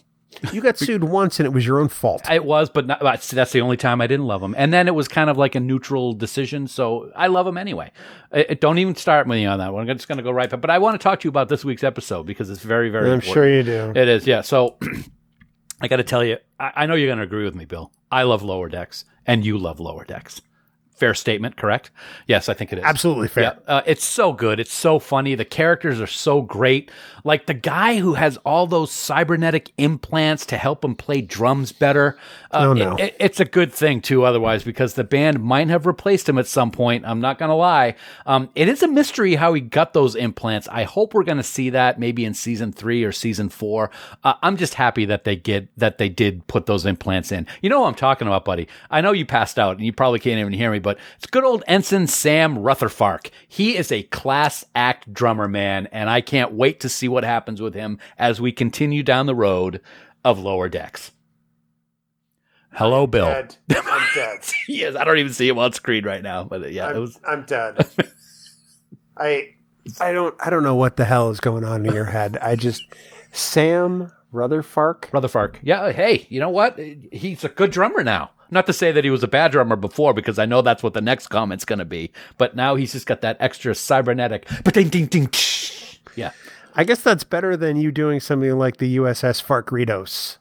You 0.52 0.60
got 0.60 0.78
sued 0.78 1.04
once 1.04 1.40
and 1.40 1.46
it 1.46 1.50
was 1.50 1.66
your 1.66 1.80
own 1.80 1.88
fault. 1.88 2.28
It 2.30 2.44
was, 2.44 2.70
but 2.70 2.86
not, 2.86 3.00
that's, 3.00 3.30
the 3.52 3.60
only 3.60 3.76
time 3.76 4.00
I 4.00 4.06
didn't 4.06 4.26
love 4.26 4.40
them. 4.40 4.54
And 4.56 4.72
then 4.72 4.86
it 4.86 4.94
was 4.94 5.08
kind 5.08 5.28
of 5.28 5.36
like 5.36 5.54
a 5.54 5.60
neutral 5.60 6.12
decision, 6.12 6.68
so 6.68 7.10
I 7.16 7.26
love 7.26 7.46
them 7.46 7.58
anyway. 7.58 7.90
Uh, 8.32 8.44
uh, 8.48 8.54
don't 8.60 8.78
even 8.78 8.94
start 8.94 9.26
me 9.26 9.44
on 9.44 9.58
that 9.58 9.72
one. 9.72 9.90
I'm 9.90 9.96
just 9.96 10.08
going 10.08 10.18
to 10.18 10.24
go 10.24 10.30
right 10.30 10.48
back. 10.48 10.60
But 10.60 10.70
I 10.70 10.78
want 10.78 10.98
to 10.98 11.02
talk 11.02 11.20
to 11.20 11.24
you 11.24 11.30
about 11.30 11.48
this 11.48 11.64
week's 11.64 11.82
episode 11.82 12.26
because 12.26 12.48
it's 12.48 12.62
very, 12.62 12.90
very 12.90 13.08
I'm 13.08 13.14
important. 13.14 13.34
sure 13.34 13.48
you 13.48 13.62
do. 13.64 13.92
It 13.94 14.08
is, 14.08 14.26
yeah. 14.26 14.40
So 14.40 14.78
I 15.80 15.88
got 15.88 15.96
to 15.96 16.04
tell 16.04 16.24
you, 16.24 16.38
I, 16.58 16.72
I 16.76 16.86
know 16.86 16.94
you're 16.94 17.08
going 17.08 17.18
to 17.18 17.24
agree 17.24 17.44
with 17.44 17.56
me, 17.56 17.64
Bill. 17.64 17.92
I 18.10 18.22
love 18.22 18.42
Lower 18.42 18.68
Decks, 18.68 19.04
and 19.26 19.44
you 19.44 19.58
love 19.58 19.80
Lower 19.80 20.04
Decks. 20.04 20.40
Fair 21.00 21.14
statement, 21.14 21.56
correct? 21.56 21.90
Yes, 22.26 22.48
I 22.50 22.54
think 22.54 22.72
it 22.74 22.78
is. 22.78 22.84
Absolutely 22.84 23.28
fair. 23.28 23.42
Yeah, 23.42 23.52
uh, 23.66 23.80
it's 23.86 24.04
so 24.04 24.34
good. 24.34 24.60
It's 24.60 24.72
so 24.72 24.98
funny. 24.98 25.34
The 25.34 25.46
characters 25.46 25.98
are 25.98 26.06
so 26.06 26.42
great. 26.42 26.90
Like 27.24 27.46
the 27.46 27.54
guy 27.54 27.96
who 27.98 28.14
has 28.14 28.36
all 28.38 28.66
those 28.66 28.92
cybernetic 28.92 29.72
implants 29.78 30.44
to 30.46 30.58
help 30.58 30.84
him 30.84 30.94
play 30.94 31.22
drums 31.22 31.72
better. 31.72 32.18
Uh, 32.50 32.66
Oh, 32.68 32.72
no. 32.74 32.96
it- 32.96 33.00
it- 33.00 33.16
it's 33.18 33.40
a 33.40 33.44
good 33.46 33.72
thing 33.72 34.00
too, 34.02 34.24
otherwise, 34.24 34.62
because 34.62 34.92
the 34.94 35.04
band 35.04 35.42
might 35.42 35.68
have 35.68 35.86
replaced 35.86 36.28
him 36.28 36.36
at 36.38 36.46
some 36.46 36.70
point. 36.70 37.04
I'm 37.06 37.20
not 37.20 37.38
gonna 37.38 37.56
lie. 37.56 37.94
Um, 38.26 38.50
it 38.54 38.68
is 38.68 38.82
a 38.82 38.88
mystery 38.88 39.36
how 39.36 39.54
he 39.54 39.60
got 39.62 39.94
those 39.94 40.14
implants. 40.14 40.68
I 40.70 40.82
hope 40.82 41.14
we're 41.14 41.24
gonna 41.24 41.42
see 41.42 41.70
that 41.70 41.98
maybe 41.98 42.24
in 42.26 42.34
season 42.34 42.72
three 42.72 43.04
or 43.04 43.12
season 43.12 43.48
four. 43.48 43.90
Uh, 44.22 44.34
I'm 44.42 44.56
just 44.58 44.74
happy 44.74 45.06
that 45.06 45.24
they 45.24 45.36
get 45.36 45.68
that 45.78 45.96
they 45.96 46.10
did 46.10 46.46
put 46.46 46.66
those 46.66 46.84
implants 46.84 47.32
in. 47.32 47.46
You 47.62 47.70
know 47.70 47.80
what 47.80 47.88
I'm 47.88 47.94
talking 47.94 48.26
about, 48.28 48.44
buddy? 48.44 48.68
I 48.90 49.00
know 49.00 49.12
you 49.12 49.24
passed 49.24 49.58
out 49.58 49.76
and 49.78 49.86
you 49.86 49.92
probably 49.94 50.18
can't 50.18 50.38
even 50.38 50.52
hear 50.52 50.70
me, 50.70 50.78
but 50.78 50.89
but 50.90 50.98
it's 51.16 51.26
good 51.26 51.44
old 51.44 51.62
Ensign 51.68 52.08
Sam 52.08 52.56
Rutherfark. 52.56 53.30
He 53.46 53.76
is 53.76 53.92
a 53.92 54.02
class 54.02 54.64
act 54.74 55.12
drummer, 55.12 55.46
man, 55.46 55.86
and 55.92 56.10
I 56.10 56.20
can't 56.20 56.50
wait 56.50 56.80
to 56.80 56.88
see 56.88 57.06
what 57.06 57.22
happens 57.22 57.62
with 57.62 57.74
him 57.74 58.00
as 58.18 58.40
we 58.40 58.50
continue 58.50 59.04
down 59.04 59.26
the 59.26 59.34
road 59.36 59.80
of 60.24 60.40
Lower 60.40 60.68
Decks. 60.68 61.12
Hello, 62.72 63.06
Bill. 63.06 63.26
Dead. 63.26 63.56
I'm 63.70 64.08
dead. 64.16 64.40
yes, 64.68 64.96
I 64.96 65.04
don't 65.04 65.18
even 65.18 65.32
see 65.32 65.48
him 65.48 65.60
on 65.60 65.72
screen 65.74 66.04
right 66.04 66.24
now, 66.24 66.42
but 66.42 66.72
yeah, 66.72 66.88
I'm, 66.88 67.00
was 67.00 67.16
I'm 67.24 67.44
dead. 67.44 67.86
I 69.16 69.54
I 70.00 70.10
don't 70.10 70.34
I 70.40 70.50
don't 70.50 70.64
know 70.64 70.74
what 70.74 70.96
the 70.96 71.04
hell 71.04 71.30
is 71.30 71.38
going 71.38 71.64
on 71.64 71.86
in 71.86 71.94
your 71.94 72.06
head. 72.06 72.36
I 72.42 72.56
just 72.56 72.82
Sam 73.30 74.10
Rutherfark. 74.34 75.10
Rutherfark. 75.10 75.56
Yeah, 75.62 75.92
hey, 75.92 76.26
you 76.30 76.40
know 76.40 76.50
what? 76.50 76.80
He's 77.12 77.44
a 77.44 77.48
good 77.48 77.70
drummer 77.70 78.02
now. 78.02 78.32
Not 78.50 78.66
to 78.66 78.72
say 78.72 78.92
that 78.92 79.04
he 79.04 79.10
was 79.10 79.22
a 79.22 79.28
bad 79.28 79.52
drummer 79.52 79.76
before, 79.76 80.12
because 80.14 80.38
I 80.38 80.46
know 80.46 80.62
that's 80.62 80.82
what 80.82 80.94
the 80.94 81.00
next 81.00 81.28
comment's 81.28 81.64
going 81.64 81.78
to 81.78 81.84
be. 81.84 82.10
But 82.38 82.56
now 82.56 82.74
he's 82.74 82.92
just 82.92 83.06
got 83.06 83.20
that 83.20 83.36
extra 83.40 83.74
cybernetic. 83.74 84.48
But 84.64 84.74
Ding 84.74 84.88
ding 84.88 85.06
ding. 85.06 85.30
Yeah. 86.16 86.32
I 86.74 86.84
guess 86.84 87.02
that's 87.02 87.24
better 87.24 87.56
than 87.56 87.76
you 87.76 87.90
doing 87.92 88.20
something 88.20 88.56
like 88.58 88.76
the 88.78 88.96
USS 88.96 89.44
Farkritos. 89.44 90.36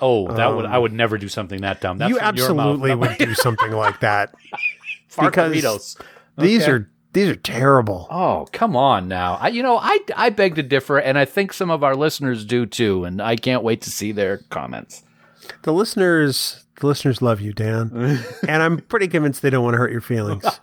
Oh, 0.00 0.30
that 0.34 0.54
would 0.54 0.66
I 0.66 0.76
um, 0.76 0.82
would 0.82 0.92
never 0.92 1.18
do 1.18 1.28
something 1.28 1.60
that 1.60 1.80
dumb. 1.80 1.98
That's 1.98 2.10
you 2.10 2.18
from 2.18 2.36
your 2.36 2.54
mouth, 2.54 2.66
absolutely 2.74 2.94
would 2.94 3.18
do 3.18 3.34
something 3.34 3.72
like 3.72 4.00
that. 4.00 4.34
Farkritos. 5.10 6.00
These 6.36 6.62
Okay. 6.62 6.70
are 6.72 6.90
these 7.12 7.28
are 7.28 7.36
terrible. 7.36 8.08
Oh, 8.10 8.48
come 8.52 8.74
on 8.74 9.06
now. 9.06 9.38
I, 9.40 9.48
you 9.48 9.62
know, 9.62 9.78
I, 9.80 10.00
I 10.16 10.30
beg 10.30 10.56
to 10.56 10.64
differ, 10.64 10.98
and 10.98 11.16
I 11.16 11.24
think 11.24 11.52
some 11.52 11.70
of 11.70 11.84
our 11.84 11.94
listeners 11.94 12.44
do 12.44 12.66
too, 12.66 13.04
and 13.04 13.22
I 13.22 13.36
can't 13.36 13.62
wait 13.62 13.82
to 13.82 13.90
see 13.90 14.10
their 14.10 14.38
comments. 14.50 15.04
The 15.62 15.72
listeners 15.72 16.64
the 16.80 16.86
listeners 16.86 17.22
love 17.22 17.40
you, 17.40 17.52
Dan. 17.52 17.90
and 18.48 18.62
I'm 18.62 18.78
pretty 18.78 19.08
convinced 19.08 19.42
they 19.42 19.50
don't 19.50 19.64
want 19.64 19.74
to 19.74 19.78
hurt 19.78 19.92
your 19.92 20.00
feelings. 20.00 20.44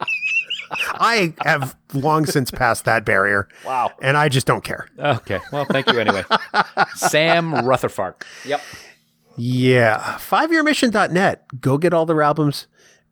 I 0.71 1.33
have 1.39 1.75
long 1.93 2.25
since 2.25 2.49
passed 2.49 2.85
that 2.85 3.03
barrier. 3.03 3.47
Wow. 3.65 3.91
And 4.01 4.15
I 4.15 4.29
just 4.29 4.47
don't 4.47 4.63
care. 4.63 4.87
Okay. 4.97 5.39
Well, 5.51 5.65
thank 5.65 5.91
you 5.91 5.99
anyway. 5.99 6.23
Sam 6.95 7.53
Rutherford. 7.65 8.15
Yep. 8.45 8.61
Yeah. 9.37 10.17
Fiveyearmission.net. 10.19 11.59
Go 11.59 11.77
get 11.77 11.93
all 11.93 12.05
their 12.05 12.21
albums. 12.21 12.67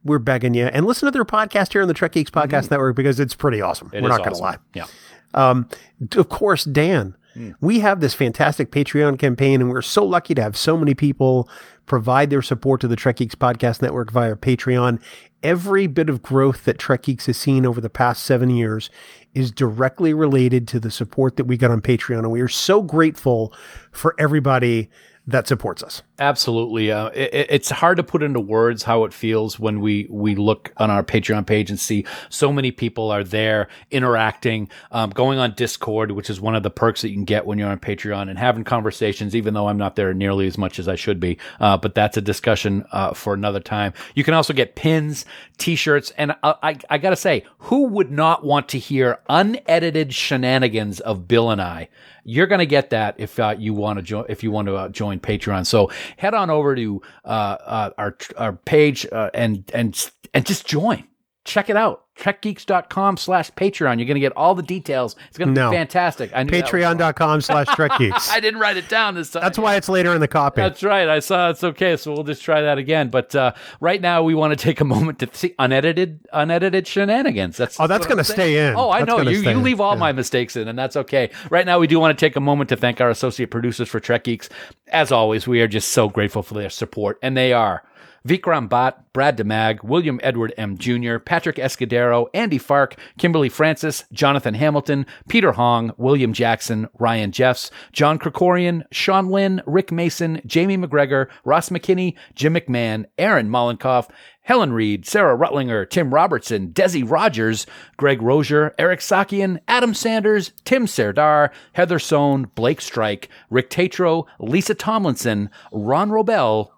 We're 0.05 0.19
begging 0.19 0.53
you. 0.53 0.67
And 0.67 0.85
listen 0.85 1.07
to 1.07 1.11
their 1.11 1.25
podcast 1.25 1.73
here 1.73 1.81
on 1.81 1.89
the 1.89 1.93
Trek 1.93 2.13
Geeks 2.13 2.31
Podcast 2.31 2.71
Network 2.71 2.95
because 2.95 3.19
it's 3.19 3.35
pretty 3.35 3.59
awesome. 3.59 3.87
Mm-hmm. 3.87 3.97
It 3.97 4.03
We're 4.03 4.09
not 4.09 4.19
going 4.19 4.35
to 4.35 4.41
lie. 4.41 4.57
Yeah. 4.73 4.85
Um, 5.33 5.67
of 6.15 6.29
course, 6.29 6.63
Dan, 6.63 7.15
Mm. 7.39 7.55
we 7.61 7.79
have 7.79 8.01
this 8.01 8.13
fantastic 8.13 8.69
Patreon 8.69 9.17
campaign, 9.17 9.61
and 9.61 9.69
we're 9.69 9.81
so 9.81 10.03
lucky 10.03 10.35
to 10.35 10.41
have 10.41 10.57
so 10.57 10.75
many 10.75 10.93
people 10.93 11.49
provide 11.85 12.29
their 12.29 12.41
support 12.41 12.81
to 12.81 12.87
the 12.87 12.97
Trek 12.97 13.15
Geeks 13.17 13.35
Podcast 13.35 13.81
Network 13.81 14.11
via 14.11 14.35
Patreon. 14.35 15.01
Every 15.41 15.87
bit 15.87 16.09
of 16.09 16.21
growth 16.21 16.65
that 16.65 16.77
Trek 16.77 17.03
Geeks 17.03 17.27
has 17.27 17.37
seen 17.37 17.65
over 17.65 17.79
the 17.79 17.89
past 17.89 18.25
seven 18.25 18.49
years 18.49 18.89
is 19.33 19.51
directly 19.51 20.13
related 20.13 20.67
to 20.67 20.79
the 20.79 20.91
support 20.91 21.37
that 21.37 21.45
we 21.45 21.55
got 21.55 21.71
on 21.71 21.81
Patreon, 21.81 22.19
and 22.19 22.31
we 22.31 22.41
are 22.41 22.49
so 22.49 22.81
grateful 22.81 23.53
for 23.91 24.15
everybody 24.19 24.89
that 25.29 25.47
supports 25.47 25.83
us. 25.83 26.01
Absolutely. 26.17 26.91
Uh, 26.91 27.07
it, 27.09 27.33
it- 27.33 27.47
it's 27.49 27.69
hard 27.69 27.97
to 27.97 28.03
put 28.03 28.21
into 28.23 28.39
words 28.39 28.83
how 28.83 29.03
it 29.05 29.13
feels 29.13 29.59
when 29.59 29.79
we, 29.79 30.07
we 30.09 30.35
look 30.35 30.71
on 30.77 30.89
our 30.91 31.03
Patreon 31.03 31.45
page 31.45 31.69
and 31.69 31.79
see 31.79 32.05
so 32.29 32.51
many 32.51 32.71
people 32.71 33.11
are 33.11 33.23
there 33.23 33.67
interacting, 33.91 34.69
um, 34.91 35.09
going 35.11 35.39
on 35.39 35.53
Discord, 35.55 36.11
which 36.11 36.29
is 36.29 36.39
one 36.41 36.55
of 36.55 36.63
the 36.63 36.69
perks 36.69 37.01
that 37.01 37.09
you 37.09 37.15
can 37.15 37.25
get 37.25 37.45
when 37.45 37.57
you're 37.57 37.69
on 37.69 37.79
Patreon 37.79 38.29
and 38.29 38.37
having 38.39 38.63
conversations, 38.63 39.35
even 39.35 39.53
though 39.53 39.67
I'm 39.67 39.77
not 39.77 39.95
there 39.95 40.13
nearly 40.13 40.47
as 40.47 40.57
much 40.57 40.79
as 40.79 40.87
I 40.87 40.95
should 40.95 41.19
be. 41.19 41.37
Uh, 41.59 41.77
but 41.77 41.95
that's 41.95 42.17
a 42.17 42.21
discussion 42.21 42.85
uh, 42.91 43.13
for 43.13 43.33
another 43.33 43.59
time. 43.59 43.93
You 44.15 44.23
can 44.23 44.33
also 44.33 44.53
get 44.53 44.75
pins, 44.75 45.25
t-shirts, 45.57 46.11
and 46.17 46.33
I, 46.43 46.55
I, 46.63 46.77
I 46.89 46.97
got 46.97 47.11
to 47.11 47.15
say, 47.15 47.45
who 47.59 47.83
would 47.87 48.11
not 48.11 48.43
want 48.43 48.69
to 48.69 48.79
hear 48.79 49.19
unedited 49.29 50.13
shenanigans 50.13 50.99
of 50.99 51.27
Bill 51.27 51.49
and 51.49 51.61
I? 51.61 51.89
You're 52.23 52.47
going 52.47 52.59
to 52.59 52.65
get 52.65 52.89
that 52.91 53.15
if 53.17 53.39
uh, 53.39 53.55
you 53.57 53.73
want 53.73 53.97
to 53.97 54.03
join 54.03 54.25
if 54.29 54.43
you 54.43 54.51
want 54.51 54.67
to 54.67 54.75
uh, 54.75 54.89
join 54.89 55.19
Patreon. 55.19 55.65
So 55.65 55.91
head 56.17 56.33
on 56.33 56.49
over 56.49 56.75
to 56.75 57.01
uh, 57.25 57.27
uh, 57.27 57.89
our 57.97 58.17
our 58.37 58.53
page 58.53 59.05
uh, 59.11 59.29
and 59.33 59.69
and 59.73 60.11
and 60.33 60.45
just 60.45 60.67
join. 60.67 61.05
Check 61.45 61.69
it 61.69 61.77
out. 61.77 62.05
TrekGeeks.com 62.19 63.17
slash 63.17 63.51
Patreon. 63.51 63.97
You're 63.97 64.05
going 64.07 64.15
to 64.15 64.19
get 64.19 64.35
all 64.35 64.55
the 64.55 64.63
details. 64.63 65.15
It's 65.29 65.37
going 65.37 65.53
to 65.53 65.59
No. 65.59 65.69
be 65.71 65.77
fantastic. 65.77 66.31
I 66.33 66.43
knew 66.43 66.51
that. 66.51 66.65
Patreon.com 66.65 67.41
slash 67.41 67.67
Trek 67.75 67.91
Geeks. 67.97 68.29
I 68.31 68.39
didn't 68.39 68.59
write 68.59 68.77
it 68.77 68.89
down 68.89 69.15
this 69.15 69.31
time. 69.31 69.41
That's 69.41 69.57
why 69.57 69.75
it's 69.75 69.89
later 69.89 70.13
in 70.13 70.21
the 70.21 70.27
copy. 70.27 70.61
That's 70.61 70.83
right. 70.83 71.07
I 71.07 71.19
saw 71.19 71.49
it's 71.49 71.63
okay, 71.63 71.97
so 71.97 72.11
we'll 72.13 72.23
just 72.23 72.43
try 72.43 72.61
that 72.61 72.77
again. 72.77 73.09
But 73.09 73.33
uh, 73.35 73.53
right 73.79 74.01
now, 74.01 74.23
we 74.23 74.35
want 74.35 74.57
to 74.57 74.63
take 74.63 74.79
a 74.81 74.85
moment 74.85 75.19
to 75.19 75.29
see 75.33 75.55
unedited, 75.59 76.19
unedited 76.33 76.87
shenanigans. 76.87 77.57
That's 77.57 77.79
Oh, 77.79 77.87
that's 77.87 78.01
what 78.01 78.09
gonna 78.09 78.23
stay 78.23 78.67
in. 78.67 78.75
Oh, 78.75 78.89
I 78.89 78.99
That's 79.03 79.09
know 79.09 79.21
you. 79.29 79.39
You 79.39 79.57
leave 79.59 79.79
all 79.79 79.95
my 79.95 80.11
mistakes 80.11 80.55
in, 80.55 80.67
and 80.67 80.77
that's 80.77 80.95
okay. 80.95 81.29
Right 81.49 81.65
now, 81.65 81.79
we 81.79 81.87
do 81.87 81.99
want 81.99 82.17
to 82.17 82.25
take 82.25 82.35
a 82.35 82.39
moment 82.41 82.69
to 82.69 82.75
thank 82.75 82.99
our 83.01 83.09
associate 83.09 83.51
producers 83.51 83.87
for 83.89 83.99
Trek 83.99 84.25
Geeks. 84.25 84.49
As 84.91 85.11
always, 85.11 85.47
we 85.47 85.61
are 85.61 85.67
just 85.67 85.89
so 85.89 86.09
grateful 86.09 86.43
for 86.43 86.53
their 86.55 86.69
support, 86.69 87.19
and 87.21 87.37
they 87.37 87.53
are. 87.53 87.83
Vikram 88.27 88.69
Bhatt, 88.69 88.95
Brad 89.13 89.37
DeMag, 89.37 89.83
William 89.83 90.19
Edward 90.23 90.53
M. 90.57 90.77
Jr., 90.77 91.17
Patrick 91.17 91.57
Escudero, 91.57 92.27
Andy 92.33 92.57
Fark, 92.57 92.95
Kimberly 93.17 93.49
Francis, 93.49 94.03
Jonathan 94.11 94.53
Hamilton, 94.53 95.05
Peter 95.27 95.51
Hong, 95.51 95.91
William 95.97 96.33
Jackson, 96.33 96.87
Ryan 96.99 97.31
Jeffs, 97.31 97.71
John 97.91 98.19
Krikorian, 98.19 98.83
Sean 98.91 99.29
Lynn, 99.29 99.61
Rick 99.65 99.91
Mason, 99.91 100.41
Jamie 100.45 100.77
McGregor, 100.77 101.27
Ross 101.43 101.69
McKinney, 101.69 102.15
Jim 102.35 102.53
McMahon, 102.53 103.05
Aaron 103.17 103.49
Mollenkoff, 103.49 104.09
Helen 104.41 104.73
Reed, 104.73 105.05
Sarah 105.05 105.37
Rutlinger, 105.37 105.87
Tim 105.87 106.11
Robertson, 106.11 106.69
Desi 106.69 107.07
Rogers, 107.07 107.67
Greg 107.97 108.19
Rozier, 108.19 108.73
Eric 108.79 108.99
Sakian, 108.99 109.59
Adam 109.67 109.93
Sanders, 109.93 110.53
Tim 110.65 110.87
Serdar, 110.87 111.51
Heather 111.73 111.99
Sohn, 111.99 112.45
Blake 112.55 112.81
Strike, 112.81 113.29
Rick 113.51 113.69
Tatro, 113.69 114.25
Lisa 114.39 114.73
Tomlinson, 114.73 115.51
Ron 115.71 116.09
Robel, 116.09 116.71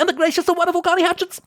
and 0.00 0.08
the 0.08 0.12
gracious 0.12 0.48
and 0.48 0.56
wonderful 0.56 0.82
Connie 0.82 1.04
Hutchins. 1.04 1.40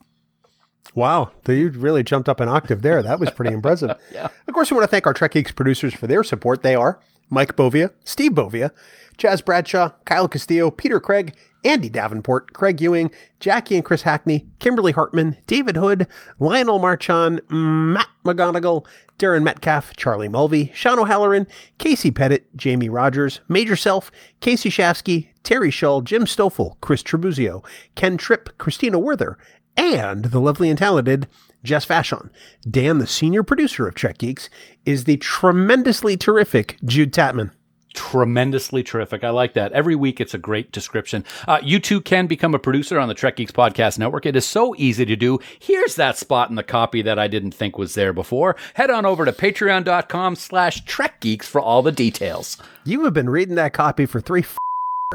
Wow, 0.95 1.31
you 1.47 1.69
really 1.71 2.03
jumped 2.03 2.29
up 2.29 2.39
an 2.39 2.47
octave 2.47 2.83
there. 2.83 3.01
That 3.01 3.19
was 3.19 3.31
pretty 3.31 3.53
impressive. 3.53 3.97
Yeah. 4.13 4.29
Of 4.47 4.53
course, 4.53 4.69
we 4.69 4.75
want 4.77 4.83
to 4.83 4.91
thank 4.91 5.07
our 5.07 5.13
Trek 5.13 5.31
Geeks 5.31 5.51
producers 5.51 5.93
for 5.93 6.05
their 6.05 6.23
support. 6.23 6.61
They 6.61 6.75
are 6.75 6.99
Mike 7.33 7.55
Bovia, 7.55 7.91
Steve 8.03 8.31
Bovia, 8.31 8.71
Jazz 9.17 9.41
Bradshaw, 9.41 9.89
Kyle 10.05 10.27
Castillo, 10.27 10.71
Peter 10.71 10.99
Craig, 10.99 11.35
Andy 11.65 11.89
Davenport, 11.89 12.53
Craig 12.53 12.81
Ewing, 12.81 13.09
Jackie 13.39 13.75
and 13.75 13.85
Chris 13.85 14.01
Hackney, 14.01 14.47
Kimberly 14.59 14.91
Hartman, 14.91 15.37
David 15.47 15.77
Hood, 15.77 16.07
Lionel 16.39 16.79
Marchand, 16.79 17.41
Matt 17.49 18.07
McGonigal, 18.25 18.85
Darren 19.17 19.43
Metcalf, 19.43 19.95
Charlie 19.95 20.27
Mulvey, 20.27 20.71
Sean 20.73 20.99
O'Halloran, 20.99 21.47
Casey 21.77 22.11
Pettit, 22.11 22.55
Jamie 22.55 22.89
Rogers, 22.89 23.39
Major 23.47 23.75
Self, 23.75 24.11
Casey 24.41 24.69
Shafsky, 24.69 25.29
Terry 25.43 25.71
Shull, 25.71 26.01
Jim 26.01 26.25
Stoffel, 26.25 26.77
Chris 26.81 27.03
Trebuzio, 27.03 27.63
Ken 27.95 28.17
Tripp, 28.17 28.57
Christina 28.57 28.99
Werther, 28.99 29.37
and 29.77 30.25
the 30.25 30.39
lovely 30.39 30.69
and 30.69 30.77
talented 30.77 31.27
Jess 31.63 31.85
Fashon. 31.85 32.29
Dan, 32.69 32.97
the 32.97 33.07
senior 33.07 33.43
producer 33.43 33.87
of 33.87 33.95
Trek 33.95 34.17
Geeks, 34.17 34.49
is 34.85 35.05
the 35.05 35.17
tremendously 35.17 36.17
terrific 36.17 36.77
Jude 36.83 37.13
Tatman. 37.13 37.51
tremendously 37.95 38.81
terrific. 38.83 39.23
I 39.23 39.29
like 39.29 39.53
that. 39.53 39.71
Every 39.71 39.95
week, 39.95 40.19
it's 40.19 40.33
a 40.33 40.39
great 40.39 40.71
description. 40.71 41.23
Uh, 41.47 41.59
you 41.63 41.79
too 41.79 42.01
can 42.01 42.25
become 42.27 42.55
a 42.55 42.59
producer 42.59 42.97
on 42.99 43.07
the 43.07 43.13
Trek 43.13 43.35
Geeks 43.35 43.51
Podcast 43.51 43.99
Network. 43.99 44.25
It 44.25 44.35
is 44.35 44.45
so 44.47 44.73
easy 44.79 45.05
to 45.05 45.15
do. 45.15 45.39
Here's 45.59 45.95
that 45.95 46.17
spot 46.17 46.49
in 46.49 46.55
the 46.55 46.63
copy 46.63 47.01
that 47.03 47.19
I 47.19 47.27
didn't 47.27 47.53
think 47.53 47.77
was 47.77 47.93
there 47.93 48.11
before. 48.11 48.55
Head 48.73 48.89
on 48.89 49.05
over 49.05 49.25
to 49.25 49.31
patreon.com 49.31 50.35
slash 50.35 50.83
Trek 50.85 51.19
Geeks 51.19 51.47
for 51.47 51.61
all 51.61 51.81
the 51.83 51.91
details. 51.91 52.57
You 52.83 53.03
have 53.05 53.13
been 53.13 53.29
reading 53.29 53.55
that 53.55 53.73
copy 53.73 54.05
for 54.07 54.19
three 54.19 54.41
f- 54.41 54.57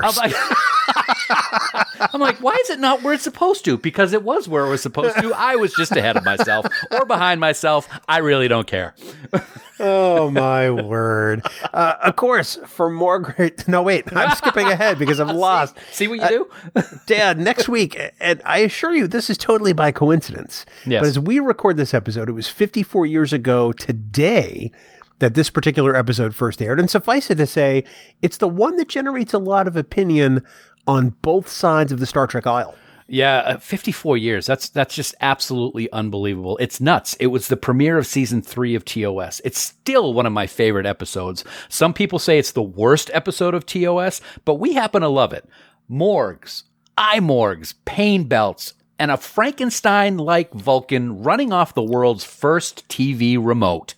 I'm 2.12 2.20
like, 2.20 2.38
why 2.38 2.54
is 2.62 2.70
it 2.70 2.78
not 2.80 3.02
where 3.02 3.14
it's 3.14 3.24
supposed 3.24 3.64
to? 3.64 3.76
Because 3.78 4.12
it 4.12 4.22
was 4.22 4.48
where 4.48 4.64
it 4.66 4.70
was 4.70 4.82
supposed 4.82 5.16
to. 5.18 5.32
I 5.34 5.56
was 5.56 5.72
just 5.74 5.92
ahead 5.92 6.16
of 6.16 6.24
myself 6.24 6.66
or 6.90 7.04
behind 7.04 7.40
myself. 7.40 7.88
I 8.08 8.18
really 8.18 8.48
don't 8.48 8.66
care. 8.66 8.94
Oh 9.80 10.30
my 10.30 10.70
word! 10.70 11.46
Uh, 11.72 11.94
of 12.02 12.16
course, 12.16 12.58
for 12.66 12.90
more 12.90 13.20
great. 13.20 13.68
No, 13.68 13.82
wait, 13.82 14.04
I'm 14.16 14.34
skipping 14.34 14.66
ahead 14.66 14.98
because 14.98 15.20
I'm 15.20 15.28
lost. 15.36 15.76
See 15.92 16.08
what 16.08 16.20
you 16.20 16.48
do? 16.74 16.82
Dad, 17.06 17.38
next 17.38 17.68
week, 17.68 17.98
and 18.18 18.42
I 18.44 18.58
assure 18.58 18.92
you, 18.92 19.06
this 19.06 19.30
is 19.30 19.38
totally 19.38 19.72
by 19.72 19.92
coincidence. 19.92 20.66
Yes. 20.84 21.02
But 21.02 21.08
as 21.08 21.18
we 21.18 21.38
record 21.38 21.76
this 21.76 21.94
episode, 21.94 22.28
it 22.28 22.32
was 22.32 22.48
54 22.48 23.06
years 23.06 23.32
ago 23.32 23.70
today 23.72 24.72
that 25.18 25.34
this 25.34 25.50
particular 25.50 25.96
episode 25.96 26.34
first 26.34 26.62
aired. 26.62 26.78
And 26.80 26.90
suffice 26.90 27.30
it 27.30 27.36
to 27.36 27.46
say, 27.46 27.84
it's 28.22 28.36
the 28.36 28.48
one 28.48 28.76
that 28.76 28.88
generates 28.88 29.34
a 29.34 29.38
lot 29.38 29.66
of 29.66 29.76
opinion 29.76 30.44
on 30.88 31.10
both 31.22 31.48
sides 31.48 31.92
of 31.92 32.00
the 32.00 32.06
Star 32.06 32.26
Trek 32.26 32.46
aisle. 32.46 32.74
Yeah, 33.10 33.38
uh, 33.38 33.58
54 33.58 34.18
years. 34.18 34.44
That's 34.46 34.68
that's 34.68 34.94
just 34.94 35.14
absolutely 35.20 35.90
unbelievable. 35.92 36.58
It's 36.58 36.80
nuts. 36.80 37.14
It 37.14 37.28
was 37.28 37.48
the 37.48 37.56
premiere 37.56 37.96
of 37.96 38.06
season 38.06 38.42
3 38.42 38.74
of 38.74 38.84
TOS. 38.84 39.40
It's 39.44 39.58
still 39.58 40.12
one 40.12 40.26
of 40.26 40.32
my 40.32 40.46
favorite 40.46 40.84
episodes. 40.84 41.42
Some 41.70 41.94
people 41.94 42.18
say 42.18 42.38
it's 42.38 42.52
the 42.52 42.62
worst 42.62 43.10
episode 43.14 43.54
of 43.54 43.64
TOS, 43.64 44.20
but 44.44 44.56
we 44.56 44.74
happen 44.74 45.00
to 45.00 45.08
love 45.08 45.32
it. 45.32 45.48
Morgs, 45.90 46.64
Eymorgs, 46.98 47.72
pain 47.86 48.24
belts, 48.24 48.74
and 48.98 49.10
a 49.10 49.16
Frankenstein 49.16 50.18
like 50.18 50.52
Vulcan 50.52 51.22
running 51.22 51.50
off 51.50 51.72
the 51.72 51.82
world's 51.82 52.24
first 52.24 52.86
TV 52.88 53.38
remote. 53.40 53.94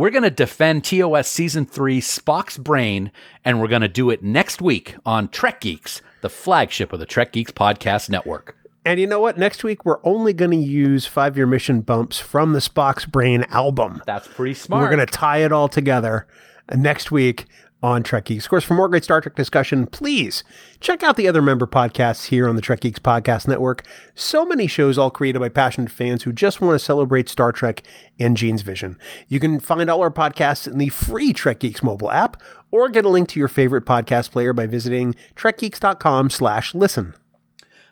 We're 0.00 0.08
going 0.08 0.22
to 0.22 0.30
defend 0.30 0.84
TOS 0.84 1.28
Season 1.28 1.66
3 1.66 2.00
Spock's 2.00 2.56
Brain, 2.56 3.12
and 3.44 3.60
we're 3.60 3.68
going 3.68 3.82
to 3.82 3.86
do 3.88 4.08
it 4.08 4.22
next 4.22 4.62
week 4.62 4.96
on 5.04 5.28
Trek 5.28 5.60
Geeks, 5.60 6.00
the 6.22 6.30
flagship 6.30 6.94
of 6.94 7.00
the 7.00 7.04
Trek 7.04 7.32
Geeks 7.32 7.52
Podcast 7.52 8.08
Network. 8.08 8.56
And 8.86 8.98
you 8.98 9.06
know 9.06 9.20
what? 9.20 9.36
Next 9.36 9.62
week, 9.62 9.84
we're 9.84 10.02
only 10.02 10.32
going 10.32 10.52
to 10.52 10.56
use 10.56 11.04
five 11.04 11.36
year 11.36 11.46
mission 11.46 11.82
bumps 11.82 12.18
from 12.18 12.54
the 12.54 12.60
Spock's 12.60 13.04
Brain 13.04 13.44
album. 13.50 14.02
That's 14.06 14.26
pretty 14.26 14.54
smart. 14.54 14.80
We're 14.80 14.96
going 14.96 15.06
to 15.06 15.12
tie 15.12 15.44
it 15.44 15.52
all 15.52 15.68
together 15.68 16.26
next 16.74 17.10
week 17.10 17.44
on 17.82 18.02
Trek 18.02 18.26
Geeks. 18.26 18.44
Of 18.44 18.50
course, 18.50 18.64
for 18.64 18.74
more 18.74 18.88
great 18.88 19.04
Star 19.04 19.20
Trek 19.20 19.34
discussion, 19.34 19.86
please 19.86 20.44
check 20.80 21.02
out 21.02 21.16
the 21.16 21.26
other 21.28 21.40
member 21.40 21.66
podcasts 21.66 22.26
here 22.26 22.48
on 22.48 22.56
the 22.56 22.62
Trek 22.62 22.80
Geeks 22.80 22.98
Podcast 22.98 23.48
Network. 23.48 23.86
So 24.14 24.44
many 24.44 24.66
shows 24.66 24.98
all 24.98 25.10
created 25.10 25.38
by 25.38 25.48
passionate 25.48 25.90
fans 25.90 26.22
who 26.22 26.32
just 26.32 26.60
want 26.60 26.74
to 26.74 26.84
celebrate 26.84 27.28
Star 27.28 27.52
Trek 27.52 27.82
and 28.18 28.36
Gene's 28.36 28.62
vision. 28.62 28.98
You 29.28 29.40
can 29.40 29.60
find 29.60 29.88
all 29.88 30.02
our 30.02 30.10
podcasts 30.10 30.66
in 30.66 30.78
the 30.78 30.90
free 30.90 31.32
Trek 31.32 31.60
Geeks 31.60 31.82
mobile 31.82 32.10
app 32.10 32.40
or 32.70 32.88
get 32.88 33.04
a 33.04 33.08
link 33.08 33.28
to 33.30 33.38
your 33.38 33.48
favorite 33.48 33.84
podcast 33.84 34.30
player 34.30 34.52
by 34.52 34.66
visiting 34.66 35.14
trekgeeks.com 35.34 36.30
slash 36.30 36.74
listen. 36.74 37.14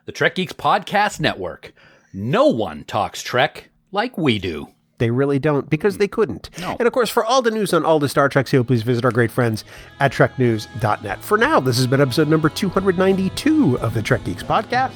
the 0.05 0.12
Trek 0.12 0.35
Geeks 0.36 0.52
Podcast 0.52 1.20
Network. 1.20 1.73
No 2.12 2.47
one 2.47 2.85
talks 2.85 3.23
Trek 3.23 3.70
like 3.93 4.16
we 4.16 4.39
do. 4.39 4.69
They 4.99 5.11
really 5.11 5.39
don't 5.39 5.70
because 5.70 5.99
they 5.99 6.09
couldn't. 6.09 6.51
And 6.59 6.81
of 6.87 6.93
course, 6.93 7.09
for 7.11 7.25
all 7.25 7.41
the 7.43 7.51
news 7.51 7.73
on 7.73 7.85
all 7.85 7.99
the 7.99 8.09
Star 8.09 8.29
Trek, 8.29 8.49
so 8.49 8.62
please 8.65 8.83
visit 8.83 9.05
our 9.05 9.11
great 9.12 9.31
friends 9.31 9.65
at 10.01 10.12
treknews.net. 10.12 11.23
For 11.23 11.39
now, 11.39 11.61
this 11.61 11.77
has 11.77 11.87
been 11.87 12.01
episode 12.01 12.29
number 12.29 12.49
292 12.49 13.79
of 13.79 13.95
the 13.95 14.03
Trek 14.03 14.25
Geeks 14.25 14.43
podcast. 14.43 14.93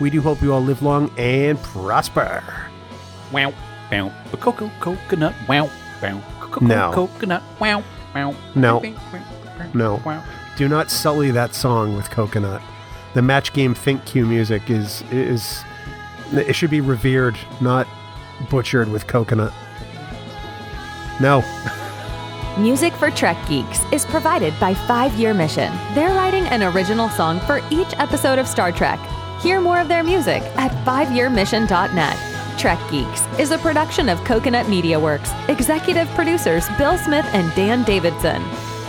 We 0.00 0.10
do 0.10 0.20
hope 0.20 0.42
you 0.42 0.52
all 0.52 0.60
live 0.62 0.82
long 0.82 1.10
and 1.18 1.58
prosper. 1.62 2.42
Wow, 3.32 3.52
wow, 3.92 4.12
cocoa 4.32 4.70
coconut, 4.80 5.34
wow, 5.48 5.70
wow, 6.02 6.22
cocoa 6.40 6.64
No. 6.64 6.90
coconut, 6.92 7.42
wow, 7.60 7.84
wow. 8.14 8.34
No. 8.54 8.82
No. 9.72 10.22
Do 10.56 10.68
not 10.68 10.90
sully 10.90 11.30
that 11.32 11.54
song 11.54 11.96
with 11.96 12.10
coconut. 12.10 12.62
The 13.14 13.22
match 13.22 13.52
game 13.52 13.74
think 13.74 14.04
cue 14.04 14.26
music 14.26 14.68
is 14.70 15.02
is 15.12 15.62
it 16.32 16.54
should 16.56 16.70
be 16.70 16.80
revered, 16.80 17.36
not 17.60 17.86
butchered 18.50 18.90
with 18.90 19.06
coconut. 19.06 19.52
No. 21.20 21.42
Music 22.58 22.92
for 22.92 23.10
Trek 23.10 23.36
Geeks 23.48 23.80
is 23.92 24.04
provided 24.04 24.54
by 24.60 24.74
Five 24.74 25.14
Year 25.14 25.34
Mission. 25.34 25.72
They're 25.94 26.14
writing 26.14 26.44
an 26.46 26.62
original 26.62 27.08
song 27.08 27.40
for 27.40 27.60
each 27.70 27.92
episode 27.98 28.38
of 28.38 28.46
Star 28.46 28.70
Trek. 28.70 29.00
Hear 29.40 29.60
more 29.60 29.80
of 29.80 29.88
their 29.88 30.04
music 30.04 30.42
at 30.56 30.70
fiveyearmission.net. 30.86 32.58
Trek 32.58 32.78
Geeks 32.90 33.26
is 33.38 33.50
a 33.50 33.58
production 33.58 34.08
of 34.08 34.22
Coconut 34.24 34.68
Media 34.68 34.98
Works. 34.98 35.32
Executive 35.48 36.08
producers 36.10 36.68
Bill 36.78 36.96
Smith 36.96 37.26
and 37.32 37.52
Dan 37.56 37.82
Davidson. 37.82 38.42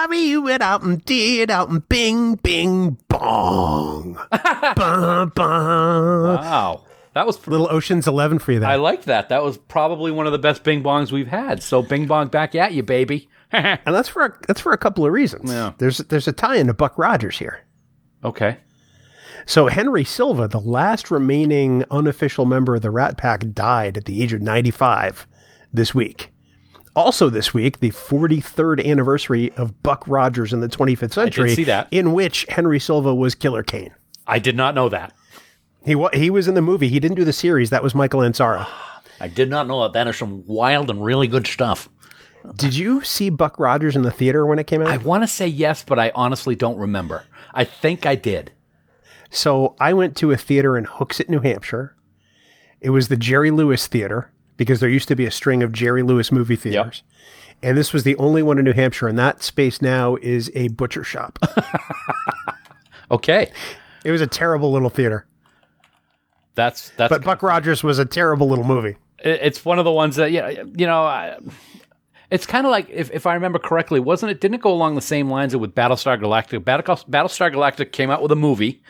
Da 0.00 0.06
be 0.06 0.36
wit 0.36 0.62
out 0.62 0.82
and 0.82 1.04
dee 1.04 1.44
out 1.48 1.68
and 1.68 1.88
bing 1.88 2.36
bing 2.36 2.98
bong. 3.08 4.18
Bum, 4.76 5.32
bum. 5.34 6.36
Wow, 6.36 6.84
that 7.14 7.26
was. 7.26 7.46
Little 7.46 7.68
Ocean's 7.70 8.06
Eleven 8.06 8.38
for 8.38 8.52
you 8.52 8.60
there. 8.60 8.68
I 8.68 8.76
liked 8.76 9.04
that. 9.06 9.28
That 9.28 9.42
was 9.42 9.58
probably 9.58 10.10
one 10.10 10.26
of 10.26 10.32
the 10.32 10.38
best 10.38 10.62
Bing 10.62 10.82
Bongs 10.82 11.12
we've 11.12 11.28
had. 11.28 11.62
So 11.62 11.82
Bing 11.82 12.06
Bong 12.06 12.28
back 12.28 12.54
at 12.54 12.72
you, 12.72 12.82
baby. 12.82 13.28
and 13.52 13.80
that's 13.84 14.08
for 14.08 14.26
a, 14.26 14.38
that's 14.46 14.60
for 14.60 14.72
a 14.72 14.78
couple 14.78 15.04
of 15.04 15.12
reasons. 15.12 15.50
Yeah. 15.50 15.72
There's 15.78 15.98
there's 15.98 16.28
a 16.28 16.32
tie 16.32 16.56
in 16.56 16.68
to 16.68 16.74
Buck 16.74 16.96
Rogers 16.98 17.38
here. 17.38 17.60
okay. 18.24 18.58
So 19.46 19.68
Henry 19.68 20.04
Silva, 20.04 20.46
the 20.48 20.60
last 20.60 21.10
remaining 21.10 21.84
unofficial 21.90 22.44
member 22.44 22.76
of 22.76 22.82
the 22.82 22.90
Rat 22.90 23.16
Pack, 23.16 23.52
died 23.52 23.96
at 23.96 24.04
the 24.04 24.22
age 24.22 24.32
of 24.34 24.42
95 24.42 25.26
this 25.72 25.94
week. 25.94 26.29
Also 27.00 27.30
this 27.30 27.54
week, 27.54 27.80
the 27.80 27.90
43rd 27.90 28.84
anniversary 28.86 29.52
of 29.56 29.82
Buck 29.82 30.04
Rogers 30.06 30.52
in 30.52 30.60
the 30.60 30.68
25th 30.68 31.12
century, 31.14 31.54
see 31.54 31.64
that. 31.64 31.88
in 31.90 32.12
which 32.12 32.44
Henry 32.50 32.78
Silva 32.78 33.14
was 33.14 33.34
Killer 33.34 33.62
Kane. 33.62 33.94
I 34.26 34.38
did 34.38 34.54
not 34.56 34.74
know 34.74 34.88
that. 34.90 35.12
He 35.84 35.94
wa- 35.94 36.10
he 36.12 36.28
was 36.30 36.46
in 36.46 36.54
the 36.54 36.60
movie. 36.62 36.88
He 36.88 37.00
didn't 37.00 37.16
do 37.16 37.24
the 37.24 37.32
series. 37.32 37.70
That 37.70 37.82
was 37.82 37.94
Michael 37.94 38.20
Ansara. 38.20 38.66
I 39.18 39.28
did 39.28 39.48
not 39.48 39.66
know 39.66 39.82
that. 39.82 39.94
That 39.94 40.06
is 40.08 40.16
some 40.18 40.44
wild 40.46 40.90
and 40.90 41.02
really 41.04 41.26
good 41.26 41.46
stuff. 41.46 41.88
Did 42.56 42.74
you 42.74 43.02
see 43.02 43.28
Buck 43.30 43.58
Rogers 43.58 43.96
in 43.96 44.02
the 44.02 44.10
theater 44.10 44.44
when 44.46 44.58
it 44.58 44.66
came 44.66 44.80
out? 44.82 44.88
I 44.88 44.96
want 44.98 45.22
to 45.22 45.26
say 45.26 45.46
yes, 45.46 45.82
but 45.82 45.98
I 45.98 46.12
honestly 46.14 46.54
don't 46.54 46.78
remember. 46.78 47.24
I 47.54 47.64
think 47.64 48.04
I 48.06 48.14
did. 48.14 48.52
So 49.30 49.74
I 49.80 49.92
went 49.92 50.16
to 50.18 50.32
a 50.32 50.36
theater 50.36 50.76
in 50.76 50.84
Hooksett, 50.86 51.28
New 51.28 51.40
Hampshire. 51.40 51.96
It 52.80 52.90
was 52.90 53.08
the 53.08 53.16
Jerry 53.16 53.50
Lewis 53.50 53.86
Theater 53.86 54.32
because 54.60 54.78
there 54.80 54.90
used 54.90 55.08
to 55.08 55.16
be 55.16 55.24
a 55.24 55.30
string 55.30 55.62
of 55.62 55.72
Jerry 55.72 56.02
Lewis 56.02 56.30
movie 56.30 56.54
theaters. 56.54 57.02
And 57.62 57.78
this 57.78 57.94
was 57.94 58.04
the 58.04 58.14
only 58.16 58.42
one 58.42 58.58
in 58.58 58.66
New 58.66 58.74
Hampshire. 58.74 59.08
And 59.08 59.18
that 59.18 59.42
space 59.42 59.80
now 59.80 60.16
is 60.16 60.52
a 60.54 60.68
butcher 60.68 61.02
shop. 61.02 61.38
Okay. 63.12 63.50
it 64.04 64.12
was 64.12 64.20
a 64.20 64.26
terrible 64.26 64.70
little 64.70 64.88
theater. 64.90 65.26
That's 66.54 66.90
that's 66.90 67.10
But 67.10 67.24
Buck 67.24 67.42
Rogers 67.42 67.82
was 67.82 67.98
a 67.98 68.04
terrible 68.04 68.48
little 68.48 68.64
movie. 68.64 68.96
it's 69.18 69.64
one 69.64 69.80
of 69.80 69.84
the 69.84 69.90
ones 69.90 70.14
that 70.14 70.30
yeah, 70.30 70.48
you 70.76 70.86
know, 70.86 71.02
I, 71.02 71.38
it's 72.30 72.46
kind 72.46 72.66
of 72.66 72.70
like 72.70 72.88
if, 72.88 73.10
if 73.10 73.26
I 73.26 73.34
remember 73.34 73.58
correctly, 73.58 73.98
wasn't 73.98 74.30
it? 74.30 74.40
Didn't 74.40 74.54
it 74.56 74.60
go 74.60 74.70
along 74.72 74.94
the 74.94 75.00
same 75.00 75.28
lines 75.28 75.56
with 75.56 75.74
Battlestar 75.74 76.20
Galactica? 76.20 76.64
Battle, 76.64 76.94
Battlestar 77.10 77.52
Galactica 77.52 77.90
came 77.90 78.10
out 78.10 78.22
with 78.22 78.30
a 78.30 78.36
movie, 78.36 78.80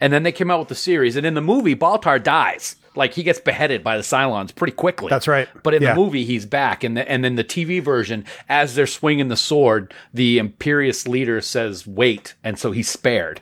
and 0.00 0.12
then 0.12 0.22
they 0.22 0.32
came 0.32 0.50
out 0.50 0.58
with 0.60 0.68
the 0.68 0.74
series. 0.74 1.16
And 1.16 1.26
in 1.26 1.34
the 1.34 1.40
movie, 1.40 1.74
Baltar 1.74 2.22
dies, 2.22 2.76
like 2.94 3.14
he 3.14 3.22
gets 3.22 3.40
beheaded 3.40 3.82
by 3.84 3.96
the 3.96 4.02
Cylons 4.02 4.54
pretty 4.54 4.72
quickly. 4.72 5.08
That's 5.10 5.28
right. 5.28 5.48
But 5.62 5.74
in 5.74 5.82
Yeah. 5.82 5.94
the 5.94 6.00
movie, 6.00 6.24
he's 6.24 6.46
back, 6.46 6.82
and 6.84 6.96
the, 6.96 7.08
and 7.10 7.24
then 7.24 7.36
the 7.36 7.44
TV 7.44 7.80
version, 7.82 8.24
as 8.48 8.74
they're 8.74 8.86
swinging 8.86 9.28
the 9.28 9.36
sword, 9.36 9.92
the 10.12 10.38
Imperious 10.38 11.06
leader 11.08 11.40
says, 11.40 11.86
"Wait," 11.86 12.34
and 12.44 12.58
so 12.58 12.72
he's 12.72 12.88
spared. 12.88 13.40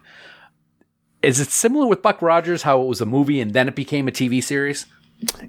Is 1.22 1.40
it 1.40 1.48
similar 1.48 1.86
with 1.86 2.02
Buck 2.02 2.22
Rogers, 2.22 2.62
how 2.62 2.80
it 2.82 2.86
was 2.86 3.00
a 3.00 3.06
movie 3.06 3.40
and 3.40 3.52
then 3.52 3.66
it 3.68 3.74
became 3.74 4.06
a 4.06 4.12
TV 4.12 4.40
series? 4.42 4.86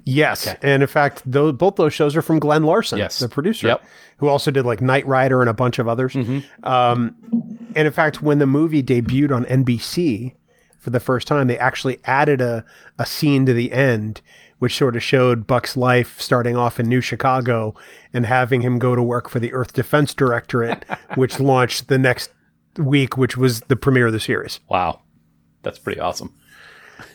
Yes. 0.04 0.46
And 0.62 0.82
in 0.82 0.86
fact, 0.88 1.22
those, 1.26 1.52
both 1.52 1.76
those 1.76 1.92
shows 1.92 2.16
are 2.16 2.22
from 2.22 2.38
Glen 2.38 2.62
Larson, 2.64 2.98
Yes. 2.98 3.18
the 3.18 3.28
producer, 3.28 3.66
Yep. 3.68 3.84
who 4.16 4.26
also 4.28 4.50
did 4.50 4.64
like 4.64 4.80
Knight 4.80 5.06
Rider 5.06 5.40
and 5.42 5.48
a 5.50 5.54
bunch 5.54 5.78
of 5.78 5.86
others. 5.86 6.16
Um, 6.64 7.14
and 7.76 7.86
in 7.86 7.92
fact, 7.92 8.22
when 8.22 8.38
the 8.38 8.46
movie 8.46 8.82
debuted 8.82 9.30
on 9.30 9.44
NBC 9.44 10.34
for 10.78 10.90
the 10.90 11.00
first 11.00 11.26
time, 11.26 11.46
they 11.46 11.58
actually 11.58 11.98
added 12.04 12.40
a, 12.40 12.64
a 12.98 13.04
scene 13.04 13.44
to 13.46 13.52
the 13.52 13.72
end, 13.72 14.20
which 14.58 14.76
sort 14.76 14.96
of 14.96 15.02
showed 15.02 15.46
Buck's 15.46 15.76
life 15.76 16.20
starting 16.20 16.56
off 16.56 16.80
in 16.80 16.88
New 16.88 17.00
Chicago 17.00 17.74
and 18.12 18.24
having 18.26 18.62
him 18.62 18.78
go 18.78 18.94
to 18.94 19.02
work 19.02 19.28
for 19.28 19.40
the 19.40 19.52
Earth 19.52 19.72
Defense 19.72 20.14
Directorate, 20.14 20.84
which 21.16 21.40
launched 21.40 21.88
the 21.88 21.98
next 21.98 22.30
week, 22.78 23.16
which 23.16 23.36
was 23.36 23.60
the 23.62 23.76
premiere 23.76 24.06
of 24.06 24.12
the 24.12 24.20
series. 24.20 24.60
Wow, 24.68 25.02
that's 25.62 25.78
pretty 25.78 26.00
awesome. 26.00 26.34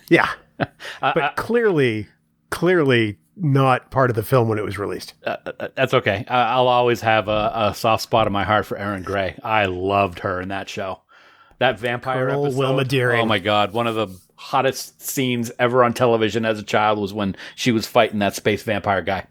Yeah. 0.08 0.28
Uh, 0.56 0.66
uh, 1.02 1.12
but 1.16 1.34
clearly, 1.34 2.06
clearly 2.50 3.18
not 3.36 3.90
part 3.90 4.10
of 4.10 4.14
the 4.14 4.22
film 4.22 4.48
when 4.48 4.56
it 4.56 4.64
was 4.64 4.78
released. 4.78 5.14
Uh, 5.24 5.36
uh 5.46 5.68
That's 5.74 5.92
okay. 5.94 6.24
I'll 6.28 6.68
always 6.68 7.00
have 7.00 7.26
a, 7.26 7.50
a 7.52 7.74
soft 7.74 8.04
spot 8.04 8.28
in 8.28 8.32
my 8.32 8.44
heart 8.44 8.66
for 8.66 8.76
Erin 8.76 9.02
Gray. 9.02 9.36
I 9.42 9.66
loved 9.66 10.20
her 10.20 10.40
in 10.40 10.48
that 10.48 10.68
show. 10.68 11.00
That 11.58 11.78
vampire 11.78 12.28
episode. 12.28 12.58
Wilma 12.58 12.84
Deering. 12.84 13.20
Oh 13.20 13.26
my 13.26 13.38
god, 13.38 13.72
one 13.72 13.86
of 13.86 13.94
the 13.94 14.08
hottest 14.36 15.00
scenes 15.00 15.50
ever 15.58 15.84
on 15.84 15.94
television 15.94 16.44
as 16.44 16.58
a 16.58 16.62
child 16.62 16.98
was 16.98 17.12
when 17.14 17.36
she 17.54 17.70
was 17.72 17.86
fighting 17.86 18.18
that 18.18 18.34
space 18.34 18.62
vampire 18.62 19.02
guy. 19.02 19.26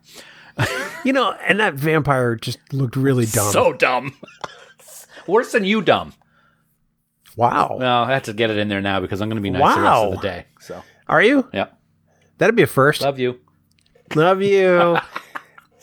You 1.03 1.11
know, 1.13 1.31
and 1.47 1.59
that 1.59 1.73
vampire 1.73 2.35
just 2.35 2.59
looked 2.71 2.95
really 2.95 3.25
dumb. 3.25 3.51
So 3.51 3.73
dumb. 3.73 4.15
Worse 5.27 5.51
than 5.51 5.65
you 5.65 5.81
dumb. 5.81 6.13
Wow. 7.35 7.77
Well, 7.79 8.03
I 8.03 8.13
have 8.13 8.23
to 8.23 8.33
get 8.33 8.49
it 8.51 8.57
in 8.57 8.67
there 8.69 8.81
now 8.81 8.99
because 8.99 9.21
I'm 9.21 9.27
going 9.29 9.37
to 9.37 9.41
be 9.41 9.49
nice 9.49 9.75
the 9.75 9.81
rest 9.81 10.03
of 10.03 10.11
the 10.11 10.17
day. 10.21 10.45
So, 10.59 10.83
Are 11.07 11.21
you? 11.21 11.49
yeah. 11.53 11.67
That'd 12.37 12.55
be 12.55 12.63
a 12.63 12.67
first. 12.67 13.01
Love 13.01 13.19
you. 13.19 13.39
Love 14.15 14.41
you. 14.41 14.97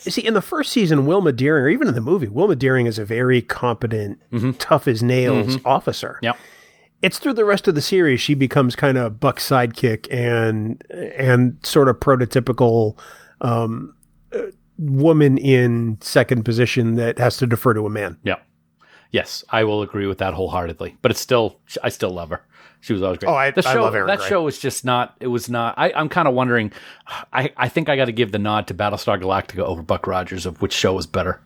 See, 0.01 0.25
in 0.25 0.33
the 0.33 0.41
first 0.41 0.71
season, 0.71 1.05
Wilma 1.05 1.31
Deering, 1.31 1.63
or 1.63 1.69
even 1.69 1.87
in 1.87 1.93
the 1.93 2.01
movie, 2.01 2.27
Wilma 2.27 2.55
Deering 2.55 2.87
is 2.87 2.97
a 2.97 3.05
very 3.05 3.41
competent, 3.41 4.19
tough 4.57 4.87
as 4.87 5.03
nails 5.03 5.57
officer. 5.65 6.19
Yep. 6.21 6.37
It's 7.01 7.19
through 7.19 7.33
the 7.33 7.45
rest 7.45 7.67
of 7.67 7.75
the 7.75 7.81
series 7.81 8.21
she 8.21 8.33
becomes 8.33 8.75
kind 8.75 8.97
of 8.97 9.19
Buck's 9.19 9.47
sidekick 9.47 10.07
and 10.11 10.83
and 10.91 11.57
sort 11.63 11.87
of 11.87 11.99
prototypical 11.99 12.97
um, 13.41 13.95
uh, 14.33 14.39
woman 14.77 15.37
in 15.37 15.97
second 16.01 16.43
position 16.43 16.95
that 16.95 17.17
has 17.17 17.37
to 17.37 17.47
defer 17.47 17.73
to 17.73 17.85
a 17.85 17.89
man. 17.89 18.17
Yeah. 18.23 18.37
Yes, 19.11 19.43
I 19.49 19.63
will 19.65 19.81
agree 19.81 20.07
with 20.07 20.19
that 20.19 20.33
wholeheartedly. 20.33 20.97
But 21.01 21.11
it's 21.11 21.19
still, 21.19 21.59
I 21.83 21.89
still 21.89 22.11
love 22.11 22.29
her. 22.29 22.45
She 22.81 22.93
was 22.93 23.01
always 23.03 23.19
great. 23.19 23.29
Oh, 23.29 23.35
I- 23.35 23.51
the 23.51 23.65
I 23.67 23.73
show, 23.73 23.83
love 23.83 23.93
Erin 23.95 24.07
That 24.07 24.19
Gray. 24.19 24.27
show 24.29 24.43
was 24.43 24.59
just 24.59 24.83
not. 24.83 25.15
It 25.19 25.27
was 25.27 25.49
not. 25.49 25.75
I, 25.77 25.91
I'm 25.93 26.09
kind 26.09 26.27
of 26.27 26.33
wondering. 26.33 26.71
I, 27.31 27.51
I 27.55 27.69
think 27.69 27.89
I 27.89 27.95
got 27.95 28.05
to 28.05 28.11
give 28.11 28.31
the 28.31 28.39
nod 28.39 28.67
to 28.67 28.73
Battlestar 28.73 29.21
Galactica 29.21 29.59
over 29.59 29.81
Buck 29.83 30.07
Rogers 30.07 30.45
of 30.45 30.61
which 30.61 30.73
show 30.73 30.93
was 30.93 31.05
better. 31.07 31.41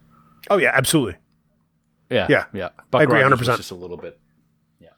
Oh 0.49 0.57
yeah, 0.57 0.71
absolutely. 0.73 1.17
Yeah, 2.09 2.27
Yeah. 2.29 2.45
yeah. 2.53 2.69
I 2.93 3.03
agree 3.03 3.19
100%. 3.19 3.57
Just 3.57 3.71
a 3.71 3.75
little 3.75 3.97
bit. 3.97 4.17
Yeah. 4.79 4.89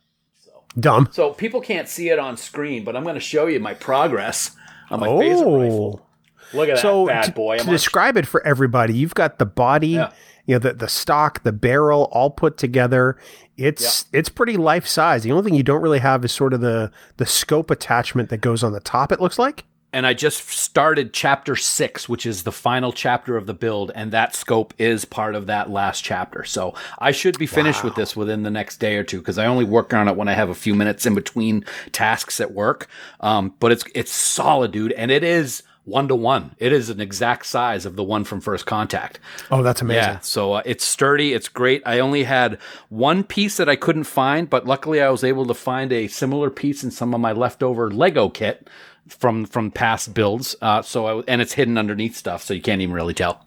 So 0.44 0.64
dumb. 0.80 1.10
So 1.12 1.32
people 1.34 1.62
can't 1.62 1.88
see 1.88 2.10
it 2.10 2.20
on 2.20 2.38
screen, 2.38 2.84
but 2.84 2.96
I'm 2.96 3.04
going 3.04 3.16
to 3.16 3.22
show 3.22 3.48
you 3.48 3.60
my 3.60 3.74
progress 3.74 4.52
on 4.92 5.00
my 5.00 5.08
phaser 5.08 5.44
oh. 5.46 5.62
rifle. 5.62 6.08
Look 6.54 6.70
at 6.70 6.78
Oh. 6.78 6.82
so 6.82 7.06
that 7.08 7.26
bad 7.28 7.36
boy. 7.36 7.58
to 7.60 7.66
describe 7.66 8.16
it 8.18 8.28
for 8.28 8.46
everybody, 8.46 8.94
you've 8.94 9.16
got 9.16 9.40
the 9.40 9.46
body, 9.46 9.88
Yeah. 9.90 10.12
You 10.48 10.56
know, 10.56 10.60
the 10.60 10.74
the 10.74 10.88
stock, 10.88 11.44
the 11.44 11.52
barrel, 11.52 12.10
all 12.12 12.32
put 12.32 12.58
together. 12.58 13.18
It's 13.58 14.06
it's 14.14 14.30
pretty 14.30 14.58
life 14.58 14.88
size. 14.88 15.22
The 15.24 15.32
only 15.32 15.44
thing 15.44 15.54
you 15.56 15.64
don't 15.64 15.82
really 15.82 16.00
have 16.00 16.26
is 16.26 16.32
sort 16.32 16.54
of 16.54 16.62
the 16.62 16.92
the 17.18 17.26
scope 17.28 17.70
attachment 17.70 18.30
that 18.30 18.38
goes 18.42 18.64
on 18.64 18.72
the 18.74 18.80
top. 18.80 19.12
It 19.12 19.22
looks 19.22 19.38
like. 19.38 19.66
and 19.94 20.06
I 20.06 20.14
just 20.14 20.50
started 20.50 21.14
chapter 21.14 21.56
six, 21.56 22.08
which 22.10 22.26
is 22.26 22.44
the 22.44 22.52
final 22.52 22.92
chapter 22.92 23.38
of 23.38 23.46
the 23.48 23.54
build, 23.54 23.92
and 23.96 24.12
that 24.12 24.36
scope 24.36 24.74
is 24.78 25.06
part 25.06 25.34
of 25.34 25.48
that 25.48 25.70
last 25.70 26.04
chapter. 26.04 26.44
So 26.44 26.76
I 27.00 27.12
should 27.12 27.40
be 27.40 27.48
finished 27.48 27.84
with 27.84 27.96
this 27.96 28.16
within 28.16 28.44
the 28.44 28.52
next 28.52 28.78
day 28.78 28.98
or 28.98 29.04
two 29.04 29.20
because 29.20 29.38
I 29.38 29.46
only 29.48 29.66
work 29.66 29.94
on 29.94 30.08
it 30.08 30.16
when 30.16 30.28
I 30.28 30.34
have 30.34 30.50
a 30.50 30.56
few 30.56 30.76
minutes 30.76 31.06
in 31.06 31.16
between 31.16 31.66
tasks 31.94 32.40
at 32.40 32.52
work. 32.54 32.88
Um, 33.22 33.56
but 33.60 33.72
it's 33.72 33.86
it's 33.96 34.12
solid, 34.12 34.72
dude, 34.72 34.92
and 34.92 35.10
it 35.10 35.24
is 35.24 35.64
one 35.88 36.08
to 36.10 36.16
one. 36.16 36.56
It 36.60 36.74
is 36.74 36.90
an 36.90 37.00
exact 37.00 37.46
size 37.46 37.86
of 37.86 37.96
the 37.96 38.04
one 38.04 38.26
from 38.26 38.42
First 38.42 38.66
Contact. 38.66 39.20
Oh, 39.50 39.64
that's 39.64 39.82
amazing. 39.82 40.04
Yeah, 40.04 40.20
so 40.20 40.54
uh, 40.54 40.62
it's 40.66 40.86
sturdy. 40.86 41.34
It's 41.34 41.48
great. 41.48 41.82
I 41.86 42.00
only 42.00 42.26
had 42.26 42.60
one 42.90 43.24
piece 43.24 43.58
that 43.58 43.70
I 43.70 43.78
couldn't 43.78 44.04
find, 44.04 44.50
but 44.50 44.66
luckily 44.66 45.02
I 45.02 45.10
was 45.10 45.24
able 45.24 45.46
to 45.46 45.54
find 45.54 45.94
a 45.94 46.08
similar 46.08 46.50
piece 46.50 46.84
in 46.84 46.92
some 46.92 47.14
of 47.14 47.22
my 47.22 47.32
leftover 47.32 47.90
Lego 47.90 48.28
kit 48.28 48.70
from 49.08 49.46
from 49.46 49.72
past 49.72 50.14
builds. 50.14 50.56
Uh, 50.62 50.82
so 50.82 51.20
I, 51.20 51.24
and 51.28 51.42
it's 51.42 51.54
hidden 51.54 51.78
underneath 51.78 52.16
stuff, 52.16 52.44
so 52.44 52.54
you 52.54 52.62
can't 52.62 52.82
even 52.82 52.94
really 52.94 53.14
tell. 53.14 53.46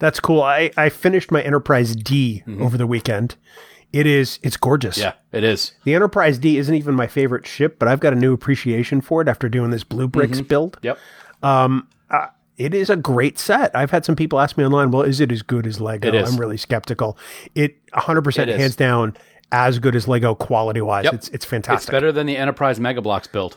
That's 0.00 0.18
cool. 0.18 0.42
I 0.42 0.70
I 0.76 0.88
finished 0.88 1.30
my 1.30 1.42
Enterprise 1.42 1.94
D 1.94 2.42
over 2.58 2.76
the 2.76 2.86
weekend. 2.86 3.36
It 3.92 4.06
is 4.06 4.38
it's 4.42 4.56
gorgeous. 4.56 4.98
Yeah, 4.98 5.14
it 5.32 5.42
is. 5.44 5.72
The 5.84 5.94
Enterprise 5.94 6.38
D 6.38 6.58
isn't 6.58 6.74
even 6.74 6.94
my 6.94 7.06
favorite 7.08 7.46
ship, 7.46 7.78
but 7.78 7.88
I've 7.88 8.00
got 8.00 8.12
a 8.12 8.16
new 8.16 8.32
appreciation 8.32 9.00
for 9.00 9.20
it 9.22 9.28
after 9.28 9.48
doing 9.48 9.70
this 9.70 9.82
BlueBrixx 9.84 10.30
Mm-hmm. 10.30 10.42
build. 10.46 10.78
Yep. 10.82 10.98
It 12.56 12.74
is 12.74 12.90
a 12.90 12.96
great 12.96 13.38
set. 13.38 13.74
I've 13.74 13.90
had 13.90 14.04
some 14.04 14.14
people 14.16 14.38
ask 14.38 14.58
me 14.58 14.64
online, 14.66 14.90
well, 14.90 15.00
is 15.02 15.18
it 15.18 15.32
as 15.32 15.40
good 15.40 15.66
as 15.66 15.80
Lego? 15.80 16.12
I'm 16.14 16.36
really 16.36 16.58
skeptical. 16.58 17.16
It 17.54 17.78
100% 17.92 18.38
It 18.42 18.48
is. 18.50 18.60
hands 18.60 18.76
down 18.76 19.16
as 19.50 19.78
good 19.78 19.96
as 19.96 20.06
Lego 20.06 20.34
quality 20.34 20.82
wise. 20.82 21.04
Yep. 21.06 21.14
It's 21.14 21.28
it's 21.30 21.44
fantastic. 21.46 21.88
It's 21.88 21.90
better 21.90 22.12
than 22.12 22.26
the 22.26 22.36
Enterprise 22.36 22.78
Mega 22.78 23.00
Bloks 23.00 23.26
build. 23.26 23.56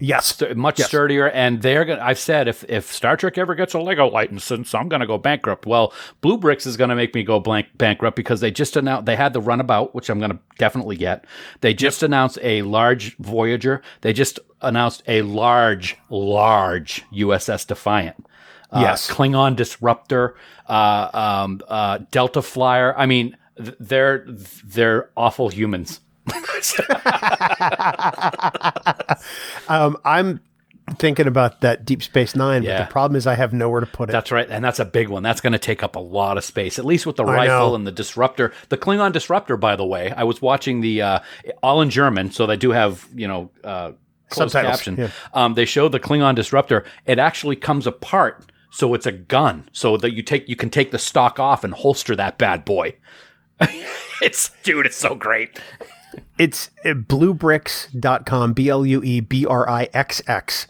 Yes. 0.00 0.36
St- 0.36 0.56
much 0.56 0.78
Yes. 0.78 0.88
sturdier, 0.88 1.28
and 1.30 1.60
they're 1.62 1.84
gonna. 1.84 2.02
I've 2.02 2.18
said 2.18 2.48
if 2.48 2.64
if 2.68 2.92
Star 2.92 3.16
Trek 3.16 3.36
ever 3.38 3.54
gets 3.54 3.74
a 3.74 3.78
Lego 3.80 4.06
license, 4.08 4.74
I'm 4.74 4.88
gonna 4.88 5.06
go 5.06 5.18
bankrupt. 5.18 5.66
Well, 5.66 5.92
BlueBrixx 6.22 6.66
is 6.66 6.76
gonna 6.76 6.94
make 6.96 7.14
me 7.14 7.22
go 7.24 7.40
blank 7.40 7.66
bankrupt 7.76 8.16
because 8.16 8.40
they 8.40 8.50
just 8.50 8.76
announced 8.76 9.06
they 9.06 9.16
had 9.16 9.32
the 9.32 9.40
runabout, 9.40 9.94
which 9.94 10.08
I'm 10.10 10.20
gonna 10.20 10.38
definitely 10.58 10.96
get. 10.96 11.24
They 11.62 11.74
just 11.74 12.02
announced 12.02 12.38
a 12.42 12.62
large 12.62 13.16
Voyager. 13.18 13.82
They 14.02 14.12
just 14.12 14.38
announced 14.62 15.02
a 15.08 15.22
large, 15.22 15.96
large 16.10 17.04
USS 17.12 17.66
Defiant. 17.66 18.24
Uh, 18.72 18.80
Yes. 18.82 19.08
Klingon 19.10 19.54
Disruptor, 19.56 20.34
uh, 20.68 21.08
um, 21.44 21.60
uh, 21.68 21.98
Delta 22.10 22.42
Flyer. 22.42 22.94
I 22.98 23.06
mean, 23.06 23.36
th- 23.56 23.76
they're 23.78 24.26
they're 24.64 25.10
awful 25.16 25.48
humans. 25.48 26.00
Um, 29.68 29.96
I'm 30.04 30.40
thinking 30.98 31.26
about 31.26 31.60
that 31.62 31.84
Deep 31.84 32.02
Space 32.02 32.36
Nine, 32.36 32.62
Yeah. 32.62 32.78
but 32.78 32.86
the 32.88 32.92
problem 32.92 33.16
is 33.16 33.26
I 33.26 33.34
have 33.34 33.52
nowhere 33.52 33.80
to 33.80 33.86
put 33.86 34.08
it. 34.08 34.12
That's 34.12 34.30
right, 34.30 34.48
and 34.48 34.64
that's 34.64 34.78
a 34.78 34.84
big 34.84 35.08
one. 35.08 35.22
That's 35.22 35.40
going 35.40 35.52
to 35.52 35.58
take 35.58 35.82
up 35.82 35.96
a 35.96 36.00
lot 36.00 36.38
of 36.38 36.44
space, 36.44 36.78
at 36.78 36.84
least 36.84 37.06
with 37.06 37.16
the 37.16 37.24
I 37.24 37.34
rifle 37.34 37.70
know. 37.70 37.74
and 37.74 37.86
the 37.86 37.92
disruptor. 37.92 38.52
The 38.68 38.78
Klingon 38.78 39.12
disruptor, 39.12 39.56
by 39.56 39.76
the 39.76 39.86
way, 39.86 40.12
I 40.12 40.24
was 40.24 40.40
watching 40.40 40.80
the 40.80 41.02
uh, 41.02 41.18
all 41.62 41.82
in 41.82 41.90
German, 41.90 42.30
so 42.30 42.46
they 42.46 42.56
do 42.56 42.70
have 42.70 43.06
you 43.14 43.26
know 43.26 43.50
uh, 43.64 43.92
closed 44.28 44.52
Subtitles, 44.52 44.76
caption. 44.76 44.96
yeah. 44.96 45.10
Um, 45.34 45.54
they 45.54 45.64
show 45.64 45.88
the 45.88 46.00
Klingon 46.00 46.34
disruptor. 46.36 46.84
It 47.06 47.18
actually 47.18 47.56
comes 47.56 47.86
apart, 47.86 48.46
so 48.70 48.94
it's 48.94 49.06
a 49.06 49.12
gun, 49.12 49.68
so 49.72 49.96
that 49.96 50.12
you 50.12 50.22
take 50.22 50.48
you 50.48 50.56
can 50.56 50.70
take 50.70 50.92
the 50.92 50.98
stock 50.98 51.40
off 51.40 51.64
and 51.64 51.74
holster 51.74 52.14
that 52.14 52.38
bad 52.38 52.64
boy. 52.64 52.94
it's 54.22 54.50
dude, 54.62 54.86
it's 54.86 54.96
so 54.96 55.14
great. 55.16 55.58
It's 56.38 56.70
bluebrixx.com, 56.84 58.52
B 58.52 58.68
L 58.68 58.84
U 58.86 59.02
E 59.02 59.20
B 59.20 59.46
R 59.46 59.68
I 59.68 59.88
X 59.92 60.22
X. 60.26 60.66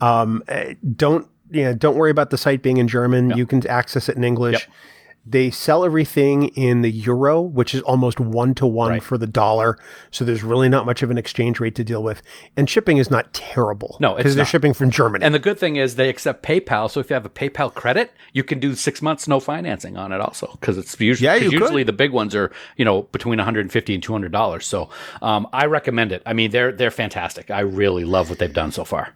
Um, 0.00 0.42
uh, 0.48 0.74
don't 0.96 1.28
yeah, 1.50 1.72
don't 1.72 1.96
worry 1.96 2.10
about 2.10 2.30
the 2.30 2.38
site 2.38 2.62
being 2.62 2.78
in 2.78 2.88
German. 2.88 3.36
You 3.36 3.46
can 3.46 3.66
access 3.66 4.08
it 4.08 4.16
in 4.16 4.24
English. 4.24 4.54
Yep. 4.54 4.76
They 5.26 5.50
sell 5.50 5.86
everything 5.86 6.48
in 6.48 6.82
the 6.82 6.90
euro, 6.90 7.40
which 7.40 7.74
is 7.74 7.80
almost 7.82 8.20
one 8.20 8.54
to 8.56 8.66
one 8.66 9.00
for 9.00 9.16
the 9.16 9.26
dollar. 9.26 9.78
So 10.10 10.22
there's 10.22 10.42
really 10.42 10.68
not 10.68 10.84
much 10.84 11.02
of 11.02 11.10
an 11.10 11.16
exchange 11.16 11.60
rate 11.60 11.74
to 11.76 11.84
deal 11.84 12.02
with, 12.02 12.20
and 12.58 12.68
shipping 12.68 12.98
is 12.98 13.10
not 13.10 13.32
terrible. 13.32 13.96
No, 14.00 14.10
it's 14.12 14.18
because 14.18 14.34
they're 14.34 14.42
not. 14.44 14.48
shipping 14.50 14.74
from 14.74 14.90
Germany. 14.90 15.24
And 15.24 15.34
the 15.34 15.38
good 15.38 15.58
thing 15.58 15.76
is 15.76 15.96
they 15.96 16.10
accept 16.10 16.42
PayPal, 16.44 16.90
so 16.90 17.00
if 17.00 17.08
you 17.08 17.14
have 17.14 17.24
a 17.24 17.30
PayPal 17.30 17.72
credit, 17.72 18.12
you 18.34 18.44
can 18.44 18.60
do 18.60 18.74
six 18.74 19.00
months 19.00 19.26
no 19.26 19.40
financing 19.40 19.96
on 19.96 20.12
it 20.12 20.20
also 20.20 20.48
because 20.60 20.76
it's 20.76 21.00
usually 21.00 21.24
Yeah, 21.26 21.36
you 21.36 21.58
could. 21.58 21.86
the 21.86 21.92
big 21.94 22.12
ones 22.12 22.34
are 22.34 22.52
you 22.76 22.84
know 22.84 23.02
between 23.04 23.38
150 23.38 23.94
and 23.94 24.02
200 24.02 24.30
dollars. 24.30 24.66
So 24.66 24.90
um, 25.22 25.48
I 25.54 25.64
recommend 25.66 26.12
it. 26.12 26.22
I 26.26 26.34
mean 26.34 26.50
they're 26.50 26.70
they're 26.72 26.90
fantastic. 26.90 27.50
I 27.50 27.60
really 27.60 28.04
love 28.04 28.28
what 28.28 28.38
they've 28.38 28.52
done 28.52 28.72
so 28.72 28.84
far. 28.84 29.14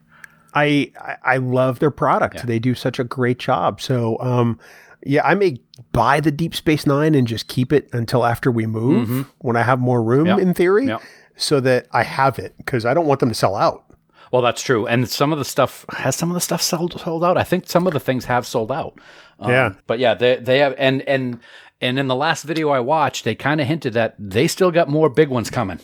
I 0.55 0.90
I- 0.98 1.16
I 1.35 1.36
love 1.36 1.80
their 1.80 1.90
product. 1.90 2.47
They 2.47 2.59
do 2.59 2.74
such 2.74 2.98
a 2.98 3.05
great 3.05 3.39
job. 3.39 3.80
So 3.82 4.18
um 4.20 4.59
yeah, 5.05 5.27
I 5.27 5.35
may 5.35 5.61
buy 5.93 6.20
the 6.20 6.31
Deep 6.31 6.55
Space 6.55 6.87
Nine 6.87 7.15
and 7.15 7.27
just 7.27 7.49
keep 7.49 7.73
it 7.73 7.89
until 7.93 8.25
after 8.25 8.51
we 8.51 8.66
move 8.66 9.27
when 9.39 9.57
I 9.57 9.62
have 9.62 9.79
more 9.81 10.03
room 10.03 10.27
Yep. 10.27 10.39
in 10.41 10.55
theory, 10.55 10.87
Yep. 10.87 11.01
so 11.37 11.61
that 11.61 11.87
I 11.93 12.03
have 12.03 12.39
it 12.39 12.55
because 12.59 12.85
I 12.85 12.95
don't 12.95 13.07
want 13.07 13.20
them 13.20 13.29
to 13.29 13.35
sell 13.35 13.55
out. 13.57 13.85
Well, 14.33 14.43
that's 14.43 14.62
true. 14.62 14.87
And 14.87 15.09
some 15.09 15.33
of 15.33 15.39
the 15.39 15.45
stuff 15.45 15.87
has 15.97 16.15
some 16.15 16.31
of 16.31 16.35
the 16.35 16.41
stuff 16.41 16.61
sold 16.61 17.01
sold 17.01 17.25
out. 17.25 17.39
I 17.39 17.45
think 17.45 17.69
some 17.69 17.87
of 17.87 17.93
the 17.95 18.01
things 18.01 18.27
have 18.27 18.47
sold 18.47 18.70
out. 18.70 18.99
Um, 19.41 19.51
Yeah. 19.51 19.73
But 19.87 19.99
yeah, 20.01 20.15
they 20.15 20.37
they 20.37 20.59
have 20.59 20.75
and 20.77 21.01
and 21.09 21.41
and 21.81 21.99
in 21.99 22.09
the 22.09 22.15
last 22.16 22.43
video 22.45 22.69
I 22.70 22.81
watched, 22.81 23.25
they 23.25 23.35
kind 23.35 23.61
of 23.61 23.66
hinted 23.66 23.95
that 23.95 24.16
they 24.19 24.47
still 24.49 24.70
got 24.70 24.89
more 24.89 25.09
big 25.09 25.29
ones 25.31 25.49
coming. 25.49 25.79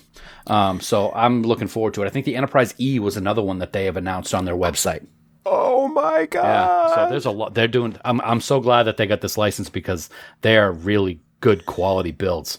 Um, 0.49 0.81
so 0.81 1.11
I'm 1.15 1.43
looking 1.43 1.69
forward 1.69 1.95
to 1.95 2.03
it. 2.03 2.07
I 2.07 2.11
think 2.11 2.27
the 2.27 2.37
Enterprise 2.37 2.75
E 2.79 2.99
was 2.99 3.17
another 3.17 3.41
one 3.43 3.61
that 3.61 3.73
they 3.73 3.85
have 3.87 3.97
announced 3.97 4.35
on 4.35 4.45
their 4.45 4.57
website. 4.57 5.07
Oh 5.47 5.89
my 5.89 6.27
god! 6.27 6.45
Yeah. 6.45 6.95
So 6.95 7.11
there's 7.11 7.27
a 7.27 7.31
lot 7.31 7.55
they're 7.55 7.69
doing. 7.69 7.97
I'm 8.05 8.21
I'm 8.23 8.41
so 8.41 8.61
glad 8.61 8.85
that 8.85 8.97
they 8.97 9.07
got 9.07 9.21
this 9.21 9.37
license 9.37 9.69
because 9.69 10.09
they 10.41 10.57
are 10.57 10.73
really 10.73 11.21
good 11.41 11.67
quality 11.67 12.13
builds. 12.13 12.59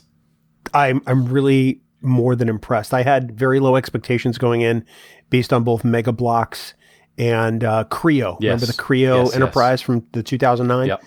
I'm 0.74 1.02
I'm 1.07 1.26
really 1.26 1.82
more 2.02 2.36
than 2.36 2.49
impressed. 2.49 2.94
I 2.94 3.02
had 3.03 3.38
very 3.38 3.60
low 3.60 3.76
expectations 3.76 4.38
going 4.38 4.62
in, 4.62 4.86
based 5.30 5.52
on 5.52 5.64
both 5.64 5.84
Mega 5.84 6.12
Bloks 6.12 6.76
and 7.18 7.64
uh, 7.64 7.86
KRE-O. 7.86 8.38
Yes. 8.40 8.62
Remember 8.62 8.66
the 8.68 8.74
KRE-O 8.74 9.18
Yes, 9.18 9.28
yes. 9.28 9.36
Enterprise 9.36 9.82
from 9.82 10.06
the 10.12 10.22
2009? 10.22 10.88
Yep. 10.88 11.03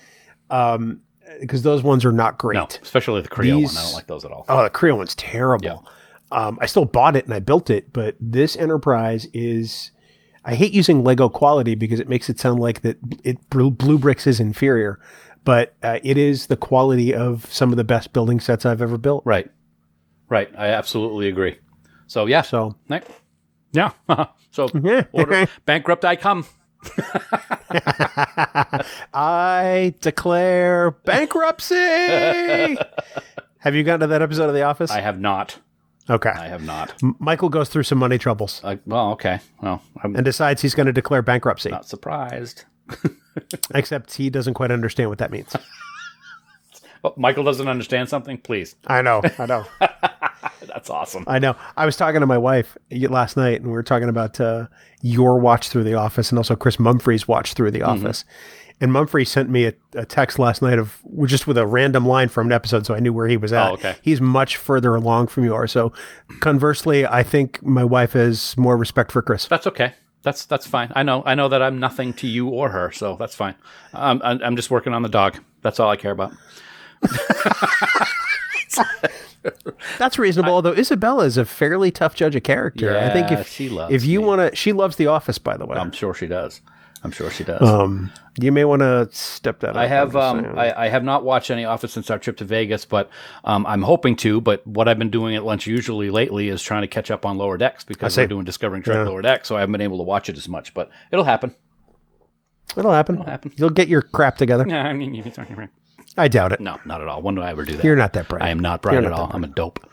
Um, 0.51 1.03
Because 1.41 1.63
those 1.63 1.83
ones 1.83 2.05
are 2.05 2.13
not 2.13 2.39
great. 2.39 2.55
No, 2.57 2.67
especially 2.83 3.21
the 3.21 3.29
KRE-O 3.29 3.43
These- 3.59 3.75
one. 3.75 3.77
I 3.77 3.85
don't 3.85 3.93
like 3.95 4.07
those 4.07 4.25
at 4.25 4.33
all. 4.33 4.45
Oh, 4.49 4.63
the 4.65 4.71
KRE-O 4.71 4.97
one's 4.97 5.15
terrible. 5.15 5.87
Um, 6.33 6.59
I 6.61 6.67
still 6.67 6.85
bought 6.87 7.15
it 7.15 7.27
and 7.27 7.35
I 7.35 7.39
built 7.41 7.71
it, 7.71 7.93
but 7.93 8.17
this 8.21 8.57
Enterprise 8.57 9.27
is. 9.33 9.93
I 10.45 10.55
hate 10.55 10.73
using 10.73 11.05
Lego 11.05 11.29
quality 11.29 11.75
because 11.75 12.01
it 12.01 12.09
makes 12.09 12.29
it 12.31 12.39
sound 12.41 12.61
like 12.61 12.81
that 12.83 12.97
it 13.25 13.51
Blue, 13.51 13.71
BlueBrixx 13.71 14.27
is 14.27 14.41
inferior, 14.41 14.99
but 15.45 15.75
uh, 15.83 15.99
it 16.03 16.17
is 16.17 16.47
the 16.47 16.57
quality 16.57 17.15
of 17.15 17.47
some 17.53 17.71
of 17.71 17.77
the 17.77 17.85
best 17.85 18.13
building 18.13 18.41
sets 18.41 18.65
I've 18.65 18.81
ever 18.83 18.97
built. 18.99 19.25
Right. 19.27 19.51
Right. 20.29 20.51
I 20.57 20.69
absolutely 20.69 21.29
agree. 21.29 21.59
So 22.07 22.27
yeah. 22.27 22.43
So 22.43 22.77
Ne- 22.89 23.03
Yeah. 23.73 23.91
so 24.51 24.69
Yeah. 24.83 25.05
order, 25.13 25.47
bankrupt 25.67 26.05
I 26.05 26.17
come. 26.17 26.47
I 29.13 29.95
declare 30.01 30.93
bankruptcy. 30.93 31.75
Have 33.59 33.75
you 33.75 33.83
gotten 33.83 34.01
to 34.01 34.07
that 34.09 34.23
episode 34.23 34.49
of 34.49 34.55
The 34.55 34.63
Office? 34.63 34.91
I 34.91 35.01
have 35.01 35.19
not. 35.21 35.59
Okay. 36.11 36.31
I 36.31 36.47
have 36.49 36.63
not. 36.65 36.95
M- 37.03 37.17
Michael 37.19 37.49
goes 37.49 37.69
through 37.69 37.83
some 37.83 37.99
money 37.99 38.19
troubles 38.19 38.61
Uh, 38.65 38.77
well, 38.87 39.11
okay. 39.13 39.41
Well, 39.63 39.83
I'm 40.03 40.15
and 40.17 40.25
decides 40.25 40.63
he's 40.63 40.75
going 40.75 40.87
to 40.87 40.93
declare 40.93 41.23
bankruptcy. 41.23 41.71
not 41.71 41.87
surprised. 41.87 42.65
Except 43.75 44.15
he 44.15 44.31
doesn't 44.31 44.55
quite 44.55 44.71
understand 44.71 45.11
what 45.11 45.19
that 45.19 45.31
means. 45.31 45.55
Oh, 47.05 47.15
Michael 47.17 47.45
doesn't 47.45 47.69
understand 47.69 48.09
something. 48.09 48.39
Please, 48.39 48.75
I 48.89 49.03
know. 49.03 49.23
I 49.39 49.47
know. 49.47 49.65
that's 50.67 50.91
awesome. 50.91 51.23
I 51.29 51.39
know. 51.39 51.55
I 51.77 51.87
was 51.87 51.97
talking 51.97 52.19
to 52.23 52.27
my 52.27 52.37
wife 52.39 52.77
last 52.91 53.37
night, 53.37 53.59
and 53.61 53.67
we 53.67 53.73
were 53.73 53.85
talking 53.85 54.09
about 54.09 54.41
uh, 54.41 54.67
your 55.01 55.39
watch 55.39 55.69
through 55.69 55.85
the 55.85 55.95
office, 55.95 56.31
and 56.31 56.39
also 56.41 56.57
Chris 56.57 56.77
Mumphrey's 56.79 57.29
watch 57.29 57.55
through 57.55 57.71
the 57.71 57.79
Mm-hmm. 57.83 58.05
office. 58.05 58.25
And 58.81 58.93
Mumphrey 58.93 59.27
sent 59.27 59.51
me 59.51 59.67
a, 59.67 59.73
a 59.95 60.05
text 60.07 60.39
last 60.39 60.63
night 60.63 60.79
of 60.79 60.99
just 61.27 61.47
with 61.49 61.59
a 61.59 61.67
random 61.67 62.07
line 62.07 62.29
from 62.29 62.47
an 62.47 62.53
episode, 62.53 62.87
so 62.87 62.95
I 62.95 63.01
knew 63.01 63.13
where 63.13 63.27
he 63.27 63.37
was 63.37 63.53
at. 63.53 63.71
Oh, 63.71 63.73
okay. 63.75 63.97
He's 64.03 64.21
much 64.21 64.57
further 64.57 64.95
along 64.95 65.27
from 65.29 65.45
you 65.45 65.55
are. 65.55 65.67
So, 65.67 65.93
conversely, 66.41 67.05
I 67.05 67.25
think 67.25 67.61
my 67.65 67.83
wife 67.83 68.13
has 68.13 68.57
more 68.57 68.77
respect 68.77 69.11
for 69.11 69.21
Chris. 69.21 69.47
That's 69.47 69.67
okay. 69.67 69.95
That's 70.23 70.45
that's 70.45 70.67
fine. 70.67 70.93
I 70.95 71.03
know. 71.03 71.23
I 71.27 71.35
know 71.35 71.49
that 71.49 71.63
I'm 71.63 71.79
nothing 71.79 72.13
to 72.15 72.27
you 72.29 72.49
or 72.49 72.69
her, 72.71 72.91
so 72.93 73.17
that's 73.17 73.35
fine. 73.35 73.55
Um, 73.95 74.21
I'm, 74.25 74.41
I'm 74.43 74.57
just 74.57 74.71
working 74.71 74.93
on 74.93 75.03
the 75.03 75.09
dog. 75.09 75.39
That's 75.63 75.81
all 75.81 75.91
I 75.91 75.97
care 75.97 76.13
about. 76.13 76.33
That's 79.99 80.19
reasonable. 80.19 80.53
although 80.53 80.73
Isabella 80.73 81.25
is 81.25 81.37
a 81.37 81.45
fairly 81.45 81.91
tough 81.91 82.15
judge 82.15 82.35
of 82.37 82.43
character. 82.43 82.97
I 82.99 83.11
think 83.11 83.31
if 83.31 83.49
she 83.49 83.69
loves 83.69 83.95
if 83.95 84.05
you 84.05 84.21
want 84.21 84.51
to, 84.51 84.57
she 84.57 84.73
loves 84.73 84.97
The 84.97 85.07
Office. 85.07 85.39
By 85.39 85.57
the 85.57 85.67
way, 85.67 85.79
I'm 85.79 85.93
sure 85.93 86.13
she 86.13 86.27
does. 86.27 86.61
I'm 87.05 87.11
sure 87.13 87.31
she 87.31 87.45
does. 87.45 87.63
um, 87.63 88.11
you 88.41 88.51
may 88.51 88.65
want 88.65 88.81
to 88.81 89.09
step 89.13 89.61
that. 89.61 89.71
up. 89.71 89.77
I 89.77 89.87
have 89.87 90.17
I'm 90.17 90.45
um. 90.47 90.59
I, 90.59 90.87
I 90.87 90.89
have 90.89 91.05
not 91.05 91.25
watched 91.25 91.51
any 91.51 91.65
Office 91.65 91.93
since 91.93 92.11
our 92.11 92.19
trip 92.19 92.37
to 92.39 92.45
Vegas, 92.45 92.85
but 92.85 93.09
um, 93.45 93.65
I'm 93.67 93.83
hoping 93.83 94.17
to. 94.17 94.41
But 94.41 94.67
what 94.67 94.89
I've 94.89 94.99
been 94.99 95.11
doing 95.11 95.37
at 95.37 95.45
lunch 95.45 95.67
usually 95.67 96.11
lately 96.11 96.49
is 96.49 96.63
trying 96.63 96.83
to 96.83 96.89
catch 96.89 97.11
up 97.11 97.25
on 97.25 97.39
Lower 97.39 97.57
Decks 97.57 97.85
because 97.85 98.15
see. 98.15 98.23
we're 98.23 98.27
doing 98.27 98.45
Discovering 98.45 98.83
Trek 98.83 98.97
Yeah. 98.97 99.03
Lower 99.05 99.23
Decks, 99.23 99.47
so 99.49 99.57
I 99.57 99.61
haven't 99.61 99.73
been 99.73 99.81
able 99.81 99.99
to 99.99 100.03
watch 100.05 100.29
it 100.29 100.37
as 100.37 100.49
much. 100.49 100.75
But 100.75 100.91
it'll 101.13 101.25
happen. 101.25 101.55
It'll 102.77 102.93
happen. 102.93 103.15
It'll 103.17 103.27
happen. 103.27 103.53
You'll 103.57 103.71
get 103.71 103.89
your 103.89 104.03
crap 104.03 104.37
together. 104.37 104.65
no, 104.65 104.77
I 104.81 104.93
mean, 104.93 105.33
I 106.17 106.27
doubt 106.29 106.53
it. 106.53 106.61
No, 106.61 106.79
not 106.85 107.01
at 107.01 107.07
all. 107.09 107.23
When 107.23 107.35
do 107.37 107.43
I 107.43 107.51
ever 107.51 107.65
do 107.65 107.77
that? 107.77 107.85
You're 107.85 107.97
not 107.97 108.13
that 108.15 108.29
bright. 108.29 108.43
I 108.43 108.49
am 108.51 108.59
not 108.59 108.83
bright 108.83 108.95
You're 108.95 109.05
at 109.05 109.11
not 109.11 109.21
all. 109.21 109.27
that 109.29 109.35
I'm 109.37 109.45
a 109.45 109.49
dope. 109.49 109.89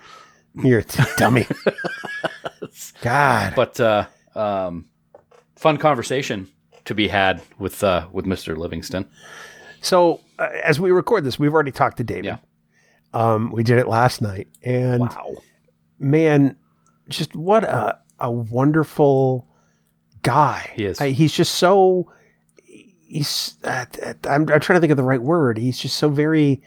You're 0.56 0.80
a 0.80 0.86
dummy. 1.18 1.46
God. 3.02 3.54
But 3.56 3.80
uh, 3.80 4.08
um, 4.36 4.86
fun 5.56 5.78
conversation 5.78 6.50
to 6.86 6.94
be 6.96 7.08
had 7.08 7.42
with 7.60 7.84
uh, 7.84 8.08
with 8.12 8.26
Mr. 8.26 8.56
Livingston. 8.58 9.06
So 9.82 10.22
uh, 10.40 10.50
as 10.64 10.80
we 10.80 10.92
record 10.92 11.24
this, 11.24 11.38
we've 11.38 11.54
already 11.54 11.72
talked 11.72 11.98
to 11.98 12.04
David. 12.04 12.26
Yeah. 12.26 12.38
Um, 13.14 13.52
we 13.52 13.64
did 13.64 13.78
it 13.78 13.88
last 13.88 14.22
night, 14.22 14.48
and 14.64 15.02
Wow. 15.02 15.36
man, 16.00 16.58
just 17.10 17.36
what 17.36 17.64
a 17.64 18.00
a 18.20 18.32
wonderful 18.32 19.48
guy 20.22 20.72
He 20.76 20.86
is. 20.86 21.00
I- 21.02 21.10
he's 21.12 21.32
just 21.34 21.56
so. 21.56 22.12
He's. 23.08 23.58
Uh, 23.64 23.86
I'm, 24.28 24.42
I'm 24.50 24.60
trying 24.60 24.78
to 24.78 24.80
think 24.82 24.92
of 24.92 24.98
the 24.98 25.04
right 25.04 25.22
word. 25.22 25.58
He's 25.58 25.78
just 25.80 25.96
so 25.98 26.10
very 26.10 26.62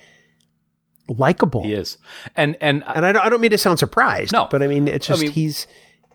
likable. 1.08 1.62
He 1.64 1.72
is, 1.72 1.98
and 2.36 2.56
and 2.60 2.84
And 2.86 3.04
I 3.04 3.12
don't, 3.12 3.26
I 3.26 3.28
don't 3.28 3.40
mean 3.40 3.50
to 3.50 3.58
sound 3.58 3.78
surprised. 3.78 4.32
No. 4.32 4.46
but 4.50 4.62
I 4.62 4.66
mean 4.66 4.88
it's 4.88 5.08
I 5.10 5.12
just 5.14 5.22
mean- 5.22 5.32
he's 5.32 5.66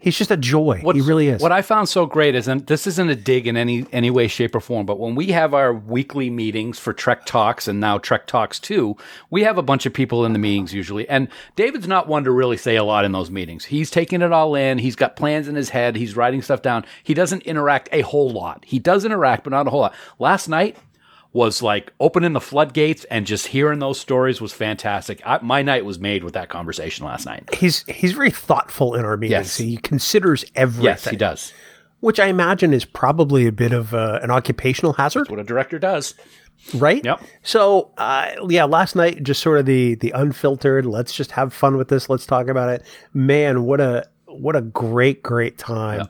he's 0.04 0.18
just 0.18 0.32
a 0.32 0.38
joy. 0.38 0.82
he 0.96 1.02
really 1.02 1.30
is. 1.30 1.42
What 1.42 1.52
I 1.52 1.62
found 1.62 1.88
so 1.90 2.06
great 2.06 2.36
is, 2.36 2.48
and 2.48 2.68
this 2.68 2.86
isn't 2.86 3.10
a 3.10 3.16
dig 3.16 3.48
in 3.48 3.58
any 3.58 3.86
any 3.92 4.12
way, 4.12 4.28
shape, 4.28 4.54
or 4.54 4.60
form, 4.60 4.86
but 4.86 5.00
when 5.00 5.16
we 5.16 5.28
have 5.28 5.54
our 5.54 5.74
weekly 5.74 6.30
meetings 6.30 6.78
for 6.78 6.94
Trek 6.94 7.26
Talks 7.26 7.68
and 7.68 7.80
now 7.80 7.98
Trek 7.98 8.28
Talks 8.28 8.60
Two, 8.60 8.96
we 9.30 9.44
have 9.44 9.58
a 9.58 9.64
bunch 9.64 9.86
of 9.86 9.94
people 9.94 10.26
in 10.26 10.34
the 10.34 10.40
meetings 10.40 10.74
usually, 10.74 11.08
and 11.10 11.30
David's 11.56 11.88
not 11.88 12.08
one 12.08 12.24
to 12.26 12.32
really 12.32 12.58
say 12.58 12.76
a 12.76 12.84
lot 12.84 13.06
in 13.06 13.14
those 13.14 13.32
meetings. 13.32 13.66
He's 13.66 13.90
taking 13.90 14.22
it 14.22 14.32
all 14.32 14.56
in. 14.56 14.78
He's 14.78 14.96
got 14.96 15.16
plans 15.16 15.48
in 15.48 15.56
his 15.56 15.70
head. 15.70 15.96
He's 15.96 16.16
writing 16.16 16.42
stuff 16.42 16.62
down. 16.62 16.86
He 17.04 17.14
doesn't 17.14 17.44
interact 17.44 17.90
a 17.92 18.02
whole 18.02 18.30
lot. 18.30 18.64
He 18.66 18.80
does 18.80 19.06
interact, 19.06 19.46
but 19.46 19.52
not 19.52 19.68
a 19.68 19.70
whole 19.70 19.82
lot. 19.82 19.96
Last 20.20 20.48
night. 20.48 20.78
Was 21.34 21.64
like 21.64 21.92
opening 22.00 22.34
the 22.34 22.40
floodgates 22.40 23.06
and 23.06 23.26
just 23.26 23.48
hearing 23.48 23.80
those 23.80 24.00
stories 24.00 24.40
was 24.40 24.54
fantastic. 24.54 25.20
I, 25.26 25.40
my 25.42 25.64
night 25.64 25.84
was 25.84 25.98
made 25.98 26.24
with 26.24 26.36
that 26.36 26.48
conversation 26.50 27.06
last 27.08 27.26
night. 27.26 27.54
he's 27.56 27.84
he's 27.88 28.12
very 28.12 28.30
thoughtful 28.30 28.94
in 28.94 29.04
our 29.04 29.18
meetings. 29.18 29.32
Yes. 29.32 29.58
He 29.58 29.78
considers 29.78 30.46
everything. 30.56 30.84
Yes, 30.86 31.06
he 31.08 31.16
does. 31.16 31.52
which 32.02 32.20
I 32.20 32.28
imagine 32.28 32.72
is 32.72 32.86
probably 32.86 33.48
a 33.48 33.52
bit 33.52 33.74
of 33.74 33.96
uh, 33.96 34.20
an 34.22 34.30
occupational 34.30 34.94
hazard, 34.94 35.28
What 35.30 35.40
a 35.40 35.44
director 35.44 35.80
does. 35.80 36.14
right? 36.76 37.04
Yep. 37.04 37.22
So, 37.42 37.92
uh, 37.98 38.30
yeah, 38.48 38.66
last 38.66 38.96
night 38.96 39.24
just 39.24 39.42
sort 39.42 39.58
of 39.58 39.66
the 39.66 39.96
the 39.96 40.12
unfiltered. 40.12 40.86
Let's 40.86 41.16
just 41.16 41.32
have 41.32 41.52
fun 41.52 41.78
with 41.78 41.88
this. 41.88 42.10
Let's 42.10 42.28
talk 42.28 42.48
about 42.48 42.70
it. 42.70 42.84
Man, 43.12 43.64
what 43.64 43.82
a 43.82 44.08
what 44.28 44.56
a 44.56 44.62
great 44.62 45.24
great 45.24 45.58
time. 45.58 46.08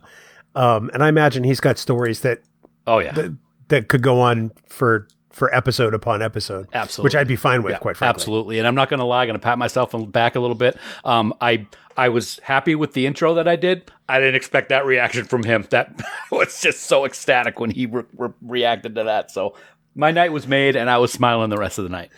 Um, 0.54 0.92
and 0.94 1.02
I 1.02 1.08
imagine 1.08 1.46
he's 1.46 1.62
got 1.62 1.78
stories 1.78 2.20
that 2.22 2.42
Oh 2.86 3.00
yeah. 3.00 3.14
that 3.14 3.34
could 3.82 4.02
go 4.02 4.20
on 4.22 4.52
for 4.68 5.08
for 5.32 5.54
episode 5.54 5.94
upon 5.96 6.22
episode. 6.22 6.68
Absolutely. 6.74 7.08
which 7.08 7.16
I'd 7.16 7.28
be 7.28 7.36
fine 7.36 7.64
with, 7.64 7.72
Yeah, 7.72 7.80
quite 7.80 7.98
frankly. 7.98 8.22
Absolutely. 8.22 8.60
And 8.60 8.68
I'm 8.68 8.76
not 8.76 8.88
going 8.88 9.00
to 9.00 9.06
lie, 9.06 9.24
I'm 9.24 9.28
going 9.30 9.40
to 9.40 9.44
pat 9.44 9.58
myself 9.58 9.96
on 9.96 10.02
the 10.02 10.08
back 10.08 10.36
a 10.36 10.40
little 10.40 10.56
bit. 10.56 10.78
Um, 11.04 11.34
I 11.42 11.66
I 11.98 12.10
was 12.10 12.40
happy 12.44 12.76
with 12.76 12.94
the 12.94 13.08
intro 13.08 13.34
that 13.36 13.48
I 13.48 13.56
did. 13.56 13.92
I 14.08 14.20
didn't 14.20 14.36
expect 14.36 14.70
that 14.70 14.86
reaction 14.86 15.26
from 15.26 15.44
him. 15.44 15.66
That 15.72 16.00
was 16.32 16.62
just 16.62 16.84
so 16.84 17.04
ecstatic 17.06 17.60
when 17.60 17.72
he 17.72 17.88
re- 17.88 18.04
re- 18.16 18.30
reacted 18.42 18.94
to 18.96 19.04
that. 19.06 19.32
So 19.32 19.56
my 19.96 20.12
night 20.12 20.32
was 20.32 20.48
made, 20.48 20.76
and 20.76 20.90
I 20.90 20.98
was 21.00 21.12
smiling 21.12 21.50
the 21.50 21.58
rest 21.58 21.78
of 21.80 21.84
the 21.84 21.90
night. 21.90 22.10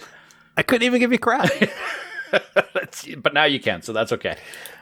I 0.57 0.63
couldn't 0.63 0.85
even 0.85 0.99
give 0.99 1.11
you 1.11 1.19
crap 1.19 1.49
but 3.17 3.33
now 3.33 3.43
you 3.45 3.59
can, 3.59 3.81
so 3.81 3.93
that's 3.93 4.11
okay. 4.11 4.37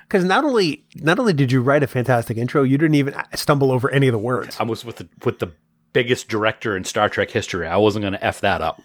because 0.08 0.24
not 0.24 0.44
only 0.44 0.86
not 0.96 1.20
only 1.20 1.34
did 1.34 1.52
you 1.52 1.62
write 1.62 1.84
a 1.84 1.88
fantastic 1.88 2.38
intro, 2.38 2.64
you 2.64 2.78
didn't 2.78 2.96
even 2.96 3.16
stumble 3.36 3.72
over 3.72 3.90
any 3.92 4.08
of 4.08 4.12
the 4.12 4.18
words. 4.20 4.58
I 4.60 4.64
was 4.64 4.84
with 4.86 4.98
the, 4.98 5.08
with 5.26 5.40
the 5.40 5.52
biggest 5.94 6.28
director 6.28 6.76
in 6.76 6.84
Star 6.84 7.10
Trek 7.10 7.32
history. 7.32 7.68
I 7.68 7.78
wasn't 7.78 8.04
going 8.04 8.14
to 8.14 8.24
f 8.24 8.42
that 8.42 8.62
up. 8.62 8.82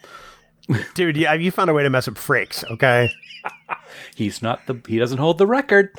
Dude, 0.95 1.17
yeah, 1.17 1.33
you 1.33 1.51
found 1.51 1.71
a 1.71 1.73
way 1.73 1.83
to 1.83 1.91
mess 1.91 2.07
up 2.09 2.15
Frakes, 2.15 2.63
okay? 2.71 3.11
He's 4.15 4.43
not 4.43 4.67
the. 4.67 4.81
He 4.87 4.99
doesn't 4.99 5.19
hold 5.19 5.39
the 5.39 5.47
record. 5.47 5.91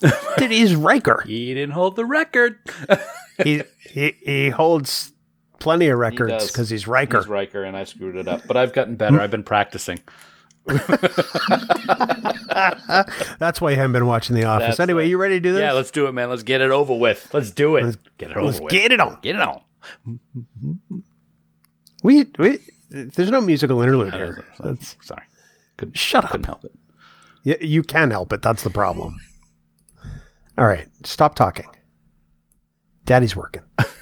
Dude, 0.38 0.50
he's 0.50 0.74
Riker. 0.74 1.22
He 1.26 1.52
didn't 1.52 1.74
hold 1.74 1.94
the 1.94 2.06
record. 2.06 2.58
he, 3.44 3.62
he 3.80 4.16
he 4.24 4.48
holds 4.48 5.12
plenty 5.58 5.88
of 5.88 5.98
records 5.98 6.46
because 6.46 6.70
he's 6.70 6.88
Riker. 6.88 7.18
He's 7.18 7.28
Riker, 7.28 7.64
and 7.64 7.76
I 7.76 7.84
screwed 7.84 8.16
it 8.16 8.26
up. 8.26 8.46
But 8.46 8.56
I've 8.56 8.72
gotten 8.72 8.96
better. 8.96 9.20
I've 9.20 9.30
been 9.30 9.42
practicing. 9.42 10.00
That's 13.38 13.60
why 13.60 13.70
you 13.70 13.76
haven't 13.76 13.92
been 13.92 14.06
watching 14.06 14.36
The 14.36 14.44
Office. 14.44 14.68
That's 14.68 14.80
anyway, 14.80 15.02
right. 15.02 15.10
you 15.10 15.18
ready 15.18 15.34
to 15.34 15.40
do 15.40 15.52
this? 15.52 15.60
Yeah, 15.60 15.72
let's 15.72 15.90
do 15.90 16.06
it, 16.06 16.12
man. 16.12 16.30
Let's 16.30 16.44
get 16.44 16.62
it 16.62 16.70
over 16.70 16.94
with. 16.94 17.28
Let's 17.34 17.50
do 17.50 17.76
it. 17.76 17.84
Let's, 17.84 17.98
get 18.16 18.30
it 18.30 18.36
over 18.36 18.46
Let's 18.46 18.60
with. 18.60 18.70
get 18.70 18.92
it 18.92 19.00
on. 19.00 19.18
Get 19.20 19.34
it 19.36 19.42
on. 19.42 19.60
We, 22.02 22.26
we 22.38 22.58
there's 22.90 23.30
no 23.30 23.40
musical 23.40 23.80
interlude 23.82 24.14
here. 24.14 24.44
That's, 24.58 24.96
Sorry. 25.02 25.22
Couldn't, 25.76 25.96
shut 25.96 26.24
up. 26.24 26.30
couldn't 26.32 26.46
help 26.46 26.64
it. 26.64 26.72
You, 27.44 27.56
you 27.60 27.82
can 27.82 28.10
help 28.10 28.32
it. 28.32 28.42
That's 28.42 28.62
the 28.62 28.70
problem. 28.70 29.16
All 30.58 30.66
right, 30.66 30.88
stop 31.04 31.34
talking. 31.34 31.66
Daddy's 33.04 33.34
working. 33.34 33.62